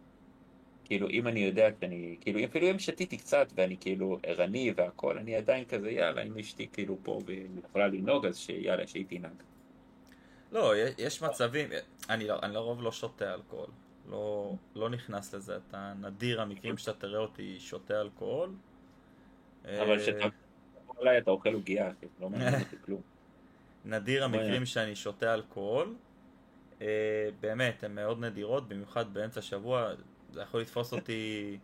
כאילו, 0.85 1.09
אם 1.09 1.27
אני 1.27 1.39
יודע 1.39 1.69
שאני, 1.81 2.17
כאילו, 2.21 2.39
אפילו 2.45 2.71
אם 2.71 2.79
שתיתי 2.79 3.17
קצת 3.17 3.47
ואני 3.55 3.77
כאילו 3.77 4.19
ערני 4.23 4.73
והכל, 4.75 5.17
אני 5.17 5.35
עדיין 5.35 5.65
כזה, 5.65 5.91
יאללה, 5.91 6.21
אם 6.23 6.37
אשתי 6.37 6.67
כאילו 6.73 6.97
פה 7.03 7.19
והיא 7.25 7.47
יכולה 7.69 7.87
לנהוג, 7.87 8.25
אז 8.25 8.37
שיאללה, 8.37 8.87
שהיא 8.87 9.05
תנהג. 9.09 9.31
לא, 10.51 10.73
יש- 10.97 11.21
מצבים, 11.23 11.69
אני 12.09 12.27
לא- 12.27 12.39
אני 12.43 12.53
לרוב 12.53 12.81
לא 12.81 12.91
שותה 12.91 13.33
אלכוהול. 13.33 13.69
לא, 14.09 14.53
לא 14.75 14.89
נכנס 14.89 15.33
לזה, 15.33 15.57
אתה 15.57 15.93
נדיר 16.01 16.41
המקרים 16.41 16.77
שאתה 16.77 16.99
תראה 16.99 17.19
אותי 17.19 17.59
שותה 17.59 18.01
אלכוהול. 18.01 18.49
אבל 19.65 19.91
אה, 19.91 19.99
כשאתה 19.99 20.25
אולי 20.97 21.17
אתה 21.17 21.31
אוכל 21.31 21.53
עוגייה, 21.53 21.91
לא 22.19 22.29
מעניין 22.29 22.53
אותי 22.61 22.75
כלום. 22.85 23.01
נדיר 23.85 24.23
המקרים 24.23 24.65
שאני 24.65 24.95
שותה 24.95 25.33
אלכוהול. 25.33 25.95
אה, 26.81 27.29
באמת, 27.39 27.83
הן 27.83 27.95
מאוד 27.95 28.19
נדירות, 28.19 28.67
במיוחד 28.69 29.13
באמצע 29.13 29.39
השבוע. 29.39 29.91
זה 30.33 30.41
יכול 30.41 30.61
לתפוס 30.61 30.93
אותי 30.93 31.57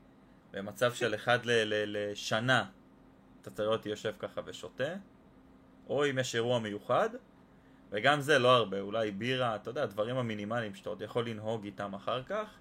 במצב 0.52 0.94
של 0.94 1.15
אחד 1.15 1.45
ל- 1.45 1.52
ל- 1.52 2.11
לשנה. 2.11 2.69
אתה 3.41 3.49
תראה 3.49 3.68
אותי 3.68 3.89
יושב 3.89 4.14
ככה 4.19 4.41
ושותה. 4.45 4.94
או 5.89 6.10
אם 6.10 6.19
יש 6.19 6.35
אירוע 6.35 6.60
מיוחד. 6.60 7.10
וגם 7.89 8.22
זה 8.22 8.39
לא 8.39 8.56
הרבה, 8.56 8.80
אולי 8.80 9.11
בירה, 9.11 9.56
אתה 9.56 9.69
יודע, 9.69 9.84
הדברים 9.84 10.18
המינימליים 10.18 10.76
שאתה 10.76 10.89
עוד 10.89 11.02
יכול 11.02 11.30
לנהוג 11.30 11.65
איתם 11.65 11.94
אחר 11.94 12.23
כך. 12.23 12.60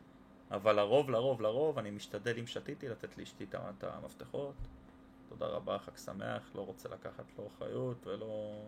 אבל 0.51 0.77
לרוב, 0.77 1.11
לרוב, 1.11 1.43
לרוב, 1.43 1.79
אני 1.79 1.91
משתדל 1.91 2.39
אם 2.39 2.47
שתיתי 2.47 2.89
לתת 2.89 3.19
לאשתי 3.19 3.45
את 3.45 3.85
המפתחות. 3.85 4.55
תודה 5.29 5.47
רבה, 5.47 5.79
חג 5.79 5.97
שמח, 5.97 6.51
לא 6.55 6.61
רוצה 6.61 6.89
לקחת 6.89 7.25
לא 7.39 7.49
אחריות 7.57 8.07
ולא 8.07 8.63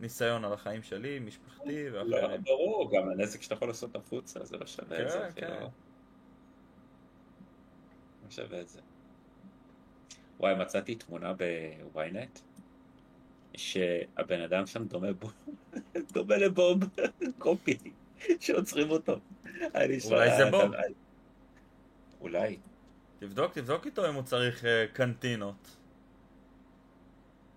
ניסיון 0.00 0.44
על 0.44 0.52
החיים 0.52 0.82
שלי, 0.82 1.18
משפחתי 1.18 1.90
לא, 1.90 2.16
ואחרים. 2.16 2.42
ברור, 2.44 2.90
גם 2.96 3.08
הנזק 3.08 3.42
שאתה 3.42 3.54
יכול 3.54 3.68
לעשות 3.68 3.96
החוצה, 3.96 4.44
זה 4.44 4.56
לא 4.56 4.66
שווה 4.66 5.02
את 5.02 5.10
זה, 5.10 5.18
כן, 5.18 5.24
אפילו. 5.46 5.48
כן. 5.58 5.62
לא 8.24 8.30
שווה 8.30 8.60
את 8.60 8.68
זה. 8.68 8.80
וואי, 10.40 10.54
מצאתי 10.54 10.94
תמונה 10.94 11.32
בוויינט, 11.32 12.38
שהבן 13.56 14.40
אדם 14.40 14.66
שם 14.66 14.84
דומה 14.84 15.12
בו, 15.12 15.28
דומה 16.14 16.36
לבוב, 16.36 16.78
קופי, 17.38 17.78
שעוצרים 18.40 18.90
אותו. 18.90 19.16
אני 19.74 20.00
שואל, 20.00 20.14
אולי 20.14 20.36
זה 20.36 20.48
אתה- 20.48 20.50
בוב. 20.50 20.74
אולי. 22.20 22.58
תבדוק, 23.18 23.52
תבדוק 23.52 23.86
איתו 23.86 24.08
אם 24.08 24.14
הוא 24.14 24.22
צריך 24.22 24.64
אה, 24.64 24.86
קנטינות. 24.92 25.75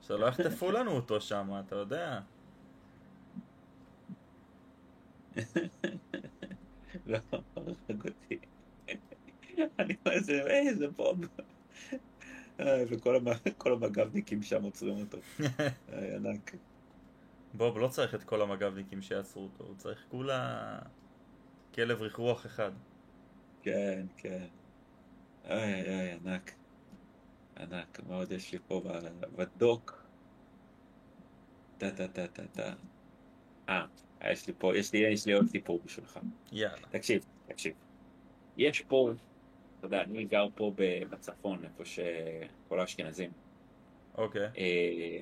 שלא 0.10 0.26
יחטפו 0.26 0.72
לנו 0.72 0.91
אותו 0.91 1.22
שם, 1.22 1.52
אתה 1.65 1.76
יודע. 1.76 2.19
לא, 7.06 7.18
הרג 7.56 8.07
אותי. 8.07 8.40
אני 9.80 9.95
אומר, 10.06 10.15
איזה, 10.18 10.41
איזה 10.48 10.88
בוב. 10.88 11.19
אה, 12.60 12.84
וכל 12.90 13.15
המ- 13.15 13.53
כל 13.57 13.73
המג"בניקים 13.73 14.44
שם 14.44 14.64
עוצרים 14.64 14.98
אותו. 14.98 15.18
אה, 15.94 16.15
ענק. 16.15 16.56
בוב 17.53 17.77
לא 17.77 17.88
צריך 17.88 18.15
את 18.15 18.23
כל 18.23 18.41
המג"בניקים 18.41 19.02
שיעצרו 19.02 19.44
אותו, 19.44 19.64
הוא 19.64 19.76
צריך 19.77 20.06
כולה 20.10 20.80
כלב 21.73 22.02
רכרוח 22.02 22.45
אחד. 22.45 22.72
כן, 23.61 24.06
כן. 24.18 24.45
איי, 25.45 25.73
איי, 25.81 26.11
ענק. 26.11 26.52
ענק, 27.57 27.99
מה 28.07 28.15
עוד 28.15 28.31
יש 28.31 28.52
לי 28.52 28.60
פה 28.68 28.81
בדוק? 29.36 29.99
טה 31.80 31.91
טה 31.91 32.07
טה 32.07 32.27
טה 32.27 32.43
טה. 32.47 32.73
אה, 33.69 33.85
יש 34.31 34.47
לי 34.47 34.53
פה, 34.57 34.77
יש 34.77 34.93
לי, 34.93 34.99
יש 34.99 35.26
לי 35.26 35.34
עוד 35.34 35.47
סיפור 35.47 35.80
בשבילך. 35.85 36.19
יאללה. 36.51 36.88
תקשיב, 36.89 37.26
תקשיב. 37.47 37.73
יש 38.57 38.81
פה, 38.81 39.11
אתה 39.77 39.88
יודע, 39.88 40.01
אני 40.01 40.26
גר 40.26 40.47
פה 40.56 40.73
בצפון, 41.10 41.64
איפה 41.64 41.85
שכל 41.85 42.80
האשכנזים. 42.80 43.31
אוקיי. 44.18 44.49
אה, 44.57 45.19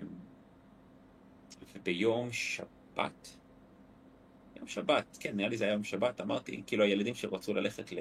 וביום 1.76 2.32
שבת, 2.32 3.38
יום 4.56 4.68
שבת, 4.68 5.18
כן, 5.20 5.36
נראה 5.36 5.50
לי 5.50 5.58
זה 5.58 5.66
היה 5.66 5.74
יום 5.74 5.84
שבת, 5.84 6.22
אמרתי, 6.22 6.64
כאילו 6.68 6.84
הילדים 6.84 7.16
שרצו 7.16 7.54
ללכת 7.54 7.92
ל... 7.92 7.98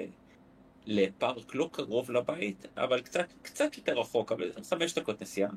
לפארק 0.85 1.55
לא 1.55 1.69
קרוב 1.73 2.11
לבית, 2.11 2.65
אבל 2.77 3.01
קצת, 3.01 3.33
קצת 3.41 3.77
יותר 3.77 3.99
רחוק, 3.99 4.31
אבל 4.31 4.51
חמש 4.69 4.97
דקות 4.97 5.21
נסיעה. 5.21 5.49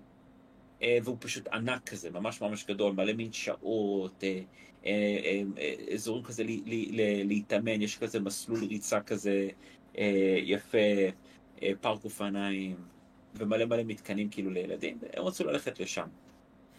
אה, 0.82 0.98
והוא 1.04 1.16
פשוט 1.20 1.48
ענק 1.48 1.88
כזה, 1.88 2.10
ממש 2.10 2.40
ממש 2.40 2.64
גדול, 2.64 2.92
מלא 2.92 3.12
מין 3.12 3.32
שעות, 3.32 4.24
אה, 4.24 4.40
אה, 4.86 5.74
אזורים 5.94 6.24
כזה 6.24 6.44
להתאמן, 7.24 7.82
יש 7.82 7.98
כזה 7.98 8.20
מסלול 8.20 8.64
ריצה 8.64 9.00
כזה 9.00 9.48
יפה, 10.42 10.78
פארק 11.80 12.04
אופניים, 12.04 12.76
ומלא 13.34 13.64
מלא 13.64 13.82
מתקנים 13.82 14.28
כאילו 14.28 14.50
לילדים, 14.50 14.98
הם 15.12 15.24
רצו 15.24 15.44
ללכת 15.44 15.80
לשם. 15.80 16.08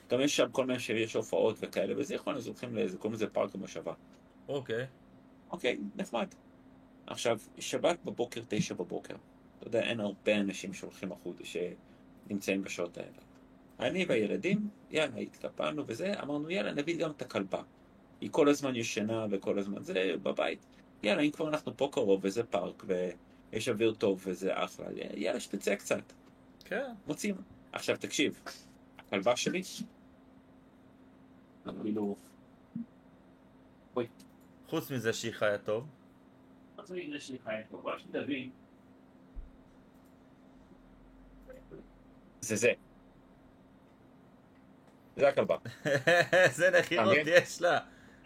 גם 0.09 0.21
יש 0.21 0.35
שם 0.35 0.47
כל 0.51 0.65
מיני 0.65 0.79
שיש 0.79 1.13
הופעות 1.13 1.57
וכאלה, 1.59 1.93
וזה 1.97 2.15
יכול, 2.15 2.35
אז 2.35 2.47
הולכים 2.47 2.75
לאיזה, 2.75 2.97
קוראים 2.97 3.13
לזה 3.13 3.27
פארק 3.27 3.55
המושבה. 3.55 3.93
אוקיי. 4.47 4.85
אוקיי, 5.51 5.77
נחמד. 5.95 6.27
עכשיו, 7.07 7.39
שבת 7.59 7.97
בבוקר, 8.05 8.41
תשע 8.47 8.73
בבוקר. 8.73 9.15
אתה 9.59 9.67
יודע, 9.67 9.81
אין 9.81 9.99
הרבה 9.99 10.35
אנשים 10.35 10.73
שהולכים 10.73 11.11
החוצה, 11.11 11.43
שנמצאים 11.43 12.61
בשעות 12.61 12.97
האלה. 12.97 13.30
אני 13.81 14.05
והילדים, 14.05 14.69
יאללה, 14.91 15.19
התקפלנו 15.19 15.83
וזה, 15.87 16.13
אמרנו, 16.21 16.49
יאללה, 16.49 16.73
נביא 16.73 16.97
גם 16.97 17.11
את 17.11 17.21
הכלבה. 17.21 17.61
היא 18.21 18.29
כל 18.31 18.49
הזמן 18.49 18.75
ישנה 18.75 19.25
וכל 19.31 19.59
הזמן 19.59 19.83
זה 19.83 20.13
בבית. 20.23 20.65
יאללה, 21.03 21.21
אם 21.21 21.31
כבר 21.31 21.49
אנחנו 21.49 21.77
פה 21.77 21.89
קרוב 21.91 22.19
וזה 22.23 22.43
פארק 22.43 22.83
ויש 22.87 23.69
אוויר 23.69 23.93
טוב 23.93 24.21
וזה 24.25 24.63
אחלה, 24.63 24.85
יאללה, 25.13 25.39
שתצא 25.39 25.75
קצת. 25.75 26.13
כן. 26.65 26.93
מוצאים. 27.07 27.35
עכשיו, 27.71 27.97
תקשיב, 27.97 28.41
הכלבה 28.97 29.35
שלי, 29.35 29.61
כאילו... 31.81 32.15
אוי, 33.95 34.07
חוץ 34.67 34.91
מזה 34.91 35.13
שהיא 35.13 35.33
חיה 35.33 35.57
טוב. 35.57 35.87
מה 36.77 36.85
זה 36.85 36.99
יש 36.99 37.29
לי 37.29 37.39
חיים 37.39 37.63
פה? 37.69 37.77
בוא 37.77 37.97
שתבין. 37.97 38.49
זה 42.41 42.55
זה. 42.55 42.73
זה 45.15 45.27
הכלבה. 45.27 45.55
איזה 46.33 46.69
נחירות. 46.79 47.17
יש 47.25 47.61
לה. 47.61 47.79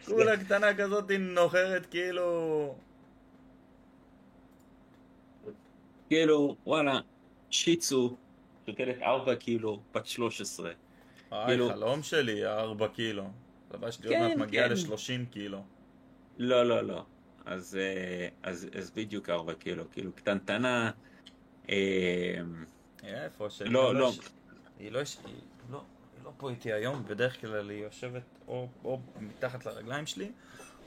כולה 0.06 0.38
קטנה 0.38 0.74
כזאת 0.78 1.10
היא 1.10 1.18
נוחרת 1.20 1.86
כאילו... 1.86 2.76
כאילו, 6.10 6.56
וואלה, 6.66 7.00
שיצו, 7.50 8.16
שוקלת 8.66 9.02
4 9.02 9.36
קילו, 9.36 9.80
בת 9.94 10.06
13. 10.06 10.72
היי, 11.32 11.46
כאילו- 11.48 11.70
חלום 11.70 12.04
שלי, 12.04 12.46
ארבע 12.46 12.88
קילו. 12.88 13.24
הלוואי 13.72 13.92
שלי 13.92 14.08
עוד 14.08 14.16
כן, 14.16 14.28
מעט 14.28 14.48
מגיעה 14.48 14.70
כן. 14.70 14.74
ל-30 14.74 15.32
קילו. 15.34 15.64
לא, 16.38 16.64
לא, 16.64 16.82
לא. 16.82 17.06
אז, 17.46 17.78
אה, 17.82 18.28
אז, 18.44 18.68
אז 18.78 18.92
בדיוק 18.92 19.30
4 19.30 19.54
קילו, 19.54 19.84
כאילו 19.92 20.12
קטנטנה. 20.16 20.92
אה, 21.70 21.76
איפה. 23.04 23.48
לא, 23.66 23.96
לא. 23.96 24.12
ש- 24.12 24.20
היא 24.80 24.92
לא, 24.92 25.00
יש- 25.00 25.18
היא 25.26 25.34
לא, 25.72 25.82
היא 26.18 26.24
לא 26.25 26.25
פה 26.38 26.50
איתי 26.50 26.74
היום, 26.74 27.04
בדרך 27.08 27.42
כלל 27.42 27.70
היא 27.70 27.84
יושבת 27.84 28.24
או, 28.48 28.68
או 28.84 29.00
מתחת 29.20 29.66
לרגליים 29.66 30.06
שלי, 30.06 30.32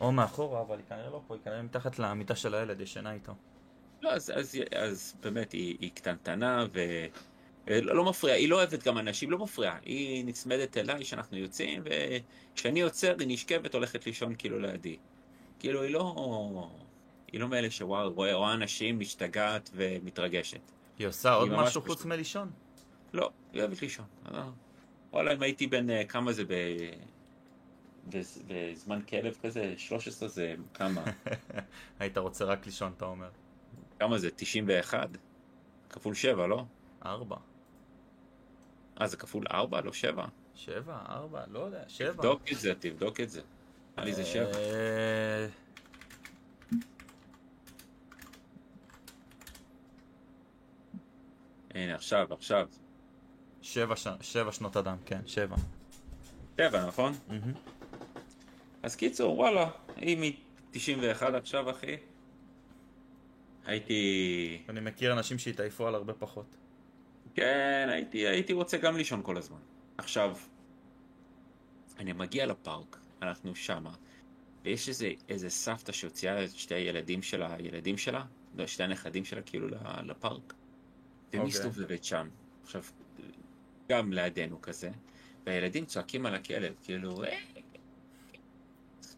או 0.01 0.13
מאחורה, 0.13 0.61
אבל 0.61 0.77
היא 0.77 0.85
כנראה 0.89 1.11
לא 1.11 1.21
פה, 1.27 1.35
היא 1.35 1.43
כנראה 1.45 1.63
מתחת 1.63 1.99
למיטה 1.99 2.37
של 2.37 2.55
הילד, 2.55 2.81
ישנה 2.81 3.13
איתו. 3.13 3.33
לא, 4.03 4.11
אז, 4.11 4.33
אז, 4.35 4.59
אז 4.77 5.15
באמת, 5.21 5.53
היא, 5.53 5.77
היא 5.81 5.91
קטנטנה 5.95 6.67
ו... 6.73 6.81
לא, 7.71 7.97
לא 7.97 8.05
מפריעה, 8.05 8.37
היא 8.37 8.49
לא 8.49 8.57
אוהבת 8.57 8.85
גם 8.85 8.99
אנשים, 8.99 9.31
לא 9.31 9.39
מפריעה. 9.39 9.79
היא 9.83 10.25
נצמדת 10.25 10.77
אליי 10.77 11.01
כשאנחנו 11.05 11.37
יוצאים, 11.37 11.83
וכשאני 11.85 12.81
עוצר 12.81 13.15
היא 13.19 13.29
נשכבת, 13.29 13.75
הולכת 13.75 14.07
לישון 14.07 14.35
כאילו 14.39 14.59
לידי. 14.59 14.97
כאילו, 15.59 15.83
היא 15.83 15.93
לא... 15.93 16.71
היא 17.33 17.41
לא 17.41 17.49
מאלה 17.49 17.71
שוואו, 17.71 18.13
רואה, 18.13 18.35
רואה 18.35 18.55
אנשים, 18.55 18.99
משתגעת 18.99 19.71
ומתרגשת. 19.75 20.61
היא 20.99 21.07
עושה 21.07 21.33
עוד 21.33 21.49
ממש 21.49 21.69
משהו 21.69 21.83
פשוט. 21.83 21.97
חוץ 21.97 22.05
מלישון? 22.05 22.51
לא, 23.13 23.31
היא 23.53 23.63
אוהבת 23.63 23.83
לישון. 23.83 24.07
וואלה, 25.13 25.33
אם 25.35 25.43
הייתי 25.43 25.67
בן 25.67 25.91
אה, 25.91 26.05
כמה 26.05 26.33
זה 26.33 26.45
ב... 26.45 26.53
בז- 28.11 28.43
בזמן 28.47 29.03
כלב 29.03 29.37
כזה, 29.43 29.75
13 29.77 30.29
זה 30.29 30.55
כמה? 30.75 31.05
היית 31.99 32.19
רוצה 32.19 32.45
רק 32.45 32.67
לישון, 32.67 32.93
אתה 32.97 33.05
אומר. 33.05 33.31
כמה 33.99 34.19
זה? 34.19 34.31
91? 34.37 35.09
כפול 35.91 36.15
7, 36.15 36.47
לא? 36.47 36.65
ארבע. 37.05 37.37
אה, 39.01 39.07
זה 39.07 39.17
כפול 39.17 39.45
4, 39.51 39.81
לא 39.81 39.93
7? 39.93 40.25
שבע, 40.55 40.99
ארבע, 41.09 41.45
לא 41.51 41.59
יודע, 41.59 41.83
שבע. 41.89 42.13
תבדוק 42.13 42.43
את 42.53 42.59
זה, 42.61 42.73
תבדוק 42.81 43.21
את 43.21 43.31
זה. 43.31 43.41
נראה 43.97 44.05
לי 44.05 44.15
זה 44.15 44.25
7. 44.25 44.45
אה, 44.45 45.47
הנה, 51.75 51.95
עכשיו, 51.95 52.27
עכשיו. 52.35 52.69
שבע 53.69 53.97
ש- 53.97 54.09
שבע 54.21 54.53
שנות 54.53 54.77
אדם, 54.77 54.97
כן, 55.07 55.21
שבע. 55.27 55.57
7, 56.57 56.87
נכון? 56.87 57.13
מהמם. 57.29 57.53
אז 58.83 58.97
קיצור, 58.97 59.39
וואלה, 59.39 59.71
היא 59.97 60.19
מ-91 60.19 61.23
עכשיו, 61.37 61.71
אחי. 61.71 61.97
הייתי... 63.67 64.63
אני 64.69 64.81
מכיר 64.81 65.13
אנשים 65.13 65.39
שהתעייפו 65.39 65.87
על 65.87 65.95
הרבה 65.95 66.13
פחות. 66.13 66.57
כן, 67.35 67.89
הייתי, 67.93 68.19
הייתי 68.27 68.53
רוצה 68.53 68.77
גם 68.77 68.97
לישון 68.97 69.23
כל 69.23 69.37
הזמן. 69.37 69.59
עכשיו, 69.99 70.37
אני 71.99 72.13
מגיע 72.13 72.47
לפארק, 72.47 72.99
אנחנו 73.23 73.55
שמה, 73.57 73.95
ויש 74.65 74.89
איזה, 74.89 75.11
איזה 75.29 75.51
סבתא 75.51 75.93
שהוציאה 75.93 76.45
את 76.45 76.51
שתי 76.51 76.75
הילדים 76.75 77.23
שלה, 77.23 77.55
הילדים 77.55 77.99
שלה, 77.99 78.25
לא, 78.55 78.67
שתי 78.67 78.83
הנכדים 78.83 79.25
שלה, 79.25 79.43
כאילו, 79.43 79.69
לפארק. 80.03 80.55
והיא 81.33 81.43
אוקיי. 81.43 81.49
מסתובבת 81.49 82.05
שם. 82.05 82.29
עכשיו, 82.63 82.83
גם 83.93 84.13
לידינו 84.13 84.63
כזה, 84.63 84.91
והילדים 85.47 85.85
צועקים 85.87 86.27
על 86.27 86.35
הכלב, 86.35 86.75
כאילו, 86.83 87.25
אה, 87.25 87.39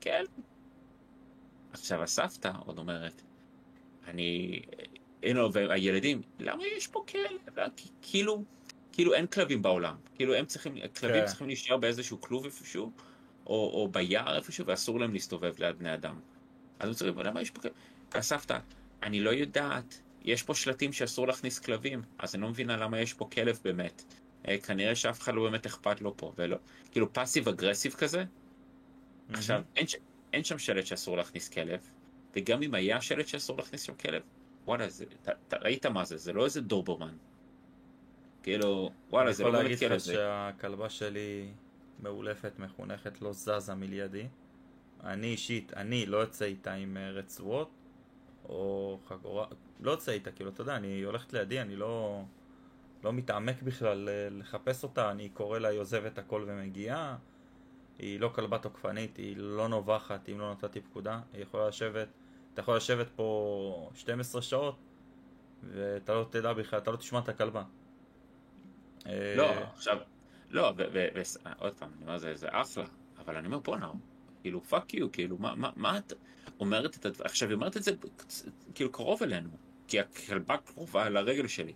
כלב. 0.03 0.27
עכשיו, 1.73 2.03
הסבתא 2.03 2.53
עוד 2.67 2.79
אומרת, 2.79 3.23
אני... 4.07 4.61
הנה, 5.23 5.41
והילדים, 5.53 6.23
למה 6.39 6.63
יש 6.67 6.87
פה 6.87 7.05
כלב? 7.09 7.67
כי- 7.77 7.89
כאילו, 8.03 8.45
כאילו 8.93 9.15
אין 9.15 9.27
כלבים 9.27 9.63
בעולם. 9.63 9.97
כאילו 10.15 10.35
הם 10.35 10.47
צריכים, 10.47 10.75
כלבים 11.01 11.21
כן. 11.21 11.27
צריכים 11.27 11.47
להישאר 11.47 11.77
באיזשהו 11.77 12.21
כלוב 12.21 12.45
איפשהו, 12.45 12.93
או, 13.47 13.53
או 13.75 13.89
ביער 13.93 14.37
איפשהו, 14.37 14.67
ואסור 14.67 15.01
להם 15.01 15.13
להסתובב 15.13 15.55
ליד 15.59 15.79
בני 15.79 15.95
אדם. 15.95 16.21
אז 16.79 16.89
הם 16.89 16.95
צריכים, 16.95 17.19
למה 17.19 17.43
יש 17.43 17.51
פה 17.51 17.61
כלב? 17.61 17.73
הסבתא, 18.13 18.59
אני 19.03 19.21
לא 19.21 19.31
יודעת, 19.31 20.01
יש 20.25 20.43
פה 20.43 20.55
שלטים 20.55 20.93
שאסור 20.93 21.27
להכניס 21.27 21.59
כלבים, 21.59 22.03
אז 22.19 22.35
אני 22.35 22.43
לא 22.43 22.49
מבינה 22.49 22.77
למה 22.77 23.01
יש 23.01 23.15
פה 23.15 23.29
כלב 23.33 23.59
באמת. 23.65 24.05
אה, 24.49 24.59
כנראה 24.59 24.95
שאף 24.95 25.21
אחד 25.21 25.35
לא 25.35 25.43
באמת 25.43 25.67
אכפת 25.67 26.01
לו 26.01 26.17
פה, 26.17 26.33
ולא, 26.39 26.57
כאילו 26.91 27.13
פאסיב 27.13 27.49
אגרסיב 27.49 27.93
כזה. 27.93 28.25
עכשיו, 29.33 29.63
אין, 29.77 29.87
אין 30.33 30.45
שם 30.45 30.59
שלט 30.59 30.87
שאסור 30.87 31.17
להכניס 31.17 31.49
כלב, 31.49 31.81
וגם 32.37 32.63
אם 32.63 32.75
היה 32.75 33.01
שלט 33.01 33.27
שאסור 33.27 33.59
להכניס 33.59 33.83
שם 33.83 33.95
כלב, 33.95 34.23
וואלה, 34.65 34.89
זה, 34.89 35.05
אתה, 35.23 35.33
אתה 35.49 35.57
ראית 35.57 35.87
מה 35.87 36.05
זה, 36.05 36.17
זה 36.17 36.33
לא 36.33 36.45
איזה 36.45 36.61
דורברמן. 36.61 37.17
כאילו, 38.43 38.91
וואלה, 39.11 39.33
זה 39.33 39.45
לא 39.45 39.49
אני 39.49 39.57
יכול 39.57 39.69
באמת 39.69 39.81
להגיד 39.81 39.89
כלב, 39.89 39.97
לך. 39.97 40.05
שהכלבה 40.05 40.91
שלי 40.91 41.53
מאולפת, 42.03 42.59
מחונכת, 42.59 43.23
לא 43.23 43.33
זזה 43.33 43.75
מלידי. 43.75 44.27
אני 45.05 45.27
אישית, 45.27 45.73
אני 45.77 46.07
לא 46.07 46.17
יוצא 46.17 46.45
איתה 46.45 46.75
עם 46.75 46.97
אה, 46.97 47.11
רצועות 47.11 47.71
או 48.45 48.99
חגורה, 49.07 49.47
לא 49.81 49.91
יוצא 49.91 50.13
איתה, 50.13 50.33
כאילו, 50.33 50.51
אתה 50.51 50.61
יודע, 50.61 50.77
אני 50.77 51.03
הולכת 51.03 51.33
לידי, 51.33 51.61
אני 51.61 51.77
לא, 51.77 52.23
לא 53.05 53.13
מתעמק 53.13 53.63
בכלל 53.63 54.09
אה, 54.09 54.29
לחפש 54.31 54.83
אותה, 54.83 55.11
אני 55.11 55.29
קורא 55.29 55.59
לה, 55.59 55.69
היא 55.69 55.81
עוזבת 55.81 56.19
הכל 56.19 56.45
ומגיעה. 56.47 57.17
היא 58.01 58.21
לא 58.21 58.31
כלבה 58.35 58.59
תוקפנית, 58.59 59.17
היא 59.17 59.37
לא 59.37 59.69
נובחת 59.69 60.29
אם 60.29 60.39
לא 60.39 60.53
נתתי 60.53 60.81
פקודה, 60.81 61.21
היא 61.33 61.43
יכולה 61.43 61.69
לשבת, 61.69 62.09
אתה 62.55 62.61
יכול 62.61 62.77
לשבת 62.77 63.07
פה 63.17 63.91
12 63.95 64.43
שעות 64.43 64.77
ואתה 65.63 66.15
לא 66.15 66.27
תדע 66.31 66.53
בכלל, 66.53 66.79
אתה 66.79 66.91
לא 66.91 66.97
תשמע 66.97 67.19
את 67.19 67.29
הכלבה. 67.29 67.63
אה, 69.07 69.35
לא, 69.37 69.51
עכשיו, 69.75 69.99
לא, 70.51 70.73
ועוד 70.77 71.75
פעם, 71.75 71.91
אני 71.97 72.03
אומר, 72.03 72.19
זה, 72.19 72.35
זה 72.35 72.49
אחלה, 72.51 72.85
אבל 73.19 73.37
אני 73.37 73.47
אומר, 73.47 73.59
בואנה, 73.59 73.91
כאילו, 74.43 74.65
fuck 74.65 74.95
you, 74.95 75.13
כאילו, 75.13 75.39
מה, 75.39 75.55
מה, 75.55 75.71
מה 75.77 75.99
את 75.99 76.13
אומרת 76.61 76.97
את 76.97 77.07
הדבר, 77.07 77.25
עכשיו, 77.25 77.49
היא 77.49 77.55
אומרת 77.55 77.77
את 77.77 77.83
זה 77.83 77.93
כאילו 78.75 78.93
קרוב 78.93 79.23
אלינו, 79.23 79.51
כי 79.89 80.01
הכלבה 80.01 80.57
קרובה 80.57 81.09
לרגל 81.09 81.47
שלי. 81.47 81.73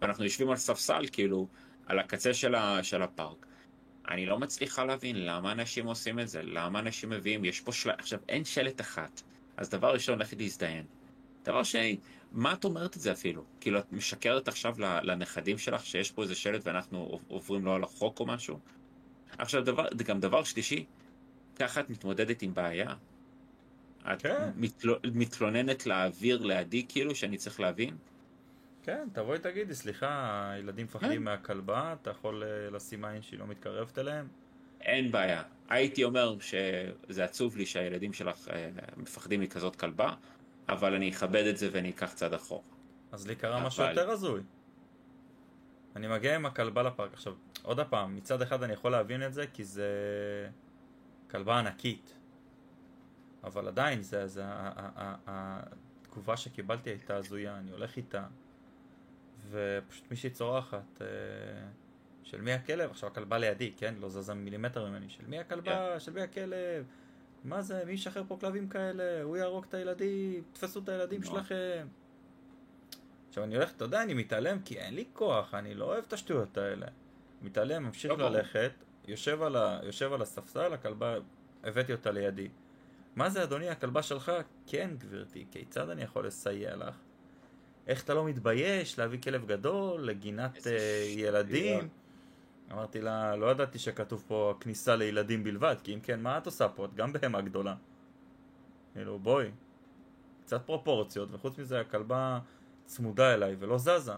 ואנחנו 0.00 0.24
יושבים 0.24 0.50
על 0.50 0.56
ספסל, 0.56 1.04
כאילו, 1.12 1.48
על 1.86 1.98
הקצה 1.98 2.34
של, 2.34 2.54
ה, 2.54 2.82
של 2.82 3.02
הפארק. 3.02 3.46
אני 4.08 4.26
לא 4.26 4.38
מצליחה 4.38 4.84
להבין 4.84 5.26
למה 5.26 5.52
אנשים 5.52 5.86
עושים 5.86 6.20
את 6.20 6.28
זה, 6.28 6.42
למה 6.42 6.78
אנשים 6.78 7.10
מביאים, 7.10 7.44
יש 7.44 7.60
פה 7.60 7.72
שלט, 7.72 8.00
עכשיו 8.00 8.18
אין 8.28 8.44
שלט 8.44 8.80
אחת, 8.80 9.22
אז 9.56 9.70
דבר 9.70 9.92
ראשון, 9.92 10.18
לכי 10.18 10.36
להזדיין. 10.36 10.84
דבר 11.44 11.62
שני, 11.62 11.98
מה 12.32 12.52
את 12.52 12.64
אומרת 12.64 12.96
את 12.96 13.00
זה 13.00 13.12
אפילו? 13.12 13.44
כאילו, 13.60 13.78
את 13.78 13.92
משקרת 13.92 14.48
עכשיו 14.48 14.74
לנכדים 14.78 15.58
שלך 15.58 15.86
שיש 15.86 16.10
פה 16.10 16.22
איזה 16.22 16.34
שלט 16.34 16.60
ואנחנו 16.64 17.20
עוברים 17.28 17.64
לו 17.64 17.74
על 17.74 17.82
החוק 17.82 18.20
או 18.20 18.26
משהו? 18.26 18.58
עכשיו, 19.38 19.64
דבר, 19.64 19.86
גם 20.06 20.20
דבר 20.20 20.44
שלישי, 20.44 20.84
ככה 21.56 21.80
את 21.80 21.90
מתמודדת 21.90 22.42
עם 22.42 22.54
בעיה. 22.54 22.94
את 24.12 24.22
כן. 24.22 24.50
מתל... 24.56 24.94
מתלוננת 25.14 25.86
לאוויר 25.86 26.42
לידי, 26.42 26.86
כאילו, 26.88 27.14
שאני 27.14 27.36
צריך 27.36 27.60
להבין? 27.60 27.96
כן, 28.82 29.08
תבואי 29.12 29.38
תגידי, 29.38 29.74
סליחה, 29.74 30.50
הילדים 30.52 30.86
מפחדים 30.86 31.10
כן. 31.10 31.22
מהכלבה, 31.22 31.94
אתה 32.02 32.10
יכול 32.10 32.42
אה, 32.42 32.70
לשים 32.70 33.04
עין 33.04 33.22
שהיא 33.22 33.40
לא 33.40 33.46
מתקרבת 33.46 33.98
אליהם? 33.98 34.28
אין 34.80 35.12
בעיה. 35.12 35.42
הייתי 35.68 36.04
אומר 36.04 36.36
שזה 36.40 37.24
עצוב 37.24 37.56
לי 37.56 37.66
שהילדים 37.66 38.12
שלך 38.12 38.48
אה, 38.48 38.70
מפחדים 38.96 39.40
מכזאת 39.40 39.76
כלבה, 39.76 40.14
אבל 40.68 40.94
אני 40.94 41.10
אכבד 41.10 41.46
את 41.46 41.56
זה 41.56 41.68
ואני 41.72 41.90
אקח 41.90 42.12
צעד 42.12 42.34
אחורה. 42.34 42.62
אז 43.12 43.26
לי 43.26 43.36
קרה 43.36 43.56
אבל... 43.56 43.66
משהו 43.66 43.84
יותר 43.84 44.10
הזוי. 44.10 44.40
אני 45.96 46.08
מגיע 46.08 46.34
עם 46.34 46.46
הכלבה 46.46 46.82
לפארק. 46.82 47.12
עכשיו, 47.12 47.34
עוד 47.62 47.80
פעם, 47.80 48.16
מצד 48.16 48.42
אחד 48.42 48.62
אני 48.62 48.72
יכול 48.72 48.92
להבין 48.92 49.26
את 49.26 49.34
זה 49.34 49.46
כי 49.52 49.64
זה 49.64 49.88
כלבה 51.30 51.58
ענקית. 51.58 52.14
אבל 53.44 53.68
עדיין, 53.68 54.02
זה, 54.02 54.26
זה, 54.26 54.42
התגובה 55.26 56.36
שקיבלתי 56.36 56.90
הייתה 56.90 57.16
הזויה, 57.16 57.58
אני 57.58 57.70
הולך 57.70 57.96
איתה, 57.96 58.26
ופשוט 59.50 60.10
מישהי 60.10 60.30
צורחת, 60.30 61.02
אה, 61.02 61.06
של 62.22 62.40
מי 62.40 62.52
הכלב? 62.52 62.90
עכשיו 62.90 63.08
הכלבה 63.08 63.38
לידי, 63.38 63.72
כן? 63.76 63.94
לא 64.00 64.08
זזה 64.08 64.34
מילימטר 64.34 64.88
ממני, 64.88 65.08
של 65.08 65.26
מי 65.28 65.38
הכלבה? 65.38 65.96
Yeah. 65.96 66.00
של 66.00 66.12
מי 66.12 66.20
הכלב? 66.20 66.84
מה 67.44 67.62
זה? 67.62 67.84
מי 67.86 67.92
ישחרר 67.92 68.22
פה 68.28 68.36
כלבים 68.40 68.68
כאלה? 68.68 69.22
הוא 69.22 69.36
יהרוג 69.36 69.64
את 69.68 69.74
הילדים, 69.74 70.42
תפסו 70.52 70.80
את 70.80 70.88
הילדים 70.88 71.22
no. 71.22 71.26
שלכם. 71.26 71.86
עכשיו 73.28 73.44
אני 73.44 73.56
הולך, 73.56 73.72
אתה 73.76 73.84
יודע, 73.84 74.02
אני 74.02 74.14
מתעלם 74.14 74.58
כי 74.64 74.78
אין 74.78 74.94
לי 74.94 75.04
כוח, 75.12 75.54
אני 75.54 75.74
לא 75.74 75.84
אוהב 75.84 76.04
את 76.08 76.12
השטויות 76.12 76.58
האלה. 76.58 76.86
מתעלם, 77.42 77.82
ממשיך 77.82 78.12
לא 78.12 78.30
ללכת, 78.30 78.72
יושב 79.08 79.42
על, 79.42 79.56
ה, 79.56 79.80
יושב 79.82 80.12
על 80.12 80.22
הספסל, 80.22 80.72
הכלבה, 80.72 81.16
הבאתי 81.64 81.92
אותה 81.92 82.10
לידי. 82.10 82.48
מה 83.16 83.30
זה 83.30 83.42
אדוני, 83.42 83.68
הכלבה 83.68 84.02
שלך? 84.02 84.32
כן 84.66 84.90
גברתי, 84.98 85.46
כיצד 85.50 85.90
אני 85.90 86.02
יכול 86.02 86.26
לסייע 86.26 86.76
לך? 86.76 86.94
איך 87.90 88.04
אתה 88.04 88.14
לא 88.14 88.24
מתבייש 88.24 88.98
להביא 88.98 89.20
כלב 89.22 89.46
גדול 89.46 90.02
לגינת 90.02 90.56
uh, 90.56 90.68
ילדים? 91.08 91.88
אמרתי 92.72 93.00
לה, 93.00 93.36
לא 93.36 93.50
ידעתי 93.50 93.78
שכתוב 93.78 94.24
פה 94.26 94.54
כניסה 94.60 94.96
לילדים 94.96 95.44
בלבד, 95.44 95.76
כי 95.84 95.94
אם 95.94 96.00
כן, 96.00 96.20
מה 96.20 96.38
את 96.38 96.46
עושה 96.46 96.68
פה? 96.68 96.84
את 96.84 96.94
גם 96.94 97.12
בהמה 97.12 97.40
גדולה. 97.40 97.74
כאילו, 98.92 99.18
בואי, 99.18 99.50
קצת 100.44 100.66
פרופורציות, 100.66 101.28
וחוץ 101.32 101.58
מזה 101.58 101.80
הכלבה 101.80 102.38
צמודה 102.86 103.34
אליי 103.34 103.56
ולא 103.58 103.78
זזה. 103.78 104.12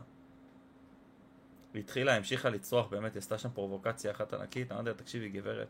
היא 1.75 1.81
התחילה, 1.81 2.17
המשיכה 2.17 2.51
לצרוח, 2.51 2.87
באמת, 2.87 3.15
היא 3.15 3.19
עשתה 3.19 3.39
שם 3.39 3.49
פרובוקציה 3.55 4.11
אחת 4.11 4.35
ענקית, 4.35 4.73
אמרתי 4.73 4.89
לה, 4.89 4.95
תקשיבי 4.95 5.29
גברת, 5.29 5.69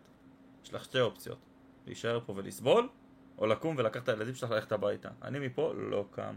יש 0.65 0.75
לך 0.75 0.85
שתי 0.85 1.01
אופציות, 1.01 1.39
להישאר 1.87 2.21
פה 2.27 2.33
ולסבול, 2.37 2.89
או 3.39 3.47
לקום 3.47 3.77
ולקח 3.79 4.03
את 4.03 4.09
הילדים 4.09 4.35
שלך 4.35 4.51
ללכת 4.51 4.73
הביתה. 4.73 5.09
אני 5.23 5.39
מפה 5.47 5.73
לא 5.77 6.05
קם. 6.11 6.35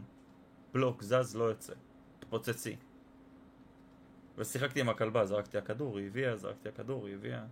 בלוק, 0.76 1.02
זז, 1.02 1.36
לא 1.36 1.44
יוצא. 1.44 1.74
תפוצצי. 2.20 2.76
ושיחקתי 4.38 4.80
עם 4.80 4.90
הכלבה, 4.90 5.26
זרקתי 5.26 5.58
הכדור, 5.58 5.98
היא 5.98 6.08
הביאה, 6.08 6.38
זרקתי 6.38 6.70
הכדור, 6.70 7.08
היא 7.08 7.16
הביאה. 7.16 7.44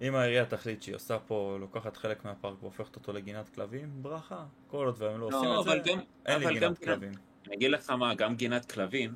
אם 0.00 0.14
העירייה 0.14 0.46
תחליט 0.46 0.82
שהיא 0.82 0.94
עושה 0.94 1.18
פה, 1.18 1.56
לוקחת 1.60 1.96
חלק 1.96 2.24
מהפארק 2.24 2.62
והופכת 2.62 2.96
אותו 2.96 3.12
לגינת 3.12 3.48
כלבים, 3.48 4.02
ברכה. 4.02 4.44
כל 4.66 4.86
עוד 4.86 5.02
והם 5.02 5.20
לא, 5.20 5.30
לא 5.30 5.58
עושים 5.58 5.78
את 5.78 5.84
זה, 5.84 5.90
גם, 5.92 6.00
אין 6.26 6.40
לי 6.40 6.54
גינת 6.54 6.78
כלבים. 6.78 7.12
אני 7.46 7.56
אגיד 7.56 7.70
לך 7.70 7.90
מה, 7.90 8.14
גם 8.14 8.36
גינת 8.36 8.72
כלבים, 8.72 9.14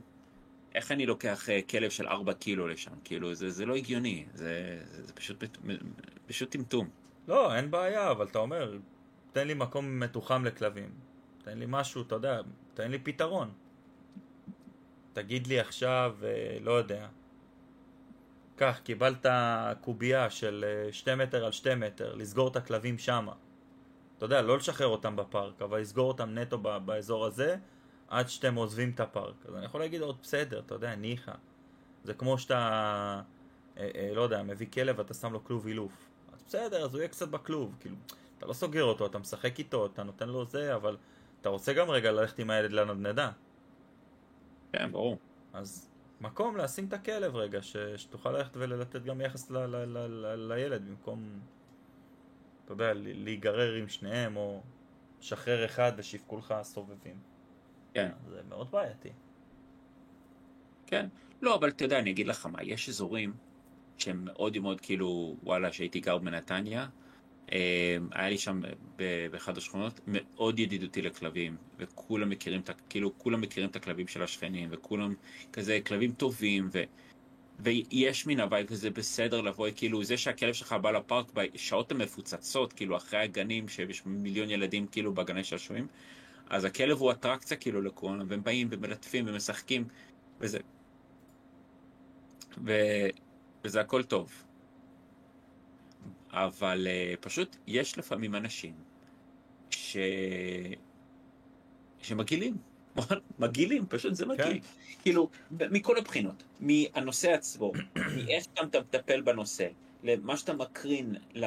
איך 0.75 0.93
אני 0.93 1.07
לוקח 1.07 1.49
אה, 1.49 1.61
כלב 1.63 1.91
של 1.91 2.07
4 2.09 2.33
קילו 2.33 2.69
לשם? 2.69 2.93
כאילו, 3.05 3.35
זה, 3.35 3.51
זה 3.51 3.67
לא 3.67 3.75
הגיוני, 3.75 4.27
זה, 4.35 4.81
זה, 4.85 5.03
זה 5.03 5.13
פשוט, 5.13 5.45
פשוט 6.27 6.51
טמטום. 6.51 6.89
לא, 7.29 7.55
אין 7.55 7.71
בעיה, 7.71 8.11
אבל 8.11 8.27
אתה 8.27 8.39
אומר, 8.39 8.79
תן 9.33 9.47
לי 9.47 9.55
מקום 9.55 10.01
מתוחם 10.01 10.45
לכלבים. 10.45 10.91
תן 11.45 11.59
לי 11.59 11.65
משהו, 11.69 12.03
אתה 12.03 12.15
יודע, 12.15 12.41
תן 12.75 12.91
לי 12.91 12.99
פתרון. 12.99 13.53
תגיד 15.13 15.47
לי 15.47 15.61
עכשיו, 15.61 16.17
אה, 16.23 16.59
לא 16.61 16.73
יודע, 16.73 17.09
קח, 18.57 18.81
קיבלת 18.85 19.27
קובייה 19.81 20.31
של 20.31 20.65
2 20.91 21.21
אה, 21.21 21.27
מטר 21.27 21.45
על 21.45 21.53
2 21.53 21.81
מטר, 21.81 22.15
לסגור 22.15 22.49
את 22.49 22.57
הכלבים 22.57 22.99
שמה. 22.99 23.33
אתה 24.17 24.25
יודע, 24.25 24.43
לא 24.43 24.57
לשחרר 24.57 24.87
אותם 24.87 25.17
בפארק, 25.17 25.63
אבל 25.63 25.81
לסגור 25.81 26.09
אותם 26.09 26.39
נטו 26.39 26.59
באזור 26.59 27.27
הזה, 27.27 27.57
עד 28.09 28.29
שאתם 28.29 28.55
עוזבים 28.55 28.91
את 28.91 29.01
הפארק. 29.01 29.35
אז 29.49 29.57
אני 29.57 29.65
יכול 29.65 29.81
להגיד 29.81 30.01
עוד 30.01 30.17
בסדר, 30.23 30.59
אתה 30.67 30.75
יודע, 30.75 30.95
ניחא. 30.95 31.33
זה 32.05 32.15
כמו 32.15 32.39
שאתה, 32.39 32.57
אה, 33.79 33.91
אה, 33.95 34.11
לא 34.15 34.23
יודע, 34.23 34.43
מביא 34.43 34.67
כלב 34.73 34.99
ואתה 34.99 35.15
שם 35.15 35.33
לו 35.33 35.45
כלוב 35.45 35.67
אילוף. 35.67 36.09
אז 36.33 36.43
בסדר, 36.47 36.85
אז 36.85 36.95
הוא 36.95 36.99
יהיה 36.99 37.09
קצת 37.09 37.29
בכלוב, 37.29 37.77
כאילו, 37.81 37.97
אתה 38.43 38.49
לא 38.49 38.55
סוגר 38.55 38.85
אותו, 38.85 39.07
אתה 39.07 39.19
משחק 39.19 39.59
איתו, 39.59 39.87
אתה 39.87 40.03
נותן 40.03 40.29
לו 40.29 40.45
זה, 40.45 40.75
אבל 40.75 40.97
אתה 41.41 41.49
רוצה 41.49 41.73
גם 41.73 41.91
רגע 41.91 42.13
ללכת 42.13 42.39
עם 42.39 42.51
הילד 42.51 42.73
לנדנדה. 42.73 43.31
כן, 44.73 44.93
ברור. 44.93 45.19
אז 45.53 45.91
מקום 46.21 46.57
לשים 46.57 46.89
את 46.89 46.93
הכלב 46.93 47.37
רגע, 47.37 47.63
ש, 47.63 47.77
שתוכל 47.97 48.33
ללכת 48.33 48.57
ולתת 48.57 49.03
גם 49.03 49.21
יחס 49.21 49.51
ל, 49.51 49.59
ל, 49.59 49.77
ל, 49.77 49.99
ל, 49.99 50.53
לילד, 50.53 50.89
במקום, 50.89 51.41
אתה 52.65 52.73
יודע, 52.73 52.93
להיגרר 52.95 53.75
עם 53.75 53.89
שניהם, 53.89 54.37
או 54.37 54.63
שחרר 55.21 55.65
אחד 55.65 55.93
ושיפקו 55.97 56.39
לך 56.39 56.55
סובבים. 56.63 57.17
כן. 57.95 58.11
זה 58.29 58.41
מאוד 58.49 58.71
בעייתי. 58.71 59.13
כן. 60.87 61.09
לא, 61.43 61.55
אבל 61.55 61.69
אתה 61.69 61.85
יודע, 61.85 61.99
אני 61.99 62.11
אגיד 62.11 62.27
לך 62.27 62.47
מה, 62.47 62.63
יש 62.63 62.89
אזורים 62.89 63.35
שהם 63.99 64.25
מאוד 64.25 64.59
מאוד 64.59 64.81
כאילו, 64.81 65.37
וואלה, 65.43 65.73
שהייתי 65.73 66.01
גר 66.01 66.19
בנתניה, 66.19 66.89
היה 68.13 68.29
לי 68.29 68.39
שם 68.39 68.61
באחד 69.31 69.57
השכונות 69.57 70.01
מאוד 70.07 70.59
ידידותי 70.59 71.03
לכלבים, 71.03 71.57
וכולם 71.79 72.29
מכירים 72.29 72.61
את, 72.61 72.71
כאילו, 72.89 73.19
כולם 73.19 73.41
מכירים 73.41 73.71
את 73.71 73.77
הכלבים 73.77 74.09
של 74.09 74.23
השכנים, 74.23 74.69
וכולם 74.73 75.15
כזה 75.53 75.79
כלבים 75.87 76.13
טובים, 76.13 76.69
ו... 76.73 76.83
ויש 77.61 78.27
מין 78.27 78.41
הוואי 78.41 78.65
כזה 78.67 78.91
בסדר 78.91 79.41
לבוא, 79.41 79.69
כאילו 79.77 80.05
זה 80.05 80.17
שהכלב 80.17 80.53
שלך 80.53 80.73
בא 80.73 80.91
לפארק 80.91 81.27
בשעות 81.35 81.93
המפוצצות, 81.93 82.73
כאילו 82.73 82.97
אחרי 82.97 83.21
הגנים, 83.21 83.69
שיש 83.69 84.03
מיליון 84.07 84.51
ילדים 84.51 84.87
כאילו 84.87 85.15
בגני 85.15 85.45
שעשועים, 85.45 85.87
אז 86.51 86.65
הכלב 86.65 86.99
הוא 86.99 87.13
אטרקציה 87.13 87.57
כאילו 87.57 87.83
לכולם, 87.83 88.27
והם 88.29 88.43
באים 88.43 88.69
ומלטפים 88.71 89.25
ומשחקים, 89.29 89.85
וזה... 90.41 90.59
ו... 92.65 92.73
וזה 93.65 93.81
הכל 93.81 94.03
טוב. 94.03 94.45
אבל 96.33 96.87
uh, 96.87 97.17
פשוט 97.17 97.57
יש 97.67 97.99
לפעמים 97.99 98.35
אנשים 98.35 98.75
ש... 99.71 99.97
שמגעילים. 102.03 102.57
מגעילים, 103.39 103.87
פשוט 103.89 104.15
זה 104.15 104.27
מגעיל. 104.27 104.61
כן. 104.61 104.67
כאילו, 105.03 105.29
מכל 105.51 105.99
הבחינות, 105.99 106.43
מהנושא 106.61 107.33
עצמו, 107.33 107.73
מאיך 108.17 108.47
אתה 108.55 108.81
מטפל 108.81 109.21
בנושא, 109.21 109.69
למה 110.03 110.37
שאתה 110.37 110.53
מקרין 110.53 111.15
ל... 111.35 111.45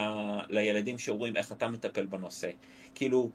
לילדים 0.49 0.97
שאומרים 0.97 1.37
איך 1.37 1.51
אתה 1.51 1.67
מטפל 1.67 2.05
בנושא. 2.05 2.49
כאילו, 2.95 3.31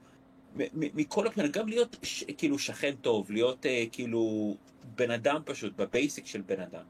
מכל 0.75 1.27
הבחינות, 1.27 1.51
גם 1.51 1.67
להיות 1.67 1.97
ש... 2.03 2.23
כאילו 2.37 2.59
שכן 2.59 2.95
טוב, 3.01 3.31
להיות 3.31 3.65
uh, 3.65 3.89
כאילו 3.91 4.55
בן 4.95 5.11
אדם 5.11 5.41
פשוט, 5.45 5.75
בבייסיק 5.75 6.25
של 6.25 6.41
בן 6.41 6.59
אדם. 6.59 6.83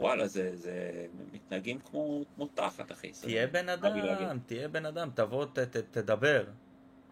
וואלה, 0.00 0.26
זה, 0.26 0.56
זה 0.56 1.06
מתנהגים 1.32 1.78
כמו, 1.78 2.24
כמו 2.34 2.46
תחת, 2.46 2.92
אחי. 2.92 3.12
תהיה 3.20 3.46
בן 3.46 3.68
אדם, 3.68 4.38
תהיה 4.46 4.68
בן 4.68 4.86
אדם, 4.86 5.10
תבוא, 5.14 5.44
ת, 5.44 5.58
ת, 5.58 5.76
תדבר. 5.76 6.44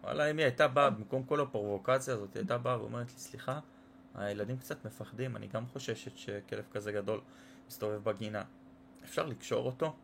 וואלה, 0.03 0.31
אם 0.31 0.37
היא 0.37 0.45
הייתה 0.45 0.67
באה, 0.67 0.89
במקום 0.89 1.23
כל 1.23 1.41
הפרובוקציה 1.41 2.13
הזאת, 2.13 2.33
היא 2.33 2.41
הייתה 2.41 2.57
באה 2.57 2.81
ואומרת 2.81 3.07
לי, 3.07 3.19
סליחה, 3.19 3.59
הילדים 4.15 4.57
קצת 4.57 4.85
מפחדים, 4.85 5.35
אני 5.35 5.47
גם 5.47 5.65
חוששת 5.67 6.17
שכלב 6.17 6.63
כזה 6.71 6.91
גדול 6.91 7.21
מסתובב 7.67 8.03
בגינה. 8.03 8.43
אפשר 9.03 9.25
לקשור 9.25 9.65
אותו? 9.65 9.95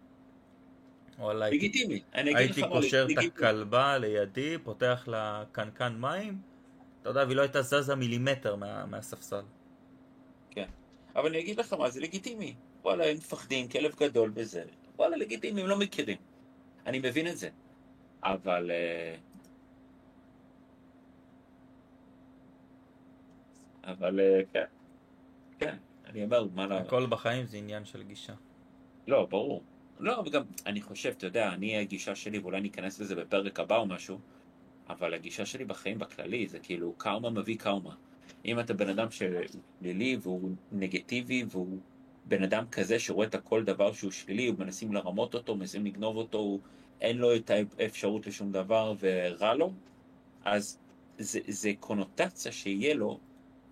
וואלה, 1.19 1.49
לגיטימי. 1.49 2.01
הייתי 2.13 2.61
קושר 2.69 3.07
את 3.11 3.17
הכלבה 3.25 3.97
לידי, 3.97 4.57
פותח 4.63 5.03
לה 5.07 5.43
קנקן 5.51 5.95
מים, 5.99 6.41
אתה 7.01 7.09
יודע, 7.09 7.23
והיא 7.23 7.35
לא 7.35 7.41
הייתה 7.41 7.61
זזה 7.61 7.95
מילימטר 7.95 8.55
מה, 8.55 8.85
מהספסל. 8.85 9.41
כן. 10.49 10.67
אבל 11.15 11.29
אני 11.29 11.39
אגיד 11.39 11.59
לך 11.59 11.73
מה, 11.73 11.89
זה 11.89 11.99
לגיטימי. 11.99 12.55
וואלה, 12.83 13.05
הם 13.05 13.17
מפחדים, 13.17 13.67
כלב 13.67 13.95
גדול 13.95 14.31
וזה. 14.35 14.63
וואלה, 14.95 15.17
לגיטימי, 15.17 15.61
הם 15.61 15.67
לא 15.67 15.79
מכירים. 15.79 16.17
אני 16.85 16.99
מבין 16.99 17.27
את 17.27 17.37
זה. 17.37 17.49
אבל... 18.23 18.71
Uh... 18.71 19.33
אבל 23.83 24.19
אה, 24.19 24.41
כן, 24.53 24.65
כן, 25.59 25.75
אני 26.05 26.23
אומר, 26.23 26.47
מה 26.55 26.67
לא... 26.67 26.75
הכל 26.75 27.05
בחיים 27.05 27.45
זה 27.45 27.57
עניין 27.57 27.85
של 27.85 28.03
גישה. 28.03 28.33
לא, 29.07 29.25
ברור. 29.25 29.63
לא, 29.99 30.23
וגם, 30.25 30.43
אני 30.65 30.81
חושב, 30.81 31.13
אתה 31.17 31.25
יודע, 31.25 31.53
אני, 31.53 31.77
הגישה 31.77 32.15
שלי, 32.15 32.39
ואולי 32.39 32.61
ניכנס 32.61 32.99
לזה 32.99 33.15
בפרק 33.15 33.59
הבא 33.59 33.77
או 33.77 33.85
משהו, 33.85 34.19
אבל 34.89 35.13
הגישה 35.13 35.45
שלי 35.45 35.65
בחיים 35.65 35.99
בכללי 35.99 36.47
זה 36.47 36.59
כאילו 36.59 36.93
קרמה 36.97 37.29
מביא 37.29 37.57
קרמה. 37.57 37.95
אם 38.45 38.59
אתה 38.59 38.73
בן 38.73 38.89
אדם 38.89 39.07
שלילי 39.11 40.17
והוא 40.21 40.51
נגטיבי 40.71 41.45
והוא 41.49 41.79
בן 42.25 42.43
אדם 42.43 42.65
כזה 42.71 42.99
שרואה 42.99 43.27
את 43.27 43.35
הכל 43.35 43.63
דבר 43.63 43.93
שהוא 43.93 44.11
שלילי, 44.11 44.47
הוא 44.47 44.59
מנסים 44.59 44.93
לרמות 44.93 45.33
אותו, 45.33 45.55
מנסים 45.55 45.85
לגנוב 45.85 46.17
אותו, 46.17 46.37
הוא, 46.37 46.59
אין 47.01 47.17
לו 47.17 47.35
את 47.35 47.51
האפשרות 47.79 48.27
לשום 48.27 48.51
דבר 48.51 48.93
ורע 48.99 49.53
לו, 49.53 49.73
אז 50.45 50.79
זה, 51.17 51.39
זה 51.47 51.71
קונוטציה 51.79 52.51
שיהיה 52.51 52.93
לו, 52.93 53.19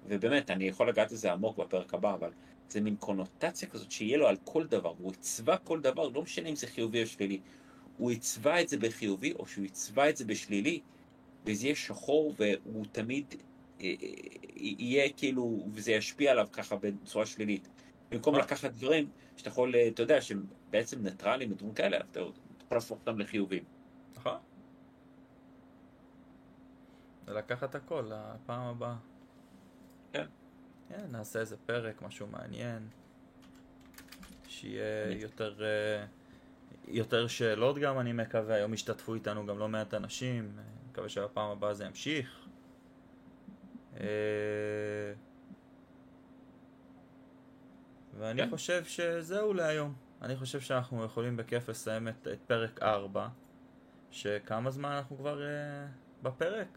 ובאמת, 0.08 0.52
אני 0.52 0.64
יכול 0.64 0.90
לגעת 0.90 1.12
לזה 1.12 1.32
עמוק 1.32 1.58
בפרק 1.58 1.94
הבא, 1.94 2.14
אבל 2.14 2.32
זה 2.70 2.82
מין 2.82 2.96
קונוטציה 2.96 3.70
כזאת 3.70 3.92
שיהיה 3.92 4.18
לו 4.18 4.28
על 4.28 4.38
כל 4.44 4.68
דבר, 4.68 4.94
הוא 4.98 5.14
יצבע 5.14 5.58
כל 5.58 5.82
דבר, 5.82 6.08
לא 6.08 6.22
משנה 6.22 6.50
אם 6.50 6.56
זה 6.56 6.68
חיובי 6.68 7.02
או 7.02 7.08
שלילי, 7.08 7.40
הוא 7.98 8.12
יצבע 8.12 8.62
את 8.62 8.70
זה 8.70 8.78
בחיובי 8.78 9.34
או 9.34 9.48
שהוא 9.48 9.66
יצבע 9.66 10.10
את 10.10 10.18
זה 10.18 10.26
בשלילי, 10.26 10.80
וזה 11.46 11.66
יהיה 11.66 11.76
שחור 11.76 12.36
והוא 12.38 12.86
תמיד 12.92 13.36
אה, 13.82 13.94
אה, 14.02 14.08
יהיה 14.56 15.10
כאילו, 15.10 15.66
וזה 15.72 15.92
ישפיע 15.92 16.32
עליו 16.32 16.48
ככה 16.52 16.76
בצורה 16.76 17.26
שלילית. 17.26 17.68
במקום 18.12 18.36
לקחת 18.36 18.72
דברים 18.72 19.10
שאתה 19.38 19.50
יכול, 19.50 19.76
אה, 19.76 19.88
אתה 19.88 20.02
יודע, 20.02 20.22
שהם 20.22 20.46
בעצם 20.70 21.04
ניטרלים 21.04 21.52
ודברים 21.52 21.74
כאלה, 21.74 21.98
אתה 21.98 22.20
יכול 22.20 22.78
להפוך 22.78 23.00
אותם 23.00 23.20
לחיובים. 23.20 23.64
נכון. 24.16 24.38
ולקחת 27.26 27.76
הכל 27.76 28.12
לפעם 28.12 28.62
הבאה. 28.62 28.96
כן. 30.14 30.26
כן, 30.90 31.06
נעשה 31.12 31.40
איזה 31.40 31.58
פרק, 31.58 32.02
משהו 32.02 32.28
מעניין. 32.28 32.88
שיהיה 34.48 35.12
יותר, 35.22 35.64
אה, 35.64 36.06
יותר 36.88 37.28
שאלות 37.28 37.78
גם, 37.78 38.00
אני 38.00 38.14
מקווה. 38.14 38.56
היום 38.56 38.74
השתתפו 38.74 39.14
איתנו 39.14 39.46
גם 39.46 39.60
לא 39.60 39.70
מעט 39.70 39.94
אנשים. 39.94 40.52
אני 40.58 40.90
מקווה 40.92 41.10
שבפעם 41.10 41.50
הבאה 41.50 41.74
זה 41.74 41.86
ימשיך. 41.86 42.48
אה, 48.14 48.20
ואני 48.20 48.42
כן. 48.44 48.50
חושב 48.50 48.86
שזהו 48.86 49.54
להיום. 49.54 49.94
אני 50.22 50.36
חושב 50.36 50.60
שאנחנו 50.62 51.04
יכולים 51.04 51.38
בכיף 51.38 51.70
לסיים 51.70 52.08
את, 52.08 52.28
את 52.34 52.40
פרק 52.48 52.80
4, 52.82 53.28
שכמה 54.12 54.72
זמן 54.72 54.90
אנחנו 54.92 55.18
כבר 55.18 55.40
uh, 55.40 56.24
בפרק? 56.24 56.68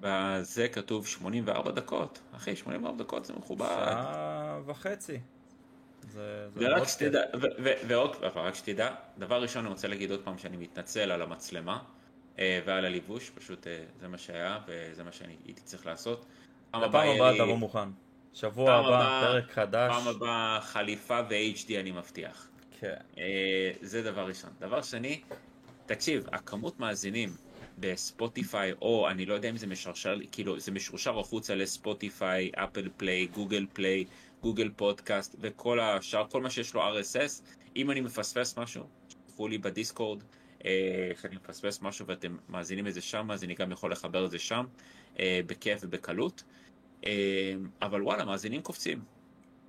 בזה 0.00 0.68
כתוב 0.68 1.06
84 1.06 1.70
דקות. 1.70 2.20
אחי, 2.36 2.56
84 2.56 3.04
דקות 3.04 3.24
זה 3.24 3.32
מכובד. 3.32 3.66
שעה 3.66 4.60
וחצי. 4.66 5.20
זה, 6.02 6.48
זה 6.56 6.66
ורק 6.70 6.88
שתדע, 6.88 7.20
ועוד, 7.88 8.16
רק 8.34 8.54
שתדע, 8.54 8.94
דבר 9.18 9.42
ראשון 9.42 9.64
אני 9.64 9.72
רוצה 9.72 9.88
להגיד 9.88 10.10
עוד 10.10 10.20
פעם 10.24 10.38
שאני 10.38 10.56
מתנצל 10.56 11.10
על 11.10 11.22
המצלמה 11.22 11.82
אה, 12.38 12.60
ועל 12.66 12.84
הלבוש, 12.84 13.30
פשוט 13.30 13.66
אה, 13.66 13.84
זה 14.00 14.08
מה 14.08 14.18
שהיה 14.18 14.58
וזה 14.66 15.04
מה 15.04 15.12
שאני 15.12 15.36
הייתי 15.44 15.60
צריך 15.62 15.86
לעשות. 15.86 16.26
פעם 16.70 16.82
לפעם 16.82 17.08
הבאה 17.08 17.32
לי- 17.32 17.38
תבוא 17.38 17.56
מוכן. 17.56 17.88
שבוע 18.34 18.72
הבא, 18.72 18.86
הבאה- 18.88 19.22
פרק 19.22 19.50
חדש. 19.52 19.92
פעם 19.92 20.08
הבאה 20.08 20.60
חליפה 20.60 21.20
ו-HD 21.30 21.80
אני 21.80 21.90
מבטיח. 21.90 22.48
כן. 22.80 22.94
אה, 23.18 23.24
זה 23.80 24.02
דבר 24.02 24.26
ראשון. 24.26 24.50
דבר 24.60 24.82
שני, 24.82 25.20
תקשיב, 25.86 26.26
הכמות 26.32 26.80
מאזינים 26.80 27.28
ב-Spotify, 27.78 28.72
או 28.82 29.08
אני 29.10 29.26
לא 29.26 29.34
יודע 29.34 29.50
אם 29.50 29.56
זה 29.56 29.66
משרשר, 29.66 30.16
כאילו 30.32 30.60
זה 30.60 30.72
משורשר 30.72 31.18
החוצה 31.18 31.54
ל-Spotify, 31.54 32.50
Apple 32.54 32.88
Play, 32.96 33.26
Google 33.26 33.66
Play, 33.72 34.04
Google 34.42 34.70
Podcast 34.76 35.36
וכל 35.40 35.80
השאר, 35.80 36.26
כל 36.30 36.40
מה 36.42 36.50
שיש 36.50 36.74
לו 36.74 36.82
RSS. 36.82 37.42
אם 37.76 37.90
אני 37.90 38.00
מפספס 38.00 38.58
משהו, 38.58 38.84
תלכו 39.26 39.48
לי 39.48 39.58
ב-Discord, 39.58 40.22
אה, 40.64 40.70
איך 41.10 41.26
אני 41.26 41.36
מפספס 41.36 41.82
משהו 41.82 42.06
ואתם 42.06 42.36
מאזינים 42.48 42.86
את 42.86 42.94
זה 42.94 43.00
שם, 43.00 43.30
אז 43.30 43.44
אני 43.44 43.54
גם 43.54 43.72
יכול 43.72 43.92
לחבר 43.92 44.24
את 44.24 44.30
זה 44.30 44.38
שם, 44.38 44.64
אה, 45.20 45.40
בכיף 45.46 45.80
ובקלות. 45.82 46.42
אה, 47.06 47.54
אבל 47.82 48.02
וואלה, 48.02 48.24
מאזינים 48.24 48.62
קופצים. 48.62 49.00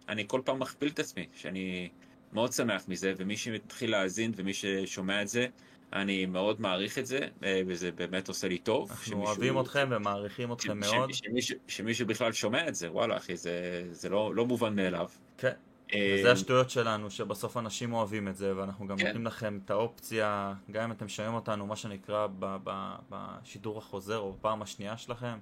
אני 0.09 0.23
כל 0.27 0.41
פעם 0.45 0.59
מכפיל 0.59 0.89
את 0.89 0.99
עצמי, 0.99 1.27
שאני 1.35 1.89
מאוד 2.33 2.51
שמח 2.53 2.83
מזה, 2.87 3.13
ומי 3.17 3.37
שמתחיל 3.37 3.91
להאזין 3.91 4.31
ומי 4.35 4.53
ששומע 4.53 5.21
את 5.21 5.27
זה, 5.27 5.47
אני 5.93 6.25
מאוד 6.25 6.61
מעריך 6.61 6.97
את 6.97 7.05
זה, 7.05 7.19
אה, 7.43 7.61
וזה 7.67 7.91
באמת 7.91 8.27
עושה 8.27 8.47
לי 8.47 8.57
טוב. 8.57 8.89
אנחנו 8.89 9.05
שמישהו- 9.05 9.25
אוהבים 9.25 9.59
אתכם 9.59 9.87
ומעריכים 9.91 10.53
אתכם 10.53 10.83
ש- 10.83 10.87
מאוד. 10.93 11.13
ש- 11.13 11.17
שמישהו, 11.25 11.57
שמישהו 11.67 12.07
בכלל 12.07 12.31
שומע 12.31 12.67
את 12.67 12.75
זה, 12.75 12.91
וואלה 12.91 13.17
אחי, 13.17 13.37
זה, 13.37 13.51
זה 13.91 14.09
לא, 14.09 14.35
לא 14.35 14.45
מובן 14.45 14.75
מאליו. 14.75 15.09
כן. 15.37 15.51
אה, 15.93 16.15
וזה 16.19 16.31
השטויות 16.31 16.69
שלנו, 16.69 17.11
שבסוף 17.11 17.57
אנשים 17.57 17.93
אוהבים 17.93 18.27
את 18.27 18.35
זה, 18.35 18.57
ואנחנו 18.57 18.87
גם 18.87 18.97
כן. 18.97 19.05
נותנים 19.07 19.25
לכם 19.25 19.59
את 19.65 19.71
האופציה, 19.71 20.53
גם 20.71 20.83
אם 20.83 20.91
אתם 20.91 21.07
שומעים 21.07 21.35
אותנו, 21.35 21.67
מה 21.67 21.75
שנקרא, 21.75 22.27
ב- 22.39 22.57
ב- 22.63 22.95
בשידור 23.09 23.77
החוזר, 23.77 24.17
או 24.17 24.33
בפעם 24.33 24.61
השנייה 24.61 24.97
שלכם, 24.97 25.37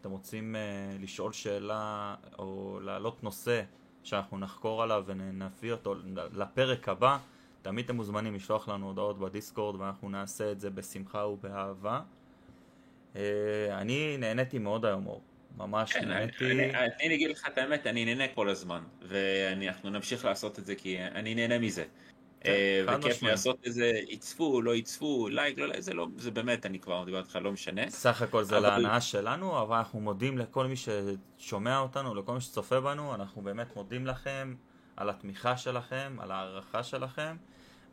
אתם 0.00 0.10
רוצים 0.10 0.56
uh, 0.56 1.02
לשאול 1.02 1.32
שאלה, 1.32 2.14
או 2.38 2.80
להעלות 2.82 3.22
נושא 3.22 3.62
שאנחנו 4.04 4.38
נחקור 4.38 4.82
עליו 4.82 5.04
ונביא 5.06 5.72
אותו 5.72 5.94
לפרק 6.32 6.88
הבא, 6.88 7.18
תמיד 7.62 7.84
אתם 7.84 7.96
מוזמנים 7.96 8.34
לשלוח 8.34 8.68
לנו 8.68 8.86
הודעות 8.86 9.18
בדיסקורד, 9.18 9.80
ואנחנו 9.80 10.08
נעשה 10.08 10.52
את 10.52 10.60
זה 10.60 10.70
בשמחה 10.70 11.26
ובאהבה. 11.26 12.00
Uh, 13.14 13.16
אני 13.70 14.16
נהניתי 14.18 14.58
מאוד 14.58 14.84
היום, 14.84 15.06
אור. 15.06 15.22
ממש 15.56 15.92
כן, 15.92 15.98
אני, 15.98 16.14
נהניתי. 16.14 16.44
אני, 16.44 16.74
אני, 16.74 16.88
אני 17.06 17.14
אגיד 17.14 17.30
לך 17.30 17.46
את 17.52 17.58
האמת, 17.58 17.86
אני 17.86 18.04
נהנה 18.04 18.28
כל 18.34 18.48
הזמן, 18.48 18.82
ואנחנו 19.02 19.90
נמשיך 19.90 20.24
לעשות 20.24 20.58
את 20.58 20.66
זה 20.66 20.74
כי 20.74 20.98
אני 21.00 21.34
נהנה 21.34 21.58
מזה. 21.58 21.84
כן, 22.40 22.50
אה, 22.88 22.98
וכיף. 22.98 23.22
לעשות 23.22 23.66
את 23.66 23.72
זה, 23.72 23.92
יצפו, 24.08 24.62
לא 24.62 24.74
יצפו, 24.74 25.28
לייק, 25.28 25.58
לא 25.58 25.66
לייק, 25.66 25.80
זה 25.80 25.94
לא, 25.94 26.06
זה 26.16 26.30
באמת, 26.30 26.66
אני 26.66 26.78
כבר 26.78 27.04
דיברתי 27.04 27.26
איתך, 27.26 27.38
לא 27.42 27.52
משנה. 27.52 27.90
סך 27.90 28.22
הכל 28.22 28.44
זה 28.44 28.60
להנאה 28.60 29.00
שלנו, 29.00 29.62
אבל 29.62 29.76
אנחנו 29.76 30.00
מודים 30.00 30.38
לכל 30.38 30.66
מי 30.66 30.74
ששומע 30.76 31.78
אותנו, 31.78 32.14
לכל 32.14 32.34
מי 32.34 32.40
שצופה 32.40 32.80
בנו, 32.80 33.14
אנחנו 33.14 33.42
באמת 33.42 33.76
מודים 33.76 34.06
לכם 34.06 34.54
על 34.96 35.10
התמיכה 35.10 35.56
שלכם, 35.56 36.16
על 36.20 36.30
הערכה 36.30 36.82
שלכם, 36.82 37.36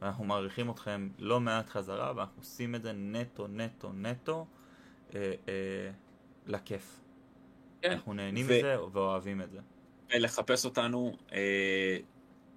ואנחנו 0.02 0.26
מעריכים 0.26 0.70
אתכם 0.70 1.10
לא 1.20 1.40
מעט 1.40 1.70
חזרה, 1.70 2.14
ואנחנו 2.16 2.42
עושים 2.42 2.76
את 2.76 2.84
זה 2.84 2.92
נטו, 2.94 3.48
נטו, 3.48 3.92
נטו, 3.94 4.46
אה, 5.16 5.34
אה, 5.48 5.92
לכיף. 6.46 7.00
כן. 7.82 7.92
אנחנו 7.92 8.14
נהנים 8.14 8.46
ו- 8.50 8.58
מזה 8.58 8.78
ואוהבים 8.92 9.42
את 9.42 9.52
זה. 9.52 9.60
לחפש 10.14 10.66
אותנו, 10.66 11.18
אה, 11.32 11.98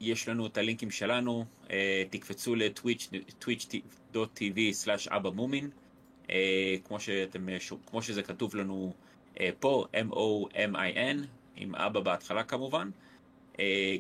יש 0.01 0.29
לנו 0.29 0.47
את 0.47 0.59
הלינקים 0.59 0.91
שלנו, 0.91 1.45
אה, 1.71 2.05
תקפצו 2.11 2.55
ל-twitch.tv/אבא 2.55 5.31
מומין, 5.31 5.71
אה, 6.31 6.75
כמו, 6.85 7.01
שאתם, 7.01 7.49
אה, 7.49 7.57
כמו 7.87 8.03
שזה 8.03 8.23
כתוב 8.23 8.57
לנו 8.57 8.95
פה, 9.61 9.87
M-O-M-I-N, 9.95 11.17
עם 11.57 11.75
אבא 11.75 12.01
בהתחלה 12.01 12.43
כמובן, 12.43 12.91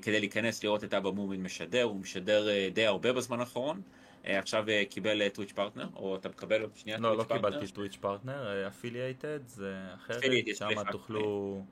כדי 0.02 0.20
להיכנס 0.20 0.64
לראות 0.64 0.85
את 0.85 0.94
אבא 0.94 1.10
מומין 1.10 1.43
משדר, 1.43 1.82
הוא 1.82 2.01
משדר 2.01 2.48
די 2.72 2.86
הרבה 2.86 3.12
בזמן 3.12 3.40
האחרון. 3.40 3.82
עכשיו 4.24 4.64
קיבל 4.90 5.28
Twitch 5.28 5.52
partner, 5.52 5.88
או 5.97 6.16
אתה 6.16 6.28
מקבל 6.28 6.62
עוד 6.62 6.70
שנייה 6.74 6.98
לא, 6.98 7.16
לא 7.16 7.22
Twitch 7.22 7.27
partner? 7.27 7.35
קיבלתי 7.35 7.72
Twitch 7.72 7.97
partner, 7.97 8.68
affiliated 8.68 9.40
זה 9.47 9.77
אחרת, 9.94 10.22
שם. 10.55 10.68
תוכלו... 10.93 11.62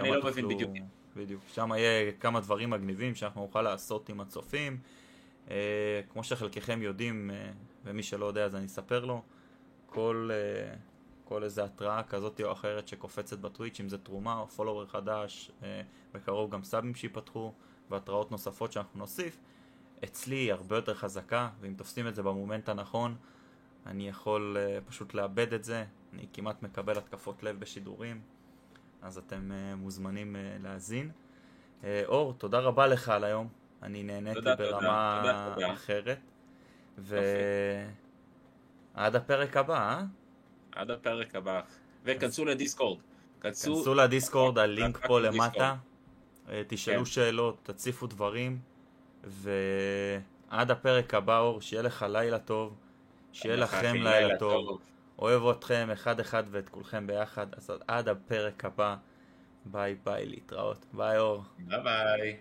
אני 0.00 0.10
לא 0.10 0.24
מבין 0.24 0.48
בדיוק. 0.48 0.70
בדיוק. 1.16 1.42
שם 1.48 1.70
יהיה 1.72 2.12
כמה 2.12 2.40
דברים 2.40 2.70
מגניבים 2.70 3.14
שאנחנו 3.14 3.40
נוכל 3.40 3.62
לעשות 3.62 4.08
עם 4.08 4.20
הצופים. 4.20 4.78
אה, 5.50 6.00
כמו 6.12 6.24
שחלקכם 6.24 6.82
יודעים, 6.82 7.30
אה, 7.30 7.50
ומי 7.84 8.02
שלא 8.02 8.26
יודע 8.26 8.44
אז 8.44 8.54
אני 8.54 8.66
אספר 8.66 9.04
לו, 9.04 9.22
כל, 9.86 10.30
אה, 10.32 10.74
כל 11.24 11.44
איזה 11.44 11.64
התראה 11.64 12.02
כזאת 12.02 12.40
או 12.40 12.52
אחרת 12.52 12.88
שקופצת 12.88 13.38
בטוויץ', 13.38 13.80
אם 13.80 13.88
זה 13.88 13.98
תרומה 13.98 14.38
או 14.38 14.48
פולוור 14.48 14.86
חדש, 14.86 15.50
אה, 15.62 15.82
בקרוב 16.14 16.50
גם 16.50 16.64
סאבים 16.64 16.94
שיפתחו, 16.94 17.52
והתראות 17.90 18.30
נוספות 18.30 18.72
שאנחנו 18.72 18.98
נוסיף, 18.98 19.38
אצלי 20.04 20.36
היא 20.36 20.52
הרבה 20.52 20.76
יותר 20.76 20.94
חזקה, 20.94 21.48
ואם 21.60 21.74
תופסים 21.74 22.08
את 22.08 22.14
זה 22.14 22.22
במומנט 22.22 22.68
הנכון, 22.68 23.16
אני 23.86 24.08
יכול 24.08 24.56
אה, 24.60 24.78
פשוט 24.86 25.14
לאבד 25.14 25.52
את 25.52 25.64
זה, 25.64 25.84
אני 26.12 26.26
כמעט 26.32 26.62
מקבל 26.62 26.98
התקפות 26.98 27.42
לב 27.42 27.60
בשידורים, 27.60 28.20
אז 29.06 29.18
אתם 29.18 29.50
uh, 29.50 29.76
מוזמנים 29.76 30.36
uh, 30.36 30.62
להאזין. 30.62 31.10
Uh, 31.82 31.84
אור, 32.06 32.34
תודה 32.38 32.58
רבה 32.58 32.86
לך 32.86 33.08
על 33.08 33.24
היום, 33.24 33.48
אני 33.82 34.02
נהניתי 34.02 34.34
תודה, 34.34 34.56
ברמה 34.56 35.20
תודה, 35.22 35.52
תודה. 35.54 35.72
אחרת. 35.72 36.18
ועד 36.98 37.16
הפרק 39.16 39.56
הבא, 39.56 39.78
אה? 39.78 40.02
עד 40.72 40.90
הפרק 40.90 41.34
הבא. 41.34 41.60
וכנסו 42.04 42.44
לדיסקורד. 42.44 42.98
כנסו, 43.40 43.76
כנסו 43.76 43.94
לדיסקורד, 43.94 44.58
הלינק 44.58 45.06
פה. 45.06 45.20
למטה, 45.20 45.76
אה, 46.48 46.62
תשאלו 46.68 46.98
כן. 46.98 47.04
שאלות, 47.04 47.56
תציפו 47.62 48.06
דברים, 48.06 48.58
ועד 49.24 50.70
הפרק 50.70 51.14
הבא, 51.14 51.38
אור, 51.38 51.60
שיהיה 51.60 51.82
לך 51.82 52.06
לילה 52.08 52.38
טוב, 52.38 52.74
שיהיה 53.32 53.56
לכם 53.56 53.94
לילה 53.94 54.38
טוב. 54.38 54.80
אוהב 55.18 55.46
אתכם 55.46 55.88
אחד-אחד 55.92 56.44
ואת 56.50 56.68
כולכם 56.68 57.06
ביחד, 57.06 57.46
אז 57.56 57.70
עד 57.88 58.08
הפרק 58.08 58.64
הבא, 58.64 58.96
ביי 59.64 59.96
ביי 60.04 60.26
להתראות. 60.26 60.86
ביי 60.92 61.18
אור. 61.18 61.42
ביי 61.58 61.82
ביי. 61.82 62.36